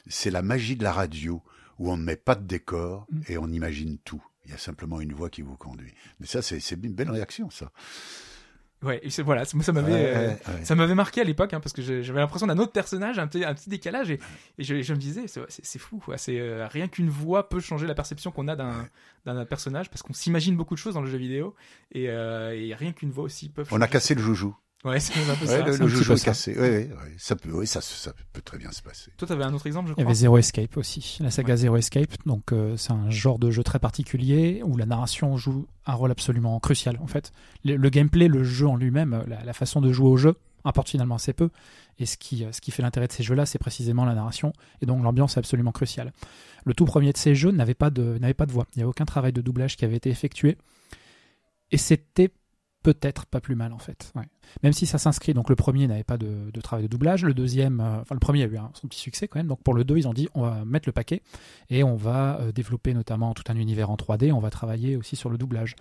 c'est 0.09 0.31
la 0.31 0.41
magie 0.41 0.75
de 0.75 0.83
la 0.83 0.91
radio 0.91 1.41
où 1.79 1.91
on 1.91 1.97
ne 1.97 2.03
met 2.03 2.15
pas 2.15 2.35
de 2.35 2.43
décor 2.45 3.05
Mm. 3.11 3.21
et 3.27 3.37
on 3.37 3.47
imagine 3.47 3.97
tout. 3.99 4.23
Il 4.45 4.51
y 4.51 4.53
a 4.53 4.57
simplement 4.57 5.01
une 5.01 5.13
voix 5.13 5.29
qui 5.29 5.41
vous 5.41 5.57
conduit. 5.57 5.93
Mais 6.19 6.25
ça, 6.25 6.41
c'est, 6.41 6.59
une 6.81 6.93
belle 6.93 7.11
réaction, 7.11 7.49
ça. 7.49 7.69
ouais, 8.81 9.01
et 9.03 9.21
voilà, 9.21 9.43
ça 9.43 9.73
m'avait, 9.73 9.91
Ouais, 9.91 10.15
euh, 10.15 10.29
ouais, 10.29 10.63
ça 10.63 10.73
m'avait 10.75 10.95
marqué 10.95 11.19
à 11.19 11.23
l'époque, 11.25 11.53
hein, 11.53 11.59
parce 11.59 11.73
que 11.73 11.81
j'avais 11.81 12.19
l'impression 12.19 12.47
d'un 12.47 12.57
autre 12.57 12.71
personnage, 12.71 13.19
un 13.19 13.27
petit, 13.27 13.43
un 13.43 13.53
petit 13.53 13.69
décalage, 13.69 14.09
et, 14.11 14.19
et 14.57 14.63
je, 14.63 14.81
je 14.81 14.93
me 14.93 14.99
disais, 14.99 15.25
c'est, 15.27 15.79
fou. 15.79 16.01
C'est 16.15 16.39
euh, 16.39 16.65
rien 16.67 16.87
qu'une 16.87 17.09
voix 17.09 17.49
peut 17.49 17.59
changer 17.59 17.87
la 17.87 17.93
perception 17.95 18.31
qu'on 18.31 18.47
a 18.47 18.55
d'un, 18.55 18.87
d'un 19.25 19.45
personnage, 19.45 19.89
parce 19.89 20.01
qu'on 20.01 20.13
s'imagine 20.13 20.55
beaucoup 20.55 20.75
de 20.75 20.79
choses 20.79 20.93
dans 20.93 21.01
le 21.01 21.09
jeu 21.11 21.17
vidéo, 21.17 21.53
et, 21.91 22.09
euh, 22.09 22.55
et 22.57 22.73
rien 22.73 22.93
qu'une 22.93 23.11
voix 23.11 23.25
aussi 23.25 23.49
peut. 23.49 23.65
On 23.71 23.81
a 23.81 23.87
cassé 23.87 24.15
le 24.15 24.21
joujou. 24.21 24.55
Ouais, 24.87 24.99
c'est 24.99 25.13
un 25.19 25.35
peu 25.35 25.45
Ouais, 25.45 25.71
ça. 25.73 25.83
le, 25.83 25.87
jeu 25.87 26.13
est 26.15 26.23
cassé. 26.23 26.53
Ouais, 26.55 26.61
ouais, 26.61 26.89
ouais. 26.89 27.15
Ça 27.17 27.35
peut, 27.35 27.51
oui, 27.51 27.67
ça, 27.67 27.81
ça 27.81 28.13
peut 28.33 28.41
très 28.41 28.57
bien 28.57 28.71
se 28.71 28.81
passer. 28.81 29.11
Toi, 29.17 29.27
t'avais 29.27 29.43
un 29.43 29.53
autre 29.53 29.67
exemple, 29.67 29.87
je 29.89 29.91
Il 29.91 29.93
y 29.93 29.95
crois. 29.95 30.05
avait 30.05 30.15
Zero 30.15 30.37
Escape 30.37 30.77
aussi, 30.77 31.17
la 31.21 31.29
saga 31.31 31.55
Zero 31.57 31.75
Escape. 31.77 32.11
Donc 32.25 32.51
euh, 32.53 32.77
c'est 32.77 32.91
un 32.93 33.09
genre 33.09 33.39
de 33.39 33.51
jeu 33.51 33.63
très 33.63 33.79
particulier 33.79 34.61
où 34.63 34.77
la 34.77 34.85
narration 34.85 35.37
joue 35.37 35.67
un 35.85 35.93
rôle 35.93 36.11
absolument 36.11 36.59
crucial 36.59 36.97
en 37.01 37.07
fait. 37.07 37.31
Le, 37.65 37.75
le 37.75 37.89
gameplay, 37.89 38.27
le 38.27 38.43
jeu 38.43 38.67
en 38.67 38.75
lui-même, 38.75 39.13
euh, 39.13 39.23
la, 39.27 39.43
la 39.43 39.53
façon 39.53 39.81
de 39.81 39.91
jouer 39.91 40.07
au 40.09 40.17
jeu 40.17 40.35
importe 40.65 40.89
finalement 40.89 41.15
assez 41.15 41.33
peu. 41.33 41.49
Et 41.99 42.05
ce 42.05 42.17
qui, 42.17 42.43
euh, 42.43 42.51
ce 42.51 42.61
qui 42.61 42.71
fait 42.71 42.81
l'intérêt 42.83 43.07
de 43.07 43.13
ces 43.13 43.23
jeux-là, 43.23 43.45
c'est 43.45 43.57
précisément 43.59 44.05
la 44.05 44.13
narration. 44.15 44.53
Et 44.81 44.85
donc 44.85 45.01
l'ambiance 45.03 45.37
est 45.37 45.39
absolument 45.39 45.71
cruciale. 45.71 46.11
Le 46.65 46.73
tout 46.73 46.85
premier 46.85 47.11
de 47.13 47.17
ces 47.17 47.35
jeux 47.35 47.51
n'avait 47.51 47.73
pas 47.73 47.89
de, 47.89 48.17
n'avait 48.19 48.33
pas 48.33 48.45
de 48.45 48.51
voix. 48.51 48.67
Il 48.75 48.79
n'y 48.79 48.83
a 48.83 48.87
aucun 48.87 49.05
travail 49.05 49.31
de 49.33 49.41
doublage 49.41 49.77
qui 49.77 49.85
avait 49.85 49.95
été 49.95 50.09
effectué. 50.09 50.57
Et 51.71 51.77
c'était 51.77 52.29
peut-être 52.83 53.25
pas 53.25 53.41
plus 53.41 53.55
mal 53.55 53.73
en 53.73 53.79
fait. 53.79 54.11
Ouais. 54.15 54.23
Même 54.63 54.73
si 54.73 54.85
ça 54.85 54.97
s'inscrit, 54.97 55.33
donc 55.33 55.49
le 55.49 55.55
premier 55.55 55.87
n'avait 55.87 56.03
pas 56.03 56.17
de, 56.17 56.51
travail 56.61 56.83
de 56.83 56.89
doublage, 56.89 57.23
le 57.23 57.33
deuxième, 57.33 57.79
euh, 57.79 58.01
enfin 58.01 58.15
le 58.15 58.19
premier 58.19 58.43
a 58.43 58.47
eu 58.47 58.57
son 58.73 58.87
petit 58.87 58.99
succès 58.99 59.27
quand 59.27 59.39
même, 59.39 59.47
donc 59.47 59.61
pour 59.61 59.73
le 59.73 59.83
2 59.83 59.97
ils 59.97 60.07
ont 60.07 60.13
dit 60.13 60.27
on 60.33 60.41
va 60.41 60.65
mettre 60.65 60.87
le 60.87 60.93
paquet 60.93 61.21
et 61.69 61.83
on 61.83 61.95
va 61.95 62.39
euh, 62.39 62.51
développer 62.51 62.93
notamment 62.93 63.33
tout 63.33 63.43
un 63.49 63.55
univers 63.55 63.89
en 63.89 63.95
3D, 63.95 64.31
on 64.31 64.39
va 64.39 64.49
travailler 64.49 64.95
aussi 64.95 65.15
sur 65.15 65.29
le 65.29 65.37
doublage. 65.37 65.75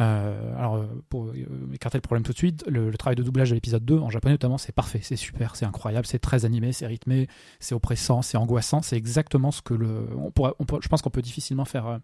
Euh, 0.00 0.56
alors 0.56 0.84
pour 1.08 1.32
écarter 1.74 1.98
le 1.98 2.02
problème 2.02 2.22
tout 2.22 2.32
de 2.32 2.38
suite, 2.38 2.64
le, 2.68 2.96
travail 2.96 3.16
de 3.16 3.22
doublage 3.24 3.50
de 3.50 3.54
l'épisode 3.54 3.84
2 3.84 3.98
en 3.98 4.10
japonais 4.10 4.34
notamment 4.34 4.56
c'est 4.56 4.72
parfait, 4.72 5.00
c'est 5.02 5.16
super, 5.16 5.56
c'est 5.56 5.66
incroyable, 5.66 6.06
c'est 6.06 6.20
très 6.20 6.44
animé, 6.44 6.72
c'est 6.72 6.86
rythmé, 6.86 7.26
c'est 7.58 7.74
oppressant, 7.74 8.22
c'est 8.22 8.36
angoissant, 8.36 8.80
c'est 8.80 8.96
exactement 8.96 9.50
ce 9.50 9.60
que 9.60 9.74
le... 9.74 10.06
On 10.16 10.30
pourrait- 10.30 10.52
je 10.80 10.88
pense 10.88 11.02
qu'on 11.02 11.10
peut 11.10 11.22
difficilement 11.22 11.64
faire, 11.64 11.98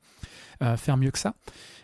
faire 0.76 0.96
mieux 0.96 1.12
que 1.12 1.18
ça. 1.18 1.34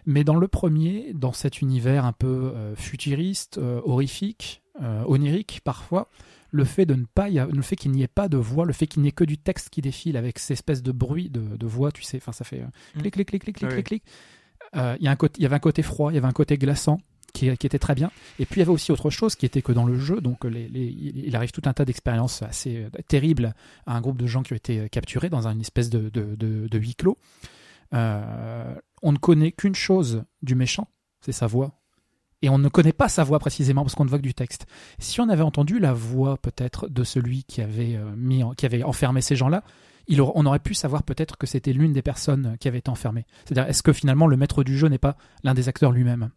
Mais 0.06 0.24
dans 0.24 0.36
le 0.36 0.48
premier, 0.48 1.12
dans 1.14 1.32
cet 1.32 1.60
univers 1.60 2.04
un 2.04 2.12
peu 2.12 2.54
futuriste, 2.74 3.58
euh, 3.58 3.80
horrifique, 4.11 4.62
euh, 4.82 5.04
onirique 5.06 5.61
parfois, 5.64 6.08
le 6.50 6.64
fait 6.64 6.84
de 6.84 6.94
ne 6.94 7.04
pas, 7.04 7.28
y 7.28 7.38
a- 7.38 7.46
le 7.46 7.62
fait 7.62 7.76
qu'il 7.76 7.92
n'y 7.92 8.02
ait 8.02 8.08
pas 8.08 8.28
de 8.28 8.36
voix, 8.36 8.64
le 8.66 8.72
fait 8.72 8.86
qu'il 8.88 9.02
n'y 9.02 9.08
ait 9.08 9.12
que 9.12 9.24
du 9.24 9.38
texte 9.38 9.68
qui 9.70 9.80
défile 9.82 10.16
avec 10.16 10.38
ces 10.40 10.54
espèces 10.54 10.82
de 10.82 10.90
bruit 10.92 11.30
de, 11.30 11.56
de 11.56 11.66
voix, 11.66 11.92
tu 11.92 12.02
sais, 12.02 12.16
enfin 12.16 12.32
ça 12.32 12.44
fait 12.44 12.61
euh, 12.61 12.66
Mm. 12.96 13.00
clic 13.02 13.14
clic 13.14 13.28
clic 13.28 13.42
clic 13.42 13.56
clic 13.56 13.68
Oui. 13.70 13.74
clic 13.74 13.86
clic. 13.86 14.02
Euh, 14.76 14.96
Il 15.00 15.04
y 15.04 15.44
avait 15.46 15.54
un 15.56 15.58
côté 15.61 15.82
froid, 15.82 16.11
il 16.11 16.16
y 16.16 16.18
avait 16.18 16.26
un 16.26 16.32
côté 16.32 16.58
glaçant. 16.58 17.00
Qui, 17.32 17.56
qui 17.58 17.66
était 17.68 17.78
très 17.78 17.94
bien. 17.94 18.11
Et 18.40 18.44
puis 18.44 18.56
il 18.56 18.58
y 18.58 18.62
avait 18.62 18.72
aussi 18.72 18.90
autre 18.90 19.08
chose 19.08 19.36
qui 19.36 19.46
était 19.46 19.62
que 19.62 19.70
dans 19.70 19.84
le 19.84 19.96
jeu, 19.96 20.20
donc 20.20 20.44
les, 20.44 20.66
les- 20.68 20.88
il 20.88 21.26
il 21.28 21.36
arrive 21.36 21.52
tout 21.52 21.62
un 21.66 21.72
tas 21.72 21.84
d'expériences 21.84 22.42
assez 22.42 22.78
euh, 22.78 22.88
terribles 23.06 23.54
à 23.86 23.96
un 23.96 24.00
groupe 24.00 24.18
de 24.18 24.26
gens 24.26 24.42
qui 24.42 24.52
ont 24.52 24.56
été 24.56 24.80
euh, 24.80 24.88
capturés 24.88 25.28
dans 25.30 25.46
une 25.46 25.61
espèce 25.61 25.90
de, 25.90 26.08
de, 26.08 26.34
de, 26.34 26.66
de 26.66 26.78
huis 26.78 26.96
clos. 26.96 27.16
Euh, 27.94 28.74
on 29.02 29.12
ne 29.12 29.18
connaît 29.18 29.52
qu'une 29.52 29.76
chose 29.76 30.24
du 30.42 30.56
méchant, 30.56 30.88
c'est 31.20 31.30
sa 31.30 31.46
voix. 31.46 31.80
Et 32.43 32.49
on 32.49 32.59
ne 32.59 32.68
connaît 32.68 32.93
pas 32.93 33.09
sa 33.09 33.22
voix 33.22 33.38
précisément 33.38 33.82
parce 33.82 33.95
qu'on 33.95 34.05
ne 34.05 34.09
voit 34.09 34.18
que 34.18 34.22
du 34.22 34.34
texte. 34.34 34.66
Si 34.99 35.20
on 35.20 35.28
avait 35.28 35.43
entendu 35.43 35.78
la 35.78 35.93
voix 35.93 36.38
peut-être 36.38 36.88
de 36.88 37.05
celui 37.05 37.45
qui 37.45 37.61
avait, 37.61 37.97
euh, 37.97 38.14
mis 38.16 38.43
qui 38.57 38.66
avait 38.66 38.82
enfermé 38.82 39.20
ces 39.20 39.36
gens-là, 39.36 39.62
on 40.18 40.47
aurait 40.47 40.59
pu 40.59 40.74
savoir 40.74 41.03
peut-être 41.03 41.36
que 41.36 41.47
c'était 41.47 41.72
l'une 41.72 41.93
des 41.93 42.03
personnes 42.03 42.57
qui 42.59 42.68
avait 42.68 42.78
été 42.78 42.91
enfermée. 42.91 43.26
C'est-à-dire, 43.45 43.68
est-ce 43.68 43.82
que 43.82 43.93
finalement 43.93 44.26
le 44.26 44.36
maître 44.36 44.64
du 44.64 44.76
jeu 44.76 44.88
n'est 44.88 44.99
pas 44.99 45.16
l'un 45.45 45.55
des 45.55 45.68
acteurs 45.68 45.93
lui-même? 45.93 46.30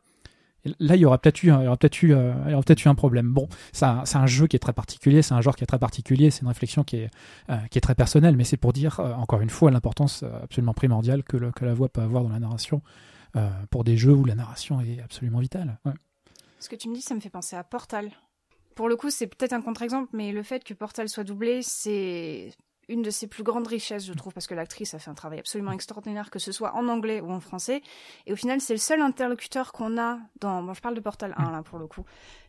Là, 0.79 0.95
il 0.95 1.01
y 1.01 1.05
aura 1.05 1.17
peut-être 1.17 1.43
eu, 1.43 1.49
il 1.49 1.75
peut-être 1.77 2.03
eu, 2.03 2.13
euh, 2.13 2.61
peut-être 2.61 2.85
eu 2.85 2.87
un 2.87 2.95
problème. 2.95 3.33
Bon, 3.33 3.49
c'est 3.73 3.85
un, 3.85 4.27
jeu 4.27 4.47
qui 4.47 4.55
est 4.55 4.59
très 4.59 4.71
particulier, 4.71 5.21
c'est 5.21 5.33
un 5.33 5.41
genre 5.41 5.57
qui 5.57 5.63
est 5.63 5.67
très 5.67 5.79
particulier, 5.79 6.31
c'est 6.31 6.41
une 6.41 6.47
réflexion 6.47 6.83
qui 6.83 6.97
est, 6.97 7.09
euh, 7.49 7.57
qui 7.69 7.77
est 7.77 7.81
très 7.81 7.95
personnelle, 7.95 8.37
mais 8.37 8.45
c'est 8.45 8.55
pour 8.55 8.71
dire, 8.71 9.01
encore 9.17 9.41
une 9.41 9.49
fois, 9.49 9.71
l'importance 9.71 10.23
absolument 10.41 10.73
primordiale 10.73 11.23
que, 11.23 11.35
le- 11.35 11.51
que 11.51 11.65
la 11.65 11.73
voix 11.73 11.89
peut 11.89 12.01
avoir 12.01 12.23
dans 12.23 12.29
la 12.29 12.39
narration 12.39 12.81
euh, 13.35 13.49
pour 13.69 13.83
des 13.83 13.97
jeux 13.97 14.13
où 14.13 14.25
la 14.25 14.35
narration 14.35 14.81
est 14.81 15.01
absolument 15.01 15.39
vitale. 15.39 15.79
Ce 16.59 16.69
que 16.69 16.75
tu 16.75 16.89
me 16.89 16.95
dis, 16.95 17.01
ça 17.01 17.15
me 17.15 17.19
fait 17.19 17.29
penser 17.29 17.55
à 17.55 17.63
Portal. 17.63 18.11
Pour 18.75 18.89
le 18.89 18.95
coup, 18.95 19.09
c'est 19.09 19.27
peut-être 19.27 19.53
un 19.53 19.61
contre-exemple, 19.61 20.09
mais 20.13 20.31
le 20.31 20.43
fait 20.43 20.63
que 20.63 20.73
Portal 20.73 21.09
soit 21.09 21.23
doublé, 21.23 21.61
c'est 21.61 22.51
une 22.89 23.01
de 23.01 23.09
ses 23.09 23.27
plus 23.27 23.43
grandes 23.43 23.67
richesses, 23.67 24.05
je 24.05 24.13
trouve, 24.13 24.33
parce 24.33 24.47
que 24.47 24.53
l'actrice 24.53 24.93
a 24.93 24.99
fait 24.99 25.09
un 25.09 25.13
travail 25.13 25.39
absolument 25.39 25.71
extraordinaire, 25.71 26.29
que 26.29 26.39
ce 26.39 26.51
soit 26.51 26.75
en 26.75 26.87
anglais 26.87 27.21
ou 27.21 27.31
en 27.31 27.39
français. 27.39 27.81
Et 28.25 28.33
au 28.33 28.35
final, 28.35 28.61
c'est 28.61 28.73
le 28.73 28.79
seul 28.79 29.01
interlocuteur 29.01 29.71
qu'on 29.71 29.97
a 29.97 30.19
dans. 30.41 30.63
Bon, 30.63 30.73
je 30.73 30.81
parle 30.81 30.95
de 30.95 30.99
Portal 30.99 31.33
1 31.37 31.51
là 31.51 31.63
pour 31.63 31.79
le 31.79 31.87
coup. 31.87 32.03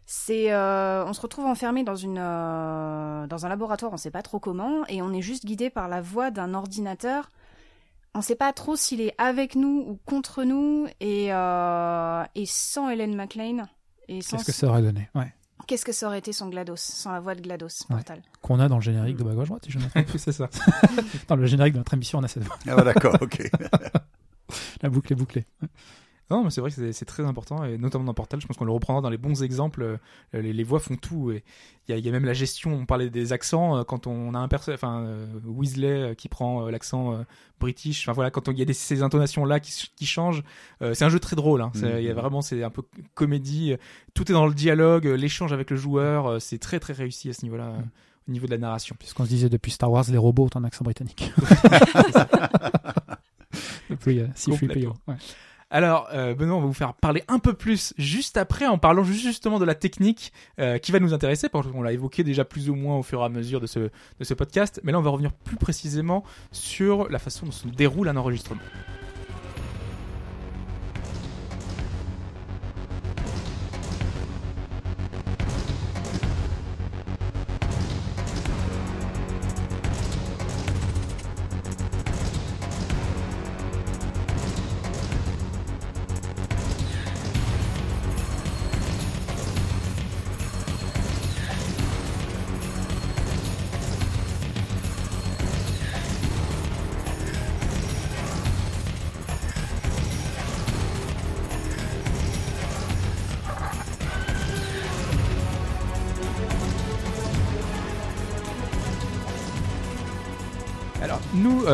C'est, 0.07 0.53
euh, 0.53 1.05
on 1.07 1.13
se 1.13 1.21
retrouve 1.21 1.47
enfermé 1.47 1.83
dans 1.83 1.97
une 1.97 2.19
euh, 2.19 3.27
dans 3.27 3.47
un 3.47 3.49
laboratoire, 3.49 3.93
on 3.93 3.97
sait 3.97 4.11
pas 4.11 4.23
trop 4.23 4.39
comment, 4.39 4.85
et 4.89 5.03
on 5.03 5.13
est 5.13 5.23
juste 5.23 5.47
guidé 5.47 5.71
par 5.71 5.89
la 5.89 6.01
voix 6.01 6.31
d'un 6.31 6.55
ordinateur. 6.55 7.31
On 8.15 8.21
sait 8.21 8.37
pas 8.37 8.53
trop 8.53 8.77
s'il 8.77 9.01
est 9.01 9.15
avec 9.19 9.57
nous 9.57 9.85
ou 9.89 9.99
contre 10.07 10.45
nous, 10.45 10.87
et 11.01 11.33
euh, 11.33 12.25
et 12.35 12.47
sans 12.47 12.89
Helen 12.89 13.17
McLean. 13.17 13.67
Et 14.09 14.23
sans 14.23 14.37
Qu'est-ce 14.37 14.47
que 14.47 14.53
ça 14.53 14.69
aurait 14.69 14.83
donné? 14.83 15.09
Ouais. 15.15 15.33
Qu'est-ce 15.67 15.85
que 15.85 15.93
ça 15.93 16.07
aurait 16.07 16.19
été 16.19 16.33
sans 16.33 16.49
GLaDOS, 16.49 16.77
sans 16.77 17.11
la 17.13 17.21
voix 17.21 17.35
de 17.35 17.41
GLaDOS, 17.41 17.87
Ouais. 17.89 17.97
Portal? 17.97 18.23
Qu'on 18.43 18.61
a 18.61 18.69
dans 18.69 18.77
le 18.77 18.83
générique 18.83 19.17
de 19.17 19.25
bas 19.25 19.33
gauche 19.35 19.49
droite, 19.49 19.65
si 19.65 19.71
je 19.73 19.79
ne 19.79 19.85
me 19.85 19.89
trompe. 19.89 20.07
c'est 20.19 20.33
ça. 20.33 20.49
Dans 21.29 21.37
le 21.37 21.47
générique 21.47 21.73
de 21.73 21.79
notre 21.79 21.95
émission, 21.95 22.19
on 22.19 22.23
a 22.23 22.29
cette 22.29 22.45
voix. 22.45 22.57
Ah, 22.69 22.77
bah, 22.77 22.83
d'accord, 22.85 23.17
ok. 23.21 23.51
La 24.83 24.91
boucle 24.91 25.13
est 25.13 25.17
bouclée. 25.17 25.47
Non, 26.31 26.43
mais 26.43 26.51
c'est 26.51 26.63
vrai 26.63 26.71
que 26.71 26.77
c'est- 26.77 26.93
c'est 26.93 27.05
très 27.05 27.23
important, 27.25 27.65
et 27.65 27.77
notamment 27.77 28.05
dans 28.05 28.15
Portal, 28.15 28.41
je 28.41 28.47
pense 28.47 28.57
qu'on 28.57 28.65
le 28.65 28.73
reprendra 28.73 29.03
dans 29.03 29.11
les 29.11 29.19
bons 29.19 29.43
exemples. 29.43 29.83
euh, 29.83 29.97
Les, 30.33 30.55
les 30.55 30.65
voix 30.65 30.81
font 30.81 30.97
tout, 30.97 31.31
et 31.31 31.45
il 31.87 31.93
y 31.93 31.95
a, 31.95 31.99
il 31.99 32.05
y 32.05 32.09
a 32.09 32.13
même 32.13 32.25
la 32.25 32.33
gestion. 32.33 32.73
On 32.73 32.87
parlait 32.87 33.11
des 33.11 33.33
accents 33.35 33.77
euh, 33.77 33.85
quand 33.85 34.07
on 34.07 34.33
a 34.35 34.39
un 34.39 34.49
perso, 34.49 34.73
enfin 34.73 35.03
euh, 35.05 35.27
Weasley 35.45 35.87
euh, 35.89 36.15
qui 36.15 36.29
prend 36.29 36.67
euh, 36.67 36.71
l'accent 36.71 37.13
euh, 37.13 37.23
british. 37.61 38.09
Enfin 38.09 38.15
voilà, 38.15 38.31
quand 38.31 38.49
il 38.49 38.59
y 38.59 38.63
a 38.63 38.65
des, 38.65 38.73
ces 38.73 39.03
intonations 39.03 39.45
là 39.45 39.61
qui, 39.61 40.07
changent, 40.07 40.43
euh, 40.81 40.95
c'est 40.95 41.05
un 41.05 41.11
jeu 41.11 41.21
très 41.21 41.37
drôle. 41.37 41.61
Hein. 41.61 41.71
C'est- 41.75 42.03
Il 42.03 42.07
y 42.07 42.11
a 42.11 42.15
Mhm. 42.15 42.21
vraiment, 42.21 42.41
c'est 42.41 42.63
un 42.65 42.71
peu 42.71 42.83
comédie. 43.15 43.75
Tout 44.15 44.31
est 44.31 44.35
dans 44.35 44.47
le 44.47 44.55
dialogue, 44.55 45.05
l'échange 45.05 45.53
avec 45.53 45.71
le 45.71 45.77
joueur. 45.77 46.27
euh, 46.27 46.39
C'est 46.39 46.59
très 46.59 46.81
très 46.81 46.95
réussi 46.95 47.29
à 47.29 47.35
ce 47.35 47.43
niveau-là, 47.45 47.67
euh, 47.67 47.81
au 48.29 48.33
niveau 48.33 48.47
de 48.47 48.53
la 48.53 48.59
narration. 48.59 48.97
Puisqu'on 48.99 49.25
se 49.25 49.29
disait 49.29 49.51
depuis 49.51 49.73
Star 49.73 49.93
Wars, 49.93 50.05
les 50.11 50.17
robots 50.17 50.47
ont 50.47 50.59
un 50.59 50.65
accent 50.65 50.85
britannique. 50.85 51.31
Depuis 53.91 54.21
euh, 54.21 54.27
C-3PO. 54.35 54.59
Complètement. 54.61 54.95
Ouais. 55.07 55.15
Alors, 55.75 56.09
euh, 56.15 56.35
Benoît, 56.35 56.55
on 56.57 56.61
va 56.61 56.67
vous 56.67 56.73
faire 56.73 56.95
parler 56.95 57.25
un 57.27 57.41
peu 57.41 57.53
plus 57.53 57.95
juste 57.99 58.37
après 58.37 58.67
en 58.69 58.79
parlant 58.79 59.03
ju- 59.03 59.15
justement 59.15 59.59
de 59.59 59.65
la 59.65 59.75
technique 59.75 60.33
euh, 60.61 60.79
qui 60.79 60.93
va 60.93 61.01
nous 61.01 61.13
intéresser, 61.15 61.49
parce 61.49 61.67
qu'on 61.67 61.83
l'a 61.83 61.93
évoqué 61.93 62.23
déjà 62.23 62.45
plus 62.45 62.71
ou 62.71 62.77
moins 62.77 62.97
au 62.97 63.03
fur 63.03 63.21
et 63.21 63.25
à 63.25 63.29
mesure 63.29 63.61
de 63.61 63.67
ce, 63.67 63.81
de 63.81 63.91
ce 64.25 64.35
podcast. 64.35 64.81
Mais 64.85 64.93
là, 64.93 65.01
on 65.01 65.03
va 65.03 65.11
revenir 65.11 65.33
plus 65.33 65.57
précisément 65.57 66.23
sur 66.53 67.09
la 67.11 67.19
façon 67.19 67.47
dont 67.47 67.51
se 67.53 67.67
déroule 67.67 68.09
un 68.09 68.17
enregistrement. 68.17 68.61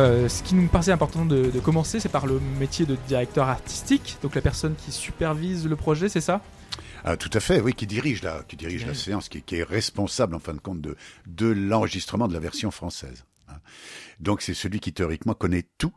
Euh, 0.01 0.29
ce 0.29 0.43
qui 0.43 0.55
nous 0.55 0.67
paraissait 0.67 0.91
important 0.91 1.25
de, 1.25 1.49
de 1.49 1.59
commencer, 1.59 1.99
c'est 1.99 2.09
par 2.09 2.25
le 2.25 2.39
métier 2.59 2.85
de 2.85 2.97
directeur 3.07 3.47
artistique, 3.47 4.17
donc 4.21 4.35
la 4.35 4.41
personne 4.41 4.75
qui 4.75 4.91
supervise 4.91 5.67
le 5.67 5.75
projet, 5.75 6.09
c'est 6.09 6.21
ça? 6.21 6.41
Ah, 7.03 7.17
tout 7.17 7.29
à 7.33 7.39
fait, 7.39 7.61
oui, 7.61 7.73
qui 7.73 7.87
dirige 7.87 8.21
la, 8.21 8.43
qui 8.43 8.55
dirige 8.55 8.85
la 8.85 8.93
séance, 8.93 9.27
qui, 9.27 9.41
qui 9.41 9.55
est 9.55 9.63
responsable 9.63 10.35
en 10.35 10.39
fin 10.39 10.53
de 10.53 10.59
compte 10.59 10.81
de, 10.81 10.95
de 11.25 11.47
l'enregistrement 11.47 12.27
de 12.27 12.33
la 12.33 12.39
version 12.39 12.69
française. 12.69 13.25
hein. 13.47 13.55
Donc 14.19 14.41
c'est 14.43 14.53
celui 14.53 14.79
qui 14.79 14.93
théoriquement 14.93 15.33
connaît 15.33 15.65
tout, 15.79 15.93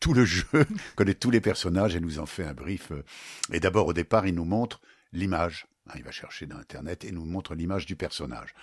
tout 0.00 0.14
le 0.14 0.24
jeu, 0.24 0.46
connaît 0.96 1.14
tous 1.14 1.30
les 1.30 1.40
personnages 1.40 1.94
et 1.94 2.00
nous 2.00 2.18
en 2.18 2.26
fait 2.26 2.44
un 2.44 2.54
brief. 2.54 2.90
euh. 2.90 3.04
Et 3.52 3.60
d'abord 3.60 3.86
au 3.86 3.92
départ, 3.92 4.26
il 4.26 4.34
nous 4.34 4.44
montre 4.44 4.80
l'image. 5.12 5.66
hein, 5.88 5.94
Il 5.96 6.02
va 6.02 6.10
chercher 6.10 6.46
dans 6.46 6.56
Internet 6.56 7.04
et 7.04 7.12
nous 7.12 7.24
montre 7.24 7.54
l'image 7.54 7.86
du 7.86 7.94
personnage. 7.94 8.54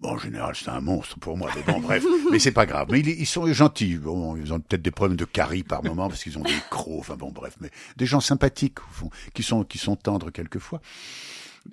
Bon, 0.00 0.10
en 0.10 0.18
général, 0.18 0.54
c'est 0.54 0.68
un 0.68 0.82
monstre 0.82 1.18
pour 1.18 1.38
moi, 1.38 1.50
mais 1.56 1.62
bon, 1.62 1.80
bref, 1.80 2.04
mais 2.30 2.38
c'est 2.38 2.52
pas 2.52 2.66
grave. 2.66 2.88
Mais 2.90 3.00
ils, 3.00 3.26
sont 3.26 3.50
gentils. 3.52 3.96
Bon, 3.96 4.36
ils 4.36 4.52
ont 4.52 4.60
peut-être 4.60 4.82
des 4.82 4.90
problèmes 4.90 5.16
de 5.16 5.24
carie 5.24 5.62
par 5.62 5.82
moment 5.82 6.08
parce 6.08 6.22
qu'ils 6.22 6.38
ont 6.38 6.42
des 6.42 6.58
crocs. 6.70 6.98
Enfin 6.98 7.16
bon, 7.16 7.30
bref, 7.30 7.56
mais 7.60 7.70
des 7.96 8.04
gens 8.04 8.20
sympathiques 8.20 8.80
au 8.80 8.90
fond, 8.90 9.10
qui 9.32 9.42
sont 9.42 9.64
qui 9.64 9.78
sont 9.78 9.96
tendres 9.96 10.30
quelquefois. 10.30 10.82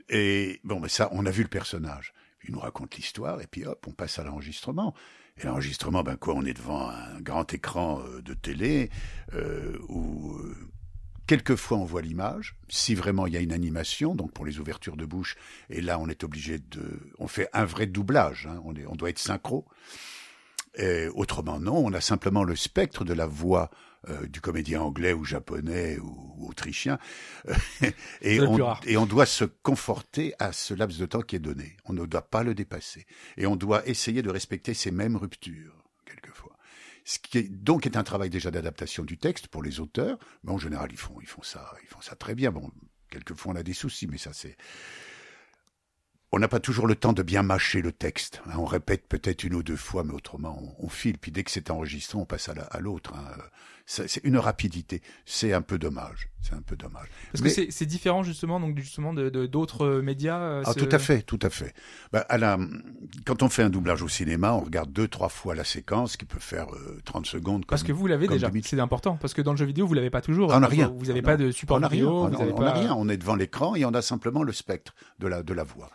Et 0.10 0.62
bon, 0.64 0.80
mais 0.80 0.90
ça, 0.90 1.10
on 1.12 1.26
a 1.26 1.32
vu 1.32 1.44
le 1.44 1.50
personnage. 1.50 2.14
Il 2.46 2.54
nous 2.54 2.60
raconte 2.60 2.96
l'histoire 2.96 3.42
et 3.42 3.48
puis 3.48 3.66
hop, 3.66 3.86
on 3.88 3.92
passe 3.92 4.20
à 4.20 4.24
l'enregistrement. 4.24 4.94
Et 5.38 5.46
l'enregistrement, 5.46 6.04
ben 6.04 6.16
quoi, 6.16 6.36
on 6.36 6.46
est 6.46 6.54
devant 6.54 6.90
un 6.90 7.20
grand 7.20 7.52
écran 7.54 8.02
euh, 8.02 8.22
de 8.22 8.34
télé 8.34 8.90
euh, 9.34 9.78
où 9.88 10.36
euh, 10.36 10.56
Quelquefois, 11.28 11.78
on 11.78 11.86
voit 11.86 12.02
l'image. 12.02 12.56
Si 12.70 12.96
vraiment 12.96 13.28
il 13.28 13.34
y 13.34 13.38
a 13.38 13.40
une 13.40 13.54
animation, 13.54 14.16
donc 14.16 14.32
pour 14.34 14.46
les 14.46 14.60
ouvertures 14.60 14.98
de 14.98 15.06
bouche, 15.06 15.36
et 15.70 15.82
là, 15.82 16.00
on 16.00 16.08
est 16.10 16.24
obligé 16.24 16.60
de, 16.60 17.12
on 17.20 17.28
fait 17.28 17.50
un 17.54 17.66
vrai 17.66 17.86
doublage. 17.86 18.48
Hein, 18.48 18.62
on, 18.66 18.76
est, 18.76 18.86
on 18.86 18.96
doit 18.96 19.10
être 19.10 19.20
synchro. 19.20 19.66
Et 20.76 21.08
autrement, 21.14 21.60
non. 21.60 21.78
On 21.78 21.94
a 21.94 22.02
simplement 22.02 22.44
le 22.44 22.56
spectre 22.56 23.06
de 23.06 23.14
la 23.14 23.26
voix 23.26 23.70
euh, 24.10 24.28
du 24.28 24.42
comédien 24.42 24.82
anglais 24.82 25.14
ou 25.14 25.24
japonais 25.24 25.98
ou, 25.98 26.36
ou 26.38 26.50
autrichien, 26.50 27.00
et, 28.22 28.42
on, 28.42 28.76
et 28.86 28.96
doit 29.06 29.26
se 29.26 29.46
conforter 29.46 30.34
à 30.40 30.52
ce 30.52 30.74
laps 30.74 31.00
de 31.00 31.06
temps 31.06 31.22
qui 31.22 31.38
est 31.38 31.40
donné. 31.40 31.78
On 31.86 31.94
ne 31.94 32.06
doit 32.06 32.30
pas 32.30 32.44
le 32.44 32.54
dépasser, 32.54 33.06
et 33.38 33.48
on 33.48 33.56
doit 33.56 33.88
essayer 33.88 34.22
de 34.22 34.30
respecter 34.30 34.74
ces 34.74 34.92
mêmes 34.92 35.16
ruptures. 35.16 35.83
Ce 37.06 37.20
qui 37.20 37.38
est, 37.38 37.50
donc 37.50 37.86
est 37.86 37.98
un 37.98 38.04
travail 38.04 38.30
déjà 38.30 38.50
d'adaptation 38.52 39.04
du 39.04 39.18
texte 39.18 39.48
pour 39.48 39.62
les 39.64 39.80
auteurs, 39.80 40.18
mais 40.44 40.52
en 40.52 40.58
général 40.58 40.90
ils 40.92 40.98
font 40.98 41.20
ils 41.22 41.28
font 41.28 41.44
ça 41.44 41.74
ils 41.84 41.88
font 41.88 42.02
ça 42.02 42.16
très 42.16 42.36
bien. 42.36 42.52
Bon, 42.52 42.72
quelquefois 43.10 43.54
on 43.54 43.56
a 43.56 43.64
des 43.64 43.74
soucis, 43.74 44.08
mais 44.08 44.18
ça 44.18 44.32
c'est 44.34 44.56
on 46.36 46.40
n'a 46.40 46.48
pas 46.48 46.60
toujours 46.60 46.88
le 46.88 46.96
temps 46.96 47.14
de 47.14 47.22
bien 47.22 47.44
mâcher 47.44 47.82
le 47.84 47.92
texte. 47.92 48.42
hein. 48.48 48.56
On 48.58 48.66
répète 48.66 49.08
peut-être 49.08 49.44
une 49.44 49.54
ou 49.54 49.62
deux 49.62 49.76
fois, 49.76 50.04
mais 50.04 50.14
autrement, 50.14 50.60
on, 50.80 50.90
file. 50.90 51.20
Puis 51.20 51.32
dès 51.32 51.44
que 51.44 51.52
c'est 51.52 51.70
enregistré, 51.70 52.18
on 52.18 52.26
passe 52.26 52.50
à 52.50 52.80
l'autre. 52.80 53.14
hein. 53.14 53.38
C'est 53.86 54.22
une 54.24 54.38
rapidité. 54.38 55.02
C'est 55.26 55.52
un 55.52 55.62
peu 55.62 55.78
dommage. 55.78 56.30
C'est 56.42 56.54
un 56.54 56.62
peu 56.62 56.76
dommage. 56.78 57.08
Parce 57.32 57.44
Mais- 57.44 57.54
que 57.68 57.72
c'est- 57.72 57.86
différent 57.86 58.24
justement 58.24 58.60
donc 58.60 58.78
justement 58.78 59.14
de 59.14 59.30
d'autres 59.46 59.86
euh, 59.86 60.02
médias. 60.02 60.40
euh, 60.40 60.64
Ah, 60.66 60.74
ce- 60.74 60.80
tout 60.80 60.90
à 60.92 61.00
fait, 61.00 61.22
tout 61.22 61.40
à 61.42 61.50
fait. 61.50 61.74
Bah, 62.12 62.26
à 62.30 62.38
la, 62.38 62.58
quand 63.26 63.44
on 63.44 63.50
fait 63.50 63.64
un 63.64 63.70
doublage 63.70 64.02
au 64.02 64.08
cinéma, 64.08 64.54
on 64.54 64.62
regarde 64.62 64.92
deux, 64.92 65.08
trois 65.08 65.30
fois 65.30 65.54
la 65.54 65.64
séquence, 65.66 66.16
qui 66.18 66.26
peut 66.26 66.40
faire 66.40 66.74
euh, 66.74 67.02
30 67.04 67.26
secondes. 67.26 67.66
Parce 67.66 67.84
que 67.84 67.92
vous 67.92 68.08
l'avez 68.08 68.28
déjà, 68.28 68.50
c'est 68.64 68.80
important. 68.80 69.18
Parce 69.18 69.34
que 69.34 69.42
dans 69.42 69.52
le 69.52 69.58
jeu 69.58 69.66
vidéo, 69.66 69.86
vous 69.86 69.94
l'avez 69.94 70.10
pas 70.10 70.22
toujours. 70.22 70.52
On 70.54 70.60
n'a 70.62 70.68
rien. 70.68 70.94
Vous 70.98 71.06
n'avez 71.08 71.22
pas 71.22 71.36
de 71.38 71.52
support 71.52 71.78
on 71.78 71.80
n'a 71.82 71.88
rien. 71.88 72.08
On 72.08 72.30
pas... 72.56 72.64
n'a 72.64 72.74
rien. 72.74 72.96
On 72.98 73.10
est 73.10 73.18
devant 73.18 73.36
l'écran 73.36 73.76
et 73.76 73.84
on 73.86 73.94
a 73.94 74.02
simplement 74.02 74.44
le 74.44 74.54
spectre 74.54 74.96
de 75.20 75.28
la, 75.28 75.44
de 75.44 75.54
la 75.54 75.64
voix. 75.64 75.90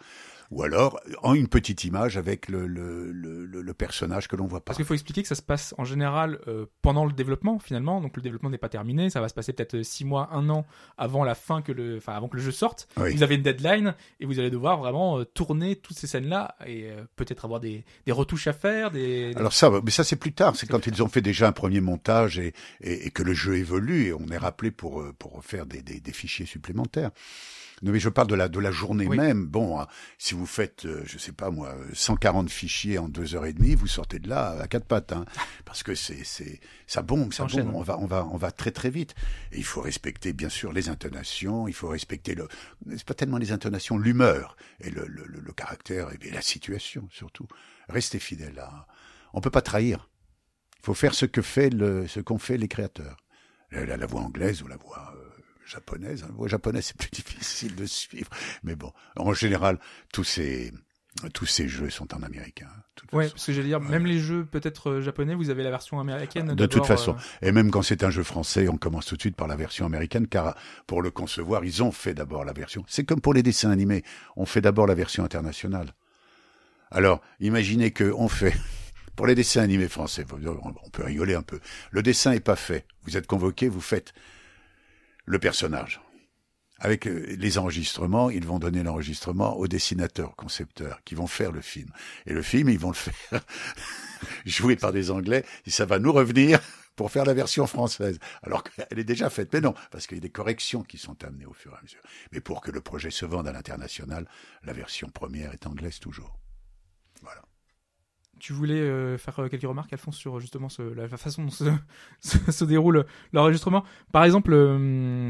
Ou 0.51 0.63
alors, 0.63 0.99
en 1.23 1.35
une 1.35 1.47
petite 1.49 1.85
image 1.85 2.17
avec 2.17 2.49
le, 2.49 2.67
le, 2.67 3.13
le, 3.13 3.45
le- 3.45 3.75
personnage 3.75 4.29
que 4.29 4.35
l'on 4.37 4.47
voit 4.47 4.61
pas. 4.61 4.65
Parce 4.67 4.77
qu'il 4.79 4.87
faut 4.87 4.95
expliquer 4.95 5.21
que 5.23 5.29
ça 5.29 5.35
se 5.35 5.43
passe 5.43 5.75
en 5.79 5.85
général 5.85 6.41
euh, 6.49 6.65
pendant 6.83 7.05
le 7.05 7.13
développement 7.13 7.59
finalement, 7.59 8.01
donc 8.01 8.17
le 8.17 8.23
développement 8.23 8.49
n'est 8.51 8.57
pas 8.59 8.71
terminé, 8.71 9.11
ça 9.11 9.21
va 9.21 9.29
se 9.29 9.35
passer 9.35 9.53
peut-être 9.53 9.75
euh, 9.77 9.83
six 9.83 10.05
mois, 10.07 10.31
un 10.33 10.49
an 10.49 10.67
avant 10.97 11.23
la 11.23 11.35
fin 11.35 11.61
que 11.63 11.71
le, 11.71 11.99
enfin 11.99 12.15
avant 12.15 12.29
que 12.29 12.37
le 12.37 12.43
jeu 12.43 12.51
sorte. 12.51 12.89
Oui. 12.97 13.15
Vous 13.15 13.23
avez 13.23 13.35
une 13.37 13.43
deadline 13.43 13.95
et 14.21 14.27
vous 14.27 14.39
allez 14.39 14.51
devoir 14.51 14.79
vraiment 14.79 15.19
euh, 15.21 15.25
tourner 15.25 15.77
toutes 15.77 15.99
ces 15.99 16.07
scènes-là 16.07 16.57
et 16.67 16.91
euh, 16.91 17.05
peut-être 17.17 17.45
avoir 17.45 17.61
des, 17.61 17.85
des 18.07 18.13
retouches 18.13 18.47
à 18.47 18.53
faire, 18.55 18.91
des. 18.91 19.35
des- 19.35 19.37
Alors 19.39 19.53
ça, 19.53 19.71
mais 19.85 19.91
ça 19.91 20.03
c'est 20.03 20.17
plus 20.17 20.33
tard. 20.33 20.57
C'est 20.57 20.67
quand 20.67 20.87
ils 20.87 21.03
ont 21.03 21.09
fait 21.09 21.21
déjà 21.23 21.47
un 21.47 21.53
premier 21.53 21.81
montage 21.83 22.39
et, 22.39 22.55
et, 22.81 23.07
et 23.07 23.11
que 23.11 23.23
le 23.23 23.35
jeu 23.35 23.57
évolue 23.59 24.07
et 24.07 24.13
on 24.15 24.27
est 24.29 24.39
rappelé 24.39 24.71
pour 24.71 25.03
euh, 25.03 25.13
pour 25.19 25.45
faire 25.45 25.67
des, 25.67 25.83
des, 25.83 26.01
des 26.01 26.13
fichiers 26.13 26.47
supplémentaires. 26.47 27.11
Non, 27.83 27.93
mais 27.93 28.01
je 28.01 28.09
parle 28.09 28.27
de 28.29 28.35
la 28.35 28.49
de 28.49 28.59
la 28.59 28.71
journée 28.71 29.07
Oui. 29.07 29.17
même. 29.17 29.47
Bon, 29.47 29.81
hein, 29.81 29.87
si 30.19 30.35
vous 30.35 30.47
faites, 30.47 30.85
euh, 30.87 31.03
je 31.07 31.17
sais 31.19 31.33
pas 31.33 31.51
moi, 31.51 31.75
140 31.93 32.51
fichiers 32.51 32.99
en 32.99 33.09
deux 33.09 33.35
heures 33.35 33.47
et 33.47 33.53
demie, 33.53 33.75
vous 33.75 33.87
sortez 33.87 34.19
de 34.19 34.29
là 34.29 34.59
à 34.61 34.67
quatre 34.69 34.85
pattes, 34.87 35.13
hein, 35.13 35.25
parce 35.65 35.83
que 35.83 35.95
c'est 35.95 36.25
c'est 36.25 36.61
ça 36.87 37.03
bombe, 37.03 37.33
ça 37.33 37.45
S'enchaîne. 37.45 37.67
bombe. 37.67 37.77
On 37.77 37.83
va 37.83 37.99
on 37.99 38.07
va 38.07 38.27
on 38.27 38.37
va 38.37 38.51
très 38.51 38.71
très 38.73 38.91
vite. 38.91 39.15
Et 39.53 39.59
il 39.59 39.65
faut 39.65 39.81
respecter 39.81 40.33
bien 40.33 40.49
sûr 40.49 40.73
les 40.73 40.89
intonations. 40.89 41.69
Il 41.69 41.75
faut 41.75 41.89
respecter 41.89 42.35
le 42.35 42.49
c'est 42.91 43.05
pas 43.05 43.15
tellement 43.15 43.39
les 43.39 43.53
intonations, 43.53 43.97
l'humeur 43.99 44.57
et 44.81 44.91
le, 44.91 45.07
le, 45.07 45.25
le, 45.27 45.41
le 45.41 45.53
caractère 45.53 46.09
et 46.21 46.31
la 46.31 46.43
situation 46.43 47.09
surtout. 47.13 47.47
Restez 47.89 48.19
fidèle 48.19 48.59
à. 48.59 48.87
On 49.33 49.41
peut 49.41 49.51
pas 49.51 49.63
trahir. 49.63 50.09
Il 50.81 50.87
faut 50.87 50.95
faire 50.95 51.15
ce 51.15 51.27
que 51.27 51.43
fait 51.43 51.71
le 51.71 52.07
ce 52.09 52.21
qu'ont 52.21 52.39
fait 52.39 52.57
les 52.57 52.69
créateurs. 52.69 53.17
La, 53.71 53.85
la- 53.85 53.97
la 53.97 54.07
voix 54.07 54.23
anglaise 54.23 54.63
ou 54.63 54.67
la 54.69 54.77
voix 54.79 55.13
euh, 55.17 55.28
japonaise. 55.69 56.23
La 56.23 56.29
voix 56.35 56.49
japonaise 56.49 56.87
c'est 56.87 56.97
plus 56.97 57.11
difficile 57.13 57.75
de 57.77 57.87
suivre, 57.87 58.31
mais 58.63 58.75
bon, 58.75 58.93
en 59.17 59.33
général 59.33 59.79
tous 60.13 60.25
ces 60.25 60.73
tous 61.35 61.47
ces 61.47 61.67
jeux 61.69 61.91
sont 61.91 62.15
en 62.15 62.23
américain. 62.23 62.69
Ouais, 63.13 63.25
façon. 63.25 63.35
parce 63.35 63.47
que 63.47 63.53
j'allais 63.53 63.69
dire, 63.69 63.81
même 63.81 64.07
les 64.07 64.21
jeux 64.21 64.45
peut-être 64.45 64.91
euh, 64.91 65.03
japonais, 65.03 65.35
vous 65.35 65.51
avez 65.51 65.65
la 65.65 65.71
version 65.71 65.99
américaine. 65.99 66.55
De 66.55 66.67
toute 66.67 66.87
façon. 66.87 67.17
euh, 67.17 67.49
Et 67.49 67.51
même 67.51 67.71
quand 67.73 67.83
c'est 67.83 68.05
un 68.05 68.11
jeu 68.11 68.23
français, 68.23 68.69
on 68.69 68.77
commence 68.77 69.07
tout 69.07 69.17
de 69.17 69.21
suite 69.23 69.35
par 69.35 69.49
la 69.49 69.57
version 69.57 69.85
américaine, 69.87 70.29
car 70.29 70.55
pour 70.87 71.03
le 71.03 71.11
concevoir, 71.11 71.65
ils 71.65 71.83
ont 71.83 71.91
fait 71.91 72.15
d'abord 72.15 72.45
la 72.45 72.53
version. 72.53 72.85
C'est 72.87 73.05
comme 73.05 73.21
pour 73.21 73.35
les 73.35 73.43
dessins 73.43 73.71
animés, 73.71 74.05
on 74.37 74.47
fait 74.47 74.61
d'abord 74.61 74.87
la 74.87 74.95
version 74.95 75.25
internationale. 75.25 75.93
Alors, 76.91 77.21
imaginez 77.41 77.91
que 77.91 78.13
on 78.17 78.29
fait 78.29 78.55
pour 79.17 79.27
les 79.27 79.35
dessins 79.35 79.63
animés 79.63 79.89
français, 79.89 80.25
on 80.31 80.91
peut 80.91 81.05
rigoler 81.05 81.35
un 81.35 81.43
peu. 81.43 81.59
Le 81.91 82.03
dessin 82.03 82.33
est 82.33 82.41
pas 82.41 82.57
fait. 82.57 82.87
Vous 83.05 83.17
êtes 83.17 83.27
convoqué, 83.27 83.69
vous 83.69 83.81
faites 83.81 84.13
le 85.29 85.39
personnage. 85.39 86.01
Avec 86.81 87.07
euh, 87.07 87.35
les 87.39 87.59
enregistrements, 87.59 88.31
ils 88.31 88.47
vont 88.47 88.59
donner 88.59 88.83
l'enregistrement 88.83 89.57
aux 89.57 89.69
dessinateurs, 89.69 90.37
concepteurs, 90.37 91.03
qui 91.05 91.15
vont 91.15 91.27
faire 91.27 91.53
le 91.53 91.61
film. 91.61 91.91
Et 92.27 92.33
le 92.33 92.43
film, 92.43 92.69
ils 92.69 92.79
vont 92.79 92.91
le 92.91 92.95
faire 92.95 93.45
joué 94.47 94.77
par 94.77 94.93
des 94.93 95.11
Anglais, 95.11 95.45
et 95.67 95.71
ça 95.71 95.85
va 95.85 95.99
nous 95.99 96.13
revenir 96.13 96.61
pour 96.97 97.11
faire 97.11 97.25
la 97.25 97.35
version 97.35 97.67
française. 97.67 98.19
Alors 98.43 98.65
qu'elle 98.65 98.99
est 98.99 99.05
déjà 99.05 99.29
faite. 99.29 99.53
Mais 99.53 99.61
non, 99.61 99.75
parce 99.91 100.07
qu'il 100.07 100.17
y 100.17 100.21
a 100.21 100.23
des 100.23 100.31
corrections 100.31 100.83
qui 100.83 100.99
sont 100.99 101.23
amenées 101.25 101.47
au 101.47 101.53
fur 101.53 101.73
et 101.73 101.79
à 101.79 101.83
mesure. 101.83 102.03
Mais 102.33 102.41
pour 102.41 102.61
que 102.61 102.71
le 102.71 102.81
projet 102.81 103.11
se 103.11 103.27
vende 103.27 103.47
à 103.47 103.53
l'international, 103.53 104.27
la 104.65 104.73
version 104.73 105.09
première 105.09 105.53
est 105.53 105.67
anglaise 105.67 105.99
toujours. 105.99 106.39
Tu 108.39 108.53
voulais 108.53 108.81
euh, 108.81 109.19
faire 109.19 109.39
euh, 109.41 109.49
quelques 109.49 109.63
remarques, 109.63 109.93
Alphonse, 109.93 110.17
sur 110.17 110.41
justement 110.41 110.69
ce, 110.69 110.83
la 110.83 111.09
façon 111.09 111.45
dont 111.45 111.51
se, 111.51 111.65
se, 112.21 112.65
déroule 112.65 113.05
l'enregistrement. 113.33 113.85
Par 114.13 114.25
exemple, 114.25 114.53
euh, 114.53 115.27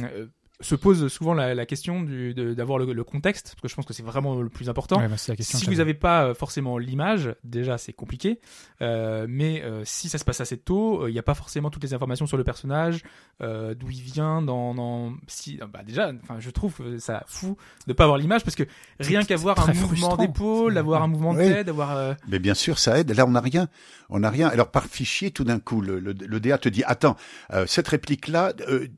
se 0.61 0.75
pose 0.75 1.07
souvent 1.09 1.35
la, 1.35 1.55
la 1.55 1.67
question 1.67 2.03
du- 2.03 2.35
de- 2.35 2.53
d'avoir 2.53 2.79
le, 2.79 2.93
le 2.93 3.05
contexte, 3.05 3.51
parce 3.55 3.61
que 3.63 3.69
je 3.69 3.75
pense 3.77 3.85
que 3.87 3.93
c'est 3.95 4.03
vraiment 4.03 4.41
le 4.41 4.49
plus 4.49 4.69
important. 4.69 4.99
Ouais, 4.99 5.07
bah, 5.09 5.17
c'est 5.17 5.31
la 5.33 5.37
question 5.37 5.57
si 5.59 5.67
vous 5.67 5.77
n'avez 5.77 5.95
pas 5.95 6.25
euh, 6.25 6.35
forcément 6.35 6.79
l'image, 6.79 7.35
déjà 7.45 7.79
c'est 7.79 7.93
compliqué. 7.93 8.41
Euh, 8.83 9.27
mais 9.29 9.63
euh, 9.63 9.83
si 9.85 10.09
ça 10.09 10.19
se 10.19 10.25
passe 10.25 10.41
assez 10.41 10.57
tôt, 10.59 11.03
euh, 11.05 11.11
il 11.11 11.13
n'y 11.13 11.19
a 11.19 11.23
pas 11.23 11.35
forcément 11.35 11.71
toutes 11.71 11.85
les 11.85 11.95
informations 11.95 12.27
sur 12.27 12.37
le 12.37 12.43
personnage, 12.45 13.03
euh, 13.41 13.75
d'où 13.75 13.89
il 13.91 14.01
vient, 14.01 14.43
dans, 14.43 14.75
dans 14.75 15.13
si, 15.29 15.61
bah 15.73 15.83
déjà, 15.87 16.11
enfin 16.25 16.37
je 16.41 16.51
trouve 16.51 16.99
ça 16.99 17.23
fou 17.29 17.57
de 17.87 17.93
pas 17.93 18.05
avoir 18.05 18.19
l'image 18.19 18.43
parce 18.43 18.57
que 18.57 18.65
rien 18.99 19.23
qu'avoir 19.23 19.59
un 19.61 19.63
très 19.73 19.75
mouvement 19.75 20.17
d'épaule, 20.17 20.77
avoir 20.77 21.03
un 21.03 21.09
mouvement 21.09 21.35
de 21.35 21.39
tête, 21.39 21.69
avoir 21.69 21.97
euh, 21.97 22.15
Mais 22.29 22.39
bien 22.41 22.55
sûr, 22.55 22.79
ça 22.79 22.99
aide. 22.99 23.11
Là, 23.15 23.27
on 23.27 23.31
n'a 23.31 23.41
rien. 23.41 23.69
On 24.11 24.21
n'a 24.21 24.31
rien. 24.31 24.49
Alors, 24.49 24.71
par 24.71 24.87
fichier, 24.87 25.31
tout 25.31 25.45
d'un 25.45 25.61
coup, 25.61 25.81
le, 25.81 26.01
le, 26.01 26.13
le 26.15 26.41
DA 26.41 26.59
te 26.59 26.69
dit, 26.69 26.83
attends, 26.85 27.15
euh, 27.53 27.67
cette 27.67 27.87
réplique-là, 27.89 28.55
euh, 28.69 28.89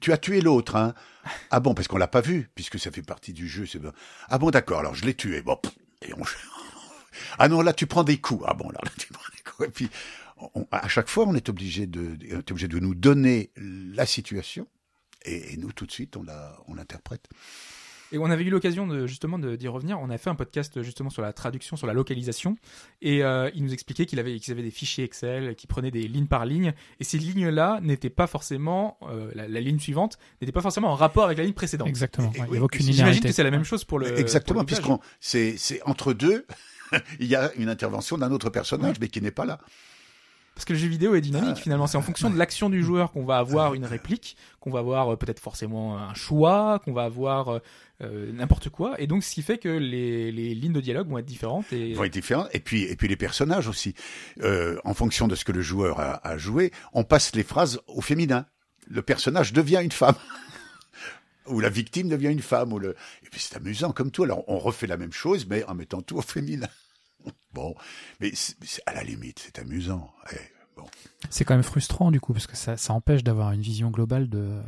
tu 0.00 0.12
as 0.12 0.18
tué 0.18 0.40
l'autre, 0.40 0.76
hein 0.76 0.92
Ah 1.50 1.60
bon, 1.60 1.74
parce 1.74 1.88
qu'on 1.88 1.96
l'a 1.98 2.08
pas 2.08 2.20
vu, 2.20 2.48
puisque 2.54 2.78
ça 2.78 2.90
fait 2.90 3.02
partie 3.02 3.32
du 3.32 3.48
jeu. 3.48 3.66
C'est. 3.66 3.80
Ah 4.28 4.38
bon, 4.38 4.50
d'accord. 4.50 4.80
Alors, 4.80 4.94
je 4.94 5.04
l'ai 5.04 5.14
tué. 5.14 5.42
Bon, 5.42 5.58
ah 7.38 7.48
non, 7.48 7.62
là, 7.62 7.72
tu 7.72 7.86
prends 7.86 8.04
des 8.04 8.18
coups. 8.18 8.44
Ah 8.46 8.54
bon, 8.54 8.70
là, 8.70 8.80
tu 8.98 9.12
prends 9.12 9.28
des 9.34 9.42
coups. 9.42 9.68
Et 9.68 9.72
puis, 9.72 9.90
à 10.70 10.88
chaque 10.88 11.08
fois, 11.08 11.24
on 11.26 11.34
est 11.34 11.48
obligé 11.48 11.86
de, 11.86 12.16
on 12.32 12.38
est 12.38 12.50
obligé 12.50 12.68
de 12.68 12.78
nous 12.78 12.94
donner 12.94 13.50
la 13.56 14.06
situation, 14.06 14.66
et, 15.24 15.54
et 15.54 15.56
nous, 15.56 15.72
tout 15.72 15.86
de 15.86 15.92
suite, 15.92 16.16
on 16.16 16.22
la, 16.22 16.56
on 16.68 16.74
l'interprète. 16.74 17.28
Et 18.12 18.18
on 18.18 18.26
avait 18.26 18.44
eu 18.44 18.50
l'occasion 18.50 18.86
de 18.86 19.06
justement 19.06 19.38
de- 19.38 19.56
d'y 19.56 19.68
revenir. 19.68 19.98
On 20.00 20.10
a 20.10 20.18
fait 20.18 20.30
un 20.30 20.34
podcast 20.34 20.80
justement 20.82 21.10
sur 21.10 21.22
la 21.22 21.32
traduction, 21.32 21.76
sur 21.76 21.86
la 21.86 21.92
localisation, 21.92 22.56
et 23.02 23.24
euh, 23.24 23.50
il 23.54 23.64
nous 23.64 23.72
expliquait 23.72 24.06
qu'il 24.06 24.18
avait 24.20 24.38
qu'ils 24.38 24.52
avaient 24.52 24.62
des 24.62 24.70
fichiers 24.70 25.04
Excel 25.04 25.54
qui 25.56 25.66
prenaient 25.66 25.90
des 25.90 26.06
lignes 26.06 26.26
par 26.28 26.46
ligne, 26.46 26.72
et 27.00 27.04
ces 27.04 27.18
lignes-là 27.18 27.80
n'étaient 27.82 28.10
pas 28.10 28.26
forcément 28.26 28.98
euh, 29.02 29.30
la, 29.34 29.48
la 29.48 29.60
ligne 29.60 29.78
suivante 29.80 30.18
n'était 30.40 30.52
pas 30.52 30.60
forcément 30.62 30.88
en 30.92 30.94
rapport 30.94 31.24
avec 31.24 31.38
la 31.38 31.44
ligne 31.44 31.52
précédente. 31.54 31.88
Exactement. 31.88 32.30
Et- 32.34 32.38
ouais, 32.40 32.40
il 32.40 32.42
oui, 32.44 32.50
n'y 32.50 32.56
avait 32.58 32.64
aucune 32.64 32.86
J'imagine 32.92 33.22
que 33.22 33.32
c'est 33.32 33.42
la 33.42 33.50
même 33.50 33.64
chose 33.64 33.84
pour 33.84 33.98
le 33.98 34.18
Exactement, 34.18 34.64
puisqu'on 34.64 35.00
c'est 35.20 35.56
c'est 35.58 35.82
entre 35.84 36.12
deux, 36.12 36.46
il 37.20 37.26
y 37.26 37.34
a 37.34 37.52
une 37.54 37.68
intervention 37.68 38.16
d'un 38.18 38.30
autre 38.30 38.50
personnage, 38.50 38.96
mais 39.00 39.08
qui 39.08 39.20
n'est 39.20 39.30
pas 39.32 39.44
là. 39.44 39.58
Parce 40.56 40.64
que 40.64 40.72
le 40.72 40.78
jeu 40.78 40.88
vidéo 40.88 41.14
est 41.14 41.20
dynamique 41.20 41.56
Ah, 41.58 41.60
finalement. 41.60 41.86
C'est 41.86 41.98
en 41.98 42.02
fonction 42.02 42.30
de 42.30 42.38
l'action 42.38 42.70
du 42.70 42.82
joueur 42.82 43.12
qu'on 43.12 43.26
va 43.26 43.36
avoir 43.36 43.74
une 43.74 43.84
réplique, 43.84 44.38
qu'on 44.58 44.70
va 44.70 44.78
avoir 44.78 45.12
euh, 45.12 45.16
peut-être 45.16 45.38
forcément 45.38 45.98
un 45.98 46.14
choix, 46.14 46.80
qu'on 46.82 46.94
va 46.94 47.02
avoir 47.02 47.48
euh, 47.50 47.58
euh, 48.00 48.32
n'importe 48.32 48.70
quoi. 48.70 48.98
Et 48.98 49.06
donc, 49.06 49.22
ce 49.22 49.34
qui 49.34 49.42
fait 49.42 49.58
que 49.58 49.68
les, 49.68 50.32
les 50.32 50.54
lignes 50.54 50.72
de 50.72 50.80
dialogue 50.80 51.10
vont 51.10 51.18
être 51.18 51.26
différentes. 51.26 51.70
Et... 51.74 51.92
vont 51.92 52.04
être 52.04 52.12
différents. 52.12 52.46
Et 52.54 52.60
puis, 52.60 52.84
et 52.84 52.96
puis 52.96 53.06
les 53.06 53.16
personnages 53.16 53.68
aussi. 53.68 53.94
Euh, 54.42 54.78
en 54.84 54.94
fonction 54.94 55.28
de 55.28 55.34
ce 55.34 55.44
que 55.44 55.52
le 55.52 55.60
joueur 55.60 56.00
a, 56.00 56.26
a 56.26 56.38
joué, 56.38 56.72
on 56.94 57.04
passe 57.04 57.34
les 57.34 57.42
phrases 57.42 57.78
au 57.86 58.00
féminin. 58.00 58.46
Le 58.88 59.02
personnage 59.02 59.52
devient 59.52 59.80
une 59.84 59.92
femme. 59.92 60.16
ou 61.48 61.60
la 61.60 61.68
victime 61.68 62.08
devient 62.08 62.30
une 62.30 62.40
femme. 62.40 62.72
Ou 62.72 62.78
le... 62.78 62.96
Et 63.24 63.28
puis 63.30 63.40
c'est 63.40 63.56
amusant 63.56 63.92
comme 63.92 64.10
tout. 64.10 64.24
Alors 64.24 64.42
on 64.48 64.58
refait 64.58 64.86
la 64.86 64.96
même 64.96 65.12
chose, 65.12 65.46
mais 65.46 65.64
en 65.64 65.74
mettant 65.74 66.00
tout 66.00 66.16
au 66.16 66.22
féminin. 66.22 66.68
Bon, 67.56 67.74
mais 68.20 68.30
à 68.86 68.92
la 68.94 69.02
limite, 69.02 69.40
c'est 69.44 69.58
amusant. 69.58 70.12
Eh, 70.32 70.36
bon. 70.76 70.84
C'est 71.30 71.44
quand 71.44 71.54
même 71.54 71.62
frustrant 71.64 72.10
du 72.10 72.20
coup 72.20 72.32
parce 72.32 72.46
que 72.46 72.56
ça, 72.56 72.76
ça 72.76 72.92
empêche 72.92 73.24
d'avoir 73.24 73.50
une 73.52 73.62
vision 73.62 73.90
globale 73.90 74.28
de. 74.28 74.60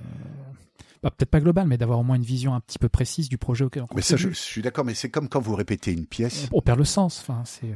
Bah, 1.02 1.10
peut-être 1.12 1.30
pas 1.30 1.38
globale, 1.40 1.68
mais 1.68 1.78
d'avoir 1.78 2.00
au 2.00 2.02
moins 2.02 2.16
une 2.16 2.22
vision 2.24 2.54
un 2.54 2.60
petit 2.60 2.78
peu 2.80 2.88
précise 2.88 3.28
du 3.28 3.38
projet 3.38 3.64
auquel 3.64 3.84
on 3.84 3.86
Mais 3.94 4.02
ça, 4.02 4.16
je, 4.16 4.30
suis 4.30 4.62
d'accord. 4.62 4.84
Mais 4.84 4.94
c'est 4.94 5.10
comme 5.10 5.28
quand 5.28 5.38
vous 5.40 5.54
répétez 5.54 5.92
une 5.92 6.06
pièce. 6.06 6.48
On 6.52 6.60
perd 6.60 6.78
le 6.78 6.84
sens. 6.84 7.20
Enfin, 7.20 7.42
c'est. 7.44 7.66
euh, 7.70 7.74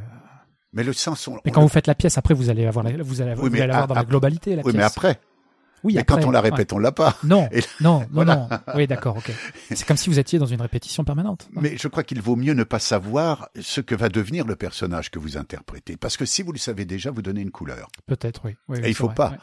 Mais 0.72 0.82
le 0.82 0.92
sens, 0.92 1.28
on, 1.28 1.34
Mais 1.34 1.40
on 1.46 1.50
quand 1.52 1.62
vous 1.62 1.68
faites 1.68 1.86
la 1.86 1.94
pièce, 1.94 2.18
après 2.18 2.34
vous 2.34 2.50
allez 2.50 2.66
avoir 2.66 2.84
la, 2.84 3.00
vous 3.02 3.20
allez, 3.20 3.34
Oui, 3.34 3.38
vous 3.42 3.50
mais 3.50 3.60
allez 3.60 3.70
avoir 3.70 3.84
à- 3.84 3.86
dans 3.86 3.94
la 3.94 4.04
globalité 4.04 4.56
la 4.56 4.62
Oui, 4.64 4.72
pièce. 4.72 4.74
mais 4.74 4.82
après. 4.82 5.20
Oui, 5.84 5.94
Mais 5.94 6.00
après, 6.00 6.20
quand 6.22 6.28
on 6.28 6.30
la 6.30 6.40
ouais. 6.40 6.50
répète, 6.50 6.72
on 6.72 6.78
l'a 6.78 6.92
pas. 6.92 7.16
Non, 7.24 7.48
Et- 7.52 7.60
non, 7.80 8.00
non, 8.00 8.06
Voilà. 8.12 8.36
non. 8.36 8.48
Oui, 8.76 8.86
d'accord, 8.86 9.16
ok. 9.16 9.32
C'est 9.74 9.86
comme 9.86 9.96
si 9.96 10.08
vous 10.10 10.18
étiez 10.18 10.38
dans 10.38 10.46
une 10.46 10.60
répétition 10.62 11.02
permanente. 11.04 11.48
Mais 11.52 11.76
je 11.76 11.88
crois 11.88 12.04
qu'il 12.04 12.20
vaut 12.22 12.36
mieux 12.36 12.54
ne 12.54 12.64
pas 12.64 12.78
savoir 12.78 13.48
ce 13.60 13.80
que 13.80 13.94
va 13.94 14.08
devenir 14.08 14.46
le 14.46 14.54
personnage 14.56 15.10
que 15.10 15.18
vous 15.18 15.36
interprétez. 15.36 15.96
Parce 15.96 16.16
que 16.16 16.24
si 16.24 16.42
vous 16.42 16.52
le 16.52 16.58
savez 16.58 16.84
déjà, 16.84 17.10
vous 17.10 17.22
donnez 17.22 17.40
une 17.40 17.50
couleur. 17.50 17.90
Peut-être, 18.06 18.42
oui. 18.44 18.56
oui, 18.68 18.78
Et 18.84 18.88
il 18.88 18.94
faut 18.94 19.06
vrai, 19.06 19.14
pas. 19.16 19.30
ouais. 19.30 19.38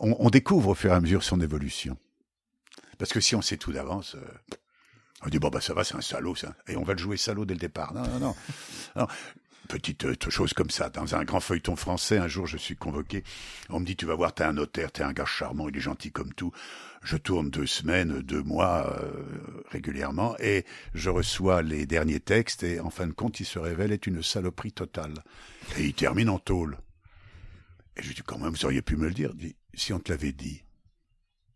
On, 0.00 0.16
on 0.18 0.30
découvre 0.30 0.70
au 0.70 0.74
fur 0.74 0.92
et 0.92 0.94
à 0.94 1.00
mesure 1.00 1.22
son 1.22 1.40
évolution. 1.40 1.96
Parce 2.98 3.12
que 3.12 3.20
si 3.20 3.34
on 3.36 3.42
sait 3.42 3.56
tout 3.56 3.72
d'avance, 3.72 4.16
euh, 4.16 4.54
on 5.24 5.28
dit 5.28 5.38
bon 5.38 5.48
bah 5.50 5.60
ça 5.60 5.74
va, 5.74 5.84
c'est 5.84 5.94
un 5.96 6.00
salaud 6.00 6.34
ça, 6.34 6.54
et 6.68 6.76
on 6.76 6.82
va 6.82 6.92
le 6.94 6.98
jouer 6.98 7.16
salaud 7.16 7.44
dès 7.44 7.54
le 7.54 7.60
départ. 7.60 7.92
Non 7.94 8.02
non 8.02 8.18
non. 8.18 8.34
non. 8.96 9.06
Petite 9.68 10.06
euh, 10.06 10.30
chose 10.30 10.54
comme 10.54 10.70
ça, 10.70 10.88
dans 10.88 11.14
un 11.14 11.24
grand 11.24 11.40
feuilleton 11.40 11.76
français, 11.76 12.16
un 12.16 12.26
jour 12.26 12.46
je 12.46 12.56
suis 12.56 12.74
convoqué, 12.74 13.22
on 13.68 13.80
me 13.80 13.84
dit 13.84 13.96
tu 13.96 14.06
vas 14.06 14.14
voir, 14.14 14.34
t'es 14.34 14.44
un 14.44 14.54
notaire, 14.54 14.90
t'es 14.90 15.02
un 15.02 15.12
gars 15.12 15.26
charmant, 15.26 15.68
il 15.68 15.76
est 15.76 15.80
gentil 15.80 16.10
comme 16.10 16.32
tout. 16.32 16.52
Je 17.02 17.18
tourne 17.18 17.50
deux 17.50 17.66
semaines, 17.66 18.22
deux 18.22 18.42
mois 18.42 18.98
euh, 18.98 19.62
régulièrement, 19.70 20.36
et 20.38 20.64
je 20.94 21.10
reçois 21.10 21.60
les 21.60 21.84
derniers 21.84 22.18
textes, 22.18 22.62
et 22.62 22.80
en 22.80 22.88
fin 22.88 23.06
de 23.06 23.12
compte, 23.12 23.40
il 23.40 23.44
se 23.44 23.58
révèle 23.58 23.92
être 23.92 24.06
une 24.06 24.22
saloperie 24.22 24.72
totale. 24.72 25.14
Et 25.76 25.84
il 25.84 25.94
termine 25.94 26.30
en 26.30 26.38
tôle. 26.38 26.78
Et 27.96 28.02
je 28.02 28.14
dis 28.14 28.22
quand 28.22 28.38
même, 28.38 28.50
vous 28.50 28.64
auriez 28.64 28.82
pu 28.82 28.96
me 28.96 29.06
le 29.06 29.14
dire. 29.14 29.32
Si 29.74 29.92
on 29.92 30.00
te 30.00 30.10
l'avait 30.10 30.32
dit, 30.32 30.64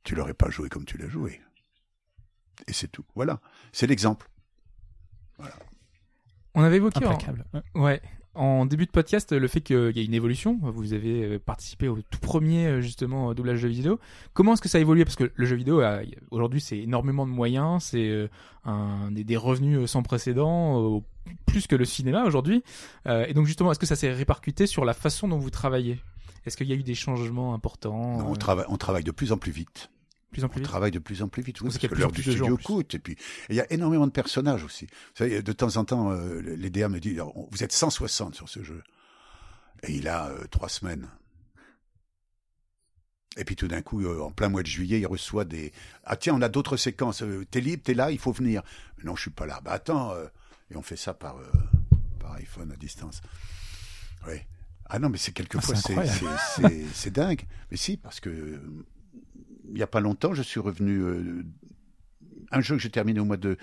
tu 0.04 0.14
l'aurais 0.14 0.34
pas 0.34 0.50
joué 0.50 0.68
comme 0.68 0.84
tu 0.84 0.98
l'as 0.98 1.08
joué. 1.08 1.40
Et 2.66 2.72
c'est 2.72 2.88
tout. 2.88 3.04
Voilà. 3.14 3.40
C'est 3.72 3.86
l'exemple. 3.86 4.28
On 6.54 6.62
avait 6.62 6.76
évoqué 6.76 7.04
en, 7.04 7.10
Implacable. 7.10 7.44
Ouais. 7.52 7.82
ouais, 7.82 8.02
en 8.34 8.64
début 8.64 8.86
de 8.86 8.90
podcast 8.90 9.32
le 9.32 9.48
fait 9.48 9.60
qu'il 9.60 9.92
y 9.94 10.00
a 10.00 10.02
une 10.02 10.14
évolution. 10.14 10.58
Vous 10.62 10.92
avez 10.92 11.24
euh, 11.24 11.38
participé 11.38 11.88
au 11.88 11.98
tout 12.02 12.18
premier 12.18 12.66
euh, 12.66 12.80
justement 12.80 13.30
euh, 13.30 13.34
doublage 13.34 13.62
de 13.62 13.68
vidéo. 13.68 14.00
Comment 14.32 14.54
est-ce 14.54 14.62
que 14.62 14.68
ça 14.68 14.78
a 14.78 14.80
évolué? 14.80 15.04
Parce 15.04 15.16
que 15.16 15.30
le 15.34 15.46
jeu 15.46 15.56
vidéo 15.56 15.82
aujourd'hui 16.30 16.60
c'est 16.60 16.78
énormément 16.78 17.26
de 17.26 17.30
moyens, 17.30 17.84
c'est 17.84 18.28
un, 18.64 19.10
des, 19.10 19.36
revenus 19.36 19.90
sans 19.90 20.02
précédent, 20.02 21.02
plus 21.46 21.66
que 21.66 21.76
le 21.76 21.84
cinéma 21.84 22.24
aujourd'hui. 22.24 22.62
Et 23.06 23.34
donc 23.34 23.46
justement, 23.46 23.70
est-ce 23.72 23.80
que 23.80 23.86
ça 23.86 23.96
s'est 23.96 24.12
répercuté 24.12 24.66
sur 24.66 24.84
la 24.84 24.94
façon 24.94 25.28
dont 25.28 25.38
vous 25.38 25.50
travaillez? 25.50 26.00
Est-ce 26.46 26.56
qu'il 26.56 26.68
y 26.68 26.72
a 26.72 26.76
eu 26.76 26.82
des 26.82 26.94
changements 26.94 27.54
importants 27.54 28.18
Non, 28.18 28.30
on, 28.30 28.34
travaille, 28.34 28.66
on 28.68 28.76
travaille 28.76 29.04
de 29.04 29.10
plus 29.10 29.32
en 29.32 29.36
plus 29.36 29.52
vite. 29.52 29.90
De 30.32 30.36
plus 30.36 30.44
en 30.44 30.48
plus 30.48 30.56
On 30.56 30.60
vite 30.60 30.68
travaille 30.68 30.90
de 30.90 30.98
plus 30.98 31.22
en 31.22 31.28
plus 31.28 31.42
vite. 31.42 31.60
Oui, 31.60 31.68
Parce 31.68 31.78
que 31.78 31.94
l'heure 31.94 32.12
du 32.12 32.22
studio 32.22 32.56
coûte. 32.56 32.94
Et 32.94 32.98
puis, 32.98 33.16
il 33.48 33.56
y 33.56 33.60
a 33.60 33.70
énormément 33.72 34.06
de 34.06 34.12
personnages 34.12 34.64
aussi. 34.64 34.86
Vous 34.86 35.16
savez, 35.18 35.42
de 35.42 35.52
temps 35.52 35.76
en 35.76 35.84
temps, 35.84 36.12
euh, 36.12 36.40
les 36.40 36.70
DA 36.70 36.88
me 36.88 37.00
disent, 37.00 37.20
vous 37.50 37.62
êtes 37.62 37.72
160 37.72 38.34
sur 38.34 38.48
ce 38.48 38.62
jeu. 38.62 38.82
Et 39.82 39.94
il 39.94 40.08
a 40.08 40.28
euh, 40.28 40.46
trois 40.50 40.68
semaines. 40.68 41.08
Et 43.36 43.44
puis 43.44 43.56
tout 43.56 43.66
d'un 43.66 43.82
coup, 43.82 44.02
euh, 44.04 44.20
en 44.20 44.30
plein 44.30 44.48
mois 44.48 44.62
de 44.62 44.66
juillet, 44.68 45.00
il 45.00 45.06
reçoit 45.06 45.44
des 45.44 45.72
ah 46.04 46.16
tiens, 46.16 46.34
on 46.34 46.42
a 46.42 46.48
d'autres 46.48 46.76
séquences. 46.76 47.22
Euh, 47.22 47.46
t'es 47.50 47.60
libre, 47.60 47.82
t'es 47.82 47.94
là, 47.94 48.10
il 48.10 48.18
faut 48.18 48.32
venir. 48.32 48.62
Mais 48.98 49.04
non, 49.04 49.16
je 49.16 49.22
suis 49.22 49.30
pas 49.30 49.46
là. 49.46 49.60
Bah 49.64 49.72
attends. 49.72 50.14
Et 50.70 50.76
on 50.76 50.82
fait 50.82 50.96
ça 50.96 51.14
par 51.14 51.36
par 52.20 52.32
iPhone 52.34 52.70
à 52.72 52.76
distance. 52.76 53.20
Oui. 54.28 54.36
Ah 54.86 54.98
non, 54.98 55.08
mais 55.08 55.16
c'est 55.16 55.32
quelquefois 55.32 55.74
Ah, 55.96 56.04
c'est 56.92 57.10
dingue. 57.10 57.46
Mais 57.70 57.78
si, 57.78 57.96
parce 57.96 58.20
que 58.20 58.60
il 59.72 59.78
y 59.78 59.82
a 59.82 59.86
pas 59.86 60.00
longtemps, 60.00 60.34
je 60.34 60.42
suis 60.42 60.60
revenu 60.60 60.98
euh, 61.00 61.44
un 62.50 62.60
jeu 62.60 62.76
que 62.76 62.82
j'ai 62.82 62.90
terminé 62.90 63.20
au 63.20 63.24
mois 63.24 63.36
de 63.36 63.56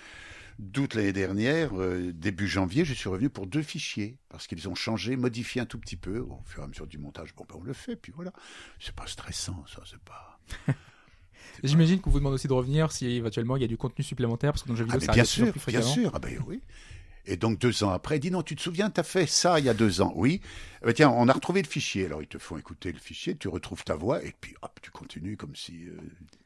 d'août 0.57 0.93
l'année 0.93 1.14
dernière, 1.14 1.80
euh, 1.80 2.12
début 2.14 2.47
janvier, 2.47 2.84
je 2.84 2.93
suis 2.93 3.07
revenu 3.07 3.30
pour 3.30 3.47
deux 3.47 3.62
fichiers 3.62 4.18
parce 4.28 4.45
qu'ils 4.45 4.68
ont 4.68 4.76
changé, 4.76 5.16
modifié 5.16 5.62
un 5.62 5.66
tout 5.66 5.80
petit 5.80 5.95
peu 5.95 6.20
au 6.20 6.41
fur 6.45 6.62
et 6.62 6.66
à 6.66 6.68
mesure 6.68 6.86
du 6.86 6.97
montage. 6.97 7.34
Bon, 7.34 7.45
ben 7.47 7.55
on 7.57 7.64
le 7.64 7.72
fait, 7.72 7.95
puis 7.95 8.12
voilà. 8.14 8.34
C'est 8.78 8.93
pas 8.93 9.07
stressant, 9.07 9.64
ça, 9.74 9.82
c'est 9.89 9.99
pas. 9.99 10.39
J'imagine 11.64 11.99
qu'on 12.01 12.10
vous 12.10 12.20
demande 12.20 12.34
aussi 12.34 12.47
de 12.49 12.53
revenir 12.53 12.91
si 12.91 13.05
éventuellement 13.07 13.55
il 13.55 13.62
y 13.62 13.66
a 13.66 13.68
du 13.68 13.78
contenu 13.78 14.03
supplémentaire 14.03 14.51
parce 14.51 14.64
que 14.64 14.68
dans 14.68 14.74
le 14.74 14.80
jeu 14.80 14.86
Ah, 14.89 14.97
vidéo 14.97 14.99
mais 14.99 15.05
ça 15.05 15.14
bien 15.14 15.24
plus 15.24 15.30
sûr, 15.30 15.51
plus 15.51 15.72
bien 15.72 15.82
fréquemment. 15.82 15.93
sûr. 15.93 16.12
Ah 16.14 16.20
ben 16.20 16.38
oui. 16.45 16.62
Et 17.26 17.38
donc 17.38 17.59
deux 17.59 17.84
ans 17.84 17.91
après, 17.91 18.17
il 18.17 18.20
dit 18.20 18.32
non, 18.32 18.41
tu 18.41 18.55
te 18.55 18.61
souviens, 18.61 18.89
t'as 18.89 19.03
fait 19.03 19.26
ça 19.28 19.59
il 19.59 19.65
y 19.65 19.70
a 19.70 19.74
deux 19.74 20.01
ans. 20.01 20.13
Oui. 20.15 20.41
Eh 20.82 20.86
ben, 20.86 20.93
tiens, 20.93 21.09
on 21.09 21.28
a 21.28 21.34
retrouvé 21.34 21.61
le 21.61 21.67
fichier. 21.67 22.05
Alors 22.05 22.22
ils 22.22 22.28
te 22.28 22.38
font 22.38 22.57
écouter 22.57 22.91
le 22.91 22.97
fichier, 22.99 23.36
tu 23.36 23.47
retrouves 23.47 23.84
ta 23.84 23.95
voix 23.95 24.24
et 24.24 24.34
puis 24.39 24.55
hop, 24.61 24.80
tu 24.82 24.89
continues 24.91 25.38
comme 25.38 25.55
si 25.55 25.86
euh, 25.88 25.97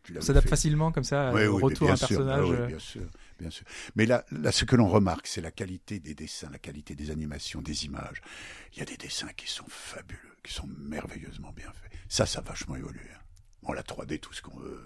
tu 0.03 0.13
l'avais 0.13 0.26
s'adapte 0.26 0.49
facilement 0.49 0.91
comme 0.91 1.03
ça 1.05 1.32
Oui, 1.34 1.45
au 1.45 1.55
oui, 1.57 1.63
retour 1.63 1.89
à 1.89 1.93
bien 1.93 2.03
un 2.03 2.07
sûr, 2.07 2.07
personnage. 2.07 2.39
ah 2.45 2.49
oui, 2.49 2.55
euh, 2.57 2.67
bien 2.67 2.80
sûr, 2.80 3.01
bien 3.39 3.49
sûr. 3.49 3.65
Mais 3.95 4.05
là, 4.05 4.26
là, 4.32 4.51
ce 4.51 4.65
que 4.65 4.76
l'on 4.76 4.88
remarque, 4.89 5.28
c'est 5.28 5.41
la 5.41 5.51
qualité 5.51 5.99
des 5.99 6.15
dessins, 6.15 6.49
la 6.51 6.59
qualité 6.59 6.95
des 6.95 7.11
animations, 7.11 7.61
des 7.61 7.86
images. 7.86 8.21
Il 8.74 8.80
y 8.80 8.82
a 8.82 8.86
des 8.86 8.97
dessins 8.97 9.30
qui 9.38 9.49
sont 9.49 9.65
fabuleux, 9.69 10.19
qui 10.43 10.51
sont 10.53 10.67
merveilleusement 10.80 11.53
bien 11.55 11.71
faits. 11.71 11.91
Ça, 12.09 12.26
ça 12.26 12.39
a 12.39 12.43
vachement 12.43 12.76
évolué. 12.76 12.99
hein. 13.15 13.19
Bon, 13.61 13.71
la 13.71 13.84
3D, 13.84 14.19
tout 14.19 14.34
ce 14.34 14.41
qu'on 14.41 14.57
veut. 14.59 14.84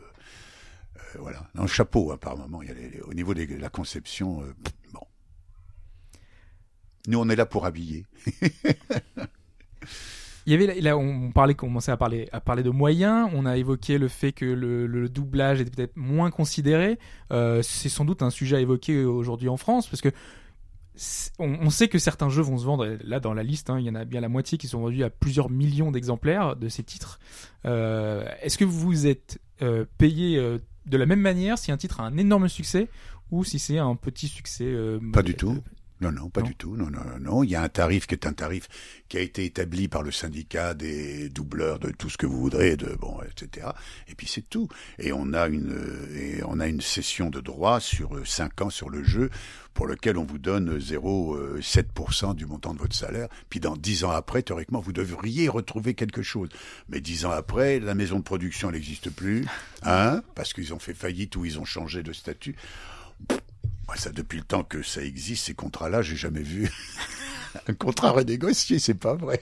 Euh, 0.97 0.99
voilà. 1.19 1.49
Le 1.55 1.65
chapeau, 1.67 2.11
hein, 2.11 2.17
par 2.17 2.37
moment, 2.37 2.61
il 2.61 2.67
y 2.67 2.71
a 2.71 2.75
les- 2.75 2.89
les- 2.89 3.01
au 3.01 3.13
niveau 3.13 3.33
de 3.33 3.43
la 3.55 3.69
conception, 3.69 4.43
euh, 4.43 4.53
bon. 4.93 5.01
Nous, 7.07 7.17
on 7.19 7.29
est 7.29 7.35
là 7.35 7.45
pour 7.45 7.65
habiller. 7.65 8.05
Il 10.45 10.51
y 10.51 10.53
avait 10.53 10.79
là, 10.79 10.97
on 10.97 11.31
parlait, 11.31 11.55
commençait 11.55 11.91
à 11.91 11.97
parler, 11.97 12.29
à 12.31 12.39
parler 12.39 12.63
de 12.63 12.69
moyens. 12.69 13.29
On 13.33 13.45
a 13.45 13.57
évoqué 13.57 13.97
le 13.97 14.07
fait 14.07 14.31
que 14.31 14.45
le, 14.45 14.87
le 14.87 15.09
doublage 15.09 15.59
était 15.59 15.71
peut-être 15.71 15.97
moins 15.97 16.31
considéré. 16.31 16.99
Euh, 17.31 17.61
c'est 17.61 17.89
sans 17.89 18.05
doute 18.05 18.21
un 18.21 18.29
sujet 18.29 18.55
à 18.55 18.59
évoquer 18.61 19.03
aujourd'hui 19.03 19.49
en 19.49 19.57
France 19.57 19.87
parce 19.87 20.01
que 20.01 20.07
on, 21.37 21.49
on 21.61 21.69
sait 21.69 21.89
que 21.89 21.99
certains 21.99 22.29
jeux 22.29 22.43
vont 22.43 22.57
se 22.57 22.65
vendre. 22.65 22.97
Là, 23.03 23.19
dans 23.19 23.33
la 23.33 23.43
liste, 23.43 23.69
hein, 23.69 23.77
il 23.77 23.85
y 23.85 23.89
en 23.89 23.95
a 23.95 24.05
bien 24.05 24.21
la 24.21 24.29
moitié 24.29 24.57
qui 24.57 24.67
sont 24.67 24.79
vendus 24.79 25.03
à 25.03 25.09
plusieurs 25.09 25.49
millions 25.49 25.91
d'exemplaires 25.91 26.55
de 26.55 26.69
ces 26.69 26.83
titres. 26.83 27.19
Euh, 27.65 28.25
Est-ce 28.41 28.57
que 28.57 28.65
vous 28.65 29.05
êtes 29.05 29.39
euh, 29.61 29.83
payé 29.97 30.37
de 30.85 30.97
la 30.97 31.05
même 31.05 31.19
manière 31.19 31.57
si 31.57 31.73
un 31.73 31.77
titre 31.77 31.99
a 31.99 32.03
un 32.05 32.15
énorme 32.17 32.47
succès 32.47 32.87
ou 33.31 33.43
si 33.43 33.59
c'est 33.59 33.79
un 33.79 33.95
petit 33.95 34.29
succès 34.29 34.73
Pas 35.11 35.23
du 35.23 35.35
tout. 35.35 35.61
Non, 36.01 36.11
non, 36.11 36.29
pas 36.29 36.41
Non. 36.41 36.47
du 36.47 36.55
tout. 36.55 36.75
Non, 36.75 36.89
non, 36.89 37.03
non, 37.03 37.19
non. 37.19 37.43
Il 37.43 37.49
y 37.49 37.55
a 37.55 37.61
un 37.63 37.69
tarif 37.69 38.05
qui 38.07 38.13
est 38.15 38.27
un 38.27 38.33
tarif 38.33 38.67
qui 39.09 39.17
a 39.17 39.21
été 39.21 39.45
établi 39.45 39.87
par 39.87 40.03
le 40.03 40.11
syndicat 40.11 40.73
des 40.73 41.29
doubleurs 41.29 41.79
de 41.79 41.89
tout 41.89 42.09
ce 42.09 42.17
que 42.17 42.25
vous 42.25 42.39
voudrez, 42.39 42.77
de 42.77 42.95
bon, 42.99 43.19
etc. 43.23 43.67
Et 44.07 44.15
puis 44.15 44.27
c'est 44.27 44.47
tout. 44.49 44.67
Et 44.99 45.11
on 45.11 45.33
a 45.33 45.47
une 45.47 45.71
euh, 45.71 46.15
et 46.15 46.41
on 46.45 46.59
a 46.59 46.67
une 46.67 46.81
session 46.81 47.29
de 47.29 47.39
droit 47.41 47.79
sur 47.79 48.15
euh, 48.15 48.25
cinq 48.25 48.61
ans 48.61 48.69
sur 48.69 48.89
le 48.89 49.03
jeu 49.03 49.29
pour 49.73 49.85
lequel 49.87 50.17
on 50.17 50.23
vous 50.25 50.39
donne 50.39 50.77
0,7% 50.79 52.33
du 52.35 52.45
montant 52.47 52.73
de 52.73 52.79
votre 52.79 52.95
salaire. 52.95 53.27
Puis 53.49 53.59
dans 53.59 53.75
dix 53.77 54.03
ans 54.03 54.11
après, 54.11 54.41
théoriquement, 54.41 54.79
vous 54.79 54.93
devriez 54.93 55.49
retrouver 55.49 55.93
quelque 55.93 56.23
chose. 56.23 56.49
Mais 56.89 56.99
dix 56.99 57.25
ans 57.25 57.31
après, 57.31 57.79
la 57.79 57.93
maison 57.93 58.17
de 58.17 58.23
production 58.23 58.71
n'existe 58.71 59.11
plus, 59.11 59.45
hein, 59.83 60.21
parce 60.35 60.53
qu'ils 60.53 60.73
ont 60.73 60.79
fait 60.79 60.95
faillite 60.95 61.35
ou 61.35 61.45
ils 61.45 61.59
ont 61.59 61.65
changé 61.65 62.01
de 62.01 62.11
statut. 62.11 62.55
Ça, 63.95 64.11
depuis 64.11 64.37
le 64.37 64.43
temps 64.43 64.63
que 64.63 64.83
ça 64.83 65.01
existe, 65.01 65.45
ces 65.45 65.53
contrats-là, 65.53 66.01
j'ai 66.01 66.15
jamais 66.15 66.41
vu 66.41 66.69
un 67.67 67.73
contrat 67.73 68.11
renégocié, 68.11 68.79
c'est 68.79 68.93
pas 68.93 69.15
vrai. 69.15 69.41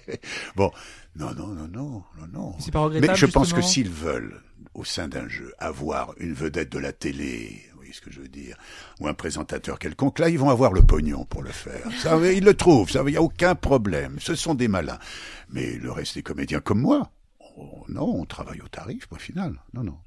Bon, 0.55 0.71
non, 1.15 1.33
non, 1.33 1.47
non, 1.47 1.67
non, 1.67 2.03
non, 2.19 2.27
non. 2.31 2.55
C'est 2.59 2.71
pas 2.71 2.79
regrettable. 2.79 3.11
Mais 3.11 3.17
je 3.17 3.25
pense 3.25 3.53
que 3.53 3.61
s'ils 3.61 3.89
veulent, 3.89 4.41
au 4.73 4.83
sein 4.83 5.07
d'un 5.07 5.27
jeu, 5.27 5.53
avoir 5.57 6.13
une 6.17 6.33
vedette 6.33 6.71
de 6.71 6.79
la 6.79 6.91
télé, 6.91 7.63
vous 7.71 7.77
voyez 7.77 7.93
ce 7.93 8.01
que 8.01 8.11
je 8.11 8.19
veux 8.19 8.27
dire, 8.27 8.57
ou 8.99 9.07
un 9.07 9.13
présentateur 9.13 9.79
quelconque, 9.79 10.19
là, 10.19 10.29
ils 10.29 10.39
vont 10.39 10.49
avoir 10.49 10.73
le 10.73 10.81
pognon 10.81 11.25
pour 11.25 11.41
le 11.41 11.51
faire. 11.51 11.87
Ça, 12.01 12.17
ils 12.31 12.43
le 12.43 12.53
trouvent, 12.53 12.89
ça, 12.89 13.01
il 13.05 13.11
n'y 13.11 13.17
a 13.17 13.21
aucun 13.21 13.55
problème. 13.55 14.17
Ce 14.19 14.35
sont 14.35 14.53
des 14.53 14.67
malins. 14.67 14.99
Mais 15.49 15.73
le 15.77 15.91
reste 15.91 16.15
des 16.15 16.23
comédiens 16.23 16.59
comme 16.59 16.81
moi, 16.81 17.11
oh, 17.57 17.85
non, 17.87 18.19
on 18.19 18.25
travaille 18.25 18.61
au 18.61 18.67
tarif, 18.67 19.07
point 19.07 19.19
final. 19.19 19.61
Non, 19.73 19.83
non. 19.83 19.97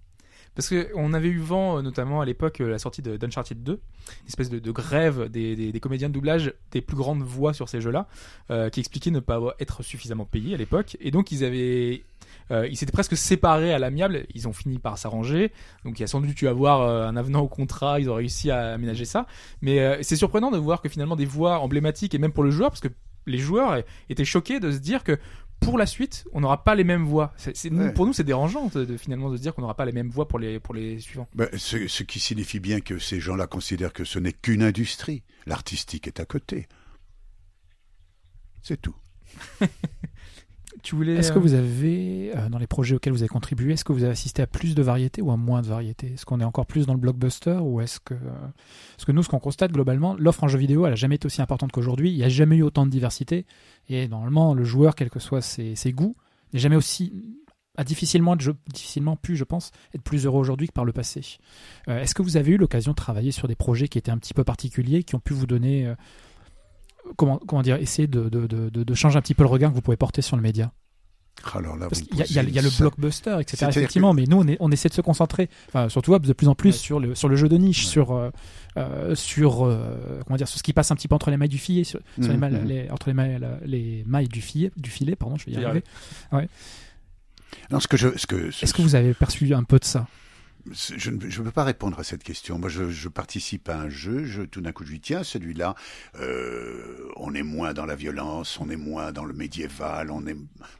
Parce 0.58 0.70
que 0.70 0.88
on 0.96 1.14
avait 1.14 1.28
eu 1.28 1.38
vent, 1.38 1.78
euh, 1.78 1.82
notamment 1.82 2.20
à 2.20 2.24
l'époque, 2.24 2.60
euh, 2.60 2.68
la 2.68 2.80
sortie 2.80 3.00
de 3.00 3.16
d'Uncharted 3.16 3.62
2, 3.62 3.72
une 3.74 4.26
espèce 4.26 4.50
de, 4.50 4.70
grève 4.72 5.28
des, 5.28 5.54
des, 5.70 5.78
comédiens 5.80 6.08
de 6.08 6.14
doublage 6.14 6.52
des 6.72 6.80
plus 6.80 6.96
grandes 6.96 7.22
voix 7.22 7.54
sur 7.54 7.68
ces 7.68 7.80
jeux-là, 7.80 8.08
euh, 8.50 8.68
qui 8.68 8.80
expliquait 8.80 9.12
ne 9.12 9.20
pas 9.20 9.40
être 9.60 9.84
suffisamment 9.84 10.24
payés 10.24 10.54
à 10.54 10.56
l'époque. 10.56 10.96
Et 10.98 11.12
donc 11.12 11.30
ils 11.30 11.44
avaient, 11.44 12.02
ils 12.50 12.76
s'étaient 12.76 12.90
presque 12.90 13.16
séparés 13.16 13.72
à 13.72 13.78
l'amiable. 13.78 14.26
Ils 14.34 14.48
ont 14.48 14.52
fini 14.52 14.80
par 14.80 14.98
s'arranger. 14.98 15.52
Donc 15.84 16.00
il 16.00 16.02
y 16.02 16.04
a 16.04 16.08
sans 16.08 16.20
doute 16.20 16.34
dû 16.34 16.48
avoir 16.48 16.80
euh, 16.80 17.06
un 17.06 17.16
avenant 17.16 17.42
au 17.42 17.48
contrat. 17.48 18.00
Ils 18.00 18.10
ont 18.10 18.16
réussi 18.16 18.50
à 18.50 18.72
aménager 18.72 19.04
ça. 19.04 19.28
Mais 19.62 20.02
c'est 20.02 20.16
surprenant 20.16 20.50
de 20.50 20.58
voir 20.58 20.82
que 20.82 20.88
finalement 20.88 21.14
des 21.14 21.24
voix 21.24 21.60
emblématiques 21.60 22.16
et 22.16 22.18
même 22.18 22.32
pour 22.32 22.42
le 22.42 22.50
joueur, 22.50 22.70
parce 22.70 22.80
que 22.80 22.88
les 23.26 23.38
joueurs 23.38 23.84
étaient 24.08 24.24
choqués 24.24 24.58
de 24.58 24.72
se 24.72 24.78
dire 24.78 25.04
que 25.04 25.20
pour 25.60 25.78
la 25.78 25.86
suite, 25.86 26.24
on 26.32 26.40
n'aura 26.40 26.64
pas 26.64 26.74
les 26.74 26.84
mêmes 26.84 27.04
voix. 27.04 27.34
Ouais. 27.46 27.92
Pour 27.92 28.06
nous, 28.06 28.12
c'est 28.12 28.24
dérangeant 28.24 28.66
de, 28.66 28.84
de 28.84 28.96
finalement 28.96 29.30
de 29.30 29.36
se 29.36 29.42
dire 29.42 29.54
qu'on 29.54 29.62
n'aura 29.62 29.76
pas 29.76 29.84
les 29.84 29.92
mêmes 29.92 30.10
voix 30.10 30.28
pour 30.28 30.38
les, 30.38 30.60
pour 30.60 30.74
les 30.74 31.00
suivants. 31.00 31.28
Ben, 31.34 31.48
ce, 31.56 31.88
ce 31.88 32.02
qui 32.02 32.20
signifie 32.20 32.60
bien 32.60 32.80
que 32.80 32.98
ces 32.98 33.20
gens-là 33.20 33.46
considèrent 33.46 33.92
que 33.92 34.04
ce 34.04 34.18
n'est 34.18 34.32
qu'une 34.32 34.62
industrie. 34.62 35.22
L'artistique 35.46 36.06
est 36.06 36.20
à 36.20 36.24
côté. 36.24 36.68
C'est 38.62 38.80
tout. 38.80 38.96
Tu 40.82 40.94
voulais. 40.94 41.14
Est-ce 41.16 41.32
que 41.32 41.38
euh, 41.38 41.42
vous 41.42 41.54
avez, 41.54 42.30
euh, 42.36 42.48
dans 42.48 42.58
les 42.58 42.66
projets 42.66 42.94
auxquels 42.94 43.12
vous 43.12 43.22
avez 43.22 43.28
contribué, 43.28 43.72
est-ce 43.72 43.84
que 43.84 43.92
vous 43.92 44.02
avez 44.04 44.12
assisté 44.12 44.42
à 44.42 44.46
plus 44.46 44.74
de 44.74 44.82
variété 44.82 45.20
ou 45.22 45.30
à 45.30 45.36
moins 45.36 45.60
de 45.62 45.66
variété 45.66 46.12
Est-ce 46.14 46.24
qu'on 46.24 46.40
est 46.40 46.44
encore 46.44 46.66
plus 46.66 46.86
dans 46.86 46.94
le 46.94 47.00
blockbuster 47.00 47.58
ou 47.60 47.80
est-ce 47.80 47.98
que... 48.00 48.14
euh, 48.14 48.18
Parce 48.96 49.04
que 49.04 49.12
nous, 49.12 49.22
ce 49.22 49.28
qu'on 49.28 49.40
constate 49.40 49.72
globalement, 49.72 50.14
l'offre 50.18 50.44
en 50.44 50.48
jeu 50.48 50.58
vidéo, 50.58 50.86
elle 50.86 50.92
a 50.92 50.96
jamais 50.96 51.16
été 51.16 51.26
aussi 51.26 51.42
importante 51.42 51.72
qu'aujourd'hui. 51.72 52.10
Il 52.10 52.16
n'y 52.16 52.24
a 52.24 52.28
jamais 52.28 52.56
eu 52.56 52.62
autant 52.62 52.86
de 52.86 52.90
diversité. 52.90 53.46
Et 53.88 54.06
normalement, 54.08 54.54
le 54.54 54.64
joueur, 54.64 54.94
quels 54.94 55.10
que 55.10 55.18
soient 55.20 55.40
ses, 55.42 55.74
ses 55.74 55.92
goûts, 55.92 56.16
n'est 56.52 56.60
jamais 56.60 56.76
aussi 56.76 57.34
a 57.76 57.84
difficilement, 57.84 58.34
être- 58.34 58.40
je- 58.42 58.50
difficilement 58.72 59.14
pu, 59.16 59.36
je 59.36 59.44
pense, 59.44 59.70
être 59.94 60.02
plus 60.02 60.26
heureux 60.26 60.40
aujourd'hui 60.40 60.66
que 60.66 60.72
par 60.72 60.84
le 60.84 60.92
passé. 60.92 61.38
Euh, 61.88 62.00
Est-ce 62.02 62.12
que 62.12 62.22
vous 62.22 62.36
avez 62.36 62.50
eu 62.52 62.56
l'occasion 62.56 62.90
de 62.90 62.96
travailler 62.96 63.30
sur 63.30 63.46
des 63.46 63.54
projets 63.54 63.86
qui 63.86 63.98
étaient 63.98 64.10
un 64.10 64.18
petit 64.18 64.34
peu 64.34 64.42
particuliers, 64.42 65.04
qui 65.04 65.14
ont 65.14 65.20
pu 65.20 65.32
vous 65.32 65.46
donner, 65.46 65.86
euh, 65.86 65.94
comment, 67.16 67.38
comment 67.38 67.62
dire, 67.62 67.76
essayer 67.76 68.06
de, 68.08 68.28
de, 68.28 68.46
de, 68.46 68.68
de- 68.70 68.82
de 68.84 68.94
changer 68.94 69.18
un 69.18 69.22
petit 69.22 69.34
peu 69.34 69.42
le 69.42 69.48
regard 69.48 69.70
que 69.70 69.74
vous 69.76 69.82
pouvez 69.82 69.96
porter 69.96 70.22
sur 70.22 70.36
le 70.36 70.42
média 70.42 70.72
Alors 71.54 71.76
là, 71.76 71.86
Parce 71.88 72.02
qu'il 72.02 72.16
y, 72.16 72.22
a- 72.22 72.26
il 72.26 72.32
y 72.32 72.38
a- 72.38 72.42
il 72.42 72.54
y 72.54 72.58
a 72.58 72.62
le 72.62 72.70
blockbuster, 72.78 73.36
etc. 73.40 73.66
Effectivement, 73.68 74.12
mais 74.14 74.24
nous, 74.24 74.38
on, 74.38 74.46
est- 74.48 74.56
on 74.60 74.70
essaie 74.70 74.88
de 74.88 74.94
se 74.94 75.00
concentrer, 75.00 75.48
enfin, 75.68 75.88
surtout 75.88 76.18
de 76.18 76.32
plus 76.32 76.48
en 76.48 76.54
plus 76.54 76.70
Ouais. 76.70 76.76
sur, 76.76 76.98
le, 77.00 77.14
sur 77.14 77.28
le 77.28 77.36
jeu 77.36 77.48
de 77.48 77.56
niche, 77.56 77.84
Ouais. 77.84 77.90
sur, 77.92 78.12
euh, 78.12 78.30
euh, 78.76 79.14
sur, 79.14 79.64
euh, 79.66 80.20
comment 80.26 80.36
dire, 80.36 80.48
sur 80.48 80.58
ce 80.58 80.62
qui 80.62 80.72
passe 80.72 80.90
un 80.90 80.96
petit 80.96 81.06
peu 81.08 81.14
entre 81.14 81.30
les 81.30 81.36
mailles 81.36 81.48
du 81.48 81.58
filet, 81.58 81.84
sur, 81.84 82.00
sur 82.20 82.28
les 82.30 82.34
Mhm, 82.34 82.40
mailles, 82.40 82.52
mhm. 82.60 82.64
les- 82.66 82.90
entre 82.90 83.08
les 83.08 83.14
mailles, 83.14 83.40
les 83.64 84.04
mailles 84.06 84.28
du, 84.28 84.40
filet, 84.40 84.70
du 84.76 84.90
filet, 84.90 85.14
pardon, 85.16 85.36
je 85.36 85.46
vais 85.46 85.52
y 85.52 85.64
arriver. 85.64 85.84
Non, 87.70 87.80
ce 87.80 87.88
que 87.88 87.96
je, 87.96 88.16
ce 88.16 88.26
que, 88.26 88.50
ce- 88.50 88.64
Est-ce 88.64 88.74
que 88.74 88.82
vous 88.82 88.94
avez 88.94 89.14
perçu 89.14 89.52
un 89.54 89.62
peu 89.64 89.78
de 89.78 89.84
ça? 89.84 90.06
Je 90.72 91.10
ne 91.10 91.28
je 91.28 91.42
peux 91.42 91.50
pas 91.50 91.64
répondre 91.64 91.98
à 91.98 92.04
cette 92.04 92.22
question. 92.22 92.58
Moi, 92.58 92.68
je, 92.68 93.08
participe 93.08 93.68
à 93.68 93.78
un 93.78 93.88
jeu, 93.88 94.24
je, 94.24 94.42
tout 94.42 94.60
d'un 94.60 94.72
coup, 94.72 94.84
je 94.84 94.92
dis, 94.92 95.00
tiens, 95.00 95.22
celui-là, 95.22 95.74
euh, 96.20 97.08
on 97.16 97.34
est 97.34 97.42
moins 97.42 97.72
dans 97.72 97.86
la 97.86 97.94
violence, 97.94 98.58
on 98.60 98.68
est 98.70 98.76
moins 98.76 99.12
dans 99.12 99.24
le 99.24 99.34
médiéval, 99.34 100.10
on 100.10 100.26
est 100.26 100.36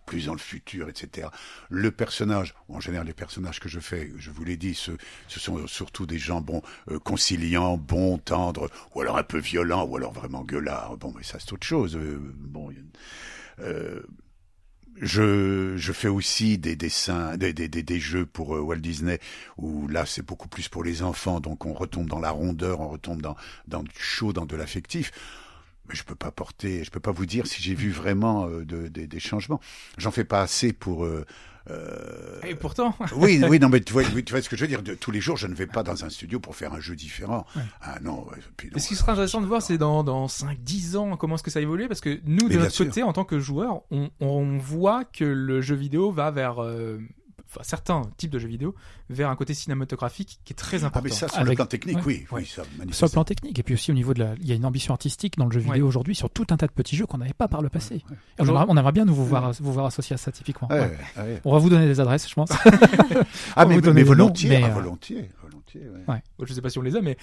plus 0.07 0.27
dans 0.27 0.33
le 0.33 0.39
futur, 0.39 0.89
etc. 0.89 1.29
Le 1.71 1.91
personnage, 1.91 2.55
en 2.69 2.81
général, 2.81 3.07
les 3.07 3.13
personnages 3.13 3.61
que 3.61 3.69
je 3.69 3.81
fais, 3.81 4.13
je 4.17 4.31
vous 4.31 4.45
l'ai 4.45 4.57
dit, 4.57 4.75
ce, 4.75 4.93
ce 5.29 5.41
sont 5.41 5.67
surtout 5.67 6.07
des 6.07 6.19
gens, 6.19 6.41
bon, 6.41 6.63
euh, 6.91 6.99
conciliants, 6.99 7.77
bons, 7.77 8.19
tendres, 8.19 8.71
ou 8.95 9.01
alors 9.01 9.19
un 9.19 9.23
peu 9.25 9.39
violents, 9.39 9.85
ou 9.85 9.97
alors 9.97 10.13
vraiment 10.13 10.43
gueulards. 10.43 10.97
Bon, 10.97 11.13
mais 11.17 11.23
ça, 11.23 11.39
c'est 11.39 11.53
autre 11.53 11.67
chose. 11.67 11.97
Euh, 11.97 12.19
bon, 12.37 12.71
euh, 13.61 14.03
je, 15.01 15.75
je 15.77 15.93
fais 15.93 16.09
aussi 16.09 16.59
des 16.59 16.77
dessins, 16.77 17.37
des, 17.37 17.53
des, 17.53 17.69
des, 17.69 17.83
des 17.83 18.01
jeux 18.01 18.27
pour 18.27 18.57
euh, 18.57 18.61
Walt 18.61 18.77
Disney 18.79 19.19
où 19.57 19.89
là 19.89 20.07
c'est 20.07 20.23
beaucoup 20.23 20.49
plus 20.49 20.69
pour 20.69 20.85
les 20.85 21.03
enfants, 21.03 21.41
donc 21.41 21.67
on 21.67 21.73
retombe 21.73 22.09
dans 22.09 22.21
la 22.21 22.31
rondeur, 22.31 22.81
on 22.81 22.89
retombe 22.89 23.23
dans, 23.23 23.37
dans 23.69 23.83
du 23.83 23.91
chaud, 23.99 24.33
dans 24.33 24.47
de 24.47 24.57
l'affectif. 24.57 25.13
Mais 25.89 25.95
je 25.95 26.05
peux 26.05 26.15
pas 26.15 26.31
porter, 26.31 26.85
je 26.85 26.91
peux 26.91 27.01
pas 27.01 27.13
vous 27.13 27.25
dire 27.27 27.47
si 27.47 27.63
j'ai 27.63 27.75
vu 27.75 27.91
vraiment 27.91 28.47
euh, 28.47 28.65
de, 28.65 28.89
des- 28.89 29.21
changements. 29.21 29.61
J'en 29.97 30.11
fais 30.11 30.25
pas 30.25 30.43
assez 30.43 30.73
pour. 30.73 31.05
euh, 31.05 31.25
euh, 31.71 32.41
Et 32.47 32.55
pourtant, 32.55 32.95
oui, 33.17 33.43
oui, 33.49 33.59
non, 33.59 33.69
mais 33.69 33.81
tu 33.81 33.93
vois, 33.93 34.05
tu 34.25 34.33
vois 34.33 34.43
ce 34.43 34.49
que 34.49 34.57
je 34.57 34.63
veux 34.63 34.69
dire. 34.69 34.83
De, 34.83 34.95
tous 34.95 35.11
les 35.11 35.21
jours, 35.21 35.37
je 35.37 35.47
ne 35.47 35.55
vais 35.55 35.67
pas 35.67 35.83
dans 35.83 36.05
un 36.05 36.11
studio 36.11 36.41
pour 36.41 36.57
faire 36.57 36.73
un 36.73 36.81
jeu 36.81 36.97
différent. 36.97 37.47
Ah 37.81 37.99
non. 38.03 38.27
puis 38.57 38.69
non, 38.71 38.77
Et 38.77 38.81
ce 38.81 38.89
qui 38.89 38.97
sera 38.97 39.13
intéressant 39.13 39.41
de 39.41 39.47
voir, 39.47 39.63
c'est 39.63 39.79
dans, 39.79 40.05
dans 40.05 40.27
5-10 40.27 40.97
ans, 40.97 41.17
comment 41.17 41.35
est-ce 41.35 41.43
que 41.43 41.51
ça 41.51 41.61
évolue 41.61 41.89
Parce 41.89 42.01
que 42.01 42.21
nous, 42.25 42.49
de 42.49 42.55
Mais 42.55 42.61
notre 42.61 42.73
sûr. 42.73 42.87
côté, 42.87 43.03
en 43.03 43.13
tant 43.13 43.25
que 43.25 43.39
joueurs, 43.39 43.83
on, 43.91 44.11
on 44.21 44.59
voit 44.59 45.05
que 45.05 45.25
le 45.25 45.61
jeu 45.61 45.75
vidéo 45.75 46.11
va 46.11 46.31
vers 46.31 46.63
euh, 46.63 46.99
enfin, 47.51 47.61
certains 47.63 48.03
types 48.17 48.31
de 48.31 48.39
jeux 48.39 48.49
vidéo 48.49 48.75
vers 49.11 49.31
un 49.31 49.37
côté 49.37 49.55
cinématographique 49.55 50.39
qui 50.45 50.53
est 50.53 50.57
très 50.57 50.85
Ah, 50.85 50.87
important. 50.89 51.05
mais 51.05 51.11
ça, 51.11 51.29
sur 51.29 51.43
le 51.45 51.55
plan 51.55 51.67
technique, 51.67 51.97
ouais. 51.99 52.03
oui, 52.07 52.27
oui, 52.31 52.47
ça, 52.47 52.63
Sur 52.93 53.07
le 53.07 53.13
plan 53.13 53.25
technique, 53.25 53.59
et 53.59 53.63
puis 53.63 53.75
aussi 53.75 53.91
au 53.91 53.95
niveau 53.95 54.15
de 54.15 54.21
la. 54.21 54.35
Il 54.41 54.47
y 54.47 54.53
a 54.53 54.55
une 54.55 54.65
ambition 54.67 54.93
artistique 54.95 55.37
dans 55.39 55.47
le 55.47 55.53
jeu 55.53 55.61
vidéo 55.61 55.75
Ouais. 55.75 55.81
aujourd'hui 55.81 56.15
sur 56.15 56.31
tout 56.31 56.47
un 56.51 56.57
tas 56.57 56.67
de 56.67 56.73
petits 56.73 56.97
jeux 56.97 57.07
qu'on 57.07 57.19
n'avait 57.19 57.33
pas 57.33 57.49
par 57.49 57.63
le 57.63 57.69
passé. 57.69 58.03
Ouais. 58.11 58.17
On, 58.39 58.47
aimerait, 58.47 58.65
on 58.69 58.77
aimerait 58.77 58.93
bien 58.93 59.05
nous 59.05 59.15
vous 59.15 59.27
voir, 59.27 59.49
Ouais. 59.49 59.55
vous 59.61 59.73
voir 59.73 59.87
associer 59.87 60.15
à 60.15 60.19
ça 60.19 60.31
typiquement. 60.33 60.69
Ouais, 60.69 60.81
Ouais. 60.81 60.99
ouais. 61.19 61.41
On 61.45 61.53
va 61.53 61.59
vous 61.59 61.71
donner 61.71 61.87
des 61.87 62.01
adresses, 62.01 62.29
je 62.29 62.35
pense. 62.35 62.51
Ah, 63.57 63.67
mais, 63.67 63.75
vous 63.75 63.81
donner 63.81 63.95
mais 63.95 64.03
des 64.03 64.09
noms, 64.11 64.15
volontiers, 64.17 64.49
mais, 64.51 64.63
ah, 64.65 64.69
euh, 64.69 64.71
volontiers, 64.75 65.31
volontiers, 65.43 65.83
ouais. 66.09 66.23
Je 66.43 66.53
sais 66.53 66.61
pas 66.61 66.71
si 66.71 66.79
on 66.79 66.83
les 66.83 66.97
a, 66.97 67.01
mais 67.01 67.17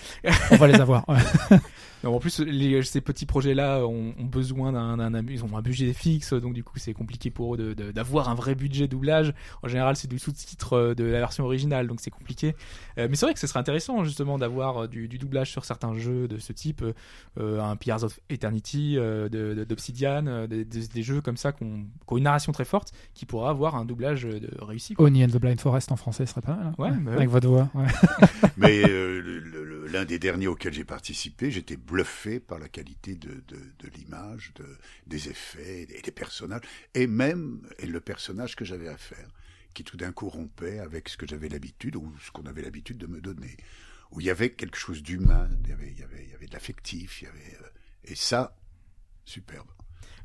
on 0.51 0.55
va 0.57 0.67
les 0.67 0.79
avoir. 0.79 1.05
Non, 2.05 2.15
en 2.15 2.19
plus, 2.19 2.39
les, 2.39 2.81
ces 2.83 3.01
petits 3.01 3.25
projets-là 3.25 3.85
ont, 3.87 4.13
ont 4.19 4.25
besoin 4.25 4.71
d'un, 4.71 4.95
d'un- 5.09 5.25
ils 5.27 5.43
ont 5.43 5.57
un 5.57 5.61
budget 5.63 5.91
fixe, 5.91 6.33
donc 6.33 6.53
du 6.53 6.63
coup, 6.63 6.77
c'est 6.77 6.93
compliqué 6.93 7.31
pour 7.31 7.55
eux 7.55 7.57
de- 7.57 7.73
de- 7.73 7.91
d'avoir 7.91 8.29
un 8.29 8.35
vrai 8.35 8.53
budget 8.53 8.87
doublage. 8.87 9.33
En 9.63 9.67
général, 9.67 9.95
c'est 9.95 10.07
du 10.07 10.19
sous-titre 10.19 10.73
euh, 10.73 10.93
de 10.93 11.03
la 11.03 11.17
version 11.17 11.45
originale, 11.45 11.87
donc 11.87 11.99
c'est 12.01 12.11
compliqué. 12.11 12.55
Euh, 12.99 13.07
mais 13.09 13.15
c'est 13.15 13.25
vrai 13.25 13.33
que 13.33 13.39
ce 13.39 13.47
serait 13.47 13.59
intéressant 13.59 14.03
justement 14.03 14.37
d'avoir 14.37 14.83
euh, 14.83 14.87
du, 14.87 15.07
du 15.07 15.17
doublage 15.17 15.49
sur 15.51 15.65
certains 15.65 15.95
jeux 15.95 16.27
de 16.27 16.37
ce 16.37 16.53
type, 16.53 16.83
euh, 17.39 17.59
un 17.59 17.75
Pillars 17.75 18.03
of 18.03 18.19
Eternity, 18.29 18.97
euh, 18.99 19.27
de, 19.27 19.55
de- 19.55 19.63
d'Obsidian, 19.63 20.45
des, 20.47 20.63
des- 20.63 20.87
des 20.87 21.01
jeux 21.03 21.21
comme 21.21 21.37
ça 21.37 21.53
qui 21.53 21.63
ont, 21.63 21.85
une 22.15 22.23
narration 22.23 22.51
très 22.51 22.65
forte, 22.65 22.91
qui 23.15 23.25
pourra 23.25 23.49
avoir 23.49 23.75
un 23.75 23.83
doublage 23.85 24.23
de, 24.25 24.47
réussi. 24.61 24.93
quoi. 24.93 25.05
Oni 25.05 25.23
and 25.25 25.29
the 25.29 25.37
Blind 25.37 25.59
Forest 25.59 25.91
en 25.91 25.95
français 25.95 26.27
serait 26.27 26.41
pas 26.41 26.55
mal. 26.55 26.67
hein. 26.67 26.73
Ouais, 26.77 26.91
bah 26.91 27.09
ouais. 27.11 27.17
Avec 27.17 27.29
votre 27.29 27.47
voix. 27.47 27.67
ouais. 27.73 27.87
Mais 28.57 28.83
euh, 28.87 29.19
le- 29.21 29.39
le- 29.39 29.87
l'un 29.87 30.05
des 30.05 30.19
derniers 30.19 30.47
auxquels 30.47 30.73
j'ai 30.73 30.83
participé, 30.83 31.49
j'étais 31.51 31.77
bluffé 31.95 32.41
par 32.41 32.59
la 32.59 32.67
qualité 32.67 33.15
de, 33.15 33.41
de, 33.47 33.87
l'image, 33.95 34.51
de, 34.55 34.65
des 35.07 35.29
effets 35.29 35.83
et 35.83 36.01
des 36.01 36.11
personnages, 36.11 36.63
et 36.93 37.07
même 37.07 37.61
et 37.79 37.87
le 37.87 38.01
personnage 38.01 38.57
que 38.57 38.65
j'avais 38.65 38.89
à 38.89 38.97
faire, 38.97 39.29
qui 39.73 39.85
tout 39.85 39.95
d'un 39.95 40.11
coup 40.11 40.27
rompait 40.27 40.79
avec 40.79 41.07
ce 41.07 41.15
que 41.15 41.25
j'avais 41.25 41.47
l'habitude 41.47 41.95
ou 41.95 42.13
ce 42.19 42.31
qu'on 42.31 42.47
avait 42.47 42.63
l'habitude 42.63 42.97
de 42.97 43.07
me 43.07 43.21
donner, 43.21 43.55
où 44.11 44.19
il 44.19 44.25
y 44.25 44.29
avait 44.29 44.49
quelque 44.49 44.77
chose 44.77 45.03
d'humain, 45.03 45.47
il 45.63 45.69
y 45.69 45.71
avait, 45.71 45.89
il 45.89 45.97
y 45.97 46.03
avait, 46.03 46.23
il 46.25 46.31
y 46.31 46.33
avait 46.33 46.47
de 46.47 46.53
l'affectif, 46.53 47.21
il 47.21 47.25
y 47.25 47.27
avait 47.27 47.57
euh, 47.61 47.69
et 48.03 48.15
ça, 48.15 48.57
superbe. 49.23 49.69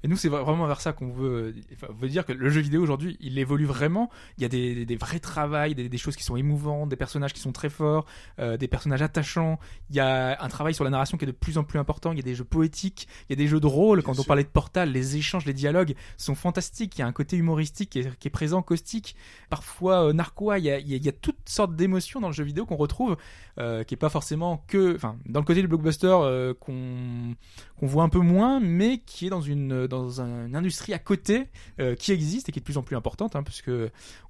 Et 0.03 0.09
nous, 0.09 0.17
c'est 0.17 0.29
vraiment 0.29 0.67
vers 0.67 0.81
ça 0.81 0.93
qu'on 0.93 1.11
veut, 1.11 1.55
enfin, 1.73 1.89
on 1.91 1.95
veut 1.95 2.09
dire 2.09 2.25
que 2.25 2.33
le 2.33 2.49
jeu 2.51 2.61
vidéo 2.61 2.83
aujourd'hui, 2.83 3.17
il 3.21 3.39
évolue 3.39 3.67
vraiment. 3.67 4.11
Il 4.39 4.43
y 4.43 4.45
a 4.45 4.49
des, 4.49 4.75
des, 4.75 4.87
des 4.87 4.97
vrais 4.97 5.21
travails, 5.21 5.75
des, 5.75 5.89
des 5.89 5.99
choses 5.99 6.17
qui 6.17 6.25
sont 6.25 6.37
émouvantes, 6.37 6.89
des 6.89 6.97
personnages 6.97 7.33
qui 7.33 7.41
sont 7.41 7.53
très 7.53 7.69
forts, 7.69 8.07
euh, 8.39 8.57
des 8.57 8.69
personnages 8.69 9.03
attachants. 9.03 9.59
Il 9.91 9.97
y 9.97 10.01
a 10.01 10.43
un 10.43 10.49
travail 10.49 10.75
sur 10.75 10.85
la 10.85 10.91
narration 10.91 11.19
qui 11.19 11.25
est 11.25 11.27
de 11.27 11.33
plus 11.33 11.59
en 11.59 11.65
plus 11.65 11.79
important. 11.79 12.13
Il 12.13 12.17
y 12.17 12.21
a 12.21 12.25
des 12.25 12.35
jeux 12.35 12.45
poétiques, 12.45 13.09
il 13.29 13.33
y 13.33 13.35
a 13.35 13.37
des 13.37 13.47
jeux 13.47 13.61
de 13.61 13.67
rôle. 13.67 13.99
Bien 13.99 14.05
Quand 14.07 14.13
on 14.13 14.23
sûr. 14.23 14.27
parlait 14.27 14.45
de 14.45 14.49
Portal, 14.49 14.91
les 14.93 15.17
échanges, 15.17 15.45
les 15.45 15.53
dialogues 15.55 15.95
sont 16.17 16.35
fantastiques. 16.35 16.97
Il 16.97 17.01
y 17.01 17.03
a 17.03 17.07
un 17.07 17.13
côté 17.13 17.37
humoristique 17.37 17.91
qui 17.91 17.99
est, 18.01 18.17
qui 18.19 18.29
est 18.29 18.31
présent, 18.31 18.63
caustique, 18.63 19.17
parfois 19.51 20.07
euh, 20.09 20.13
narquois. 20.13 20.59
Il 20.59 20.65
y, 20.65 20.71
a, 20.71 20.79
il 20.79 20.89
y 20.89 20.95
a- 20.95 20.97
il 20.97 21.05
y 21.05 21.09
a 21.09 21.13
toutes 21.13 21.49
sortes 21.49 21.75
d'émotions 21.77 22.21
dans 22.21 22.29
le 22.29 22.35
jeu 22.35 22.45
vidéo 22.45 22.67
qu'on 22.67 22.77
retrouve, 22.77 23.17
euh, 23.59 23.85
qui 23.85 23.95
est 23.95 23.97
pas 23.97 24.09
forcément 24.11 24.65
que, 24.67 24.95
enfin, 24.97 25.17
dans 25.27 25.41
le 25.41 25.47
côté 25.47 25.61
du 25.63 25.69
blockbuster 25.69 26.07
euh, 26.11 26.55
qu'on 26.55 27.35
qu'on 27.81 27.87
voit 27.87 28.03
un 28.03 28.11
peu 28.11 28.19
moins, 28.19 28.61
mais 28.61 28.99
qui 28.99 29.27
est 29.27 29.31
dans 29.31 29.41
une 29.41 29.87
dans 29.87 30.21
un- 30.21 30.47
une 30.47 30.55
industrie 30.55 30.93
à 30.93 30.99
côté 30.99 31.47
euh, 31.81 31.95
qui 31.95 32.13
existe 32.13 32.49
et 32.49 32.53
qui 32.53 32.59
est 32.59 32.61
de 32.61 32.65
plus 32.67 32.77
en 32.77 32.83
plus 32.83 32.95
importante, 32.95 33.37
hein, 33.37 33.43
puisque 33.43 33.71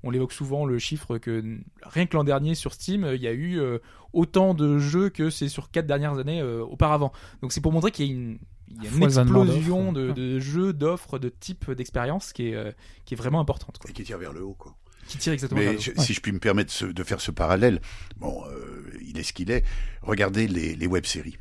on 0.04 0.10
l'évoque 0.10 0.32
souvent 0.32 0.64
le 0.64 0.78
chiffre 0.78 1.18
que 1.18 1.58
rien 1.82 2.06
que 2.06 2.16
l'an 2.16 2.22
dernier 2.22 2.54
sur 2.54 2.72
Steam, 2.72 3.02
euh, 3.02 3.16
il 3.16 3.22
y 3.22 3.26
a 3.26 3.32
eu 3.32 3.58
euh, 3.58 3.78
autant 4.12 4.54
de 4.54 4.78
jeux 4.78 5.08
que 5.08 5.30
c'est 5.30 5.48
sur 5.48 5.72
quatre 5.72 5.86
dernières 5.88 6.16
années 6.18 6.40
euh, 6.40 6.62
auparavant. 6.62 7.12
Donc 7.42 7.52
c'est 7.52 7.60
pour 7.60 7.72
montrer 7.72 7.90
qu'il 7.90 8.06
y 8.06 8.08
a 8.08 8.12
une 8.12 8.38
il 8.72 8.84
y 8.84 8.86
a 8.86 8.90
une 8.90 8.98
Foisonnement 8.98 9.42
explosion 9.44 9.92
de, 9.92 10.12
de 10.12 10.38
jeux, 10.38 10.72
d'offres, 10.72 11.18
de 11.18 11.28
types 11.28 11.72
d'expériences 11.72 12.32
qui 12.32 12.50
est 12.50 12.54
euh, 12.54 12.70
qui 13.04 13.14
est 13.14 13.16
vraiment 13.16 13.40
importante, 13.40 13.78
quoi. 13.78 13.90
Et 13.90 13.92
qui 13.92 14.04
tire 14.04 14.18
vers 14.18 14.32
le 14.32 14.44
haut, 14.44 14.54
quoi. 14.56 14.76
qui 15.08 15.18
tire 15.18 15.32
exactement. 15.32 15.60
vers 15.60 15.70
Mais 15.70 15.76
le 15.76 15.82
je- 15.82 15.90
haut. 15.90 16.00
si 16.00 16.14
je 16.14 16.20
puis 16.20 16.30
me 16.30 16.38
permettre 16.38 16.70
ce- 16.72 16.84
de 16.84 17.02
faire 17.02 17.20
ce 17.20 17.32
parallèle, 17.32 17.80
bon, 18.18 18.44
euh, 18.46 18.88
il 19.04 19.18
est 19.18 19.24
ce 19.24 19.32
qu'il 19.32 19.50
est. 19.50 19.64
Regardez 20.02 20.46
les, 20.46 20.76
les 20.76 20.86
web-séries. 20.86 21.36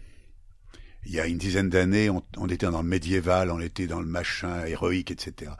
Il 1.06 1.14
y 1.14 1.20
a 1.20 1.28
une 1.28 1.38
dizaine 1.38 1.70
d'années, 1.70 2.10
on, 2.10 2.48
était 2.48 2.68
dans 2.68 2.82
le 2.82 2.88
médiéval, 2.88 3.52
on 3.52 3.60
était 3.60 3.88
dans 3.88 4.02
le 4.02 4.06
machin 4.06 4.66
héroïque, 4.66 5.12
etc. 5.12 5.54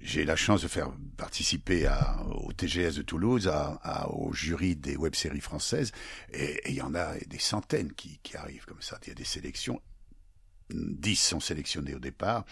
J'ai 0.00 0.24
la 0.24 0.36
chance 0.36 0.62
de 0.62 0.68
faire 0.68 0.92
participer 1.16 1.90
au 2.30 2.52
TGS 2.52 2.96
de 2.96 3.02
Toulouse, 3.02 3.50
au 4.08 4.32
jury 4.32 4.76
des 4.76 4.96
web-séries 4.96 5.40
françaises, 5.40 5.90
et 6.32 6.60
il 6.68 6.76
y 6.76 6.82
en 6.82 6.94
a 6.94 7.18
des 7.26 7.40
centaines 7.40 7.92
qui, 7.92 8.20
arrivent 8.34 8.66
comme 8.66 8.80
ça. 8.80 8.98
Il 9.04 9.08
y 9.08 9.12
a 9.12 9.14
des 9.14 9.24
sélections. 9.24 9.82
Dix 10.70 11.16
sont 11.16 11.40
sélectionnés 11.40 11.94
au 11.94 12.00
départ. 12.00 12.44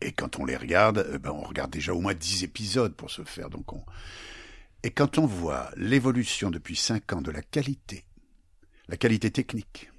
Et 0.00 0.12
quand 0.12 0.38
on 0.38 0.46
les 0.46 0.56
regarde, 0.56 1.06
eh 1.14 1.18
ben 1.18 1.30
on 1.30 1.42
regarde 1.42 1.70
déjà 1.70 1.92
au 1.92 2.00
moins 2.00 2.14
dix 2.14 2.42
épisodes 2.42 2.94
pour 2.96 3.10
se 3.10 3.22
faire. 3.22 3.50
Donc 3.50 3.72
on, 3.74 3.84
et 4.82 4.90
quand 4.90 5.18
on 5.18 5.26
voit 5.26 5.70
l'évolution 5.76 6.50
depuis 6.50 6.76
cinq 6.76 7.12
ans 7.12 7.20
de 7.20 7.30
la 7.30 7.42
qualité, 7.42 8.04
la 8.88 8.96
qualité 8.96 9.30
technique, 9.30 9.89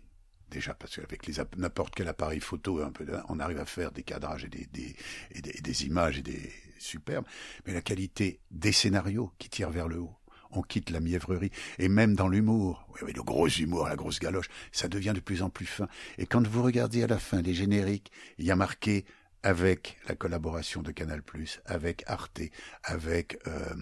déjà 0.51 0.73
parce 0.75 0.95
qu'avec 0.95 1.25
les 1.25 1.35
n'importe 1.57 1.95
quel 1.95 2.07
appareil 2.07 2.39
photo, 2.39 2.81
un 2.83 2.91
peu, 2.91 3.05
on 3.29 3.39
arrive 3.39 3.57
à 3.57 3.65
faire 3.65 3.91
des 3.91 4.03
cadrages 4.03 4.45
et 4.45 4.49
des, 4.49 5.85
images 5.85 6.19
et 6.19 6.21
des 6.21 6.51
superbes, 6.77 7.25
mais 7.65 7.73
la 7.73 7.81
qualité 7.81 8.39
des 8.51 8.71
scénarios 8.71 9.31
qui 9.39 9.49
tirent 9.49 9.71
vers 9.71 9.87
le 9.87 9.99
haut. 9.99 10.15
On 10.53 10.61
quitte 10.61 10.89
la 10.89 10.99
mièvrerie. 10.99 11.49
Et 11.79 11.87
même 11.87 12.13
dans 12.13 12.27
l'humour, 12.27 12.85
le 13.01 13.23
gros 13.23 13.47
humour, 13.47 13.87
la 13.87 13.95
grosse 13.95 14.19
galoche, 14.19 14.49
ça 14.73 14.89
devient 14.89 15.13
de 15.15 15.21
plus 15.21 15.43
en 15.43 15.49
plus 15.49 15.65
fin. 15.65 15.87
Et 16.17 16.25
quand 16.25 16.45
vous 16.45 16.61
regardez 16.61 17.03
à 17.03 17.07
la 17.07 17.19
fin 17.19 17.41
les 17.41 17.53
génériques, 17.53 18.11
il 18.37 18.45
y 18.45 18.51
a 18.51 18.57
marqué 18.57 19.05
avec 19.43 19.97
la 20.07 20.15
collaboration 20.15 20.81
de 20.81 20.91
Canal+, 20.91 21.21
avec 21.65 22.03
Arte, 22.05 22.41
avec 22.83 23.39
euh, 23.47 23.73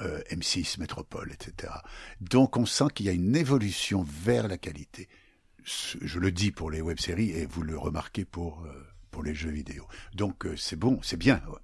euh, 0.00 0.22
M6 0.30 0.80
Métropole, 0.80 1.30
etc. 1.30 1.72
Donc 2.20 2.56
on 2.56 2.66
sent 2.66 2.86
qu'il 2.94 3.06
y 3.06 3.10
a 3.10 3.12
une 3.12 3.36
évolution 3.36 4.02
vers 4.02 4.48
la 4.48 4.56
qualité. 4.56 5.08
Je 5.64 6.18
le 6.18 6.30
dis 6.30 6.50
pour 6.50 6.70
les 6.70 6.80
web-séries 6.82 7.30
et 7.30 7.46
vous 7.46 7.62
le 7.62 7.78
remarquez 7.78 8.24
pour 8.24 8.62
euh, 8.66 8.72
pour 9.10 9.22
les 9.22 9.34
jeux 9.34 9.50
vidéo. 9.50 9.84
Donc 10.14 10.44
euh, 10.46 10.54
c'est 10.56 10.76
bon, 10.76 10.98
c'est 11.02 11.16
bien. 11.16 11.40
ouais. 11.48 11.58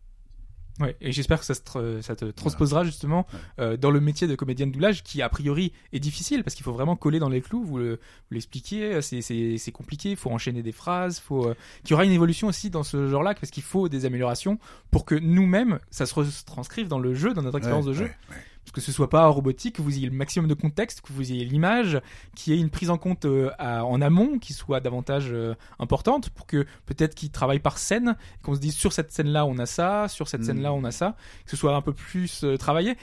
Ouais, 0.86 0.96
et 1.02 1.12
j'espère 1.12 1.40
que 1.40 1.44
ça, 1.44 1.52
tra- 1.52 2.00
ça 2.00 2.16
te 2.16 2.24
transposera 2.24 2.84
justement 2.84 3.26
euh, 3.58 3.76
dans 3.76 3.90
le 3.90 4.00
métier 4.00 4.26
de 4.26 4.34
comédien 4.34 4.66
de 4.66 4.72
doublage 4.72 5.02
qui 5.02 5.20
a 5.20 5.28
priori 5.28 5.74
est 5.92 6.00
difficile 6.00 6.42
parce 6.42 6.54
qu'il 6.54 6.64
faut 6.64 6.72
vraiment 6.72 6.96
coller 6.96 7.18
dans 7.18 7.28
les 7.28 7.42
clous, 7.42 7.62
vous 7.62 7.76
le- 7.76 8.00
l'expliquiez, 8.30 9.02
c'est- 9.02 9.20
c'est 9.20 9.58
c'est 9.58 9.72
compliqué, 9.72 10.12
il 10.12 10.16
faut 10.16 10.30
enchaîner 10.30 10.62
des 10.62 10.72
phrases, 10.72 11.18
faut 11.20 11.48
euh, 11.48 11.54
qu'il 11.82 11.90
y 11.90 11.94
aura 11.94 12.06
une 12.06 12.12
évolution 12.12 12.48
aussi 12.48 12.70
dans 12.70 12.82
ce 12.84 13.08
genre-là 13.08 13.34
parce 13.34 13.50
qu'il 13.50 13.62
faut 13.64 13.90
des 13.90 14.06
améliorations 14.06 14.58
pour 14.90 15.04
que 15.04 15.14
nous-mêmes 15.16 15.80
ça 15.90 16.06
se 16.06 16.14
retranscrive 16.14 16.88
dans 16.88 16.98
le 17.00 17.12
jeu, 17.14 17.34
dans 17.34 17.42
notre 17.42 17.58
expérience 17.58 17.84
Ouais, 17.84 17.90
de 17.92 17.96
jeu. 17.98 18.04
ouais, 18.04 18.16
ouais. 18.30 18.36
Que 18.72 18.80
ce 18.80 18.92
soit 18.92 19.10
pas 19.10 19.26
robotique, 19.26 19.76
que 19.76 19.82
vous 19.82 19.96
ayez 19.96 20.06
le 20.06 20.14
maximum 20.16 20.48
de 20.48 20.54
contexte, 20.54 21.00
que 21.00 21.12
vous 21.12 21.32
ayez 21.32 21.44
l'image, 21.44 22.00
qu'il 22.36 22.54
y 22.54 22.56
ait 22.56 22.60
une 22.60 22.70
prise 22.70 22.90
en 22.90 22.98
compte 22.98 23.24
euh, 23.24 23.50
à- 23.58 23.84
en 23.84 24.00
amont 24.00 24.38
qui 24.38 24.52
soit 24.52 24.80
davantage 24.80 25.28
euh, 25.32 25.54
importante 25.78 26.30
pour 26.30 26.46
que 26.46 26.64
peut-être 26.86 27.14
qu'ils 27.14 27.30
travaillent 27.30 27.58
par 27.58 27.78
scène, 27.78 28.16
qu'on 28.42 28.54
se 28.54 28.60
dise 28.60 28.74
sur 28.74 28.92
cette 28.92 29.10
scène-là 29.12 29.44
on 29.46 29.58
a 29.58 29.66
ça, 29.66 30.06
sur 30.08 30.28
cette 30.28 30.42
Mm. 30.42 30.44
scène-là 30.44 30.72
on 30.72 30.84
a 30.84 30.92
ça, 30.92 31.16
que 31.44 31.50
ce 31.50 31.56
soit 31.56 31.74
un 31.74 31.82
peu 31.82 31.92
plus 31.92 32.44
euh, 32.44 32.56
travaillé. 32.56 32.96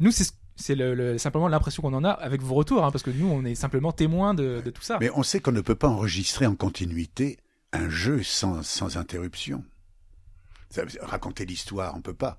Nous 0.00 0.10
c'est 0.10 0.24
ce- 0.24 0.32
c'est 0.58 0.74
le, 0.74 0.94
le- 0.94 1.18
simplement 1.18 1.48
l'impression 1.48 1.82
qu'on 1.82 1.92
en 1.94 2.02
a 2.04 2.10
avec 2.10 2.40
vos 2.42 2.54
retours, 2.54 2.84
hein, 2.84 2.90
parce 2.90 3.02
que 3.02 3.10
nous 3.10 3.26
on 3.28 3.44
est 3.44 3.54
simplement 3.54 3.92
témoins 3.92 4.32
de, 4.34 4.62
de 4.64 4.70
tout 4.70 4.82
ça. 4.82 4.96
Mais 5.00 5.10
on 5.14 5.22
sait 5.22 5.40
qu'on 5.40 5.52
ne 5.52 5.60
peut 5.60 5.74
pas 5.74 5.88
enregistrer 5.88 6.46
en 6.46 6.54
continuité 6.54 7.38
un 7.72 7.88
jeu 7.90 8.22
sans, 8.22 8.62
sans 8.62 8.96
interruption. 8.96 9.62
Ça- 10.70 10.82
raconter 11.00 11.44
l'histoire, 11.46 11.94
on 11.96 12.00
peut 12.00 12.14
pas. 12.14 12.38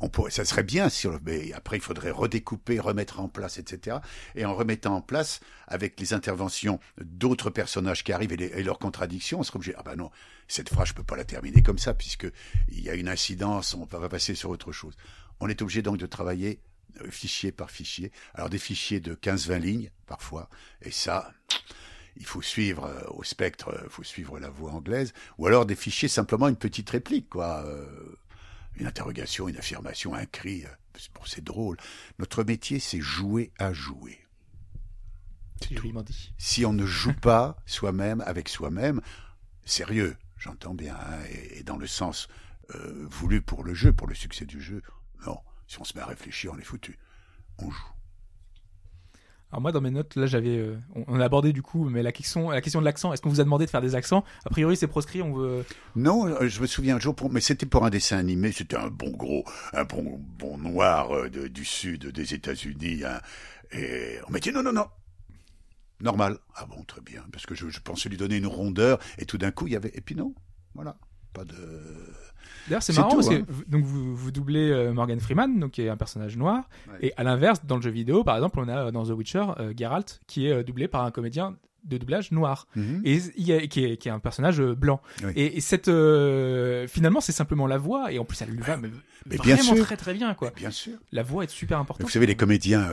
On 0.00 0.08
pourrait, 0.08 0.30
ça 0.30 0.44
serait 0.44 0.64
bien, 0.64 0.88
si 0.88 1.06
on- 1.06 1.18
mais 1.24 1.52
après 1.52 1.76
il 1.76 1.82
faudrait 1.82 2.10
redécouper, 2.10 2.80
remettre 2.80 3.20
en 3.20 3.28
place, 3.28 3.58
etc. 3.58 3.98
Et 4.34 4.44
en 4.44 4.54
remettant 4.54 4.96
en 4.96 5.00
place, 5.00 5.40
avec 5.68 5.98
les 6.00 6.12
interventions 6.12 6.80
d'autres 7.00 7.50
personnages 7.50 8.04
qui 8.04 8.12
arrivent 8.12 8.32
et, 8.32 8.62
leurs 8.62 8.78
contradictions, 8.78 9.40
on 9.40 9.42
serait 9.42 9.56
obligé. 9.56 9.74
Ah 9.78 9.82
ben 9.84 9.96
non, 9.96 10.10
cette 10.48 10.68
phrase 10.68 10.88
je 10.88 10.94
peux 10.94 11.04
pas 11.04 11.16
la 11.16 11.24
terminer 11.24 11.62
comme 11.62 11.78
ça 11.78 11.94
puisque 11.94 12.26
il 12.68 12.80
y 12.80 12.90
a 12.90 12.94
une 12.94 13.08
incidence, 13.08 13.74
on 13.74 13.84
va 13.84 14.08
passer 14.08 14.34
sur 14.34 14.50
autre 14.50 14.72
chose. 14.72 14.94
On 15.40 15.48
est 15.48 15.62
obligé 15.62 15.80
donc 15.82 15.96
de 15.98 16.06
travailler 16.06 16.60
euh, 17.00 17.10
fichier 17.10 17.50
par 17.52 17.70
fichier. 17.70 18.12
Alors 18.34 18.50
des 18.50 18.58
fichiers 18.58 19.00
de 19.00 19.14
15-20 19.14 19.58
lignes 19.58 19.90
parfois, 20.06 20.48
et 20.82 20.90
ça, 20.90 21.32
il 22.16 22.26
faut 22.26 22.42
suivre 22.42 22.84
euh, 22.84 23.02
au 23.10 23.24
spectre, 23.24 23.80
il 23.84 23.90
faut 23.90 24.04
suivre 24.04 24.38
la 24.38 24.48
voix 24.48 24.72
anglaise, 24.72 25.12
ou 25.38 25.46
alors 25.46 25.66
des 25.66 25.74
fichiers 25.74 26.08
simplement 26.08 26.48
une 26.48 26.56
petite 26.56 26.90
réplique, 26.90 27.30
quoi, 27.30 27.64
euh, 27.66 28.16
une 28.76 28.86
interrogation, 28.86 29.48
une 29.48 29.56
affirmation, 29.56 30.14
un 30.14 30.26
cri. 30.26 30.64
euh, 30.64 30.68
c'est- 30.98 31.12
bon, 31.14 31.20
c'est 31.26 31.44
drôle. 31.44 31.76
Notre 32.18 32.44
métier, 32.44 32.78
c'est 32.80 33.00
jouer 33.00 33.52
à 33.58 33.72
jouer. 33.72 34.20
C'est 35.60 35.76
joliment 35.76 36.02
dit. 36.02 36.32
Si 36.38 36.64
on 36.66 36.72
ne 36.72 36.84
joue 36.84 37.14
pas 37.14 37.56
soi-même 37.66 38.20
avec 38.22 38.48
soi-même, 38.48 39.00
sérieux, 39.64 40.16
j'entends 40.36 40.74
bien, 40.74 40.94
hein, 40.96 41.20
et, 41.30 41.58
et 41.60 41.62
dans 41.62 41.76
le 41.78 41.86
sens 41.86 42.28
euh, 42.74 43.06
voulu 43.10 43.40
pour 43.42 43.62
le 43.64 43.74
jeu, 43.74 43.92
pour 43.92 44.06
le 44.06 44.14
succès 44.14 44.44
du 44.46 44.60
jeu, 44.60 44.82
non. 45.26 45.38
Si 45.66 45.80
on 45.80 45.84
se 45.84 45.94
met 45.96 46.02
à 46.02 46.06
réfléchir, 46.06 46.52
on 46.54 46.58
est 46.58 46.64
foutu. 46.64 46.98
On 47.58 47.70
joue. 47.70 47.93
Alors 49.54 49.62
moi 49.62 49.70
dans 49.70 49.80
mes 49.80 49.92
notes 49.92 50.16
là 50.16 50.26
j'avais 50.26 50.58
euh, 50.58 50.76
on, 51.06 51.20
a 51.20 51.24
abordé 51.24 51.52
du 51.52 51.62
coup 51.62 51.88
mais 51.88 52.02
la 52.02 52.10
question 52.10 52.50
de 52.50 52.80
l'accent 52.84 53.12
est-ce 53.12 53.22
qu'on 53.22 53.28
vous 53.28 53.40
a 53.40 53.44
demandé 53.44 53.66
de 53.66 53.70
faire 53.70 53.80
des 53.80 53.94
accents? 53.94 54.24
A 54.44 54.50
priori 54.50 54.76
c'est 54.76 54.88
proscrit 54.88 55.22
on 55.22 55.32
veut 55.32 55.64
Non, 55.94 56.26
euh, 56.26 56.48
je 56.48 56.60
me 56.60 56.66
souviens 56.66 56.96
un 56.96 56.98
jour, 56.98 57.14
mais 57.30 57.40
c'était 57.40 57.64
pour 57.64 57.84
un 57.84 57.90
dessin 57.90 58.18
animé, 58.18 58.50
c'était 58.50 58.76
un 58.76 58.88
bon 58.88 59.12
gros, 59.12 59.44
un 59.72 59.84
bon, 59.84 60.20
bon 60.40 60.58
noir 60.58 61.14
euh, 61.14 61.28
du 61.28 61.64
sud 61.64 62.08
des 62.08 62.34
États-Unis, 62.34 63.04
hein, 63.04 63.20
et 63.70 64.16
on 64.26 64.32
m'a 64.32 64.40
dit 64.40 64.50
non, 64.50 64.64
non, 64.64 64.72
non. 64.72 64.88
Normal. 66.00 66.38
Ah 66.56 66.66
bon, 66.66 66.82
très 66.82 67.00
bien, 67.00 67.24
parce 67.30 67.46
que 67.46 67.54
je, 67.54 67.68
je 67.68 67.78
pensais 67.78 68.08
lui 68.08 68.16
donner 68.16 68.38
une 68.38 68.48
rondeur, 68.48 68.98
et 69.18 69.24
tout 69.24 69.38
d'un 69.38 69.52
coup, 69.52 69.68
il 69.68 69.74
y 69.74 69.76
avait, 69.76 69.92
et 69.94 70.00
puis 70.00 70.16
non, 70.16 70.34
voilà, 70.74 70.96
pas 71.32 71.44
de... 71.44 71.54
D'ailleurs, 72.68 72.82
c'est 72.82 72.94
marrant 72.96 73.10
tout, 73.10 73.16
parce 73.16 73.28
hein. 73.30 73.42
que 73.46 73.70
donc 73.70 73.84
vous, 73.84 74.14
vous 74.16 74.30
doublez 74.30 74.70
euh, 74.70 74.92
Morgan 74.92 75.20
Freeman, 75.20 75.58
donc 75.60 75.72
qui 75.72 75.82
est 75.82 75.88
un 75.88 75.96
personnage 75.96 76.36
noir, 76.36 76.68
Ouais. 76.90 77.08
et 77.08 77.12
à 77.16 77.22
l'inverse, 77.24 77.60
dans 77.66 77.76
le 77.76 77.82
jeu 77.82 77.90
vidéo, 77.90 78.24
par 78.24 78.36
exemple, 78.36 78.58
on 78.60 78.68
a 78.68 78.86
euh, 78.86 78.90
dans 78.90 79.04
The 79.04 79.10
Witcher 79.10 79.44
euh, 79.58 79.72
Geralt 79.76 80.20
qui 80.26 80.46
est 80.46 80.52
euh, 80.52 80.62
doublé 80.62 80.88
par 80.88 81.04
un 81.04 81.10
comédien 81.10 81.56
de 81.84 81.98
doublage 81.98 82.32
noir 82.32 82.66
Mhm. 82.76 83.02
et 83.04 83.18
il 83.36 83.46
y 83.46 83.52
a- 83.52 83.66
qui, 83.66 83.84
est, 83.84 83.96
qui 83.98 84.08
est 84.08 84.10
un 84.10 84.18
personnage 84.18 84.58
blanc. 84.62 85.02
Oui. 85.22 85.32
Et, 85.36 85.58
et 85.58 85.60
cette 85.60 85.90
finalement, 86.88 87.20
c'est 87.20 87.32
simplement 87.32 87.66
la 87.66 87.76
voix 87.76 88.10
et 88.10 88.18
en 88.18 88.24
plus 88.24 88.40
elle 88.40 88.48
lui 88.48 88.58
va 88.62 88.78
mais, 88.78 88.88
Mais 89.26 89.36
bien 89.36 89.56
vraiment 89.56 89.74
sûr. 89.76 89.84
très 89.84 89.96
très 89.98 90.14
bien 90.14 90.32
quoi. 90.32 90.50
Bien 90.56 90.70
sûr. 90.70 90.94
La 91.12 91.22
voix 91.22 91.44
est 91.44 91.50
super 91.50 91.78
importante. 91.78 92.06
Vous 92.06 92.10
savez, 92.12 92.24
les 92.24 92.36
comédiens 92.36 92.88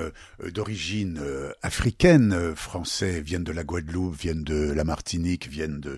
d'origine 0.53 1.21
africaine, 1.61 2.53
français, 2.55 3.21
viennent 3.21 3.43
de 3.45 3.51
la 3.53 3.63
Guadeloupe, 3.63 4.15
viennent 4.15 4.43
de 4.43 4.71
la 4.73 4.83
Martinique, 4.83 5.47
viennent 5.47 5.79
de 5.79 5.97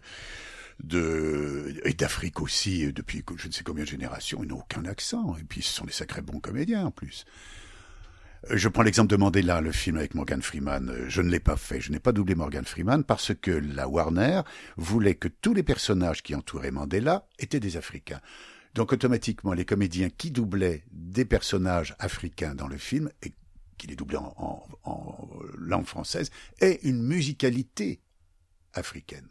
de 0.83 1.75
et 1.85 1.93
d'Afrique 1.93 2.41
aussi 2.41 2.91
depuis 2.93 3.23
je 3.37 3.47
ne 3.47 3.51
sais 3.53 3.63
combien 3.63 3.83
de 3.83 3.89
générations, 3.89 4.43
ils 4.43 4.49
n'ont 4.49 4.59
aucun 4.59 4.85
accent 4.85 5.35
et 5.39 5.43
puis 5.43 5.61
ce 5.61 5.73
sont 5.73 5.85
des 5.85 5.91
sacrés 5.93 6.21
bons 6.21 6.39
comédiens 6.39 6.85
en 6.85 6.91
plus. 6.91 7.25
Euh, 8.49 8.57
Je 8.57 8.67
prends 8.69 8.83
l'exemple 8.83 9.09
de 9.09 9.15
Mandela, 9.15 9.61
le 9.61 9.71
film 9.71 9.97
avec 9.97 10.15
Morgan 10.15 10.41
Freeman. 10.41 10.89
Euh, 10.89 11.09
Je 11.09 11.21
ne 11.21 11.29
l'ai 11.29 11.39
pas 11.39 11.55
fait, 11.57 11.79
je 11.81 11.91
n'ai 11.91 11.99
pas 11.99 12.11
doublé 12.11 12.35
Morgan 12.35 12.65
Freeman 12.65 13.03
parce 13.03 13.33
que 13.33 13.51
la 13.51 13.87
Warner 13.87 14.41
voulait 14.77 15.15
que 15.15 15.27
tous 15.27 15.53
les 15.53 15.63
personnages 15.63 16.23
qui 16.23 16.35
entouraient 16.35 16.71
Mandela 16.71 17.27
étaient 17.39 17.59
des 17.59 17.77
Africains. 17.77 18.21
Donc 18.73 18.91
automatiquement, 18.91 19.53
les 19.53 19.65
comédiens 19.65 20.09
qui 20.09 20.31
doublaient 20.31 20.83
des 20.91 21.25
personnages 21.25 21.95
africains 21.99 22.55
dans 22.55 22.67
le 22.67 22.77
film 22.77 23.11
et 23.21 23.31
qui 23.77 23.85
les 23.87 23.95
doublaient 23.95 24.17
en, 24.17 24.33
en- 24.37 24.67
en 24.83 25.29
langue 25.57 25.85
française 25.85 26.31
aient 26.59 26.79
une 26.83 27.03
musicalité 27.03 28.01
africaine 28.73 29.27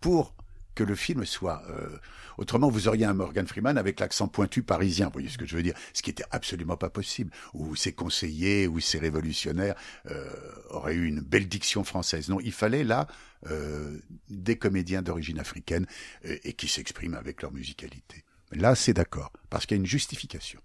pour 0.00 0.34
que 0.74 0.84
le 0.84 0.94
film 0.94 1.24
soit. 1.24 1.62
euh, 1.68 1.98
autrement, 2.38 2.68
vous 2.68 2.88
auriez 2.88 3.04
un 3.04 3.14
Morgan 3.14 3.46
Freeman 3.46 3.78
avec 3.78 4.00
l'accent 4.00 4.28
pointu 4.28 4.62
parisien. 4.62 5.06
Vous 5.06 5.14
voyez 5.14 5.28
ce 5.28 5.38
que 5.38 5.46
je 5.46 5.56
veux 5.56 5.62
dire 5.62 5.74
Ce 5.92 6.02
qui 6.02 6.10
était 6.10 6.24
absolument 6.30 6.76
pas 6.76 6.90
possible. 6.90 7.30
Ou 7.54 7.76
ses 7.76 7.92
conseillers 7.92 8.66
ou 8.66 8.80
ses 8.80 8.98
révolutionnaires 8.98 9.74
euh, 10.10 10.28
auraient 10.70 10.94
eu 10.94 11.06
une 11.06 11.20
belle 11.20 11.48
diction 11.48 11.84
française. 11.84 12.28
Non, 12.28 12.40
il 12.40 12.52
fallait 12.52 12.84
là 12.84 13.06
euh, 13.50 13.98
des 14.28 14.56
comédiens 14.56 15.02
d'origine 15.02 15.38
africaine 15.38 15.86
et 16.22 16.52
qui 16.54 16.68
s'expriment 16.68 17.14
avec 17.14 17.42
leur 17.42 17.52
musicalité. 17.52 18.24
Là, 18.52 18.74
c'est 18.74 18.92
d'accord, 18.92 19.32
parce 19.50 19.66
qu'il 19.66 19.76
y 19.76 19.78
a 19.78 19.82
une 19.82 19.86
justification. 19.86 20.60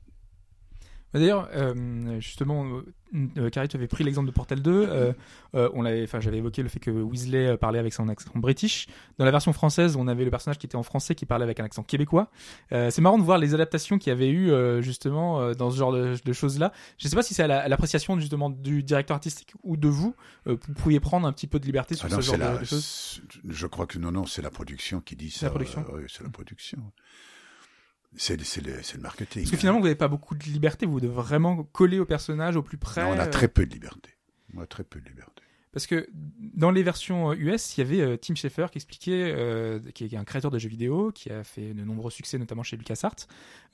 Mais 1.14 1.20
D'ailleurs, 1.22 1.50
euh, 1.56 2.20
justement, 2.20 2.82
euh, 3.38 3.50
Carrie, 3.50 3.68
tu 3.68 3.76
avais 3.78 3.88
pris 3.88 4.04
l'exemple 4.04 4.28
de 4.28 4.32
Portal 4.32 4.62
2. 4.62 4.72
euh, 4.72 5.14
euh, 5.56 5.70
on 5.74 5.82
l'avait, 5.82 6.04
enfin, 6.04 6.20
j'avais 6.20 6.38
évoqué 6.38 6.62
le 6.62 6.70
fait 6.70 6.80
que 6.80 6.92
Weasley 6.92 7.58
parlait 7.58 7.80
avec 7.80 7.94
son 7.94 8.08
accent 8.10 8.30
british. 8.36 8.86
Dans 9.18 9.26
la 9.26 9.32
version 9.32 9.52
française, 9.52 9.96
on 9.96 10.08
avait 10.08 10.24
le 10.24 10.30
personnage 10.30 10.60
qui 10.60 10.68
était 10.68 10.76
en 10.76 10.84
français 10.84 11.16
qui 11.16 11.26
parlait 11.26 11.44
avec 11.46 11.60
un 11.60 11.64
accent 11.64 11.82
québécois. 11.84 12.30
C'est 12.72 13.00
marrant 13.00 13.18
de 13.18 13.24
voir 13.24 13.40
les 13.40 13.56
adaptations 13.56 13.98
qu'il 13.98 14.12
y 14.12 14.14
avait 14.14 14.30
eu 14.30 14.52
justement 14.84 15.52
dans 15.54 15.72
ce 15.72 15.78
genre 15.78 15.92
de, 15.92 16.16
de 16.24 16.34
choses-là. 16.34 16.72
Je 17.00 17.08
ne 17.08 17.10
sais 17.10 17.16
pas 17.16 17.24
si 17.24 17.34
c'est 17.34 17.44
à 17.44 17.48
la- 17.48 17.62
à 17.62 17.68
l'appréciation 17.68 18.20
justement 18.20 18.50
du 18.52 18.84
directeur 18.84 19.16
artistique 19.16 19.54
ou 19.64 19.78
de 19.78 19.88
vous. 19.88 20.14
vous 20.46 20.58
pouviez 20.76 21.00
prendre 21.00 21.28
un 21.28 21.34
petit 21.34 21.48
peu 21.48 21.60
de 21.60 21.66
liberté 21.66 21.96
sur 21.96 22.06
Ah 22.06 22.10
non, 22.10 22.18
ce 22.18 22.22
genre 22.22 22.36
c'est 22.36 22.40
la- 22.42 22.56
de, 22.56 22.60
de 22.60 22.66
choses. 22.66 23.22
Je 23.48 23.66
crois 23.68 23.88
que 23.88 23.98
non, 23.98 24.12
non, 24.12 24.26
c'est 24.28 24.42
la 24.44 24.52
production 24.52 25.02
qui 25.02 25.16
dit 25.16 25.32
ça. 25.32 25.48
la 25.48 25.50
production 25.52 25.82
Euh, 25.90 25.98
oui, 25.98 26.04
c'est 26.08 26.24
la 26.24 26.30
production. 26.30 26.78
C'est 28.16 28.38
le, 28.38 29.02
marketing. 29.02 29.44
Parce 29.44 29.52
que 29.52 29.58
finalement, 29.58 29.80
vous 29.80 29.86
n'avez 29.86 29.96
pas 29.96 30.08
beaucoup 30.08 30.36
de 30.36 30.44
liberté. 30.46 30.86
Vous 30.86 31.00
devez 31.00 31.14
vraiment 31.14 31.64
coller 31.64 32.00
au 32.00 32.06
personnage 32.06 32.56
au 32.56 32.64
plus 32.64 32.78
près. 32.78 33.04
Non, 33.04 33.12
on 33.16 33.20
a 33.20 33.28
euh, 33.28 33.30
très 33.30 33.48
peu 33.48 33.66
de 33.66 33.72
liberté. 33.74 34.12
On 34.56 34.62
a 34.62 34.66
très 34.66 34.84
peu 34.84 35.00
de 35.00 35.08
liberté. 35.08 35.44
Parce 35.72 35.86
que 35.86 36.10
dans 36.40 36.72
les 36.72 36.82
versions 36.82 37.30
euh, 37.32 37.36
US, 37.36 37.78
il 37.78 37.82
y 37.82 37.84
avait 37.84 38.02
euh, 38.02 38.18
Tim 38.18 38.34
Schafer 38.34 38.66
qui 38.72 38.80
expliquait, 38.80 39.32
euh, 39.38 39.80
qui 39.94 40.06
est 40.06 40.16
un 40.18 40.24
créateur 40.24 40.50
de 40.50 40.58
jeux 40.58 40.70
vidéo, 40.70 41.12
qui 41.12 41.30
a 41.30 41.44
fait 41.44 41.76
de 41.76 41.84
nombreux 41.84 42.10
succès, 42.10 42.40
notamment 42.40 42.64
chez 42.64 42.76
LucasArts, 42.76 43.28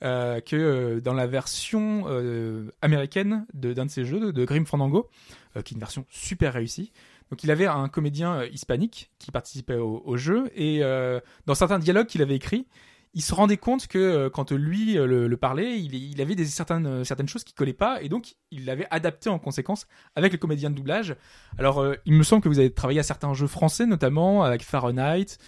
euh, 0.04 0.40
que 0.42 0.54
euh, 0.56 1.00
dans 1.00 1.14
la 1.14 1.26
version 1.26 2.04
euh, 2.08 2.70
américaine 2.82 3.46
de- 3.54 3.72
d'un 3.72 3.86
de 3.86 3.90
ses 3.90 4.04
jeux, 4.04 4.20
de, 4.20 4.30
de 4.30 4.44
Grim 4.44 4.66
Fandango, 4.66 5.08
euh, 5.56 5.62
qui 5.62 5.72
est 5.72 5.76
une 5.76 5.80
version 5.80 6.04
super 6.10 6.52
réussie, 6.52 6.92
donc 7.30 7.42
il 7.42 7.50
avait 7.50 7.66
un 7.66 7.88
comédien 7.88 8.40
euh, 8.40 8.48
hispanique 8.48 9.10
qui 9.18 9.30
participait 9.32 9.76
au, 9.76 10.02
au 10.04 10.18
jeu, 10.18 10.50
et 10.54 10.84
euh, 10.84 11.18
dans 11.46 11.54
certains 11.54 11.78
dialogues 11.78 12.06
qu'il 12.08 12.20
avait 12.20 12.36
écrits, 12.36 12.66
il 13.14 13.22
se 13.22 13.34
rendait 13.34 13.56
compte 13.56 13.86
que 13.86 13.98
euh, 13.98 14.30
quand 14.30 14.52
lui 14.52 14.98
euh, 14.98 15.06
le, 15.06 15.26
le 15.26 15.36
parlait, 15.36 15.78
il, 15.80 15.94
il 15.94 16.20
avait 16.20 16.34
des, 16.34 16.44
certaines, 16.44 16.86
euh, 16.86 17.04
certaines 17.04 17.28
choses 17.28 17.44
qui 17.44 17.54
collaient 17.54 17.72
pas, 17.72 18.02
et 18.02 18.08
donc 18.08 18.34
il 18.50 18.64
l'avait 18.66 18.86
adapté 18.90 19.28
en 19.30 19.38
conséquence 19.38 19.86
avec 20.14 20.32
le 20.32 20.38
comédien 20.38 20.68
de 20.70 20.74
doublage. 20.74 21.16
Alors, 21.58 21.80
euh, 21.80 21.94
il 22.04 22.12
me 22.12 22.22
semble 22.22 22.42
que 22.42 22.48
vous 22.48 22.58
avez 22.58 22.70
travaillé 22.72 23.00
à 23.00 23.02
certains 23.02 23.32
jeux 23.34 23.46
français, 23.46 23.86
notamment 23.86 24.42
avec 24.42 24.62
Fahrenheit. 24.62 25.38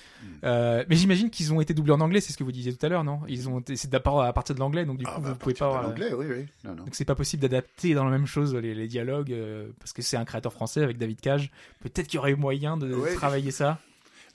Euh, 0.45 0.85
mais 0.89 0.97
j'imagine 0.97 1.31
qu'ils 1.31 1.53
ont 1.53 1.61
été 1.61 1.75
doublés 1.75 1.93
en 1.93 2.01
anglais, 2.01 2.21
c'est 2.21 2.33
ce 2.33 2.39
que 2.39 2.45
vous 2.45 2.53
disiez 2.53 2.75
tout 2.75 2.85
à 2.85 2.89
l'heure, 2.89 3.05
non? 3.05 3.21
Ils 3.29 3.49
ont 3.49 3.63
c'est 3.75 3.91
d'abord 3.91 4.23
à 4.23 4.33
partir 4.33 4.55
de 4.55 4.61
l'anglais, 4.61 4.85
donc 4.85 4.99
du 4.99 5.05
coup 5.05 5.13
Ah, 5.15 5.21
bah, 5.21 5.29
vous 5.31 5.37
pouvez 5.37 5.55
pas. 5.55 5.83
l'anglais, 5.83 6.13
oui, 6.15 6.27
oui. 6.29 6.47
Non, 6.65 6.71
non. 6.75 6.85
donc 6.85 6.95
c'est 6.95 7.05
pas 7.05 7.15
possible 7.15 7.43
d'adapter 7.43 7.95
dans 7.95 8.05
la 8.05 8.11
même 8.11 8.27
chose 8.27 8.55
les, 8.55 8.75
les 8.75 8.87
dialogues 8.89 9.33
euh, 9.33 9.69
parce 9.79 9.93
que 9.93 10.03
c'est 10.03 10.17
un 10.17 10.25
créateur 10.25 10.53
français 10.53 10.83
avec 10.83 10.99
David 10.99 11.21
Cage. 11.21 11.51
Peut-être 11.81 12.07
qu'il 12.09 12.17
y 12.17 12.19
aurait 12.19 12.35
moyen 12.35 12.77
de 12.77 13.15
travailler 13.17 13.51
ça. 13.51 13.79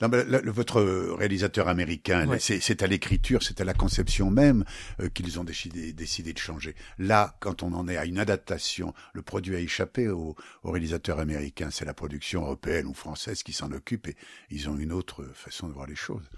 Non, 0.02 0.08
mais 0.08 0.24
le- 0.24 0.40
le- 0.40 0.50
votre 0.50 0.82
réalisateur 1.16 1.68
américain, 1.68 2.26
Ouais. 2.28 2.38
c'est 2.38 2.60
c'est 2.60 2.82
à 2.82 2.86
l'écriture, 2.86 3.42
c'est 3.42 3.60
à 3.60 3.64
la 3.64 3.74
conception 3.74 4.30
même 4.30 4.64
euh, 5.00 5.08
qu'ils 5.08 5.38
ont 5.38 5.44
décidé, 5.44 5.92
décidé 5.92 6.32
de 6.32 6.38
changer. 6.38 6.74
Là, 6.98 7.36
quand 7.40 7.62
on 7.62 7.72
en 7.72 7.86
est 7.88 7.96
à 7.96 8.04
une 8.04 8.18
adaptation, 8.18 8.92
le 9.12 9.22
produit 9.22 9.54
a 9.56 9.60
échappé 9.60 10.08
au, 10.08 10.34
au 10.62 10.70
réalisateur 10.70 11.20
américain. 11.20 11.68
C'est 11.70 11.84
la 11.84 11.94
production 11.94 12.42
européenne 12.42 12.86
ou 12.86 12.94
française 12.94 13.42
qui 13.42 13.52
s'en 13.52 13.70
occupe 13.72 14.08
et 14.08 14.16
ils 14.50 14.68
ont 14.68 14.76
une 14.76 14.92
autre 14.92 15.24
façon 15.34 15.68
de 15.68 15.72
voir 15.72 15.86
les 15.86 15.96
choses. 15.96 16.28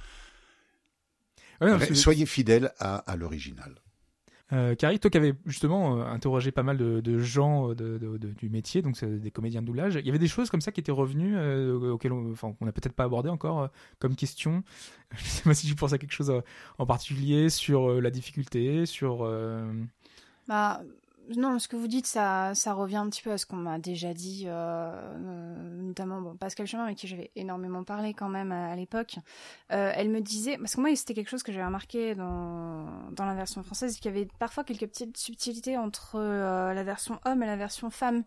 Ouais, 1.61 1.95
Soyez 1.95 2.27
fidèles 2.27 2.73
à, 2.79 2.97
à 3.11 3.17
l'original. 3.17 3.75
Euh, 4.53 4.77
Carrie, 4.77 5.01
toi 5.01 5.11
qui 5.11 5.17
avais 5.17 5.35
justement 5.45 5.99
euh, 5.99 6.05
interrogé 6.05 6.53
pas 6.53 6.63
mal 6.63 6.77
de, 6.77 7.19
gens 7.19 7.73
euh, 7.73 8.19
du 8.19 8.49
métier, 8.49 8.81
donc 8.81 9.03
des 9.05 9.31
comédiens 9.31 9.61
de 9.61 9.67
doublage, 9.67 9.97
il 9.97 10.07
y 10.07 10.09
avait 10.09 10.21
des 10.21 10.29
choses 10.29 10.51
comme 10.51 10.61
ça 10.61 10.71
qui 10.71 10.81
étaient 10.81 10.93
revenues, 10.93 11.37
euh, 11.37 11.93
auxquelles 11.93 12.13
on 12.13 12.35
n'a 12.61 12.73
peut-être 12.73 12.95
pas 12.95 13.05
abordé 13.05 13.29
encore 13.29 13.71
comme 13.99 14.15
question. 14.15 14.63
Je 15.17 15.25
sais 15.25 15.43
pas 15.43 15.55
si 15.55 15.67
tu 15.67 15.75
penses 15.75 15.93
à 15.93 15.99
quelque 15.99 16.13
chose 16.13 16.33
en 16.79 16.87
particulier 16.87 17.49
sur 17.49 18.01
la 18.01 18.11
difficulté, 18.11 18.87
sur... 18.87 19.29
Bah, 20.49 20.81
non, 21.35 21.59
ce 21.59 21.67
que 21.67 21.77
vous 21.77 21.89
dites, 21.89 22.07
ça, 22.07 22.53
revient 22.67 22.97
un 22.97 23.09
petit 23.09 23.23
peu 23.23 23.33
à 23.33 23.39
ce 23.39 23.47
qu'on 23.47 23.57
m'a 23.57 23.79
déjà 23.79 24.15
dit, 24.15 24.45
euh, 24.47 24.51
euh, 24.51 25.83
notamment 25.83 26.37
Pascal 26.37 26.67
Chemin, 26.67 26.85
avec 26.85 26.99
qui 26.99 27.09
j'avais 27.09 27.31
énormément 27.35 27.85
parlé 27.85 28.15
quand 28.15 28.29
même 28.29 28.53
à, 28.53 28.77
l'époque. 28.77 29.17
Euh, 29.73 29.93
elle 29.95 30.11
me 30.11 30.21
disait, 30.21 30.57
parce 30.59 30.77
que 30.77 30.81
moi, 30.81 30.95
c'était 30.95 31.15
quelque 31.15 31.31
chose 31.31 31.43
que 31.43 31.53
j'avais 31.53 31.65
remarqué 31.65 32.15
dans, 32.15 32.87
la 33.19 33.35
version 33.35 33.63
française, 33.63 33.97
qu'il 33.97 34.07
y 34.07 34.15
avait 34.15 34.29
parfois 34.39 34.63
quelques 34.63 34.87
petites 34.87 35.17
subtilités 35.17 35.77
entre 35.77 36.19
la 36.19 36.85
version 36.85 37.19
homme 37.25 37.43
et 37.43 37.47
la 37.47 37.57
version 37.57 37.91
femme 37.91 38.23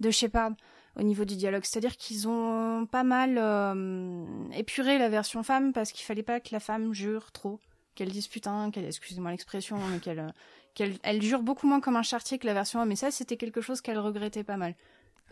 de 0.00 0.10
Shepard 0.10 0.52
au 0.96 1.02
niveau 1.02 1.24
du 1.24 1.36
dialogue. 1.36 1.64
C'est-à-dire 1.64 1.96
qu'ils 1.96 2.28
ont 2.28 2.86
pas 2.86 3.02
mal 3.02 3.38
épuré 4.52 4.98
la 4.98 5.08
version 5.08 5.42
femme 5.42 5.72
parce 5.72 5.90
qu'il 5.90 6.04
fallait 6.04 6.22
pas 6.22 6.40
que 6.40 6.50
la 6.52 6.60
femme 6.60 6.92
jure 6.92 7.32
trop, 7.32 7.58
qu'elle 7.96 8.10
dise 8.10 8.28
putain, 8.28 8.70
qu'elle, 8.70 8.84
excusez-moi 8.84 9.32
l'expression, 9.32 9.78
mais 9.90 9.98
qu'elle 9.98 10.32
qu'elle 10.74 10.98
elle 11.02 11.22
jure 11.22 11.42
beaucoup 11.42 11.66
moins 11.66 11.80
comme 11.80 11.96
un 11.96 12.02
chartier 12.02 12.38
que 12.38 12.46
la 12.46 12.54
version 12.54 12.80
homme 12.80 12.92
et 12.92 12.96
ça 12.96 13.10
c'était 13.10 13.36
quelque 13.36 13.60
chose 13.60 13.80
qu'elle 13.80 13.98
regrettait 13.98 14.44
pas 14.44 14.56
mal 14.56 14.74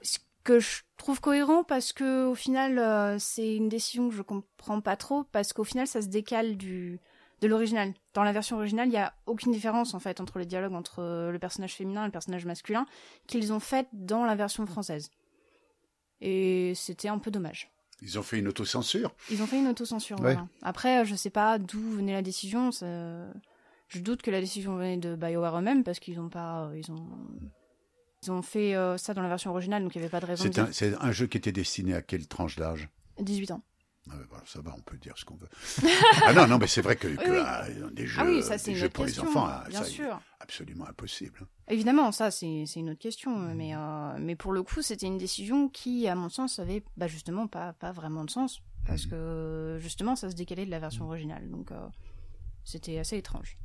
ce 0.02 0.19
que 0.44 0.59
je 0.60 0.82
trouve 0.97 1.20
cohérent 1.20 1.62
parce 1.64 1.93
que 1.93 2.24
au 2.27 2.35
final 2.35 2.78
euh, 2.78 3.19
c'est 3.19 3.55
une 3.56 3.69
décision 3.69 4.09
que 4.09 4.14
je 4.14 4.23
comprends 4.23 4.81
pas 4.81 4.97
trop 4.97 5.24
parce 5.24 5.52
qu'au 5.52 5.64
final 5.64 5.86
ça 5.86 6.01
se 6.02 6.09
décale 6.09 6.56
du 6.56 6.98
de 7.40 7.48
l'original 7.48 7.93
dans 8.14 8.23
la 8.23 8.32
version 8.32 8.56
originale 8.56 8.89
il 8.89 8.94
y 8.94 8.97
a 8.98 9.12
aucune 9.27 9.51
différence 9.52 9.94
en 9.94 9.98
fait 10.01 10.20
entre 10.20 10.39
les 10.39 10.47
dialogues 10.47 10.74
entre 10.74 11.01
euh, 11.01 11.31
le 11.32 11.39
personnage 11.39 11.74
féminin 11.74 12.02
et 12.02 12.06
le 12.06 12.12
personnage 12.12 12.44
masculin 12.47 12.86
qu'ils 13.27 13.52
ont 13.52 13.60
fait 13.60 13.86
dans 13.93 14.24
la 14.24 14.35
version 14.36 14.64
française 14.66 15.10
et 16.20 16.73
c'était 16.77 17.09
un 17.09 17.19
peu 17.19 17.31
dommage 17.31 17.70
Ils 18.01 18.19
ont 18.19 18.23
fait 18.23 18.39
une 18.39 18.48
autocensure. 18.48 19.12
ils 19.31 19.43
ont 19.43 19.47
fait 19.47 19.59
une 19.59 19.69
autocensure. 19.69 20.16
Ouais. 20.20 20.35
Voilà. 20.35 20.47
Après, 20.62 21.05
je 21.05 21.14
sais 21.16 21.31
pas 21.31 21.59
d'où 21.59 21.81
venait 21.81 22.12
la 22.12 22.23
décision. 22.23 22.70
ça- 22.73 22.86
Je 23.94 24.01
doute 24.01 24.23
que 24.23 24.31
la 24.31 24.40
décision 24.40 24.77
venait 24.77 24.97
de 24.97 25.16
BioWare 25.16 25.59
eux-mêmes 25.59 25.85
parce 25.85 25.98
qu'ils 25.98 26.19
ont 26.19 26.31
pas, 26.31 26.70
ils 26.74 26.90
ont, 26.90 27.06
ils 28.23 28.31
ont 28.32 28.40
fait 28.40 28.74
euh, 28.74 28.97
ça 28.97 29.12
dans 29.12 29.23
la 29.23 29.28
version 29.28 29.51
originale, 29.51 29.82
donc 29.82 29.94
il 29.94 29.98
y 29.98 30.01
avait 30.01 30.10
pas 30.10 30.20
de 30.20 30.27
raison. 30.27 30.44
C'est 30.44 30.59
un, 30.59 30.64
dire 30.64 30.74
c'est 30.74 30.94
un 30.94 31.12
jeu 31.12 31.27
qui 31.27 31.36
était 31.36 31.52
destiné 31.52 31.94
à 31.94 32.02
quelle 32.02 32.27
tranche 32.27 32.56
d'âge? 32.56 32.89
18 33.19 33.51
ans. 33.51 33.62
Ah 34.10 34.14
ça 34.47 34.60
va, 34.60 34.74
on 34.77 34.81
peut 34.81 34.97
dire 34.97 35.16
ce 35.16 35.24
qu'on 35.24 35.36
veut. 35.36 35.48
ah 36.24 36.32
non, 36.32 36.48
non, 36.48 36.59
mais 36.59 36.66
c'est 36.66 36.81
vrai 36.81 36.97
que, 36.97 37.06
que, 37.06 37.31
oui. 37.31 37.39
ah, 37.44 37.64
des 37.93 38.06
jeux, 38.06 38.20
ah 38.20 38.24
oui, 38.27 38.43
ça 38.43 38.59
c'est 38.59 38.73
des 38.73 38.77
jeux 38.77 38.89
pour 38.89 39.05
question. 39.05 39.23
les 39.23 39.28
enfants, 39.28 39.47
ah, 39.47 39.64
bien 39.69 39.78
ça, 39.78 39.85
sûr. 39.85 40.20
absolument 40.40 40.86
impossible. 40.89 41.47
Évidemment, 41.69 42.10
ça 42.10 42.32
c'est 42.32 42.64
une 42.74 42.90
autre 42.90 42.98
question, 42.98 43.36
mais 43.36 43.77
euh, 43.77 44.16
mais 44.19 44.35
pour 44.35 44.52
le 44.52 44.64
coup, 44.64 44.82
c'était 44.82 45.06
une 45.06 45.19
décision 45.19 45.69
qui, 45.69 46.09
à 46.09 46.16
mon 46.16 46.31
sens, 46.31 46.59
avait 46.59 46.82
bah, 46.97 47.06
justement 47.06 47.47
pas 47.47 47.74
pas 47.74 47.93
vraiment 47.93 48.24
de 48.24 48.31
sens 48.31 48.60
parce 48.86 49.06
que 49.06 49.78
justement, 49.81 50.16
ça 50.16 50.31
se 50.31 50.35
décalait 50.35 50.66
de 50.66 50.70
la 50.70 50.81
version 50.81 51.06
originale, 51.06 51.48
donc 51.48 51.70
euh, 51.70 51.86
c'était 52.64 52.98
assez 52.98 53.19
étrange. 53.19 53.56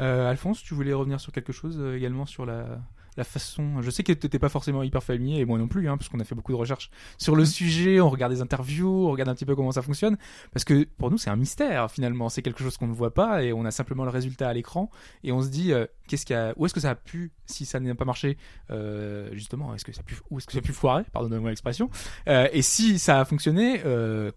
Euh, 0.00 0.30
Alphonse, 0.30 0.62
tu 0.62 0.74
voulais 0.74 0.92
revenir 0.92 1.20
sur 1.20 1.32
quelque 1.32 1.52
chose 1.52 1.78
euh, 1.78 1.96
également 1.96 2.26
sur 2.26 2.46
la, 2.46 2.80
la 3.16 3.24
façon. 3.24 3.82
Je 3.82 3.90
sais 3.90 4.02
que 4.02 4.12
tu 4.12 4.26
n'étais 4.26 4.38
pas 4.38 4.48
forcément 4.48 4.82
hyper 4.82 5.02
familier, 5.02 5.40
et 5.40 5.44
moi 5.44 5.58
non 5.58 5.68
plus, 5.68 5.88
hein, 5.88 5.96
parce 5.96 6.08
qu'on 6.08 6.20
a 6.20 6.24
fait 6.24 6.34
beaucoup 6.34 6.52
de 6.52 6.56
recherches 6.56 6.90
sur 7.18 7.36
le 7.36 7.44
sujet, 7.44 8.00
on 8.00 8.08
regarde 8.08 8.32
des 8.32 8.40
interviews, 8.40 9.06
on 9.06 9.10
regarde 9.10 9.28
un 9.28 9.34
petit 9.34 9.44
peu 9.44 9.54
comment 9.54 9.72
ça 9.72 9.82
fonctionne, 9.82 10.16
parce 10.52 10.64
que 10.64 10.84
pour 10.98 11.10
nous 11.10 11.18
c'est 11.18 11.30
un 11.30 11.36
mystère 11.36 11.90
finalement, 11.90 12.28
c'est 12.28 12.42
quelque 12.42 12.62
chose 12.62 12.76
qu'on 12.76 12.86
ne 12.86 12.94
voit 12.94 13.14
pas, 13.14 13.42
et 13.42 13.52
on 13.52 13.64
a 13.64 13.70
simplement 13.70 14.04
le 14.04 14.10
résultat 14.10 14.48
à 14.48 14.52
l'écran, 14.52 14.90
et 15.24 15.32
on 15.32 15.42
se 15.42 15.48
dit 15.48 15.72
euh, 15.72 15.86
qu'est-ce 16.08 16.24
qui 16.24 16.34
a, 16.34 16.54
où 16.56 16.66
est-ce 16.66 16.74
que 16.74 16.80
ça 16.80 16.90
a 16.90 16.94
pu, 16.94 17.32
si 17.46 17.66
ça 17.66 17.80
n'a 17.80 17.94
pas 17.94 18.04
marché, 18.04 18.38
euh, 18.70 19.28
justement, 19.32 19.74
est-ce 19.74 19.84
que 19.84 19.92
ça 19.92 20.00
a 20.00 20.04
pu, 20.04 20.16
où 20.30 20.38
est-ce 20.38 20.46
que 20.46 20.52
ça 20.52 20.58
a 20.58 20.62
pu 20.62 20.72
foirer, 20.72 21.04
pardonnez-moi 21.12 21.50
l'expression, 21.50 21.90
euh, 22.28 22.48
et 22.52 22.62
si 22.62 22.98
ça 22.98 23.20
a 23.20 23.24
fonctionné, 23.24 23.82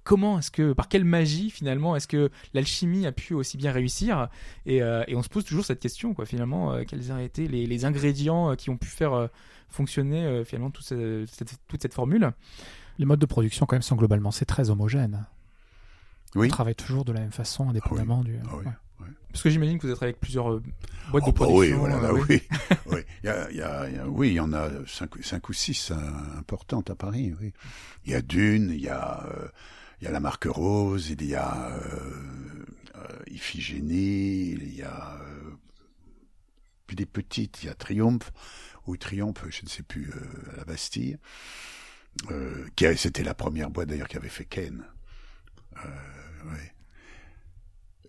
comment 0.03 0.39
est-ce 0.39 0.51
que, 0.51 0.73
par 0.73 0.89
quelle 0.89 1.05
magie 1.05 1.49
finalement, 1.49 1.95
est-ce 1.95 2.07
que 2.07 2.29
l'alchimie 2.53 3.05
a 3.05 3.11
pu 3.11 3.33
aussi 3.33 3.57
bien 3.57 3.71
réussir 3.71 4.27
et, 4.65 4.77
et 4.77 5.15
on 5.15 5.21
se 5.21 5.29
pose 5.29 5.45
toujours 5.45 5.65
cette 5.65 5.79
question, 5.79 6.13
quoi, 6.13 6.25
finalement, 6.25 6.83
quels 6.85 7.11
ont 7.11 7.19
été 7.19 7.47
les, 7.47 7.65
les 7.65 7.85
ingrédients 7.85 8.51
euh, 8.51 8.55
qui 8.65 8.69
ont 8.71 8.77
pu 8.77 8.87
faire 8.87 9.13
euh, 9.13 9.27
fonctionner 9.69 10.25
euh, 10.25 10.43
finalement 10.43 10.71
toute 10.71 10.85
cette, 10.85 11.27
cette- 11.29 11.59
toute 11.67 11.81
cette 11.81 11.93
formule. 11.93 12.31
Les 12.97 13.05
modes 13.05 13.19
de 13.19 13.25
production, 13.25 13.65
quand 13.65 13.75
même, 13.75 13.81
sont 13.83 13.95
globalement, 13.95 14.31
c'est 14.31 14.45
très 14.45 14.69
homogène. 14.71 15.25
Oui. 16.33 16.47
On 16.47 16.49
travaille 16.49 16.75
toujours 16.75 17.05
de 17.05 17.13
la 17.13 17.19
même 17.21 17.31
façon, 17.31 17.69
indépendamment 17.69 18.23
du. 18.23 18.37
Ah 18.45 18.55
oui. 18.57 18.65
ouais. 18.65 19.07
Parce 19.31 19.43
que 19.43 19.49
j'imagine 19.49 19.77
que 19.77 19.85
vous 19.87 19.93
êtes 19.93 20.01
avec 20.01 20.19
plusieurs 20.19 20.51
euh, 20.53 20.63
boîtes 21.11 21.23
Oh, 21.27 21.31
de 21.31 21.37
bah 21.37 21.45
production. 21.45 21.59
oui, 21.59 21.71
voilà, 21.79 21.95
euh, 21.97 22.01
bah 22.01 22.09
oui. 22.13 22.21
oui. 22.29 22.41
oui. 22.87 22.99
Il 23.23 23.27
y 23.27 23.29
a, 23.29 23.51
il 23.51 23.57
y 23.57 23.61
a- 23.61 23.89
il 23.89 23.95
y 23.95 23.99
a- 23.99 24.07
oui, 24.07 24.29
il 24.29 24.33
y 24.33 24.39
en 24.39 24.51
a 24.53 24.69
cinq, 24.87 25.11
cinq 25.21 25.47
ou 25.49 25.53
six 25.53 25.91
importantes 26.37 26.89
à 26.89 26.95
Paris. 26.95 27.33
Oui. 27.41 27.53
Il 28.05 28.11
y 28.11 28.15
a 28.15 28.21
Dune, 28.21 28.71
il 28.73 28.81
y 28.81 28.89
a, 28.89 29.23
euh, 29.27 29.47
il 30.01 30.05
y 30.05 30.07
a 30.07 30.11
la 30.11 30.19
marque 30.19 30.45
Rose, 30.45 31.09
il 31.11 31.25
y 31.25 31.35
a 31.35 31.69
euh, 31.69 32.09
euh, 32.95 33.19
Iphigénie, 33.27 34.51
il 34.51 34.75
y 34.75 34.81
a 34.83 35.19
euh, 35.21 35.51
puis 36.85 36.95
des 36.95 37.05
petites, 37.05 37.63
il 37.63 37.67
y 37.67 37.69
a 37.69 37.73
Triomphe 37.73 38.31
ou 38.87 38.97
Triomphe, 38.97 39.43
je 39.49 39.63
ne 39.63 39.69
sais 39.69 39.83
plus, 39.83 40.09
euh, 40.09 40.53
à 40.53 40.57
la 40.57 40.65
Bastille. 40.65 41.17
Euh, 42.31 42.65
qui 42.77 42.85
c'était 42.97 43.23
la 43.23 43.33
première 43.33 43.69
boîte 43.69 43.89
d'ailleurs 43.89 44.07
qui 44.07 44.15
avait 44.15 44.29
fait 44.29 44.45
Ken. 44.45 44.85
Euh. 45.83 45.89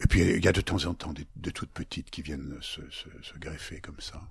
Et 0.01 0.07
puis 0.07 0.21
il 0.21 0.45
y 0.45 0.49
a 0.49 0.53
de 0.53 0.61
temps 0.61 0.85
en 0.85 0.95
temps 0.95 1.13
des, 1.13 1.27
de 1.37 1.51
toutes 1.51 1.71
petites 1.71 2.11
qui 2.11 2.23
viennent 2.23 2.57
se, 2.61 2.81
greffer 3.39 3.81
comme 3.81 3.99
ça. 3.99 4.23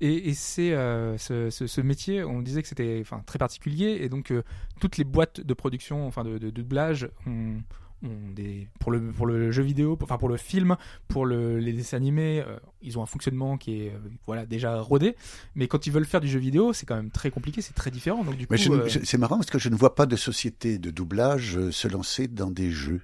Et, 0.00 0.34
c'est 0.34 0.72
ce, 0.72 1.80
métier, 1.80 2.24
on 2.24 2.42
disait 2.42 2.60
que 2.60 2.68
c'était 2.68 2.98
enfin, 3.00 3.22
très 3.24 3.38
particulier, 3.38 3.98
et 4.02 4.08
donc 4.08 4.32
toutes 4.80 4.98
les 4.98 5.04
boîtes 5.04 5.40
de 5.40 5.54
production, 5.54 6.06
enfin 6.06 6.24
de, 6.24 6.36
de 6.36 6.50
doublage, 6.50 7.08
ont, 7.26 7.62
ont 8.04 8.32
des 8.34 8.68
pour 8.80 8.92
le 8.92 9.00
pour 9.12 9.26
le 9.26 9.50
jeu 9.50 9.62
vidéo, 9.62 9.96
pour- 9.96 10.06
enfin 10.06 10.18
pour 10.18 10.28
le 10.28 10.36
film, 10.36 10.76
pour 11.08 11.26
le, 11.26 11.58
les 11.58 11.72
dessins 11.72 11.96
animés, 11.96 12.44
euh, 12.46 12.56
ils 12.82 12.98
ont 12.98 13.02
un 13.02 13.06
fonctionnement 13.06 13.56
qui 13.56 13.82
est 13.82 13.90
euh, 13.90 13.98
voilà 14.26 14.46
déjà 14.46 14.80
rodé, 14.80 15.16
mais 15.54 15.68
quand 15.68 15.86
ils 15.86 15.92
veulent 15.92 16.04
faire 16.06 16.20
du 16.20 16.28
jeu 16.28 16.38
vidéo, 16.38 16.72
c'est 16.72 16.86
quand 16.86 16.96
même 16.96 17.10
très 17.10 17.30
compliqué, 17.30 17.62
c'est 17.62 17.74
très 17.74 17.90
différent. 17.90 18.24
Donc 18.24 18.36
du 18.36 18.46
coup, 18.46 18.54
euh, 18.54 18.88
c'est 19.04 19.18
marrant 19.18 19.36
parce 19.36 19.50
que 19.50 19.58
je 19.58 19.68
ne 19.68 19.76
vois 19.76 19.94
pas 19.94 20.06
de 20.06 20.16
société 20.16 20.78
de 20.78 20.90
doublage 20.90 21.58
se 21.70 21.88
lancer 21.88 22.28
dans 22.28 22.50
des 22.50 22.70
jeux. 22.70 23.00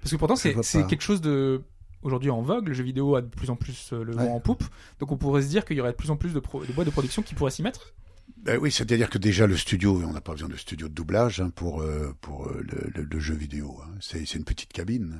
Parce 0.00 0.10
que 0.12 0.16
pourtant, 0.16 0.36
c'est 0.36 0.54
c'est 0.62 0.86
quelque 0.86 1.02
chose 1.02 1.20
de 1.20 1.62
aujourd'hui 2.02 2.30
en 2.30 2.42
vogue. 2.42 2.68
Le 2.68 2.74
jeu 2.74 2.84
vidéo 2.84 3.14
a 3.16 3.22
de 3.22 3.26
plus 3.28 3.48
en 3.50 3.56
plus 3.56 3.92
le 3.92 4.12
vent 4.12 4.24
Ouais. 4.24 4.28
en 4.30 4.40
poupe. 4.40 4.64
Donc 5.00 5.10
on 5.12 5.16
pourrait 5.16 5.40
se 5.42 5.48
dire 5.48 5.64
qu'il 5.64 5.76
y 5.76 5.80
aurait 5.80 5.92
de 5.92 5.96
plus 5.96 6.10
en 6.10 6.16
plus 6.16 6.34
de, 6.34 6.40
pro- 6.40 6.62
de 6.64 6.72
boîtes 6.72 6.86
de 6.86 6.92
production 6.92 7.22
qui 7.22 7.34
pourraient 7.34 7.50
s'y 7.50 7.62
mettre. 7.62 7.94
Ben 8.44 8.58
oui, 8.60 8.70
c'est-à-dire 8.70 9.08
que 9.08 9.16
déjà 9.18 9.46
le 9.46 9.56
studio, 9.56 10.02
on 10.04 10.12
n'a 10.12 10.20
pas 10.20 10.32
besoin 10.32 10.48
de 10.50 10.56
studio 10.56 10.88
de 10.88 10.92
doublage 10.94 11.40
hein, 11.40 11.50
pour 11.50 11.80
euh, 11.80 12.14
pour 12.20 12.46
euh, 12.46 12.62
le, 12.62 12.90
le- 12.94 13.08
le 13.10 13.18
jeu 13.18 13.34
vidéo. 13.34 13.80
hein. 13.82 13.90
C'est 14.00 14.26
c'est 14.26 14.38
une 14.38 14.44
petite 14.44 14.72
cabine. 14.72 15.18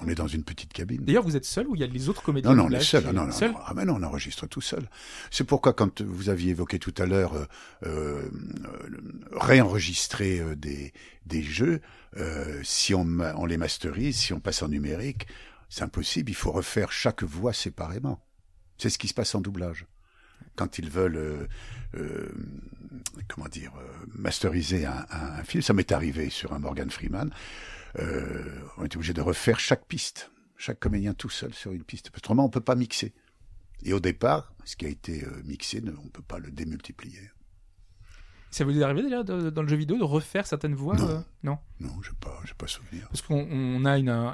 On 0.00 0.08
est 0.08 0.16
dans 0.16 0.26
une 0.26 0.42
petite 0.42 0.72
cabine. 0.72 1.04
D'ailleurs, 1.04 1.22
vous 1.22 1.36
êtes 1.36 1.44
seul 1.44 1.68
ou 1.68 1.76
il 1.76 1.80
y 1.80 1.84
a 1.84 1.86
les 1.86 2.08
autres 2.08 2.22
comédiens 2.24 2.50
Non, 2.50 2.56
non, 2.56 2.62
on 2.64 2.66
est 2.66 2.70
doublage 2.70 2.88
seul. 2.90 3.04
Ah, 3.06 3.12
non, 3.12 3.26
non, 3.26 3.32
seul 3.32 3.52
non. 3.52 3.58
Ah, 3.64 3.72
mais 3.76 3.84
non, 3.84 3.94
on 3.98 4.02
enregistre 4.02 4.48
tout 4.48 4.60
seul. 4.60 4.90
C'est 5.30 5.44
pourquoi, 5.44 5.72
quand 5.72 6.02
vous 6.02 6.28
aviez 6.30 6.50
évoqué 6.50 6.80
tout 6.80 6.92
à 6.98 7.06
l'heure 7.06 7.34
euh, 7.34 7.46
euh, 7.86 8.28
réenregistrer 9.30 10.42
des, 10.56 10.92
des 11.26 11.42
jeux, 11.42 11.80
euh, 12.16 12.60
si 12.64 12.92
on, 12.94 13.06
on 13.36 13.46
les 13.46 13.56
masterise, 13.56 14.16
si 14.16 14.32
on 14.32 14.40
passe 14.40 14.62
en 14.62 14.68
numérique, 14.68 15.28
c'est 15.68 15.82
impossible. 15.82 16.30
Il 16.30 16.34
faut 16.34 16.50
refaire 16.52 16.90
chaque 16.90 17.22
voix 17.22 17.52
séparément. 17.52 18.20
C'est 18.78 18.90
ce 18.90 18.98
qui 18.98 19.06
se 19.06 19.14
passe 19.14 19.34
en 19.36 19.40
doublage. 19.40 19.86
Quand 20.56 20.78
ils 20.78 20.88
veulent, 20.88 21.16
euh, 21.16 21.46
euh, 21.96 22.28
comment 23.28 23.48
dire, 23.48 23.72
euh, 23.76 24.06
masteriser 24.14 24.86
un, 24.86 25.04
un- 25.10 25.32
un 25.40 25.44
film, 25.44 25.62
ça 25.62 25.72
m'est 25.72 25.90
arrivé 25.92 26.30
sur 26.30 26.52
un 26.52 26.58
Morgan 26.58 26.90
Freeman. 26.90 27.30
On 27.98 28.84
était 28.84 28.96
obligé 28.96 29.12
de 29.12 29.20
refaire 29.20 29.58
chaque 29.60 29.86
piste, 29.86 30.30
chaque 30.56 30.80
comédien 30.80 31.14
tout 31.14 31.28
seul 31.30 31.54
sur 31.54 31.72
une 31.72 31.84
piste. 31.84 32.10
Parce 32.10 32.20
que 32.22 32.26
Autrement, 32.26 32.44
on 32.44 32.48
peut 32.50 32.60
pas 32.60 32.74
mixer. 32.74 33.12
Et 33.84 33.92
au 33.92 34.00
départ, 34.00 34.52
ce 34.64 34.76
qui 34.76 34.86
a 34.86 34.88
été 34.88 35.24
mixé, 35.44 35.80
ne- 35.80 35.92
on 35.92 36.08
peut 36.08 36.22
pas 36.22 36.38
le 36.38 36.50
démultiplier. 36.50 37.30
Ça 38.50 38.64
vous 38.64 38.78
est 38.78 38.82
arrivé 38.84 39.02
déjà 39.02 39.22
de- 39.24 39.50
dans 39.50 39.62
le 39.62 39.68
jeu 39.68 39.76
vidéo 39.76 39.98
de 39.98 40.04
refaire 40.04 40.46
certaines 40.46 40.74
voix 40.76 40.94
Non. 40.96 41.08
euh, 41.08 41.20
non? 41.42 41.58
Non, 41.80 41.90
j'ai 42.02 42.12
pas, 42.20 42.40
j'ai 42.44 42.54
pas 42.54 42.68
souvenir. 42.68 43.08
Parce 43.08 43.20
qu'on 43.22 43.46
on 43.50 43.84
a 43.84 43.98
une- 43.98 44.08
un, 44.08 44.28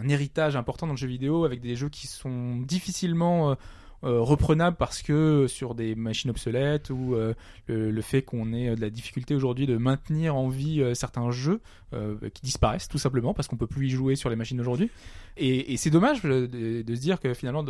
un 0.00 0.08
héritage 0.08 0.54
important 0.56 0.86
dans 0.86 0.92
le 0.92 0.96
jeu 0.98 1.08
vidéo 1.08 1.44
avec 1.44 1.60
des 1.60 1.74
jeux 1.74 1.88
qui 1.88 2.06
sont 2.06 2.56
difficilement 2.58 3.56
euh, 4.04 4.14
euh, 4.14 4.20
reprenables 4.20 4.76
parce 4.76 5.02
que 5.02 5.46
sur 5.48 5.74
des 5.74 5.94
machines 5.94 6.30
obsolètes 6.30 6.90
ou 6.90 7.14
euh, 7.14 7.34
le, 7.66 8.02
fait 8.02 8.22
qu'on 8.22 8.52
ait 8.52 8.74
de 8.74 8.80
la 8.80 8.90
difficulté 8.90 9.34
aujourd'hui 9.34 9.66
de 9.66 9.76
maintenir 9.76 10.36
en 10.36 10.48
vie 10.48 10.80
euh, 10.80 10.94
certains 10.94 11.30
jeux 11.30 11.60
euh, 11.92 12.16
qui 12.32 12.42
disparaissent 12.42 12.88
tout 12.88 12.98
simplement 12.98 13.34
parce 13.34 13.48
qu'on 13.48 13.56
peut 13.56 13.66
plus 13.66 13.88
y 13.88 13.90
jouer 13.90 14.16
sur 14.16 14.30
les 14.30 14.36
machines 14.36 14.56
d'aujourd'hui. 14.56 14.90
Et, 15.36 15.76
c'est 15.76 15.90
dommage 15.90 16.20
euh, 16.24 16.46
de, 16.46 16.94
se 16.94 17.00
dire 17.00 17.20
que 17.20 17.34
finalement, 17.34 17.64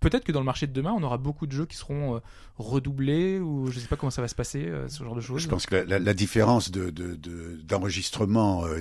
peut-être 0.00 0.24
que 0.24 0.32
dans 0.32 0.40
le 0.40 0.46
marché 0.46 0.66
de 0.66 0.72
demain, 0.72 0.92
on 0.96 1.02
aura 1.02 1.18
beaucoup 1.18 1.46
de 1.46 1.52
jeux 1.52 1.66
qui 1.66 1.76
seront 1.76 2.16
euh, 2.16 2.20
redoublés 2.56 3.38
ou 3.38 3.70
je 3.70 3.78
sais 3.78 3.86
pas 3.88 3.96
comment 3.96 4.10
ça 4.10 4.22
va 4.22 4.28
se 4.28 4.34
passer, 4.34 4.64
euh, 4.66 4.88
ce 4.88 5.04
genre 5.04 5.14
de 5.14 5.20
choses. 5.20 5.42
Je 5.42 5.48
pense 5.48 5.66
que 5.66 5.74
la, 5.76 5.84
la- 5.84 5.98
la 5.98 6.14
différence 6.14 6.70
de, 6.70 6.90
de, 6.90 7.14
de- 7.14 7.60
d'enregistrement 7.64 8.64
euh, 8.66 8.80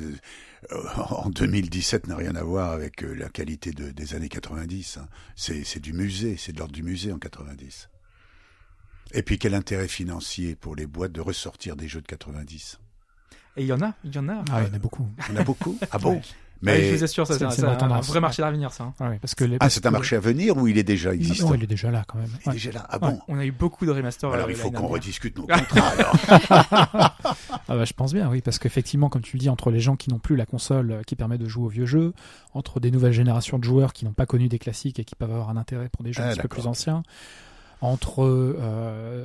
en 1.09 1.29
2017 1.29 2.07
n'a 2.07 2.15
rien 2.15 2.35
à 2.35 2.43
voir 2.43 2.71
avec 2.71 3.01
la 3.01 3.29
qualité 3.29 3.71
de, 3.71 3.91
des 3.91 4.15
années 4.15 4.29
90. 4.29 4.97
hein. 4.97 5.07
C'est 5.35 5.63
c'est 5.63 5.79
du 5.79 5.93
musée, 5.93 6.35
c'est 6.37 6.51
de 6.53 6.57
l'ordre 6.59 6.73
du 6.73 6.83
musée 6.83 7.11
en 7.11 7.19
90. 7.19 7.89
Et 9.13 9.23
puis 9.23 9.39
quel 9.39 9.53
intérêt 9.55 9.87
financier 9.87 10.55
pour 10.55 10.75
les 10.75 10.85
boîtes 10.85 11.11
de 11.11 11.21
ressortir 11.21 11.75
des 11.75 11.87
jeux 11.87 12.01
de 12.01 12.07
90 12.07 12.79
Et 13.57 13.61
il 13.63 13.67
y 13.67 13.73
en 13.73 13.81
a, 13.81 13.93
il 14.03 14.13
y 14.13 14.19
en 14.19 14.29
a. 14.29 14.43
Ah, 14.51 14.61
il 14.63 14.67
y 14.67 14.71
en 14.71 14.73
a 14.75 14.79
beaucoup. 14.79 15.07
On 15.31 15.35
a 15.35 15.43
beaucoup? 15.43 15.77
Ah 15.91 15.97
bon? 15.99 16.21
Ouais, 16.61 16.77
Mais 16.77 16.89
je 16.89 16.95
vous 16.97 17.03
assure, 17.05 17.25
ça, 17.25 17.37
c'est- 17.37 17.49
c'est 17.51 17.63
un, 17.63 17.99
vrai 18.01 18.19
marché 18.19 18.41
d'avenir, 18.41 18.71
ça. 18.73 18.83
hein. 18.83 18.93
Ah 18.99 19.09
ouais, 19.09 19.17
parce 19.21 19.33
que 19.33 19.45
les, 19.45 19.55
ah, 19.61 19.69
c'est 19.69 19.85
un 19.85 19.91
marché 19.91 20.17
à 20.17 20.19
venir 20.19 20.57
ou 20.57 20.67
il 20.67 20.77
est 20.77 20.83
déjà 20.83 21.13
existant 21.13 21.47
Non, 21.49 21.55
il 21.55 21.63
est 21.63 21.67
déjà 21.67 21.89
là 21.89 22.03
quand 22.05 22.17
même. 22.17 22.27
Il 22.45 22.49
est 22.49 22.53
déjà 22.53 22.71
là. 22.73 22.85
Ah 22.89 22.99
bon 22.99 23.19
On 23.29 23.39
a 23.39 23.45
eu 23.45 23.51
beaucoup 23.53 23.85
de 23.85 23.91
remasters. 23.91 24.29
Alors 24.33 24.47
euh, 24.47 24.51
il 24.51 24.57
faut 24.57 24.67
qu'on 24.67 24.71
dernière. 24.73 24.89
rediscute 24.91 25.37
nos 25.37 25.47
contrats. 25.47 25.87
alors. 25.97 27.15
Ah 27.67 27.75
bah, 27.75 27.85
je 27.85 27.93
pense 27.93 28.13
bien, 28.13 28.29
oui, 28.29 28.41
parce 28.41 28.59
qu'effectivement, 28.59 29.09
comme 29.09 29.21
tu 29.21 29.37
le 29.37 29.39
dis, 29.41 29.49
entre 29.49 29.71
les 29.71 29.79
gens 29.79 29.95
qui 29.95 30.09
n'ont 30.09 30.19
plus 30.19 30.35
la 30.35 30.45
console 30.45 30.91
euh, 30.91 31.01
qui 31.03 31.15
permet 31.15 31.37
de 31.37 31.47
jouer 31.47 31.65
aux 31.65 31.69
vieux 31.69 31.85
jeux, 31.85 32.13
entre 32.53 32.79
des 32.79 32.91
nouvelles 32.91 33.13
générations 33.13 33.57
de 33.59 33.63
joueurs 33.63 33.93
qui 33.93 34.05
n'ont 34.05 34.13
pas 34.13 34.25
connu 34.25 34.49
des 34.49 34.59
classiques 34.59 34.99
et 34.99 35.05
qui 35.05 35.15
peuvent 35.15 35.31
avoir 35.31 35.49
un 35.49 35.57
intérêt 35.57 35.89
pour 35.89 36.03
des 36.03 36.11
jeux 36.13 36.23
Ah, 36.25 36.29
un 36.29 36.33
petit 36.33 36.41
peu 36.41 36.47
plus 36.49 36.67
anciens, 36.67 37.03
entre 37.81 38.23
euh, 38.23 39.23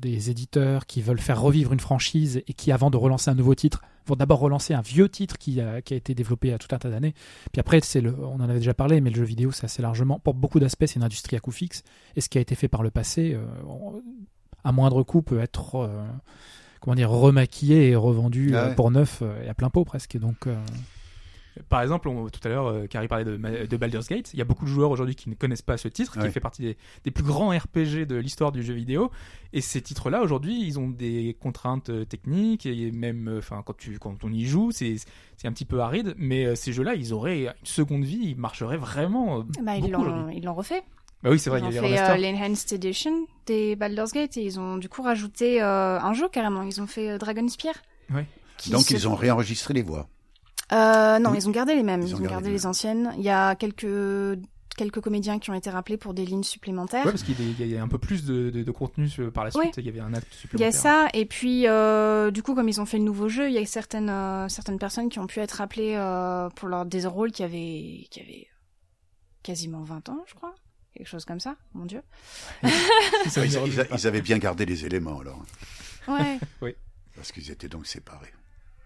des 0.00 0.30
éditeurs 0.30 0.86
qui 0.86 1.00
veulent 1.02 1.20
faire 1.20 1.40
revivre 1.40 1.72
une 1.72 1.80
franchise 1.80 2.42
et 2.46 2.52
qui, 2.52 2.72
avant 2.72 2.90
de 2.90 2.96
relancer 2.96 3.30
un 3.30 3.34
nouveau 3.34 3.54
titre, 3.54 3.82
vont 4.06 4.16
d'abord 4.16 4.40
relancer 4.40 4.74
un 4.74 4.80
vieux 4.80 5.08
titre 5.08 5.38
qui 5.38 5.60
a, 5.60 5.80
qui 5.80 5.94
a 5.94 5.96
été 5.96 6.14
développé 6.14 6.48
il 6.48 6.50
y 6.50 6.54
a 6.54 6.58
tout 6.58 6.74
un 6.74 6.78
tas 6.78 6.90
d'années. 6.90 7.14
Puis 7.52 7.60
après, 7.60 7.80
c'est 7.82 8.00
le, 8.00 8.14
on 8.18 8.34
en 8.34 8.40
avait 8.40 8.58
déjà 8.58 8.74
parlé, 8.74 9.00
mais 9.00 9.10
le 9.10 9.16
jeu 9.16 9.24
vidéo, 9.24 9.52
c'est 9.52 9.64
assez 9.64 9.82
largement, 9.82 10.18
pour 10.18 10.34
beaucoup 10.34 10.60
d'aspects, 10.60 10.86
c'est 10.86 10.96
une 10.96 11.04
industrie 11.04 11.36
à 11.36 11.40
coût 11.40 11.52
fixe. 11.52 11.82
Et 12.16 12.20
ce 12.20 12.28
qui 12.28 12.38
a 12.38 12.40
été 12.40 12.54
fait 12.54 12.68
par 12.68 12.82
le 12.82 12.90
passé, 12.90 13.34
euh, 13.34 13.44
à 14.64 14.72
moindre 14.72 15.02
coût, 15.02 15.22
peut 15.22 15.40
être 15.40 15.76
euh, 15.76 16.06
comment 16.80 16.94
dire 16.94 17.10
remaquillé 17.10 17.90
et 17.90 17.96
revendu 17.96 18.52
Ah 18.54 18.58
euh, 18.64 18.68
ouais. 18.68 18.74
pour 18.74 18.90
neuf 18.90 19.22
et 19.44 19.48
à 19.48 19.54
plein 19.54 19.70
pot 19.70 19.84
presque. 19.84 20.18
Donc 20.18 20.46
euh, 20.46 20.56
Par 21.68 21.82
exemple, 21.82 22.08
on- 22.08 22.28
tout 22.28 22.40
à 22.44 22.48
l'heure, 22.48 22.66
euh, 22.66 22.86
Carrie 22.86 23.08
parlait 23.08 23.24
de, 23.24 23.76
Baldur's 23.76 24.08
Gate. 24.08 24.32
Il 24.32 24.38
y 24.38 24.42
a 24.42 24.44
beaucoup 24.44 24.64
de 24.64 24.70
joueurs 24.70 24.90
aujourd'hui 24.90 25.14
qui 25.14 25.28
ne 25.28 25.34
connaissent 25.34 25.62
pas 25.62 25.76
ce 25.76 25.88
titre, 25.88 26.16
Ouais. 26.18 26.26
qui 26.26 26.32
fait 26.32 26.40
partie 26.40 26.62
des, 26.62 26.76
des 27.04 27.10
plus 27.10 27.24
grands 27.24 27.50
RPG 27.50 28.06
de 28.06 28.16
l'histoire 28.16 28.52
du 28.52 28.62
jeu 28.62 28.74
vidéo. 28.74 29.10
Et 29.52 29.60
ces 29.60 29.80
titres-là, 29.80 30.22
aujourd'hui, 30.22 30.62
ils 30.64 30.78
ont 30.78 30.88
des 30.88 31.36
contraintes 31.40 31.90
euh, 31.90 32.04
techniques 32.04 32.66
et 32.66 32.90
même, 32.92 33.28
euh, 33.28 33.38
enfin, 33.38 33.62
quand 33.64 33.76
tu, 33.76 33.98
quand 33.98 34.22
on 34.24 34.32
y 34.32 34.44
joue, 34.46 34.70
c'est, 34.72 34.96
c'est 35.36 35.48
un 35.48 35.52
petit 35.52 35.64
peu 35.64 35.80
aride. 35.80 36.14
Mais 36.16 36.44
euh, 36.46 36.54
ces 36.54 36.72
jeux-là, 36.72 36.94
ils 36.94 37.12
auraient 37.12 37.44
une 37.46 37.52
seconde 37.64 38.04
vie, 38.04 38.20
ils 38.22 38.36
marcheraient 38.36 38.76
vraiment. 38.78 39.40
euh, 39.40 39.42
Bah, 39.62 39.76
ils 39.76 39.90
beaucoup 39.90 40.04
ils 40.32 40.44
l'ont 40.44 40.54
refait. 40.54 40.82
Bah 41.22 41.28
oui, 41.30 41.38
c'est 41.38 41.50
vrai, 41.50 41.60
ils 41.60 41.66
il 41.68 41.74
y 41.74 41.78
ont 41.78 41.82
les 41.82 41.96
fait 41.96 42.00
euh, 42.00 42.16
l'Enhanced 42.16 42.72
Edition 42.72 43.26
des 43.44 43.76
Baldur's 43.76 44.12
Gate 44.12 44.38
et 44.38 44.42
ils 44.42 44.58
ont 44.58 44.78
du 44.78 44.88
coup 44.88 45.02
rajouté 45.02 45.60
euh, 45.60 46.00
un 46.00 46.14
jeu 46.14 46.28
carrément. 46.30 46.62
Ils 46.62 46.80
ont 46.80 46.86
fait 46.86 47.10
euh, 47.10 47.18
Dragon 47.18 47.46
Spear. 47.46 47.74
Ouais. 48.14 48.26
Qui 48.56 48.70
Donc 48.70 48.82
se- 48.82 48.94
ils 48.94 49.06
ont 49.06 49.14
réenregistré 49.14 49.74
les 49.74 49.82
voix. 49.82 50.08
Euh, 50.72 51.18
non, 51.18 51.30
Oui. 51.30 51.38
ils 51.38 51.48
ont 51.48 51.52
gardé 51.52 51.74
les 51.74 51.82
mêmes. 51.82 52.02
Ils 52.02 52.08
Ils, 52.08 52.14
ont 52.14 52.18
ont, 52.18 52.20
gardé 52.20 52.32
gardé 52.34 52.48
les 52.50 52.54
les 52.56 52.66
anciennes. 52.66 53.12
Il 53.16 53.22
y 53.24 53.30
a 53.30 53.54
quelques 53.54 54.38
quelques 54.76 55.00
comédiens 55.00 55.38
qui 55.38 55.50
ont 55.50 55.54
été 55.54 55.68
rappelés 55.68 55.98
pour 55.98 56.14
des 56.14 56.24
lignes 56.24 56.44
supplémentaires. 56.44 57.04
Ouais, 57.04 57.10
parce 57.10 57.22
qu'il 57.24 57.34
y 57.38 57.62
a- 57.62 57.66
il 57.66 57.72
y 57.72 57.76
a 57.76 57.82
un 57.82 57.88
peu 57.88 57.98
plus 57.98 58.24
de, 58.24 58.48
de, 58.50 58.62
de 58.62 58.70
contenu 58.70 59.08
par 59.34 59.44
la 59.44 59.50
suite. 59.50 59.62
Ouais. 59.62 59.70
Il 59.76 59.84
y 59.84 59.88
avait 59.90 60.00
un 60.00 60.14
acte 60.14 60.28
Il 60.30 60.36
y 60.36 60.38
supplémentaire. 60.38 60.68
a 60.68 60.72
ça, 60.72 61.08
et 61.12 61.26
puis 61.26 61.66
euh, 61.66 62.30
du 62.30 62.42
coup, 62.42 62.54
comme 62.54 62.68
ils 62.68 62.80
ont 62.80 62.86
fait 62.86 62.96
le 62.96 63.04
nouveau 63.04 63.28
jeu, 63.28 63.48
il 63.48 63.52
y 63.54 63.58
a 63.58 63.66
certaines 63.66 64.08
euh, 64.08 64.48
certaines 64.48 64.78
personnes 64.78 65.08
qui 65.10 65.18
ont 65.18 65.26
pu 65.26 65.40
être 65.40 65.52
rappelées 65.52 65.94
euh, 65.96 66.48
pour 66.50 66.68
leur 66.68 66.86
des 66.86 67.04
rôles 67.04 67.30
qui 67.32 67.42
avaient 67.42 68.06
qui 68.10 68.20
avaient 68.20 68.46
quasiment 69.42 69.82
20 69.82 70.08
ans, 70.08 70.24
je 70.28 70.34
crois, 70.34 70.54
quelque 70.94 71.08
chose 71.08 71.24
comme 71.26 71.40
ça. 71.40 71.56
Mon 71.74 71.84
Dieu. 71.84 72.02
Ils, 72.62 72.70
ils 73.36 73.44
ils- 73.54 73.86
ils 73.92 74.06
avaient 74.06 74.22
bien 74.22 74.38
gardé 74.38 74.64
les 74.66 74.86
éléments 74.86 75.18
alors, 75.20 75.42
Ouais. 76.08 76.38
parce 77.16 77.32
qu'ils 77.32 77.50
étaient 77.50 77.68
donc 77.68 77.86
séparés. 77.86 78.32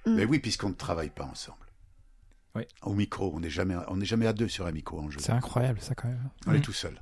Mm. 0.06 0.14
Mais 0.14 0.24
oui, 0.24 0.38
puisqu'on 0.40 0.70
ne 0.70 0.74
travaille 0.74 1.10
pas 1.10 1.24
ensemble. 1.24 1.58
Oui. 2.56 2.62
Au 2.82 2.94
micro, 2.94 3.32
on 3.34 3.40
n'est 3.40 3.50
jamais, 3.50 3.74
on 3.88 3.96
n'est 3.96 4.04
jamais 4.04 4.26
à 4.26 4.32
deux 4.32 4.48
sur 4.48 4.66
un 4.66 4.72
micro 4.72 5.00
en 5.00 5.10
jeu. 5.10 5.18
c'est 5.20 5.32
incroyable 5.32 5.80
ça 5.80 5.94
quand 5.94 6.08
même. 6.08 6.30
On 6.46 6.54
est 6.54 6.60
tout 6.60 6.72
seul. 6.72 7.00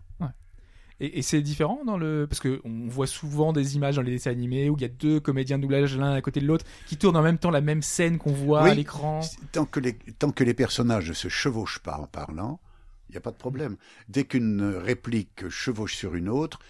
Et, 1.00 1.18
et 1.18 1.22
c'est 1.22 1.42
différent 1.42 1.80
dans 1.84 1.96
le 1.98 2.26
parce 2.28 2.38
que 2.38 2.60
on 2.64 2.86
voit 2.86 3.08
souvent 3.08 3.52
des 3.52 3.74
images 3.74 3.96
dans 3.96 4.02
les 4.02 4.12
dessins 4.12 4.30
animés 4.30 4.68
où 4.70 4.76
il 4.76 4.82
y 4.82 4.84
a 4.84 4.88
deux 4.88 5.18
comédiens 5.18 5.56
de 5.56 5.62
doublage 5.62 5.96
l'un 5.96 6.12
à 6.12 6.20
côté 6.20 6.38
de 6.40 6.46
l'autre 6.46 6.64
qui 6.86 6.96
tournent 6.96 7.16
en 7.16 7.22
même 7.22 7.38
temps 7.38 7.50
la 7.50 7.60
même 7.62 7.82
scène 7.82 8.18
qu'on 8.18 8.30
voit 8.32 8.62
Oui. 8.62 8.70
à 8.70 8.74
l'écran. 8.74 9.20
Tant 9.50 9.64
que 9.64 9.80
les, 9.80 9.94
tant 9.94 10.30
que 10.30 10.44
les 10.44 10.54
personnages 10.54 11.08
ne 11.08 11.14
se 11.14 11.26
chevauchent 11.28 11.80
pas 11.80 11.96
en 11.96 12.06
parlant, 12.06 12.60
il 13.08 13.12
n'y 13.12 13.16
a 13.18 13.20
pas 13.20 13.32
de 13.32 13.36
problème. 13.36 13.76
Dès 14.08 14.24
qu'une 14.24 14.62
réplique 14.62 15.48
chevauche 15.48 15.96
sur 15.96 16.14
une 16.14 16.28
autre, 16.28 16.60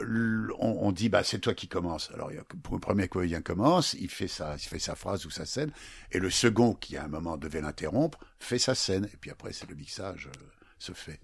on, 0.00 0.78
on 0.80 0.92
dit 0.92 1.08
bah 1.08 1.24
c'est 1.24 1.38
toi 1.40 1.54
qui 1.54 1.68
commence. 1.68 2.10
Alors 2.14 2.30
pour 2.62 2.74
le 2.74 2.80
premier 2.80 3.08
comédien 3.08 3.40
commence, 3.42 3.94
il 3.94 4.08
fait 4.10 4.28
sa, 4.28 4.54
il 4.56 4.60
fait 4.60 4.78
sa 4.78 4.94
phrase 4.94 5.26
ou 5.26 5.30
sa 5.30 5.44
scène, 5.46 5.70
et 6.12 6.18
le 6.18 6.30
second 6.30 6.74
qui 6.74 6.96
à 6.96 7.04
un 7.04 7.08
moment 7.08 7.36
devait 7.36 7.60
l'interrompre 7.60 8.18
fait 8.38 8.58
sa 8.58 8.74
scène, 8.74 9.06
et 9.12 9.16
puis 9.16 9.30
après 9.30 9.52
c'est 9.52 9.68
le 9.68 9.74
mixage 9.74 10.28
euh, 10.28 10.44
se 10.78 10.92
fait. 10.92 11.20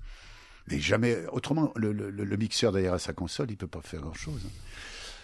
Mais 0.69 0.81
jamais 0.81 1.27
autrement 1.33 1.73
le, 1.77 1.93
le, 1.93 2.11
le- 2.11 2.37
mixeur 2.37 2.73
derrière 2.73 2.99
sa 2.99 3.13
console, 3.13 3.51
il 3.51 3.57
peut 3.57 3.67
pas 3.67 3.83
faire 3.83 4.01
grand 4.01 4.15
chose. 4.15 4.41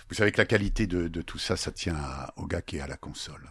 Vous 0.09 0.15
savez 0.15 0.33
que 0.33 0.39
la 0.39 0.45
qualité 0.45 0.87
de, 0.87 1.09
de 1.09 1.23
tout 1.23 1.39
ça, 1.39 1.57
ça 1.57 1.73
tient 1.73 1.97
à- 1.97 2.33
au 2.37 2.47
gars 2.47 2.61
qui 2.63 2.77
est 2.77 2.81
à 2.81 2.87
la 2.87 2.97
console. 2.99 3.43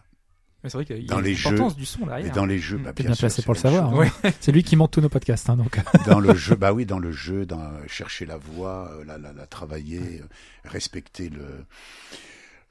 Mais 0.64 0.70
c'est 0.70 0.78
vrai 0.78 0.86
qu'il 0.86 0.98
y 1.02 1.06
a 1.06 1.08
Dans 1.08 1.20
les 1.22 1.34
l'importance 1.36 1.72
jeux, 1.74 1.78
du 1.80 1.86
son 1.86 2.00
Mais 2.02 2.08
derrière. 2.08 2.34
dans 2.34 2.46
les 2.46 2.60
jeux, 2.60 2.78
Mm. 2.78 2.84
bah, 2.84 2.92
bien, 2.94 3.06
bien 3.06 3.14
sûr, 3.16 3.22
placé 3.22 3.36
c'est 3.38 3.46
pour 3.46 3.54
le 3.54 3.60
savoir. 3.60 3.94
hein. 3.94 4.10
C'est 4.42 4.52
lui 4.52 4.64
qui 4.64 4.76
monte 4.76 4.92
tous 4.92 5.02
nos 5.02 5.08
podcasts, 5.10 5.50
hein, 5.50 5.56
donc. 5.56 5.80
dans 6.06 6.20
le 6.20 6.36
jeu, 6.36 6.56
bah 6.56 6.74
oui, 6.74 6.86
dans 6.86 7.00
le 7.00 7.12
jeu, 7.12 7.46
dans 7.46 7.72
chercher 7.88 8.26
la 8.26 8.38
voix, 8.38 8.92
euh, 8.94 9.06
la, 9.06 9.18
la, 9.18 9.32
la 9.34 9.48
travailler, 9.48 10.22
euh, 10.22 10.26
respecter 10.66 11.30
le, 11.30 11.66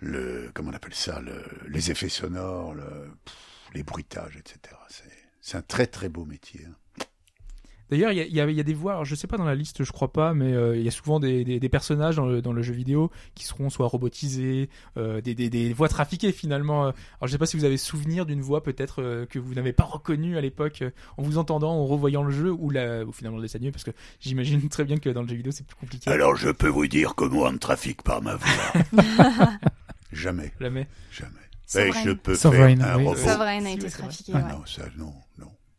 le, 0.01 0.51
comment 0.55 0.71
on 0.71 0.75
appelle 0.75 0.95
ça, 0.95 1.21
le, 1.21 1.43
les 1.69 1.91
effets 1.91 2.09
sonores, 2.09 2.75
le, 2.75 2.85
pff, 3.25 3.35
les 3.75 3.83
bruitages, 3.83 4.37
etc. 4.37 4.59
C'est, 4.89 5.05
c'est 5.41 5.57
un 5.57 5.63
très 5.63 5.87
très 5.87 6.09
beau 6.09 6.25
métier. 6.25 6.67
hein. 6.69 6.75
D'ailleurs, 7.91 8.13
il 8.13 8.19
y 8.19 8.21
a, 8.21 8.25
il 8.47 8.53
y 8.53 8.55
y 8.57 8.61
a 8.61 8.63
des 8.65 8.75
voix, 8.75 8.93
alors 8.93 9.05
je 9.05 9.15
sais 9.15 9.27
pas 9.27 9.37
dans 9.39 9.45
la 9.45 9.55
liste, 9.55 9.83
je 9.85 9.93
crois 9.93 10.13
pas, 10.13 10.35
mais 10.35 10.53
euh, 10.53 10.77
il 10.77 10.83
y 10.83 10.89
a 10.89 10.91
souvent 10.91 11.21
des, 11.21 11.45
des- 11.45 11.59
des 11.61 11.69
personnages 11.69 12.17
dans 12.17 12.27
le, 12.27 12.43
dans 12.43 12.53
le 12.53 12.63
jeu 12.63 12.75
vidéo 12.75 13.11
qui 13.35 13.45
seront 13.45 13.71
soit 13.71 13.87
robotisés, 13.87 14.69
euh, 14.97 15.21
des, 15.21 15.35
des- 15.35 15.49
des 15.51 15.73
voix 15.73 15.89
trafiquées 15.89 16.33
finalement. 16.33 16.83
Alors 16.83 16.95
je 17.23 17.29
sais 17.29 17.39
pas 17.39 17.47
si 17.47 17.57
vous 17.57 17.65
avez 17.65 17.77
souvenir 17.79 18.27
d'une 18.27 18.41
voix 18.43 18.63
peut-être 18.63 19.03
euh, 19.03 19.27
que 19.27 19.39
vous 19.39 19.55
n'avez 19.55 19.73
pas 19.73 19.85
reconnue 19.85 20.37
à 20.37 20.41
l'époque 20.41 20.83
euh, 20.83 20.91
en 21.17 21.23
vous 21.23 21.39
entendant, 21.39 21.73
en 21.73 21.87
revoyant 21.87 22.23
le 22.23 22.31
jeu 22.33 22.53
ou, 22.53 22.71
la, 22.71 23.05
ou 23.05 23.13
finalement 23.13 23.39
le 23.39 23.43
dessin 23.45 23.57
animé, 23.59 23.73
parce 23.73 23.85
que 23.85 23.93
j'imagine 24.21 24.69
très 24.69 24.85
bien 24.85 24.99
que 24.99 25.09
dans 25.11 25.23
le 25.23 25.29
jeu 25.29 25.37
vidéo 25.37 25.53
c'est 25.53 25.67
plus 25.67 25.77
compliqué. 25.77 26.11
Alors 26.11 26.37
je 26.37 26.51
peux 26.51 26.69
vous 26.69 26.87
dire 26.87 27.15
que 27.15 27.25
moi 27.25 27.49
on 27.49 27.53
ne 27.53 27.59
trafique 27.59 28.03
pas 28.03 28.21
ma 28.21 28.37
voix. 28.37 29.03
jamais, 30.13 30.53
Jamais. 30.61 30.87
jamais. 31.11 31.33
Mais 31.75 31.91
Sovereign. 31.91 32.05
je 32.07 32.13
peux 32.13 32.35
Sovereign, 32.35 32.79
faire 32.81 32.95
un 32.95 32.99
oui. 32.99 33.05
robot. 33.07 33.17
Sovereign 33.19 33.67
a 33.67 33.71
été 33.71 33.91
trafiqué. 33.91 34.33
Ouais. 34.33 34.43
ouais. 34.43 34.49
Non, 34.53 34.63
ça, 34.67 34.83
non. 34.97 35.13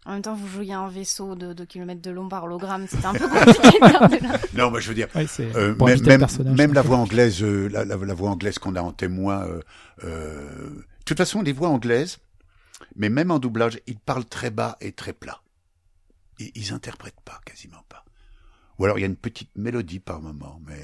En 0.05 0.13
même 0.13 0.21
temps, 0.21 0.33
vous 0.33 0.47
jouiez 0.47 0.73
un 0.73 0.87
vaisseau 0.87 1.35
de 1.35 1.53
2 1.53 1.65
km 1.65 2.01
de 2.01 2.09
long 2.11 2.29
par 2.29 2.45
hologramme, 2.45 2.87
c'était 2.87 3.05
un 3.05 3.13
peu 3.13 3.27
compliqué 3.27 3.79
de. 3.79 4.57
Non, 4.57 4.71
mais 4.71 4.79
je 4.81 4.87
veux 4.89 4.95
dire, 4.95 5.07
Ouais, 5.13 5.27
Euh, 5.55 5.75
même, 6.55 6.73
la 6.73 6.81
voix 6.81 6.97
anglaise, 6.97 7.43
euh, 7.43 7.67
la, 7.67 7.85
la- 7.85 7.97
la 7.97 8.13
voix 8.13 8.29
anglaise 8.29 8.57
qu'on 8.59 8.75
a 8.75 8.81
en 8.81 8.91
témoin. 8.93 9.45
euh, 9.45 9.59
euh, 10.05 10.69
de 10.69 10.83
toute 11.05 11.17
façon, 11.17 11.41
les 11.41 11.51
voix 11.51 11.69
anglaises, 11.69 12.19
mais 12.95 13.09
même 13.09 13.29
en 13.29 13.39
doublage, 13.39 13.79
ils 13.87 13.99
parlent 13.99 14.25
très 14.25 14.51
bas 14.51 14.77
et 14.79 14.93
très 14.93 15.13
plat. 15.13 15.41
Ils, 16.39 16.51
ils 16.55 16.71
interprètent 16.73 17.21
pas, 17.25 17.39
quasiment 17.45 17.83
pas. 17.89 18.05
Ou 18.77 18.85
alors 18.85 18.97
il 18.97 19.01
y 19.01 19.03
a 19.03 19.07
une 19.07 19.17
petite 19.17 19.49
mélodie 19.57 19.99
par 19.99 20.21
moment, 20.21 20.61
mais 20.65 20.79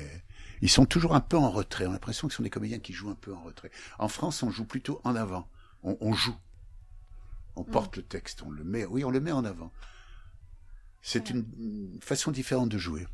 ils 0.62 0.70
sont 0.70 0.86
toujours 0.86 1.16
un 1.16 1.22
peu 1.22 1.38
en 1.38 1.50
retrait. 1.50 1.86
On 1.86 1.92
a 1.92 1.94
l'impression 1.94 2.28
que 2.28 2.34
ce 2.34 2.38
sont 2.38 2.44
des 2.44 2.50
comédiens 2.50 2.80
qui 2.80 2.92
jouent 2.92 3.10
un 3.12 3.16
peu 3.16 3.34
en 3.34 3.42
retrait. 3.42 3.72
En 3.98 4.10
France, 4.10 4.44
on 4.44 4.52
joue 4.52 4.66
plutôt 4.66 5.00
en 5.06 5.16
avant. 5.16 5.48
On, 5.84 5.96
on 6.02 6.14
joue. 6.14 6.36
On 7.56 7.64
porte 7.64 7.98
le 7.98 8.04
texte, 8.04 8.44
on 8.46 8.52
le 8.52 8.64
met. 8.64 8.86
Oui, 8.86 9.04
on 9.04 9.10
le 9.10 9.20
met 9.20 9.32
en 9.32 9.46
avant. 9.46 9.72
C'est 11.02 11.30
une 11.30 11.46
une 11.58 12.02
façon 12.02 12.32
différente 12.32 12.70
de 12.70 12.78
jouer. 12.78 13.06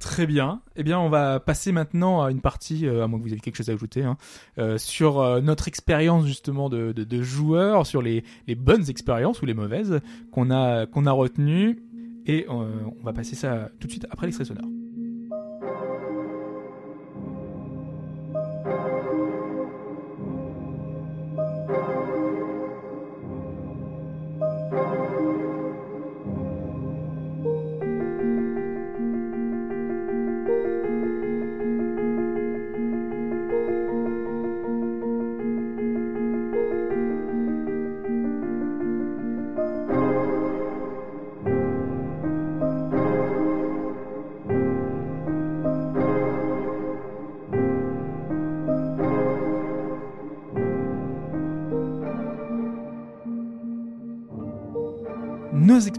Très 0.00 0.26
bien. 0.26 0.62
Eh 0.76 0.82
bien, 0.82 0.98
on 0.98 1.10
va 1.10 1.40
passer 1.40 1.72
maintenant 1.72 2.22
à 2.22 2.30
une 2.30 2.40
partie, 2.40 2.86
euh, 2.86 3.04
à 3.04 3.06
moins 3.06 3.18
que 3.18 3.24
vous 3.24 3.32
ayez 3.32 3.40
quelque 3.40 3.56
chose 3.56 3.68
à 3.68 3.74
ajouter, 3.74 4.02
hein, 4.02 4.16
euh, 4.56 4.78
sur 4.78 5.20
euh, 5.20 5.42
notre 5.42 5.68
expérience 5.68 6.24
justement 6.24 6.70
de, 6.70 6.92
de, 6.92 7.04
de 7.04 7.22
joueurs, 7.22 7.86
sur 7.86 8.00
les, 8.00 8.24
les 8.46 8.54
bonnes 8.54 8.88
expériences 8.88 9.42
ou 9.42 9.46
les 9.46 9.52
mauvaises 9.52 10.00
qu'on 10.32 10.50
a 10.50 10.86
qu'on 10.86 11.04
a 11.04 11.12
retenues. 11.12 11.82
Et 12.26 12.46
on 12.48 12.94
va 13.02 13.12
passer 13.12 13.34
ça 13.34 13.70
tout 13.80 13.86
de 13.86 13.92
suite 13.92 14.06
après 14.10 14.26
l'extrait 14.26 14.44
sonore. 14.44 14.68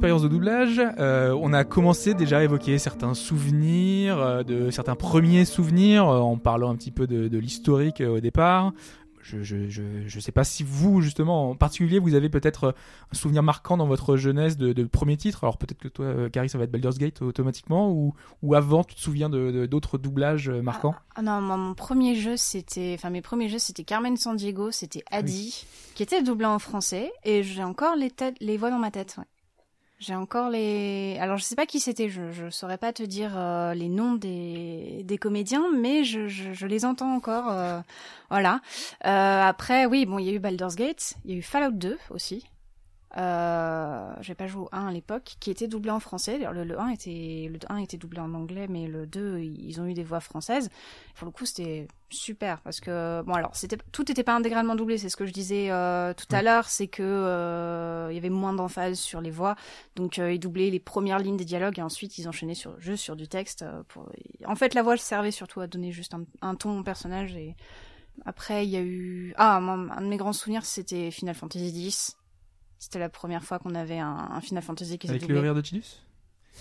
Nos 0.01 0.17
expériences 0.17 0.23
de 0.23 0.27
doublage, 0.29 0.81
euh, 0.97 1.37
on 1.39 1.53
a 1.53 1.63
commencé 1.63 2.15
déjà 2.15 2.39
à 2.39 2.43
évoquer 2.43 2.79
certains 2.79 3.13
souvenirs, 3.13 4.17
euh, 4.19 4.41
de 4.41 4.71
certains 4.71 4.95
premiers 4.95 5.45
souvenirs, 5.45 6.09
euh, 6.09 6.17
en 6.19 6.37
parlant 6.37 6.71
un 6.71 6.75
petit 6.75 6.89
peu 6.89 7.05
de, 7.05 7.27
de 7.27 7.37
l'historique 7.37 8.01
au 8.01 8.19
départ. 8.19 8.73
Je, 9.21 9.43
je, 9.43 9.69
je, 9.69 9.83
je 10.07 10.19
sais 10.19 10.31
pas 10.31 10.43
si 10.43 10.63
vous, 10.63 11.01
justement, 11.01 11.51
en 11.51 11.55
particulier, 11.55 11.99
vous 11.99 12.15
avez 12.15 12.29
peut-être 12.29 12.73
un 13.11 13.15
souvenir 13.15 13.43
marquant 13.43 13.77
dans 13.77 13.85
votre 13.85 14.17
jeunesse 14.17 14.57
de, 14.57 14.73
de 14.73 14.83
premier 14.85 15.15
titre. 15.17 15.43
Alors 15.43 15.59
peut-être 15.59 15.77
que 15.77 15.87
toi, 15.87 16.31
Carrie, 16.31 16.49
ça 16.49 16.57
va 16.57 16.63
être 16.63 16.71
Baldur's 16.71 16.97
Gate 16.97 17.21
automatiquement, 17.21 17.91
ou, 17.91 18.15
ou 18.41 18.55
avant, 18.55 18.83
tu 18.83 18.95
te 18.95 18.99
souviens 18.99 19.29
de- 19.29 19.67
d'autres 19.67 19.99
doublages 19.99 20.49
marquants? 20.49 20.95
Ah 21.15 21.21
non, 21.21 21.39
moi, 21.41 21.57
mon 21.57 21.75
premier 21.75 22.15
jeu, 22.15 22.35
c'était, 22.35 22.95
enfin 22.97 23.11
mes 23.11 23.21
premiers 23.21 23.47
jeux, 23.49 23.59
c'était 23.59 23.83
Carmen 23.83 24.17
San 24.17 24.35
Diego, 24.35 24.71
c'était 24.71 25.03
Adi, 25.11 25.67
qui 25.93 26.01
était 26.01 26.23
doublé 26.23 26.47
en 26.47 26.57
français, 26.57 27.11
et 27.23 27.43
j'ai 27.43 27.63
encore 27.63 27.95
les 27.95 28.09
têtes, 28.09 28.37
les 28.41 28.57
voix 28.57 28.71
dans 28.71 28.79
ma 28.79 28.89
tête. 28.89 29.13
ouais. 29.19 29.25
J'ai 30.01 30.15
encore 30.15 30.49
les. 30.49 31.15
Alors 31.19 31.37
je 31.37 31.43
sais 31.43 31.55
pas 31.55 31.67
qui 31.67 31.79
c'était, 31.79 32.09
je 32.09 32.31
je 32.31 32.49
saurais 32.49 32.79
pas 32.79 32.91
te 32.91 33.03
dire 33.03 33.33
euh, 33.37 33.75
les 33.75 33.87
noms 33.87 34.15
des 34.15 35.03
des 35.03 35.19
comédiens, 35.19 35.65
mais 35.77 36.03
je 36.03 36.27
je, 36.27 36.65
les 36.65 36.85
entends 36.85 37.13
encore. 37.13 37.51
euh, 37.51 37.79
voilà. 38.31 38.61
Euh, 39.05 39.43
après, 39.43 39.85
oui, 39.85 40.07
bon, 40.07 40.17
il 40.17 40.25
y 40.25 40.29
a 40.29 40.33
eu 40.33 40.39
Baldur's 40.39 40.75
Gate, 40.75 41.13
il 41.23 41.31
y 41.31 41.33
a 41.35 41.37
eu 41.37 41.43
Fallout 41.43 41.77
2 41.77 41.99
aussi. 42.09 42.47
Euh, 43.17 44.13
j'ai 44.21 44.35
pas 44.35 44.47
joué 44.47 44.61
au 44.63 44.69
1 44.71 44.87
à 44.87 44.91
l'époque, 44.91 45.35
qui 45.39 45.51
était 45.51 45.67
doublé 45.67 45.91
en 45.91 45.99
français. 45.99 46.39
Le, 46.53 46.63
le 46.63 46.79
1 46.79 46.89
était 46.89 47.49
le 47.51 47.59
1 47.67 47.77
était 47.77 47.97
doublé 47.97 48.19
en 48.21 48.33
anglais, 48.33 48.67
mais 48.69 48.87
le 48.87 49.05
2 49.05 49.39
ils 49.39 49.81
ont 49.81 49.85
eu 49.85 49.93
des 49.93 50.03
voix 50.03 50.21
françaises. 50.21 50.69
Pour 51.15 51.25
le 51.25 51.31
coup, 51.31 51.45
c'était 51.45 51.87
super 52.09 52.59
parce 52.61 52.79
que 52.81 53.21
bon 53.25 53.33
alors 53.33 53.55
c'était 53.55 53.77
tout 53.91 54.03
n'était 54.07 54.23
pas 54.23 54.35
intégralement 54.35 54.75
doublé, 54.75 54.97
c'est 54.97 55.09
ce 55.09 55.15
que 55.17 55.25
je 55.25 55.31
disais 55.33 55.71
euh, 55.71 56.13
tout 56.13 56.25
à 56.35 56.41
l'heure, 56.41 56.69
c'est 56.69 56.87
que 56.87 57.03
euh, 57.03 58.07
il 58.11 58.15
y 58.15 58.17
avait 58.17 58.29
moins 58.29 58.53
d'emphase 58.53 58.99
sur 58.99 59.21
les 59.21 59.31
voix, 59.31 59.55
donc 59.95 60.19
euh, 60.19 60.33
ils 60.33 60.39
doublaient 60.39 60.69
les 60.69 60.79
premières 60.79 61.19
lignes 61.19 61.37
des 61.37 61.45
dialogues 61.45 61.79
et 61.79 61.81
ensuite 61.81 62.17
ils 62.17 62.27
enchaînaient 62.27 62.53
sur 62.53 62.79
juste 62.79 63.03
sur 63.03 63.15
du 63.15 63.27
texte. 63.27 63.61
euh, 63.63 63.83
pour... 63.87 64.09
En 64.45 64.55
fait, 64.55 64.73
la 64.73 64.83
voix 64.83 64.97
servait 64.97 65.31
surtout 65.31 65.61
à 65.61 65.67
donner 65.67 65.91
juste 65.91 66.13
un, 66.13 66.23
un 66.41 66.55
ton 66.55 66.79
au 66.79 66.83
personnage 66.83 67.35
et 67.35 67.55
après 68.25 68.65
il 68.65 68.69
y 68.71 68.77
a 68.77 68.81
eu 68.81 69.33
ah 69.37 69.57
un 69.57 70.01
de 70.01 70.07
mes 70.07 70.17
grands 70.17 70.33
souvenirs 70.33 70.65
c'était 70.65 71.11
Final 71.11 71.35
Fantasy 71.35 71.87
X. 71.87 72.17
C'était 72.83 72.97
la 72.97 73.09
première 73.09 73.43
fois 73.43 73.59
qu'on 73.59 73.75
avait 73.75 73.99
un, 73.99 74.29
un 74.31 74.41
Final 74.41 74.63
Fantasy 74.63 74.97
qui 74.97 75.07
Avec 75.07 75.27
le 75.27 75.39
rire 75.39 75.53
de 75.53 75.61
Tidus? 75.61 76.01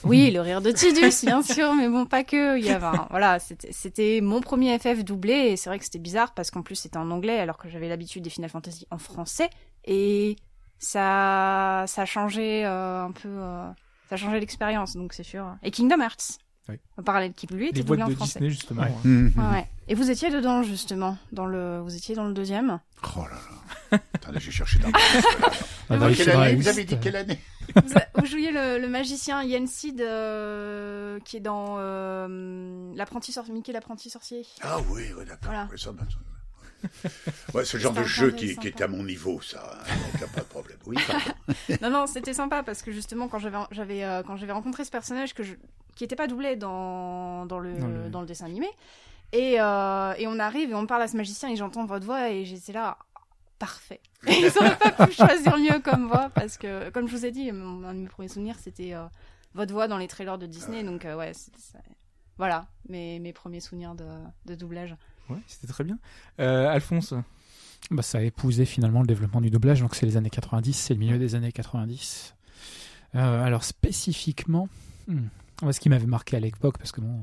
Oui, 0.04 0.30
le 0.30 0.42
rire 0.42 0.60
de 0.60 0.70
Tidus, 0.70 1.24
bien 1.24 1.40
sûr, 1.40 1.74
mais 1.74 1.88
bon, 1.88 2.04
pas 2.04 2.24
que. 2.24 2.58
Il 2.58 2.64
y 2.64 2.68
avait 2.68 2.84
un- 2.84 3.06
voilà, 3.08 3.38
c'était 3.38 3.72
c'était 3.72 4.20
mon 4.22 4.42
premier 4.42 4.78
FF 4.78 5.02
doublé 5.02 5.32
et 5.32 5.56
c'est 5.56 5.70
vrai 5.70 5.78
que 5.78 5.84
c'était 5.86 5.98
bizarre 5.98 6.34
parce 6.34 6.50
qu'en 6.50 6.60
plus 6.62 6.74
c'était 6.76 6.98
en 6.98 7.10
anglais 7.10 7.38
alors 7.40 7.56
que 7.56 7.70
j'avais 7.70 7.88
l'habitude 7.88 8.22
des 8.22 8.28
Final 8.28 8.50
Fantasy 8.50 8.86
en 8.90 8.98
français 8.98 9.48
et 9.86 10.36
ça 10.78 11.84
ça 11.86 12.02
a 12.02 12.04
changé 12.04 12.66
euh, 12.66 13.02
un 13.04 13.12
peu 13.12 13.28
euh, 13.28 13.66
ça 14.10 14.14
a 14.14 14.16
changé 14.16 14.38
l'expérience 14.40 14.94
donc 14.96 15.14
c'est 15.14 15.22
sûr. 15.22 15.56
Et 15.62 15.70
Kingdom 15.70 16.00
Hearts. 16.02 16.38
Oui. 16.68 16.76
En 16.98 17.02
parallèle 17.02 17.32
qui 17.32 17.46
lui 17.48 17.68
était 17.68 17.82
doublé 17.82 18.02
de 18.02 18.12
en 18.12 18.16
français. 18.16 18.38
Disney, 18.38 18.50
justement. 18.50 18.82
Ouais. 18.82 18.92
Mhm. 19.04 19.32
Ouais, 19.36 19.50
ouais. 19.56 19.68
Et 19.88 19.94
vous 19.94 20.10
étiez 20.10 20.30
dedans 20.30 20.62
justement 20.62 21.16
dans 21.32 21.46
le 21.46 21.80
vous 21.80 21.96
étiez 21.96 22.14
dans 22.14 22.26
le 22.26 22.32
deuxième. 22.34 22.78
Oh 23.16 23.20
là 23.22 23.30
là. 23.92 23.98
Attendez, 24.14 24.38
j'ai 24.40 24.50
cherché 24.52 24.78
dans 24.78 24.88
vous 25.90 25.98
vérifier 25.98 26.24
Quelle 26.26 26.36
année 26.36 26.54
Vous 26.56 26.68
avez 26.68 26.84
dit 26.84 26.96
quelle 27.00 27.16
année 27.16 27.40
vous, 27.74 27.98
a- 27.98 28.06
vous 28.20 28.26
jouiez 28.26 28.52
le, 28.52 28.78
le 28.78 28.88
magicien 28.88 29.42
Yensid 29.42 30.00
euh, 30.00 31.18
qui 31.24 31.38
est 31.38 31.40
dans 31.40 31.76
euh, 31.78 32.92
l'apprenti 32.94 33.32
sorcier 33.32 33.52
Mickey 33.54 33.72
l'apprenti 33.72 34.10
sorcier. 34.10 34.44
Ah 34.62 34.78
oui, 34.90 35.02
oui 35.16 35.24
d'accord. 35.24 35.38
Voilà. 35.46 35.64
Ouais, 35.70 35.76
ça, 35.78 35.90
ben, 35.92 36.04
ça- 36.08 36.16
Ouais, 37.54 37.64
c'est 37.64 37.76
le 37.76 37.82
genre 37.82 37.92
de 37.92 38.04
jeu 38.04 38.30
qui, 38.32 38.46
est 38.68 38.80
à 38.82 38.88
mon 38.88 39.02
niveau, 39.04 39.40
ça. 39.40 39.78
hein, 39.86 39.94
Donc, 40.12 40.20
y 40.20 40.24
a 40.24 40.28
pas 40.28 40.40
de 40.40 40.46
problème. 40.46 40.78
Oui. 40.86 40.96
Non, 41.82 41.90
non, 41.90 42.06
c'était 42.06 42.32
sympa 42.34 42.62
parce 42.62 42.82
que 42.82 42.92
justement, 42.92 43.28
quand 43.28 43.38
j'avais, 43.38 43.58
j'avais, 43.70 44.04
euh, 44.04 44.22
quand 44.22 44.36
j'avais 44.36 44.52
rencontré 44.52 44.84
ce 44.84 44.90
personnage 44.90 45.34
que 45.34 45.42
je, 45.42 45.54
qui 45.96 46.04
était 46.04 46.16
pas 46.16 46.26
doublé 46.26 46.56
dans, 46.56 47.46
dans 47.46 47.58
le, 47.58 47.74
Dans 47.78 47.86
le- 47.86 48.08
dans 48.10 48.20
le 48.20 48.26
dessin 48.26 48.46
animé, 48.46 48.68
et, 49.32 49.60
euh, 49.60 50.12
et 50.18 50.26
on 50.26 50.38
arrive 50.38 50.70
et 50.70 50.74
on 50.74 50.86
parle 50.86 51.02
à 51.02 51.08
ce 51.08 51.16
magicien 51.16 51.48
et 51.50 51.56
j'entends 51.56 51.84
votre 51.86 52.04
voix 52.06 52.30
et 52.30 52.44
j'étais 52.44 52.72
là, 52.72 52.98
parfait. 53.58 54.00
Et 54.26 54.32
ils 54.40 54.58
auraient 54.58 54.76
pas 54.76 55.06
pu 55.06 55.12
choisir 55.12 55.56
mieux 55.58 55.78
comme 55.80 56.06
voix 56.08 56.30
parce 56.34 56.56
que, 56.58 56.90
comme 56.90 57.06
je 57.08 57.16
vous 57.16 57.24
ai 57.26 57.30
dit, 57.30 57.52
mon- 57.52 57.84
un 57.86 57.94
de 57.94 58.00
mes 58.00 58.08
premiers 58.08 58.28
souvenirs 58.28 58.56
c'était 58.60 58.94
euh, 58.94 59.04
votre 59.54 59.72
voix 59.72 59.86
dans 59.88 59.98
les 59.98 60.08
trailers 60.08 60.38
de 60.38 60.46
Disney, 60.46 60.82
donc 60.82 61.04
euh, 61.04 61.14
ouais, 61.16 61.32
c'est- 61.34 61.52
c'est- 61.56 61.78
voilà 62.38 62.66
mes, 62.88 63.18
mes 63.18 63.32
premiers 63.32 63.60
souvenirs 63.60 63.94
de, 63.94 64.06
de 64.46 64.54
doublage. 64.54 64.94
Ouais, 65.30 65.38
c'était 65.46 65.66
très 65.66 65.84
bien. 65.84 65.98
Euh, 66.40 66.68
Alphonse, 66.68 67.14
Bah, 67.90 68.02
ça 68.02 68.18
a 68.18 68.22
épousé 68.22 68.64
finalement 68.64 69.00
le 69.00 69.06
développement 69.06 69.40
du 69.40 69.50
doublage, 69.50 69.80
donc 69.80 69.94
c'est 69.94 70.06
les 70.06 70.16
années 70.16 70.30
90, 70.30 70.72
c'est 70.72 70.94
le 70.94 71.00
milieu 71.00 71.18
des 71.18 71.34
années 71.34 71.52
90. 71.52 72.34
Euh, 73.14 73.44
alors 73.44 73.64
spécifiquement, 73.64 74.68
hmm, 75.08 75.26
ce 75.70 75.80
qui 75.80 75.88
m'avait 75.88 76.06
marqué 76.06 76.36
à 76.36 76.40
l'époque, 76.40 76.78
parce 76.78 76.92
que 76.92 77.00
bon, 77.00 77.20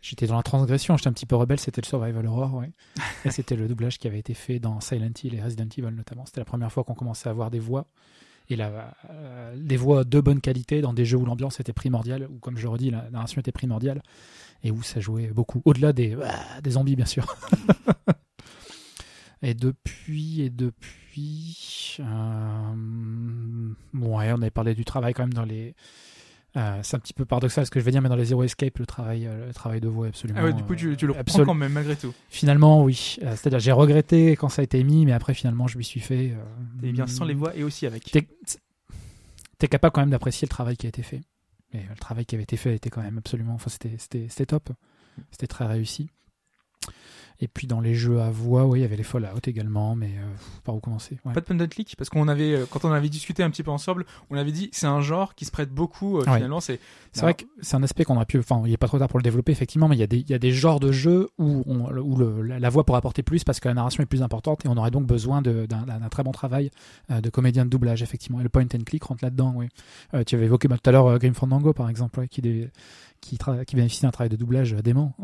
j'étais 0.00 0.26
dans 0.26 0.36
la 0.36 0.42
transgression, 0.42 0.96
j'étais 0.96 1.08
un 1.08 1.12
petit 1.12 1.26
peu 1.26 1.36
rebelle, 1.36 1.60
c'était 1.60 1.80
le 1.80 1.86
Survival 1.86 2.26
Horror, 2.26 2.54
ouais. 2.54 2.70
et 3.24 3.30
c'était 3.30 3.56
le 3.56 3.68
doublage 3.68 3.98
qui 3.98 4.06
avait 4.06 4.18
été 4.18 4.34
fait 4.34 4.58
dans 4.58 4.80
Silent 4.80 5.10
Hill 5.22 5.34
et 5.34 5.42
Resident 5.42 5.68
Evil 5.76 5.94
notamment. 5.94 6.24
C'était 6.26 6.40
la 6.40 6.46
première 6.46 6.72
fois 6.72 6.84
qu'on 6.84 6.94
commençait 6.94 7.28
à 7.28 7.32
avoir 7.32 7.50
des 7.50 7.58
voix, 7.60 7.86
et 8.48 8.56
la, 8.56 8.94
euh, 9.10 9.54
des 9.56 9.76
voix 9.76 10.04
de 10.04 10.20
bonne 10.20 10.40
qualité 10.40 10.80
dans 10.80 10.92
des 10.92 11.04
jeux 11.04 11.16
où 11.16 11.24
l'ambiance 11.24 11.60
était 11.60 11.72
primordiale, 11.72 12.28
ou 12.30 12.38
comme 12.38 12.56
je 12.56 12.62
le 12.62 12.68
redis, 12.70 12.90
la 12.90 13.08
narration 13.10 13.40
était 13.40 13.52
primordiale, 13.52 14.02
et 14.64 14.70
où 14.70 14.82
ça 14.82 15.00
jouait 15.00 15.28
beaucoup, 15.28 15.62
au-delà 15.64 15.92
des, 15.92 16.16
ah, 16.24 16.60
des 16.60 16.70
zombies 16.72 16.96
bien 16.96 17.06
sûr. 17.06 17.26
Et 19.44 19.54
depuis, 19.54 20.40
et 20.42 20.50
depuis, 20.50 21.96
euh, 21.98 22.72
bon, 23.92 24.18
ouais, 24.18 24.30
on 24.32 24.40
avait 24.40 24.50
parlé 24.50 24.74
du 24.74 24.84
travail 24.84 25.14
quand 25.14 25.24
même 25.24 25.34
dans 25.34 25.44
les. 25.44 25.74
euh, 26.56 26.78
c'est 26.84 26.94
un 26.94 27.00
petit 27.00 27.12
peu 27.12 27.24
paradoxal 27.24 27.66
ce 27.66 27.70
que 27.72 27.80
je 27.80 27.84
vais 27.84 27.90
dire, 27.90 28.00
mais 28.00 28.08
dans 28.08 28.14
les 28.14 28.26
Zero 28.26 28.44
Escape, 28.44 28.78
le 28.78 28.86
travail, 28.86 29.26
euh, 29.26 29.48
le 29.48 29.52
travail 29.52 29.80
de 29.80 29.88
voix 29.88 30.06
est 30.06 30.10
absolument. 30.10 30.38
ah 30.40 30.44
ouais, 30.44 30.52
du 30.52 30.62
coup, 30.62 30.76
tu, 30.76 30.96
tu 30.96 31.08
le 31.08 31.12
reprends 31.12 31.44
quand 31.44 31.54
même, 31.54 31.72
malgré 31.72 31.96
tout. 31.96 32.14
Finalement, 32.28 32.84
oui. 32.84 33.16
C'est-à-dire, 33.20 33.58
j'ai 33.58 33.72
regretté 33.72 34.36
quand 34.36 34.48
ça 34.48 34.62
a 34.62 34.64
été 34.64 34.84
mis, 34.84 35.06
mais 35.06 35.12
après, 35.12 35.34
finalement, 35.34 35.66
je 35.66 35.76
m'y 35.76 35.84
suis 35.84 35.98
fait. 36.00 36.36
Et 36.84 36.92
bien 36.92 37.08
sans 37.08 37.24
les 37.24 37.34
voix 37.34 37.52
et 37.56 37.64
aussi 37.64 37.84
avec. 37.84 38.04
T'es 38.12 38.28
t'es 39.58 39.66
capable 39.66 39.92
quand 39.92 40.02
même 40.02 40.10
d'apprécier 40.10 40.46
le 40.46 40.50
travail 40.50 40.76
qui 40.76 40.86
a 40.86 40.88
été 40.88 41.02
fait. 41.02 41.20
Et 41.72 41.78
euh, 41.78 41.90
le 41.90 41.96
travail 41.96 42.26
qui 42.26 42.34
avait 42.34 42.44
été 42.44 42.56
fait 42.56 42.74
était 42.74 42.90
quand 42.90 43.02
même 43.02 43.18
absolument. 43.18 43.54
Enfin, 43.54 43.70
c'était 43.70 44.46
top. 44.46 44.70
C'était 45.30 45.46
très 45.46 45.66
réussi. 45.66 46.10
Et 47.40 47.48
puis 47.48 47.66
dans 47.66 47.80
les 47.80 47.94
jeux 47.96 48.20
à 48.20 48.30
voix, 48.30 48.66
oui, 48.66 48.78
il 48.78 48.82
y 48.82 48.84
avait 48.84 48.94
les 48.94 49.02
Fallout 49.02 49.40
également, 49.46 49.96
mais 49.96 50.12
euh, 50.16 50.22
par 50.62 50.76
où 50.76 50.80
commencer? 50.80 51.18
Ouais. 51.24 51.32
Pas 51.32 51.40
de 51.40 51.46
Pendant 51.46 51.66
Click 51.66 51.96
parce 51.96 52.08
qu'on 52.08 52.28
avait 52.28 52.54
euh, 52.54 52.66
quand 52.70 52.84
on 52.84 52.92
avait 52.92 53.08
discuté 53.08 53.42
un 53.42 53.50
petit 53.50 53.64
peu 53.64 53.72
ensemble, 53.72 54.06
on 54.30 54.36
avait 54.36 54.52
dit 54.52 54.68
c'est 54.72 54.86
un 54.86 55.00
genre 55.00 55.34
qui 55.34 55.44
se 55.44 55.50
prête 55.50 55.70
beaucoup 55.70 56.18
euh, 56.18 56.24
Ouais. 56.24 56.34
finalement 56.36 56.60
c'est 56.60 56.78
C'est 57.12 57.22
vrai 57.22 57.34
que 57.34 57.44
c'est 57.60 57.74
un 57.74 57.82
aspect 57.82 58.04
qu'on 58.04 58.14
aurait 58.14 58.26
pu. 58.26 58.38
Enfin, 58.38 58.62
il 58.64 58.70
n'est 58.70 58.76
pas 58.76 58.86
trop 58.86 59.00
tard 59.00 59.08
pour 59.08 59.18
le 59.18 59.24
développer, 59.24 59.50
effectivement, 59.50 59.88
mais 59.88 59.96
il 59.96 59.98
y 59.98 60.04
a 60.04 60.06
des, 60.06 60.18
il 60.18 60.30
y 60.30 60.34
a 60.34 60.38
des 60.38 60.52
genres 60.52 60.78
de 60.78 60.92
jeux 60.92 61.30
où, 61.36 61.64
on, 61.66 61.90
où 61.98 62.16
le- 62.16 62.42
la, 62.42 62.60
la 62.60 62.68
voix 62.68 62.84
pourrait 62.84 62.98
apporter 62.98 63.24
plus 63.24 63.42
parce 63.42 63.58
que 63.58 63.66
la 63.66 63.74
narration 63.74 64.04
est 64.04 64.06
plus 64.06 64.22
importante 64.22 64.64
et 64.64 64.68
on 64.68 64.76
aurait 64.76 64.92
donc 64.92 65.06
besoin 65.06 65.42
d'un 65.42 66.08
très 66.12 66.22
bon 66.22 66.30
travail 66.30 66.70
euh, 67.10 67.20
de 67.20 67.28
comédien 67.28 67.64
de 67.64 67.70
doublage, 67.70 68.04
effectivement. 68.04 68.38
Et 68.38 68.44
le 68.44 68.50
point 68.50 68.62
and 68.72 68.84
click 68.86 69.02
rentre 69.02 69.24
là-dedans, 69.24 69.52
oui. 69.56 69.66
Tu 70.26 70.36
avais 70.36 70.44
évoqué 70.44 70.68
bah, 70.68 70.76
tout 70.80 70.88
à 70.88 70.92
l'heure 70.92 71.18
Grim 71.18 71.34
Fandango, 71.34 71.72
par 71.72 71.88
exemple, 71.88 72.20
ouais, 72.20 72.28
qui, 72.28 72.40
qui, 73.20 73.38
bénéficie 73.74 74.02
d'un 74.02 74.10
travail 74.12 74.28
de 74.30 74.36
doublage 74.36 74.74
dément. 74.74 75.16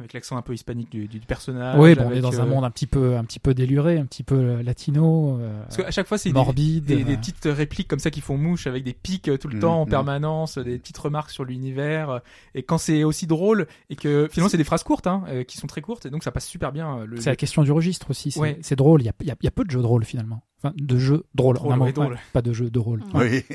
Avec 0.00 0.12
l'accent 0.12 0.36
un 0.36 0.42
peu 0.42 0.52
hispanique 0.54 0.90
du, 0.90 1.06
du 1.06 1.20
personnage. 1.20 1.76
oui, 1.78 1.94
bon, 1.94 2.08
on 2.08 2.12
est 2.12 2.20
dans 2.20 2.40
un 2.40 2.44
euh, 2.44 2.48
monde 2.48 2.64
un 2.64 2.70
petit 2.70 2.86
peu, 2.86 3.16
un 3.16 3.24
petit 3.24 3.38
peu 3.38 3.54
déluré, 3.54 3.98
un 3.98 4.06
petit 4.06 4.22
peu 4.24 4.34
euh, 4.34 4.62
latino, 4.62 5.38
euh, 5.40 5.62
Parce 5.64 5.76
qu'à 5.76 5.90
chaque 5.90 6.06
fois 6.08 6.18
c'est 6.18 6.30
des, 6.30 6.34
morbide. 6.34 6.84
des, 6.86 7.04
des 7.04 7.12
euh, 7.14 7.16
petites 7.16 7.44
répliques 7.44 7.86
comme 7.88 7.98
ça 7.98 8.10
qui 8.10 8.20
font 8.20 8.36
mouche 8.36 8.66
avec 8.66 8.82
des 8.84 8.92
pics 8.94 9.30
tout 9.38 9.48
le 9.48 9.56
Mm, 9.56 9.60
temps 9.60 9.82
en 9.82 9.86
mm. 9.86 9.90
permanence, 9.90 10.58
des 10.58 10.78
petites 10.78 10.98
remarques 10.98 11.30
sur 11.30 11.44
l'univers. 11.44 12.20
Et 12.54 12.62
quand 12.62 12.78
c'est 12.78 13.04
aussi 13.04 13.26
drôle 13.26 13.66
et 13.90 13.96
que 13.96 14.28
finalement 14.30 14.48
c'est 14.48 14.56
des 14.56 14.64
phrases 14.64 14.82
courtes 14.82 15.06
hein, 15.06 15.22
qui 15.46 15.56
sont 15.56 15.66
très 15.66 15.80
courtes 15.80 16.06
et 16.06 16.10
donc 16.10 16.24
ça 16.24 16.32
passe 16.32 16.46
super 16.46 16.72
bien. 16.72 17.04
Le, 17.04 17.20
C'est 17.20 17.30
la 17.30 17.36
question 17.36 17.62
du 17.62 17.72
registre 17.72 18.10
aussi. 18.10 18.30
C'est 18.30 18.40
Ouais. 18.40 18.58
c'est 18.62 18.76
drôle. 18.76 19.02
Il 19.02 19.06
y 19.06 19.08
a, 19.08 19.12
il 19.20 19.26
y 19.26 19.30
a- 19.30 19.36
il 19.40 19.44
y 19.44 19.48
a 19.48 19.50
peu 19.52 19.64
de 19.64 19.70
jeux 19.70 19.82
drôles 19.82 20.04
finalement. 20.04 20.42
Enfin, 20.62 20.74
de 20.76 20.98
jeux 20.98 21.24
drôles. 21.34 21.56
Drôle, 21.56 21.78
ouais, 21.78 21.92
drôle. 21.92 22.18
pas 22.32 22.42
de 22.42 22.52
jeux 22.52 22.70
de 22.70 22.78
rôle. 22.78 23.02
Oui. 23.14 23.42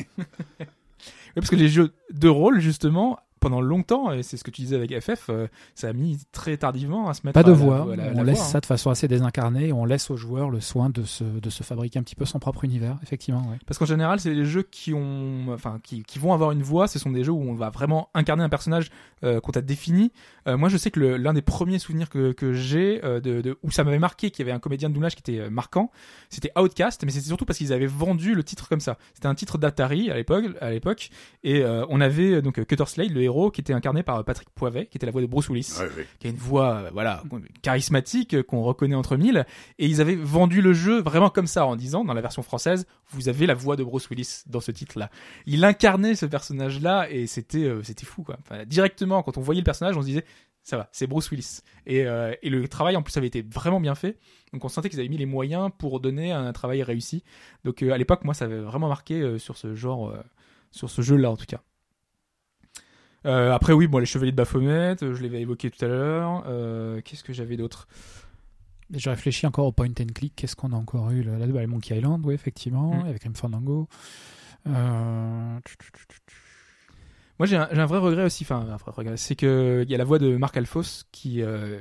Oui, 1.36 1.42
parce 1.42 1.50
que 1.50 1.58
les 1.58 1.68
jeux 1.68 1.94
de 2.14 2.30
rôle 2.30 2.62
justement 2.62 3.20
pendant 3.46 3.62
longtemps 3.62 4.12
et 4.12 4.24
c'est 4.24 4.38
ce 4.38 4.44
que 4.44 4.50
tu 4.50 4.62
disais 4.64 4.76
avec 4.76 5.00
FF, 5.00 5.28
euh, 5.30 5.46
ça 5.76 5.90
a 5.90 5.94
mis 5.94 6.18
très 6.32 6.58
tardivement 6.58 7.10
à 7.10 7.14
se 7.14 7.22
mettre. 7.24 7.36
Pas 7.36 7.44
de 7.44 7.52
la- 7.52 7.56
voix. 7.58 7.96
la- 7.96 8.06
on 8.14 8.18
la 8.18 8.24
laisse 8.24 8.38
voix, 8.38 8.46
hein. 8.48 8.50
ça 8.50 8.60
de 8.60 8.66
façon 8.66 8.90
assez 8.90 9.08
désincarnée 9.08 9.68
et 9.68 9.74
on 9.74 9.86
laisse 9.86 10.10
aux 10.10 10.18
joueurs 10.18 10.50
le 10.50 10.60
soin 10.62 10.90
de 10.90 11.04
se, 11.04 11.24
de 11.24 11.50
se 11.52 11.62
fabriquer 11.62 12.00
un 12.00 12.04
petit 12.04 12.16
peu 12.16 12.26
son 12.26 12.40
propre 12.40 12.64
univers. 12.64 12.98
Effectivement, 13.04 13.42
ouais. 13.52 13.58
Parce 13.68 13.78
qu'en 13.78 13.86
général, 13.86 14.20
c'est 14.20 14.34
les 14.34 14.46
jeux 14.46 14.64
qui 14.64 14.96
ont, 14.96 15.46
enfin, 15.54 15.80
qui, 15.84 16.02
qui 16.02 16.18
vont 16.18 16.34
avoir 16.34 16.52
une 16.54 16.64
voix. 16.64 16.88
Ce 16.88 16.98
sont 16.98 17.12
des 17.12 17.24
jeux 17.24 17.32
où 17.34 17.42
on 17.48 17.54
va 17.54 17.70
vraiment 17.70 18.10
incarner 18.16 18.44
un 18.44 18.50
personnage 18.50 18.90
euh, 19.24 19.40
qu'on 19.40 19.52
t'a 19.52 19.62
défini. 19.62 20.12
Euh, 20.48 20.58
moi, 20.58 20.70
je 20.70 20.78
sais 20.78 20.90
que 20.90 21.00
l'un 21.00 21.34
des 21.34 21.44
premiers 21.44 21.78
souvenirs 21.78 22.10
que, 22.10 22.32
que 22.32 22.54
j'ai, 22.54 23.04
euh, 23.06 23.20
de, 23.20 23.42
de, 23.42 23.58
où 23.62 23.70
ça 23.70 23.84
m'avait 23.84 24.00
marqué, 24.00 24.32
qu'il 24.32 24.44
y 24.44 24.50
avait 24.50 24.56
un 24.56 24.60
comédien 24.60 24.90
de 24.90 24.96
doublage 24.96 25.16
qui 25.16 25.22
était 25.32 25.52
marquant, 25.52 25.92
c'était 26.32 26.52
Outcast, 26.60 27.04
mais 27.06 27.12
c'était 27.12 27.28
surtout 27.28 27.46
parce 27.46 27.60
qu'ils 27.60 27.74
avaient 27.74 27.86
vendu 27.86 28.34
le 28.34 28.44
titre 28.44 28.68
comme 28.70 28.80
ça. 28.80 28.98
C'était 29.14 29.28
un 29.28 29.36
titre 29.36 29.60
d'Atari 29.60 30.10
à 30.10 30.16
l'époque, 30.16 30.46
à 30.62 30.72
l'époque, 30.72 31.10
et 31.44 31.64
on 31.90 32.02
avait 32.02 32.42
donc 32.42 32.64
Cutter 32.66 32.86
Slade, 32.88 33.12
le 33.12 33.22
héros 33.22 33.35
héros 33.36 33.52
qui 33.52 33.62
était 33.62 33.74
incarné 33.74 34.03
par 34.03 34.24
Patrick 34.24 34.49
Poivet, 34.52 34.86
qui 34.88 34.98
était 34.98 35.06
la 35.06 35.12
voix 35.12 35.22
de 35.22 35.28
Bruce 35.28 35.49
Willis, 35.49 35.76
Ouais, 35.80 35.86
ouais. 35.98 36.07
qui 36.20 36.28
a 36.28 36.30
une 36.30 36.36
voix 36.38 36.76
euh, 36.76 36.90
voilà 36.94 37.24
charismatique 37.62 38.34
euh, 38.34 38.44
qu'on 38.44 38.64
reconnaît 38.64 38.95
entre 38.95 39.18
mille. 39.18 39.45
Et 39.80 39.88
ils 39.88 40.02
avaient 40.02 40.16
vendu 40.16 40.62
le 40.62 40.74
jeu 40.74 41.02
vraiment 41.02 41.30
comme 41.30 41.48
ça 41.48 41.66
en 41.66 41.76
disant 41.76 42.06
dans 42.06 42.14
la 42.14 42.22
version 42.22 42.44
française, 42.44 42.86
vous 43.10 43.30
avez 43.30 43.45
la 43.45 43.53
voix 43.53 43.76
de 43.76 43.84
Bruce 43.84 44.10
Willis 44.10 44.44
dans 44.48 44.60
ce 44.62 44.72
titre-là. 44.72 45.10
Il 45.45 45.64
incarnait 45.66 46.16
ce 46.16 46.26
personnage-là 46.26 47.10
et 47.10 47.28
c'était 47.28 47.64
euh, 47.66 47.84
c'était 47.84 48.06
fou 48.06 48.24
quoi. 48.24 48.38
Enfin, 48.41 48.66
directement 48.66 49.24
quand 49.24 49.38
on 49.38 49.41
voyait 49.41 49.62
le 49.62 49.66
personnage, 49.66 49.98
on 49.98 50.02
se 50.02 50.07
disait 50.07 50.26
ça 50.64 50.78
va, 50.78 50.90
c'est 50.91 51.06
Bruce 51.06 51.30
Willis. 51.30 51.60
Et, 51.86 52.06
euh, 52.07 52.34
et 52.41 52.49
le 52.49 52.68
travail 52.68 52.95
en 52.95 53.03
plus 53.03 53.16
avait 53.18 53.28
été 53.28 53.44
vraiment 53.44 53.80
bien 53.80 53.94
fait. 53.94 54.18
Donc 54.52 54.66
on 54.66 54.70
sentait 54.70 54.90
qu'ils 54.90 54.99
avaient 54.99 55.10
mis 55.10 55.18
les 55.18 55.28
moyens 55.28 55.70
pour 55.78 55.99
donner 55.99 56.32
un 56.32 56.52
travail 56.53 56.82
réussi. 56.82 57.24
Donc 57.66 57.84
euh, 57.84 57.91
à 57.91 57.98
l'époque, 57.99 58.24
moi, 58.24 58.34
ça 58.34 58.45
avait 58.45 58.60
vraiment 58.62 58.88
marqué 58.88 59.22
euh, 59.22 59.38
sur 59.38 59.57
ce 59.57 59.76
genre, 59.76 60.10
euh, 60.10 60.18
sur 60.72 60.90
ce 60.90 61.03
jeu-là 61.03 61.30
en 61.30 61.38
tout 61.38 61.45
cas. 61.45 61.62
Euh, 63.26 63.52
après 63.53 63.73
oui, 63.73 63.88
bon 63.88 63.97
les 63.97 64.06
Chevaliers 64.06 64.31
de 64.31 64.38
Baphomet, 64.38 64.95
euh, 65.03 65.15
je 65.15 65.23
l'avais 65.23 65.41
évoqué 65.41 65.69
tout 65.72 65.84
à 65.84 65.88
l'heure. 65.88 66.43
Euh, 66.47 67.02
Qu'est-ce 67.03 67.23
que 67.23 67.34
j'avais 67.34 67.57
d'autre? 67.57 67.88
Je 68.93 69.10
réfléchis 69.10 69.47
encore 69.47 69.65
au 69.65 69.72
point 69.72 69.88
and 69.99 70.14
click. 70.14 70.34
Qu'est-ce 70.35 70.56
qu'on 70.56 70.72
a 70.72 70.76
encore 70.76 71.10
eu 71.11 71.23
là, 71.23 71.31
bah, 71.47 71.65
Monkey 71.65 71.97
Island, 71.97 72.22
oui, 72.26 72.35
effectivement, 72.35 72.93
Mm. 73.03 73.06
avec 73.07 73.22
Grim 73.22 73.34
Fandango. 73.35 73.88
Euh... 74.68 75.60
Moi, 77.38 77.47
j'ai 77.47 77.57
un, 77.57 77.85
vrai 77.85 77.97
regret 77.97 78.23
aussi. 78.23 78.43
Enfin, 78.45 78.60
un 78.72 78.77
vrai 78.77 78.91
regret, 78.95 79.18
c'est 79.18 79.35
que 79.35 79.84
il 79.85 79.91
y 79.91 79.95
a 79.95 79.97
la 79.97 80.06
voix 80.06 80.19
de 80.19 80.38
Marc 80.38 80.56
Alphos 80.56 81.03
qui 81.11 81.41
euh, 81.41 81.80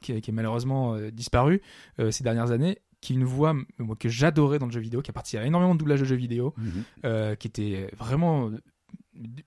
qui, 0.00 0.20
qui 0.20 0.30
est 0.30 0.32
malheureusement 0.34 0.94
euh, 0.94 1.10
disparu 1.10 1.60
euh, 1.98 2.12
ces 2.12 2.22
dernières 2.22 2.52
années, 2.52 2.78
qui 3.00 3.14
est 3.14 3.16
une 3.16 3.24
voix 3.24 3.50
m- 3.50 3.64
moi, 3.78 3.96
que 3.98 4.08
j'adorais 4.08 4.60
dans 4.60 4.66
le 4.66 4.72
jeu 4.72 4.78
vidéo, 4.80 5.02
qui 5.02 5.10
a 5.10 5.12
participé 5.12 5.42
à 5.42 5.46
énormément 5.46 5.74
de 5.74 5.78
doublage 5.80 5.98
de 6.00 6.04
jeux 6.04 6.14
vidéo, 6.14 6.54
Mhm. 6.56 6.70
euh, 7.04 7.34
qui 7.34 7.48
était 7.48 7.90
vraiment 7.98 8.50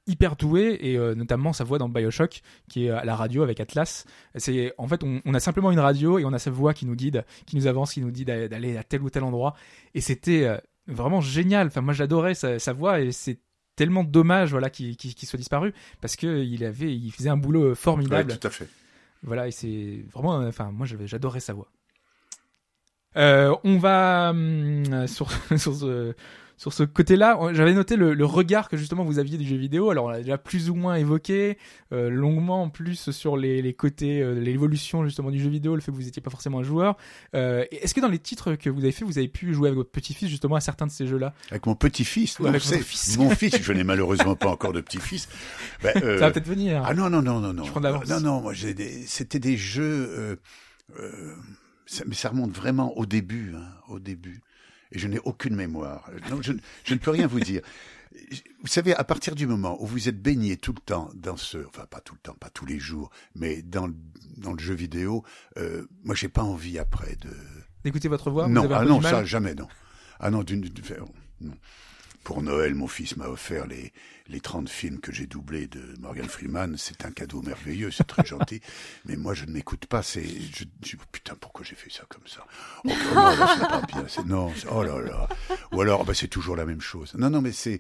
hyper 0.08 0.36
doué 0.36 0.78
et 0.82 0.98
euh, 0.98 1.16
notamment 1.16 1.52
sa 1.54 1.64
voix 1.64 1.78
dans 1.80 1.90
Bioshock 1.90 2.42
qui 2.70 2.86
est 2.86 2.90
à 2.92 3.04
la 3.04 3.16
radio 3.16 3.42
avec 3.42 3.60
Atlas 3.60 4.06
c'est 4.36 4.74
en 4.78 4.88
fait 4.88 5.04
on, 5.04 5.22
on 5.26 5.34
a 5.34 5.40
simplement 5.40 5.72
une 5.72 5.80
radio 5.80 6.20
et 6.20 6.26
on 6.26 6.34
a 6.34 6.40
sa 6.40 6.52
voix 6.52 6.74
qui 6.76 6.86
nous 6.86 6.96
guide 6.96 7.26
qui 7.48 7.56
nous 7.56 7.66
avance 7.66 7.94
qui 7.94 8.02
nous 8.02 8.12
dit 8.12 8.26
d'a- 8.26 8.48
d'aller 8.48 8.78
à 8.78 8.84
tel 8.84 9.02
ou 9.02 9.10
tel 9.10 9.24
endroit 9.24 9.56
et 9.96 10.02
c'était 10.02 10.44
euh, 10.46 10.58
vraiment 10.88 11.20
génial 11.22 11.68
enfin 11.68 11.82
moi 11.82 11.94
j'adorais 11.94 12.36
sa, 12.36 12.60
sa 12.60 12.74
voix 12.74 13.00
et 13.02 13.12
c'est 13.12 13.40
tellement 13.76 14.04
dommage 14.04 14.52
voilà 14.52 14.70
qu'il 14.70 14.96
soit 15.24 15.38
disparu 15.40 15.74
parce 16.00 16.16
que 16.16 16.44
il 16.44 16.64
avait 16.64 16.96
il 16.96 17.12
faisait 17.12 17.30
un 17.30 17.38
boulot 17.38 17.70
Ouais, 17.70 17.76
formidable 17.76 18.38
tout 18.38 18.48
à 18.48 18.52
fait. 18.52 18.70
voilà, 19.24 19.48
et 19.48 19.52
c'est 19.52 20.06
vraiment, 20.14 20.40
euh, 20.42 20.50
enfin, 20.50 20.72
moi, 20.72 20.86
j'adorais 20.86 21.40
sa 21.40 21.54
voix. 21.54 21.68
Euh, 23.18 23.56
on 23.64 23.78
va 23.78 24.30
hum, 24.32 25.08
sur 25.08 25.32
sur 25.58 25.74
ce 25.76 26.14
sur 26.58 26.72
ce 26.74 26.84
côté-là. 26.84 27.38
J'avais 27.54 27.74
noté 27.74 27.96
le, 27.96 28.14
le 28.14 28.26
regard 28.26 28.70
que 28.70 28.78
justement 28.78 29.04
vous 29.04 29.20
aviez 29.20 29.38
du 29.38 29.46
jeu 29.46 29.58
vidéo. 29.58 29.90
Alors, 29.90 30.06
on 30.06 30.10
l'a 30.10 30.20
déjà 30.20 30.38
plus 30.38 30.70
ou 30.70 30.76
moins 30.76 30.96
évoqué 30.96 31.58
euh, 31.92 32.10
longuement 32.10 32.64
en 32.64 32.70
plus 32.70 33.12
sur 33.12 33.38
les, 33.38 33.62
les 33.62 33.74
côtés, 33.74 34.22
euh, 34.22 34.34
l'évolution 34.34 35.04
justement 35.04 35.32
du 35.32 35.40
jeu 35.42 35.50
vidéo, 35.50 35.76
le 35.76 35.82
fait 35.82 35.92
que 35.92 35.96
vous 35.98 36.04
n'étiez 36.04 36.22
pas 36.22 36.32
forcément 36.32 36.60
un 36.60 36.64
joueur. 36.64 36.96
Euh, 37.36 37.66
Est-ce 37.72 37.94
que 37.94 38.02
dans 38.02 38.08
les 38.08 38.20
titres 38.20 38.56
que 38.56 38.70
vous 38.70 38.82
avez 38.84 38.92
fait, 38.92 39.04
vous 39.06 39.18
avez 39.18 39.28
pu 39.28 39.54
jouer 39.54 39.68
avec 39.70 39.78
votre 39.78 39.92
petit-fils 39.92 40.30
justement 40.30 40.56
à 40.56 40.62
certains 40.62 40.86
de 40.88 40.92
ces 40.92 41.08
jeux-là? 41.08 41.34
Avec 41.52 41.66
mon 41.66 41.76
petit-fils. 41.76 42.40
Ouais, 42.40 42.58
fils. 42.60 43.18
Mon 43.18 43.30
fils, 43.32 43.62
je 43.62 43.74
n'ai 43.74 43.84
malheureusement 43.84 44.36
pas 44.36 44.50
encore 44.50 44.74
de 44.74 44.82
petit-fils. 44.82 45.28
Ben, 45.84 45.94
euh, 46.04 46.18
Ça 46.20 46.26
va 46.28 46.32
peut-être 46.32 46.48
venir. 46.48 46.84
Ah 46.86 46.94
non, 46.94 47.10
non, 47.10 47.22
non, 47.22 47.40
non, 47.40 47.54
non. 47.54 47.64
Je 47.64 47.72
prends 47.72 47.82
de. 47.82 47.90
Non, 48.10 48.20
non, 48.20 48.42
moi, 48.42 48.54
j'ai 48.54 48.74
des... 48.74 49.04
c'était 49.08 49.40
des 49.40 49.58
jeux... 49.58 49.84
euh, 50.18 50.36
euh, 51.00 51.34
ça- 51.86 52.04
mais 52.08 52.16
ça 52.16 52.30
remonte 52.30 52.52
vraiment 52.56 52.98
au 52.98 53.06
début, 53.06 53.54
hein, 53.56 53.68
au 53.90 54.00
début. 54.00 54.42
Et 54.96 55.00
je 55.00 55.08
n'ai 55.08 55.20
aucune 55.20 55.56
mémoire. 55.56 56.10
Je, 56.42 56.54
je 56.86 56.94
ne 56.94 57.00
peux 57.00 57.12
rien 57.12 57.28
vous 57.28 57.42
dire. 57.42 57.62
Vous 58.62 58.68
savez, 58.68 58.96
à 58.96 59.04
partir 59.04 59.36
du 59.36 59.46
moment 59.46 59.82
où 59.84 59.86
vous 59.86 60.08
êtes 60.08 60.20
baigné 60.22 60.56
tout 60.56 60.72
le 60.74 60.80
temps 60.80 61.10
dans 61.14 61.36
ce, 61.36 61.58
enfin 61.68 61.86
pas 61.86 62.00
tout 62.00 62.14
le 62.14 62.20
temps, 62.20 62.34
pas 62.40 62.50
tous 62.50 62.66
les 62.66 62.80
jours, 62.80 63.12
mais 63.36 63.62
dans 63.62 63.88
le, 63.88 63.96
dans 64.38 64.54
le 64.54 64.60
jeu 64.60 64.74
vidéo, 64.74 65.24
euh, 65.58 65.86
moi 66.04 66.16
j'ai 66.16 66.30
pas 66.30 66.44
envie 66.44 66.80
après 66.80 67.18
de. 67.18 67.30
D'écouter 67.84 68.08
votre 68.08 68.32
voix. 68.32 68.48
vous 68.48 68.54
non, 68.54 68.64
avez 68.64 68.74
un 68.74 68.78
ah 68.78 68.84
peu 68.84 68.90
non, 68.90 68.98
du 68.98 69.04
mal 69.04 69.12
ça 69.12 69.26
jamais 69.26 69.54
non. 69.54 69.68
Ah 70.20 70.32
non, 70.32 70.44
d'une, 70.44 70.62
d'une- 70.62 70.84
non. 71.42 71.54
Pour 72.24 72.42
Noël, 72.42 72.74
mon 72.74 72.88
fils 72.88 73.18
m'a 73.18 73.28
offert 73.28 73.68
les, 73.68 73.92
les 74.28 74.40
30 74.40 74.68
films 74.70 75.00
que 75.00 75.12
j'ai 75.12 75.28
doublés 75.28 75.68
de 75.68 75.82
Morgan 76.00 76.28
Freeman. 76.28 76.76
C'est 76.78 77.06
un 77.06 77.12
cadeau 77.12 77.42
merveilleux, 77.42 77.92
c'est 77.92 78.06
très 78.08 78.26
gentil. 78.26 78.60
Mais 79.06 79.16
moi, 79.16 79.34
je 79.34 79.46
ne 79.46 79.52
m'écoute 79.52 79.86
pas. 79.86 80.02
C'est, 80.02 80.24
je, 80.26 80.64
je- 80.84 80.96
putain, 81.12 81.36
pourquoi 81.40 81.64
j'ai 81.64 81.76
fait 81.76 81.92
ça 81.92 82.04
comme 82.10 82.26
ça? 82.28 82.46
Oh, 82.86 82.90
non, 82.90 83.16
là, 83.16 83.56
c'est 83.60 83.68
pas 83.68 83.82
bien. 83.88 84.06
C'est, 84.08 84.26
non, 84.26 84.52
c'est- 84.56 84.68
oh 84.72 84.84
là 84.84 85.00
là. 85.02 85.28
Ou 85.72 85.82
alors, 85.82 86.06
bah, 86.06 86.14
c'est 86.16 86.28
toujours 86.28 86.56
la 86.56 86.66
même 86.66 86.82
chose. 86.82 87.14
Non, 87.16 87.30
non, 87.30 87.42
mais 87.42 87.52
c'est, 87.52 87.80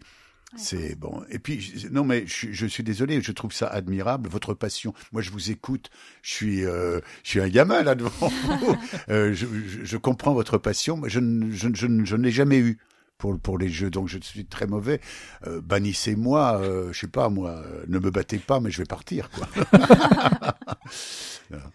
c'est 0.55 0.95
bon. 0.95 1.23
Et 1.29 1.39
puis, 1.39 1.87
non, 1.91 2.03
mais 2.03 2.25
je, 2.27 2.51
je 2.51 2.65
suis 2.67 2.83
désolé. 2.83 3.19
Je 3.21 3.31
trouve 3.31 3.51
ça 3.51 3.67
admirable, 3.67 4.29
votre 4.29 4.53
passion. 4.53 4.93
Moi, 5.11 5.21
je 5.23 5.31
vous 5.31 5.49
écoute. 5.51 5.89
Je 6.21 6.31
suis, 6.31 6.63
euh, 6.63 6.99
je 7.23 7.29
suis 7.31 7.41
un 7.41 7.49
gamin 7.49 7.81
là 7.81 7.95
devant 7.95 8.27
vous. 8.59 8.77
Euh, 9.09 9.33
je, 9.33 9.47
je, 9.67 9.83
je 9.83 9.97
comprends 9.97 10.33
votre 10.35 10.57
passion. 10.59 10.97
mais 10.97 11.09
Je, 11.09 11.19
je, 11.51 11.69
je, 11.73 11.87
ne- 11.87 12.05
je 12.05 12.15
ne 12.15 12.23
l'ai 12.23 12.31
jamais 12.31 12.59
eu 12.59 12.77
pour 13.17 13.39
pour 13.39 13.57
les 13.57 13.69
jeux, 13.69 13.89
donc 13.89 14.07
je 14.07 14.17
suis 14.21 14.45
très 14.45 14.67
mauvais. 14.67 14.99
Euh, 15.47 15.61
bannissez-moi, 15.61 16.59
euh, 16.61 16.91
je 16.93 16.99
sais 16.99 17.07
pas 17.07 17.29
moi. 17.29 17.51
euh, 17.65 17.85
ne 17.87 17.99
me 17.99 18.11
battez 18.11 18.37
pas, 18.39 18.59
mais 18.59 18.71
je 18.71 18.79
vais 18.79 18.85
partir 18.85 19.29
quoi. 19.29 19.47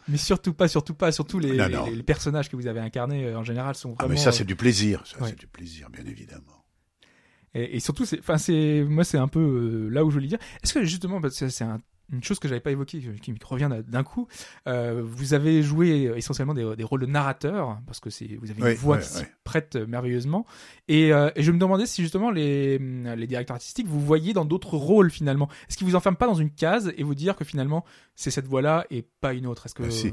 Mais 0.08 0.16
surtout 0.16 0.52
pas, 0.52 0.68
surtout 0.68 0.94
pas, 0.94 1.12
surtout 1.12 1.38
les, 1.38 1.56
Non, 1.56 1.66
les- 1.66 1.74
non. 1.74 1.86
les 1.86 2.02
personnages 2.02 2.48
que 2.50 2.56
vous 2.56 2.66
avez 2.66 2.80
incarnés 2.80 3.26
euh, 3.26 3.38
en 3.38 3.44
général 3.44 3.74
sont 3.76 3.94
Ah, 3.98 4.06
mais 4.08 4.16
ça, 4.16 4.32
c'est 4.32 4.44
du 4.44 4.56
plaisir. 4.56 5.02
Ça, 5.06 5.20
ouais. 5.22 5.28
c'est 5.30 5.38
du 5.38 5.46
plaisir, 5.46 5.88
bien 5.90 6.04
évidemment. 6.06 6.64
Et, 7.54 7.76
et 7.76 7.80
surtout, 7.80 8.04
c'est, 8.04 8.18
enfin, 8.18 8.36
c'est, 8.38 8.84
moi, 8.88 9.04
c'est 9.04 9.18
un 9.18 9.28
peu 9.28 9.38
euh, 9.40 9.88
là 9.88 10.04
où 10.04 10.10
je 10.10 10.14
voulais 10.16 10.26
dire. 10.28 10.38
Est-ce 10.62 10.74
que 10.74 10.84
justement, 10.84 11.20
parce 11.20 11.38
que 11.38 11.48
c'est 11.48 11.64
un- 11.64 11.80
une 12.12 12.22
chose 12.24 12.38
que 12.38 12.48
j'avais 12.48 12.60
pas 12.60 12.70
évoquée, 12.70 13.00
qui- 13.20 13.32
me 13.32 13.38
revient 13.44 13.68
d'un- 13.86 14.02
coup, 14.02 14.26
euh, 14.66 15.02
vous 15.04 15.34
avez 15.34 15.62
joué 15.62 16.06
euh, 16.06 16.16
essentiellement 16.16 16.54
des, 16.54 16.76
des 16.76 16.84
rôles 16.84 17.00
de 17.02 17.06
narrateur, 17.06 17.78
parce 17.86 18.00
que 18.00 18.10
c'est, 18.10 18.36
vous 18.40 18.50
avez 18.50 18.62
Oui, 18.62 18.70
une 18.72 18.76
voix 18.76 18.98
qui 18.98 19.22
prête 19.44 19.76
euh, 19.76 19.86
merveilleusement. 19.86 20.46
Et, 20.88 21.12
euh, 21.12 21.30
et 21.36 21.42
je 21.42 21.52
me 21.52 21.58
demandais 21.58 21.86
si 21.86 22.02
justement 22.02 22.30
les, 22.30 22.76
hum, 22.80 23.08
les 23.14 23.26
directeurs 23.26 23.54
artistiques 23.54 23.86
vous 23.86 24.00
voyez 24.00 24.32
dans 24.32 24.44
d'autres 24.44 24.76
rôles 24.76 25.10
finalement. 25.10 25.48
Est-ce 25.68 25.76
qu'ils 25.76 25.86
vous 25.86 25.96
enferment 25.96 26.16
pas 26.16 26.26
dans 26.26 26.34
une 26.34 26.50
case 26.50 26.92
et 26.96 27.02
vous 27.02 27.14
dire 27.14 27.36
que 27.36 27.44
finalement 27.44 27.84
c'est 28.16 28.30
cette 28.30 28.46
voix-là 28.46 28.86
et 28.90 29.02
pas 29.20 29.32
une 29.34 29.46
autre? 29.46 29.66
Est-ce 29.66 29.74
que 29.74 29.88
si. 29.90 30.12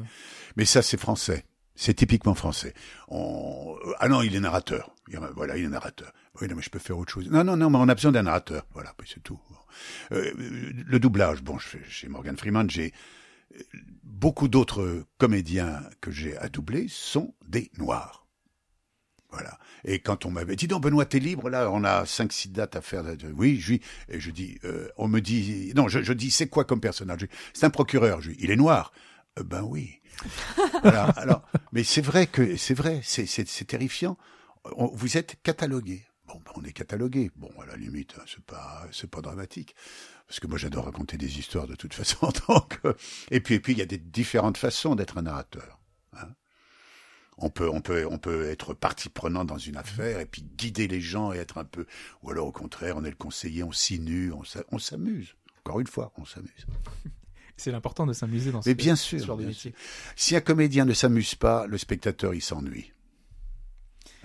Mais 0.55 0.65
ça, 0.65 0.81
c'est 0.81 0.97
français. 0.99 1.45
C'est 1.79 1.93
typiquement 1.93 2.33
français. 2.33 2.73
On... 3.07 3.75
Ah 3.99 4.07
non, 4.09 4.21
il 4.23 4.35
est 4.35 4.39
narrateur. 4.39 4.95
Voilà, 5.35 5.57
il 5.57 5.65
est 5.65 5.69
narrateur. 5.69 6.11
Oui, 6.41 6.47
non, 6.47 6.55
mais 6.55 6.61
je 6.61 6.69
peux 6.71 6.79
faire 6.79 6.97
autre 6.97 7.11
chose. 7.13 7.29
Non, 7.29 7.43
non, 7.43 7.55
non, 7.55 7.69
mais 7.69 7.77
on 7.77 7.87
a 7.87 7.93
besoin 7.95 8.11
d'un 8.11 8.23
narrateur. 8.23 8.65
Voilà, 8.73 8.93
puis 8.97 9.09
c'est 9.13 9.21
tout. 9.21 9.39
Euh, 10.11 10.31
le 10.35 10.99
doublage, 10.99 11.41
bon, 11.41 11.57
je 11.57 11.67
fais, 11.67 11.81
chez 11.89 12.07
Morgan 12.07 12.37
Freeman, 12.37 12.69
j'ai 12.69 12.93
euh, 13.55 13.61
beaucoup 14.03 14.47
d'autres 14.47 15.05
comédiens 15.17 15.81
que 16.01 16.11
j'ai 16.11 16.37
à 16.37 16.49
doubler 16.49 16.87
sont 16.89 17.33
des 17.47 17.71
noirs. 17.77 18.25
Voilà. 19.31 19.59
Et 19.83 19.99
quand 19.99 20.25
on 20.25 20.31
m'avait 20.31 20.55
dit, 20.55 20.67
non, 20.67 20.79
Benoît, 20.79 21.05
t'es 21.05 21.19
libre, 21.19 21.49
là, 21.49 21.69
on 21.71 21.83
a 21.83 22.05
cinq, 22.05 22.31
six 22.31 22.49
dates 22.49 22.75
à 22.77 22.81
faire. 22.81 23.03
Oui, 23.35 23.59
je 23.59 23.73
dis, 23.73 23.81
et 24.09 24.19
je 24.19 24.31
dis, 24.31 24.57
euh, 24.63 24.87
on 24.97 25.07
me 25.07 25.19
dit, 25.19 25.73
non, 25.75 25.87
je, 25.89 26.01
je 26.01 26.13
dis, 26.13 26.31
c'est 26.31 26.47
quoi 26.47 26.63
comme 26.63 26.79
personnage? 26.79 27.27
C'est 27.53 27.65
un 27.65 27.69
procureur. 27.69 28.21
Je 28.21 28.31
dis, 28.31 28.37
il 28.39 28.51
est 28.51 28.55
noir. 28.55 28.91
Euh, 29.37 29.43
ben 29.43 29.63
oui. 29.63 29.99
voilà. 30.81 31.05
Alors, 31.17 31.43
mais 31.73 31.83
c'est 31.83 32.01
vrai 32.01 32.25
que 32.25 32.55
c'est 32.55 32.73
vrai, 32.73 33.01
c'est 33.03 33.27
terrifiant. 33.67 34.17
On- 34.77 34.87
vous 34.87 35.17
êtes 35.17 35.35
catalogué. 35.43 36.05
Bon, 36.27 36.41
ben, 36.45 36.51
on 36.55 36.63
est 36.63 36.73
catalogué. 36.73 37.31
Bon, 37.35 37.49
à 37.61 37.65
la 37.65 37.75
limite, 37.77 38.15
hein, 38.19 38.23
c'est 38.27 38.43
pas 38.43 38.85
c'est 38.91 39.09
pas 39.09 39.21
dramatique. 39.21 39.75
Parce 40.27 40.39
que 40.39 40.47
moi, 40.47 40.57
j'adore 40.57 40.85
raconter 40.85 41.17
des 41.17 41.39
histoires 41.39 41.67
de 41.67 41.75
toute 41.75 41.93
façon. 41.93 42.29
Donc, 42.49 42.79
euh, 42.85 42.93
et 43.31 43.39
puis 43.39 43.55
et 43.55 43.59
puis 43.59 43.73
il 43.73 43.79
y 43.79 43.81
a 43.81 43.85
des 43.85 43.97
différentes 43.97 44.57
façons 44.57 44.95
d'être 44.95 45.17
un 45.17 45.21
narrateur. 45.23 45.79
hein. 46.13 46.27
On 47.39 47.51
peut, 47.51 47.69
on 47.69 47.81
peut, 47.81 48.05
on 48.09 48.17
peut 48.17 48.49
être 48.49 48.73
partie 48.73 49.09
prenante 49.09 49.45
dans 49.47 49.59
une 49.59 49.77
affaire 49.77 50.19
et 50.19 50.25
puis 50.25 50.41
guider 50.41 50.87
les 50.87 51.01
gens 51.01 51.33
et 51.33 51.37
être 51.37 51.59
un 51.59 51.65
peu, 51.65 51.85
ou 52.23 52.31
alors 52.31 52.47
au 52.47 52.51
contraire, 52.51 52.97
on 52.97 53.03
est 53.05 53.11
le 53.11 53.15
conseiller, 53.15 53.61
on 53.63 53.71
sinue, 53.71 54.31
on 54.31 54.43
s'a- 54.43 54.63
on 54.71 54.79
s'amuse. 54.79 55.35
Encore 55.59 55.79
une 55.79 55.85
fois, 55.85 56.11
on 56.17 56.25
s'amuse. 56.25 56.65
c'est 57.57 57.71
l'important 57.71 58.07
de 58.07 58.13
s'amuser 58.13 58.51
dans 58.51 58.63
ce, 58.63 58.69
Mais 58.69 58.73
bien 58.75 58.95
sûr, 58.95 59.19
genre 59.23 59.37
de 59.37 59.43
bien 59.43 59.49
métier. 59.49 59.73
Si 60.15 60.35
un 60.35 60.41
comédien 60.41 60.83
ne 60.85 60.93
s'amuse 60.93 61.35
pas, 61.35 61.67
le 61.67 61.77
spectateur, 61.77 62.33
il 62.33 62.41
s'ennuie. 62.41 62.91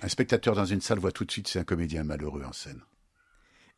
Un 0.03 0.09
spectateur 0.09 0.53
dans 0.53 0.65
une 0.65 0.81
salle 0.81 0.99
voit 0.99 1.13
tout 1.13 1.25
de 1.25 1.31
suite 1.31 1.47
c'est 1.47 1.59
un 1.59 1.63
comédien 1.63 2.03
malheureux 2.03 2.43
en 2.43 2.51
scène. 2.51 2.81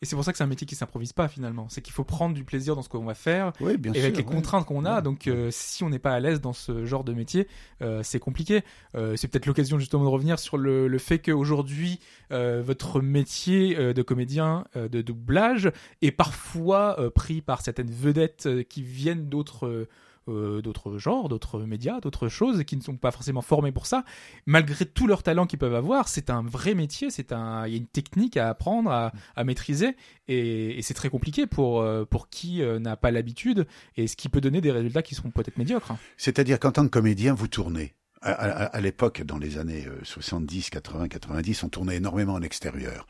Et 0.02 0.06
c'est 0.06 0.16
pour 0.16 0.26
ça 0.26 0.32
que 0.34 0.38
c'est 0.38 0.44
un 0.44 0.48
métier 0.48 0.68
qui 0.68 0.76
s'improvise 0.76 1.14
pas 1.14 1.28
finalement. 1.28 1.68
C'est 1.70 1.82
qu'il 1.82 1.94
faut 1.94 2.04
prendre 2.04 2.36
du 2.36 2.44
plaisir 2.44 2.76
dans 2.76 2.82
ce 2.82 2.90
qu'on 2.90 3.06
va 3.06 3.14
faire 3.14 3.54
Oui, 3.62 3.78
bien 3.78 3.94
et 3.94 4.02
avec 4.02 4.18
les 4.18 4.24
ouais. 4.24 4.30
contraintes 4.30 4.66
qu'on 4.66 4.84
a. 4.84 4.98
Ouais. 4.98 5.02
Donc 5.02 5.28
euh, 5.28 5.50
si 5.52 5.84
on 5.84 5.90
n'est 5.90 6.00
pas 6.00 6.12
à 6.12 6.20
l'aise 6.20 6.42
dans 6.42 6.52
ce 6.52 6.84
genre 6.84 7.04
de 7.04 7.14
métier, 7.14 7.48
euh, 7.82 8.02
c'est 8.04 8.20
compliqué. 8.20 8.64
Euh, 8.96 9.16
c'est 9.16 9.30
peut-être 9.30 9.46
l'occasion 9.46 9.80
justement 9.80 10.04
de 10.04 10.10
revenir 10.10 10.38
sur 10.38 10.58
le, 10.58 10.88
le 10.88 10.98
fait 10.98 11.20
qu'aujourd'hui 11.20 12.00
votre 12.30 13.02
métier 13.02 13.94
de 13.94 14.02
comédien 14.02 14.66
de 14.76 15.02
doublage 15.02 15.72
est 16.02 16.12
parfois 16.12 16.98
pris 17.14 17.42
par 17.42 17.62
certaines 17.62 17.90
vedettes 17.90 18.50
qui 18.68 18.82
viennent 18.82 19.30
d'autres 19.30 19.88
euh, 20.28 20.62
d'autres 20.62 20.98
genres, 20.98 21.30
d'autres 21.30 21.62
médias, 21.62 22.00
d'autres 22.00 22.30
choses, 22.30 22.64
qui 22.64 22.78
ne 22.78 22.82
sont 22.82 22.98
pas 22.98 23.12
forcément 23.12 23.42
formés 23.42 23.72
pour 23.72 23.86
ça. 23.86 24.04
Malgré 24.46 24.86
tout 24.86 25.08
leur 25.08 25.24
talent 25.24 25.46
qu'ils 25.46 25.60
peuvent 25.60 25.76
avoir, 25.76 26.08
c'est 26.08 26.30
un 26.30 26.42
vrai 26.42 26.74
métier, 26.74 27.12
c'est 27.12 27.32
un, 27.32 27.68
il 27.68 27.74
y 27.74 27.76
a 27.76 27.78
une 27.78 27.88
technique 27.88 28.38
à 28.38 28.50
apprendre, 28.50 28.92
à, 28.92 29.44
maîtriser, 29.44 29.96
et, 30.28 30.80
c'est 30.82 30.94
très 30.94 31.10
compliqué 31.10 31.46
pour 31.48 31.82
euh, 31.82 32.06
pour 32.06 32.30
qui 32.30 32.62
euh, 32.62 32.80
n'a 32.80 32.96
pas 32.96 33.12
l'habitude, 33.12 33.68
et 33.98 34.08
ce 34.08 34.16
qui 34.16 34.30
peut 34.30 34.42
donner 34.42 34.62
des 34.62 34.72
résultats 34.72 35.04
qui 35.04 35.16
sont 35.16 35.30
peut-être 35.30 35.58
médiocres. 35.58 35.92
hein. 35.92 36.00
C'est-à-dire 36.18 36.60
qu'en 36.60 36.72
tant 36.72 36.84
que 36.84 36.90
comédien, 36.90 37.34
vous 37.34 37.48
tournez. 37.48 37.94
À, 38.22 38.82
l'époque, 38.82 39.22
dans 39.22 39.38
les 39.38 39.60
années 39.60 39.86
euh, 39.86 40.00
70, 40.02 40.72
80, 40.72 41.10
90, 41.10 41.64
on 41.64 41.70
tournait 41.70 41.98
énormément 41.98 42.34
en 42.34 42.42
extérieur. 42.42 43.06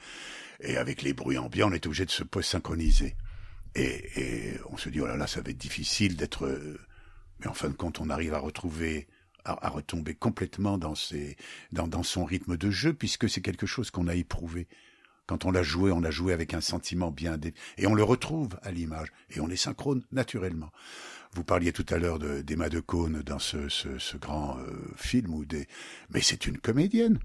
Et 0.60 0.76
avec 0.76 1.04
les 1.04 1.14
bruits 1.14 1.38
ambiants, 1.38 1.70
on 1.70 1.74
était 1.74 1.88
obligé 1.88 2.06
de 2.06 2.12
se 2.12 2.24
synchroniser. 2.42 3.16
Et, 3.76 4.04
et 4.18 4.60
on 4.72 4.76
se 4.76 4.90
dit, 4.90 5.00
oh 5.00 5.08
là 5.08 5.16
là, 5.16 5.26
ça 5.26 5.40
va 5.40 5.52
être 5.52 5.58
difficile 5.58 6.18
d'être... 6.18 6.46
Mais 7.46 7.52
en 7.52 7.54
fin 7.54 7.70
de 7.70 7.76
compte, 7.76 8.00
on 8.00 8.10
arrive 8.10 8.34
à 8.34 8.40
retrouver, 8.40 9.08
à, 9.44 9.70
retomber 9.70 10.16
complètement 10.16 10.80
dans, 10.80 10.96
dans, 11.72 12.02
son 12.04 12.26
rythme 12.26 12.58
de 12.58 12.72
jeu, 12.72 12.92
puisque 12.92 13.30
c'est 13.30 13.42
quelque 13.42 13.68
chose 13.68 13.92
qu'on 13.92 14.08
a 14.08 14.16
éprouvé. 14.16 14.68
Quand 15.28 15.46
on 15.46 15.52
l'a 15.52 15.62
joué, 15.62 15.92
on 15.92 16.00
l'a 16.02 16.10
joué 16.10 16.34
avec 16.34 16.56
un 16.56 16.62
sentiment 16.62 17.12
bien... 17.12 17.38
dé- 17.38 17.54
Et 17.78 17.86
on 17.86 17.94
le 17.94 18.02
retrouve 18.04 18.58
à 18.64 18.72
l'image. 18.72 19.10
Et 19.30 19.42
on 19.42 19.50
est 19.50 19.56
synchrone 19.56 20.04
naturellement. 20.12 20.72
Vous 21.34 21.44
parliez 21.44 21.72
tout 21.72 21.86
à 21.90 22.00
l'heure 22.00 22.18
de- 22.18 22.42
d'Emma 22.42 22.68
de 22.70 22.80
Cône 22.80 23.22
dans 23.22 23.38
ce, 23.38 24.18
grand 24.18 24.58
euh, 24.58 24.82
film 24.96 25.32
ou 25.32 25.46
des, 25.46 25.68
mais 26.10 26.22
c'est 26.22 26.48
une 26.48 26.58
comédienne. 26.58 27.20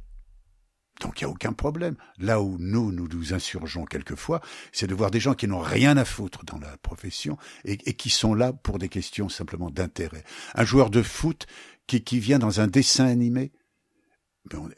Donc 1.01 1.21
il 1.21 1.25
n'y 1.25 1.31
a 1.31 1.33
aucun 1.33 1.53
problème. 1.53 1.97
Là 2.19 2.41
où 2.41 2.57
nous, 2.59 2.93
nous 2.93 3.09
nous 3.09 3.35
insurgeons 3.35 3.85
quelquefois, 3.85 4.41
c'est 4.73 4.87
de 4.87 4.95
voir 4.95 5.11
des 5.11 5.21
gens 5.21 5.35
qui 5.35 5.49
n'ont 5.49 5.61
rien 5.61 5.97
à 5.97 6.05
foutre 6.05 6.45
dans 6.45 6.59
la 6.59 6.77
profession 6.79 7.37
et, 7.65 7.77
qui 7.77 8.11
sont 8.11 8.35
là 8.35 8.53
pour 8.53 8.79
des 8.79 8.89
questions 8.89 9.29
simplement 9.29 9.71
d'intérêt. 9.71 10.25
Un 10.55 10.65
joueur 10.65 10.91
de 10.91 11.03
foot 11.03 11.47
qui, 11.87 12.21
vient 12.21 12.39
dans 12.39 12.61
un 12.61 12.69
dessin 12.69 13.07
animé, 13.07 13.51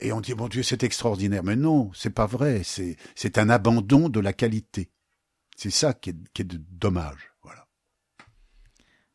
et 0.01 0.13
on 0.13 0.21
dit, 0.21 0.35
mon 0.35 0.49
Dieu, 0.49 0.63
c'est 0.63 0.83
extraordinaire. 0.83 1.45
Mais 1.45 1.57
non, 1.57 1.91
c'est 1.95 2.11
pas 2.11 2.27
vrai. 2.27 2.63
C'est, 2.65 3.39
un 3.39 3.51
abandon 3.51 4.09
de 4.09 4.19
la 4.19 4.33
qualité. 4.33 4.91
C'est 5.57 5.71
ça 5.71 5.93
qui 5.93 6.11
est, 6.11 6.17
qui 6.33 6.43
est 6.43 6.47
dommage. 6.47 7.32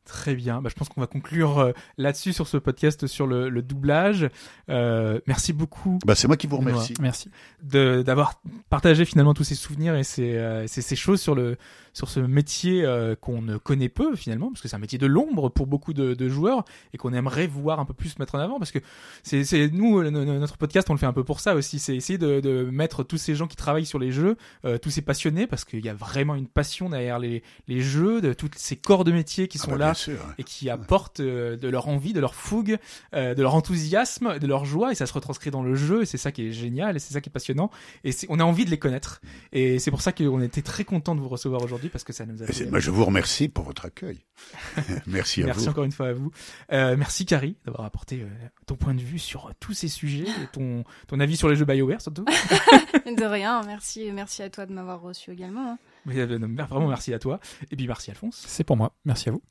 Très 0.08 0.36
bien. 0.36 0.62
Bah, 0.62 0.70
je 0.70 0.76
pense 0.76 0.88
qu'on 0.88 1.02
va 1.02 1.08
conclure 1.08 1.60
euh, 1.60 1.72
là-dessus 1.98 2.32
sur 2.32 2.48
ce 2.48 2.56
podcast 2.56 3.08
sur 3.08 3.28
le, 3.28 3.50
le 3.50 3.62
doublage. 3.62 4.30
Euh, 4.70 5.20
merci 5.28 5.52
beaucoup 5.52 6.00
Bah, 6.06 6.16
c'est 6.16 6.28
moi 6.28 6.38
qui 6.38 6.48
vous 6.48 6.56
remercie. 6.58 6.94
Merci. 7.02 7.30
de 7.62 8.02
d'avoir 8.04 8.42
partagé 8.70 9.04
finalement 9.04 9.34
tous 9.34 9.44
ces 9.44 9.56
souvenirs 9.56 9.96
et 9.96 10.04
ces, 10.06 10.38
euh, 10.38 10.66
ces, 10.66 10.82
ces 10.82 10.96
choses 10.96 11.20
sur 11.20 11.36
le 11.36 11.58
sur 11.98 12.10
ce 12.10 12.20
métier 12.20 12.86
euh, 12.86 13.16
qu'on 13.16 13.42
ne 13.42 13.58
connaît 13.58 13.90
peu 13.90 14.16
finalement 14.16 14.50
parce 14.52 14.62
que 14.62 14.68
c'est 14.68 14.76
un 14.76 14.80
métier 14.80 15.00
de 15.00 15.08
l'ombre 15.08 15.50
pour 15.50 15.66
beaucoup 15.66 15.94
de, 15.94 16.14
de 16.14 16.30
joueurs 16.30 16.64
et 16.94 16.98
qu'on 16.98 17.12
aimerait 17.12 17.48
voir 17.48 17.80
un 17.80 17.86
peu 17.86 17.94
plus 17.96 18.20
mettre 18.20 18.36
en 18.36 18.40
avant 18.40 18.60
parce 18.60 18.70
que 18.72 18.78
c'est 19.24 19.44
c'est 19.44 19.70
nous 19.72 19.98
euh, 20.00 20.12
no- 20.12 20.24
no- 20.24 20.38
notre 20.40 20.58
podcast 20.58 20.90
on 20.92 20.94
le 20.94 21.00
fait 21.00 21.08
un 21.08 21.14
peu 21.14 21.24
pour 21.24 21.40
ça 21.40 21.56
aussi. 21.56 21.80
C'est 21.80 21.96
essayer 21.96 22.20
de, 22.20 22.40
de 22.40 22.64
mettre 22.72 23.04
tous 23.04 23.18
ces 23.18 23.34
gens 23.34 23.48
qui 23.48 23.56
travaillent 23.56 23.88
sur 23.88 23.98
les 23.98 24.12
jeux 24.12 24.38
euh, 24.66 24.78
tous 24.78 24.92
ces 24.92 25.02
passionnés 25.02 25.48
parce 25.48 25.66
qu'il 25.66 25.84
y 25.84 25.90
a 25.90 25.94
vraiment 25.96 26.36
une 26.36 26.48
passion 26.48 26.90
derrière 26.90 27.18
les 27.18 27.42
les 27.68 27.82
jeux 27.82 28.22
de 28.22 28.34
tous 28.34 28.52
ces 28.56 28.76
corps 28.76 29.04
de 29.04 29.12
métier 29.12 29.48
qui 29.48 29.58
Ah 29.62 29.66
sont 29.66 29.72
bah, 29.72 29.78
là 29.78 29.94
et 30.38 30.44
qui 30.44 30.70
apportent 30.70 31.20
euh, 31.20 31.58
de 31.58 31.68
leur 31.68 31.88
envie, 31.88 32.14
de 32.14 32.20
leur 32.20 32.36
fougue, 32.36 32.78
euh, 33.16 33.34
de 33.34 33.42
leur 33.42 33.56
enthousiasme, 33.56 34.38
de 34.40 34.46
leur 34.48 34.66
joie, 34.66 34.92
et 34.92 34.96
ça 34.96 35.06
se 35.08 35.14
retranscrit 35.14 35.50
dans 35.52 35.64
le 35.64 35.74
jeu, 35.76 36.04
et 36.04 36.06
c'est 36.06 36.18
ça 36.18 36.32
qui 36.32 36.48
est 36.48 36.52
génial, 36.52 36.96
et 36.96 37.00
c'est 37.00 37.14
ça 37.14 37.22
qui 37.22 37.30
est 37.30 37.32
passionnant, 37.32 37.70
et 38.04 38.12
c'est- 38.12 38.28
on 38.30 38.40
a 38.40 38.44
envie 38.44 38.66
de 38.66 38.70
les 38.70 38.78
connaître, 38.80 39.22
et 39.54 39.80
c'est 39.80 39.90
pour 39.92 40.02
ça 40.02 40.12
qu'on 40.12 40.42
était 40.42 40.62
très 40.62 40.84
content 40.84 41.16
de 41.16 41.22
vous 41.22 41.30
recevoir 41.30 41.64
aujourd'hui, 41.64 41.87
parce 41.90 42.04
que 42.04 42.14
ça 42.14 42.26
nous 42.26 42.42
a 42.44 42.46
fait... 42.48 42.66
moi, 42.70 42.80
je 42.80 42.92
vous 42.92 43.06
remercie 43.06 43.48
pour 43.50 43.64
votre 43.66 43.86
accueil. 43.86 44.20
merci 45.08 45.44
à 45.44 45.48
Merci 45.48 45.64
vous. 45.66 45.70
encore 45.70 45.84
une 45.84 45.92
fois 45.92 46.08
à 46.10 46.14
vous. 46.14 46.32
Euh, 46.72 46.96
merci 46.98 47.26
Carrie 47.26 47.58
d'avoir 47.66 47.86
apporté 47.86 48.22
euh, 48.22 48.28
ton 48.66 48.76
point 48.76 48.94
de 48.94 49.02
vue 49.02 49.20
sur 49.20 49.48
euh, 49.48 49.52
tous 49.60 49.74
ces 49.74 49.88
sujets, 49.88 50.26
et 50.28 50.48
ton, 50.54 50.84
ton 51.08 51.20
avis 51.20 51.38
sur 51.38 51.50
les 51.50 51.56
jeux 51.56 51.66
BioWare 51.66 52.02
surtout. 52.02 52.26
De 53.06 53.26
rien, 53.26 53.62
merci, 53.66 54.12
merci 54.12 54.44
à 54.44 54.50
toi 54.50 54.66
de 54.66 54.74
m'avoir 54.74 55.02
reçu 55.02 55.32
également. 55.32 55.72
hein. 55.72 55.78
Mais, 56.06 56.26
vraiment 56.26 56.88
merci 56.88 57.14
à 57.14 57.20
toi, 57.20 57.40
et 57.72 57.76
puis 57.76 57.88
merci 57.88 58.12
Alphonse. 58.12 58.44
C'est 58.48 58.64
pour 58.64 58.78
moi. 58.78 58.94
Merci 59.06 59.30
à 59.30 59.32
vous. 59.32 59.42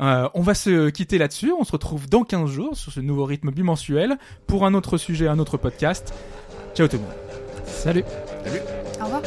Euh, 0.00 0.28
on 0.34 0.42
va 0.42 0.54
se 0.54 0.90
quitter 0.90 1.18
là-dessus. 1.18 1.52
On 1.56 1.62
se 1.64 1.72
retrouve 1.72 2.08
dans 2.08 2.24
15 2.24 2.50
jours 2.50 2.76
sur 2.76 2.90
ce 2.92 2.98
nouveau 3.00 3.24
rythme 3.24 3.50
bimensuel 3.50 4.16
pour 4.46 4.66
un 4.66 4.74
autre 4.74 4.96
sujet, 4.96 5.28
un 5.28 5.38
autre 5.38 5.56
podcast. 5.56 6.12
Ciao 6.74 6.88
tout 6.88 6.96
le 6.96 7.02
monde. 7.02 7.12
Salut. 7.66 8.02
Au 9.00 9.04
revoir. 9.04 9.22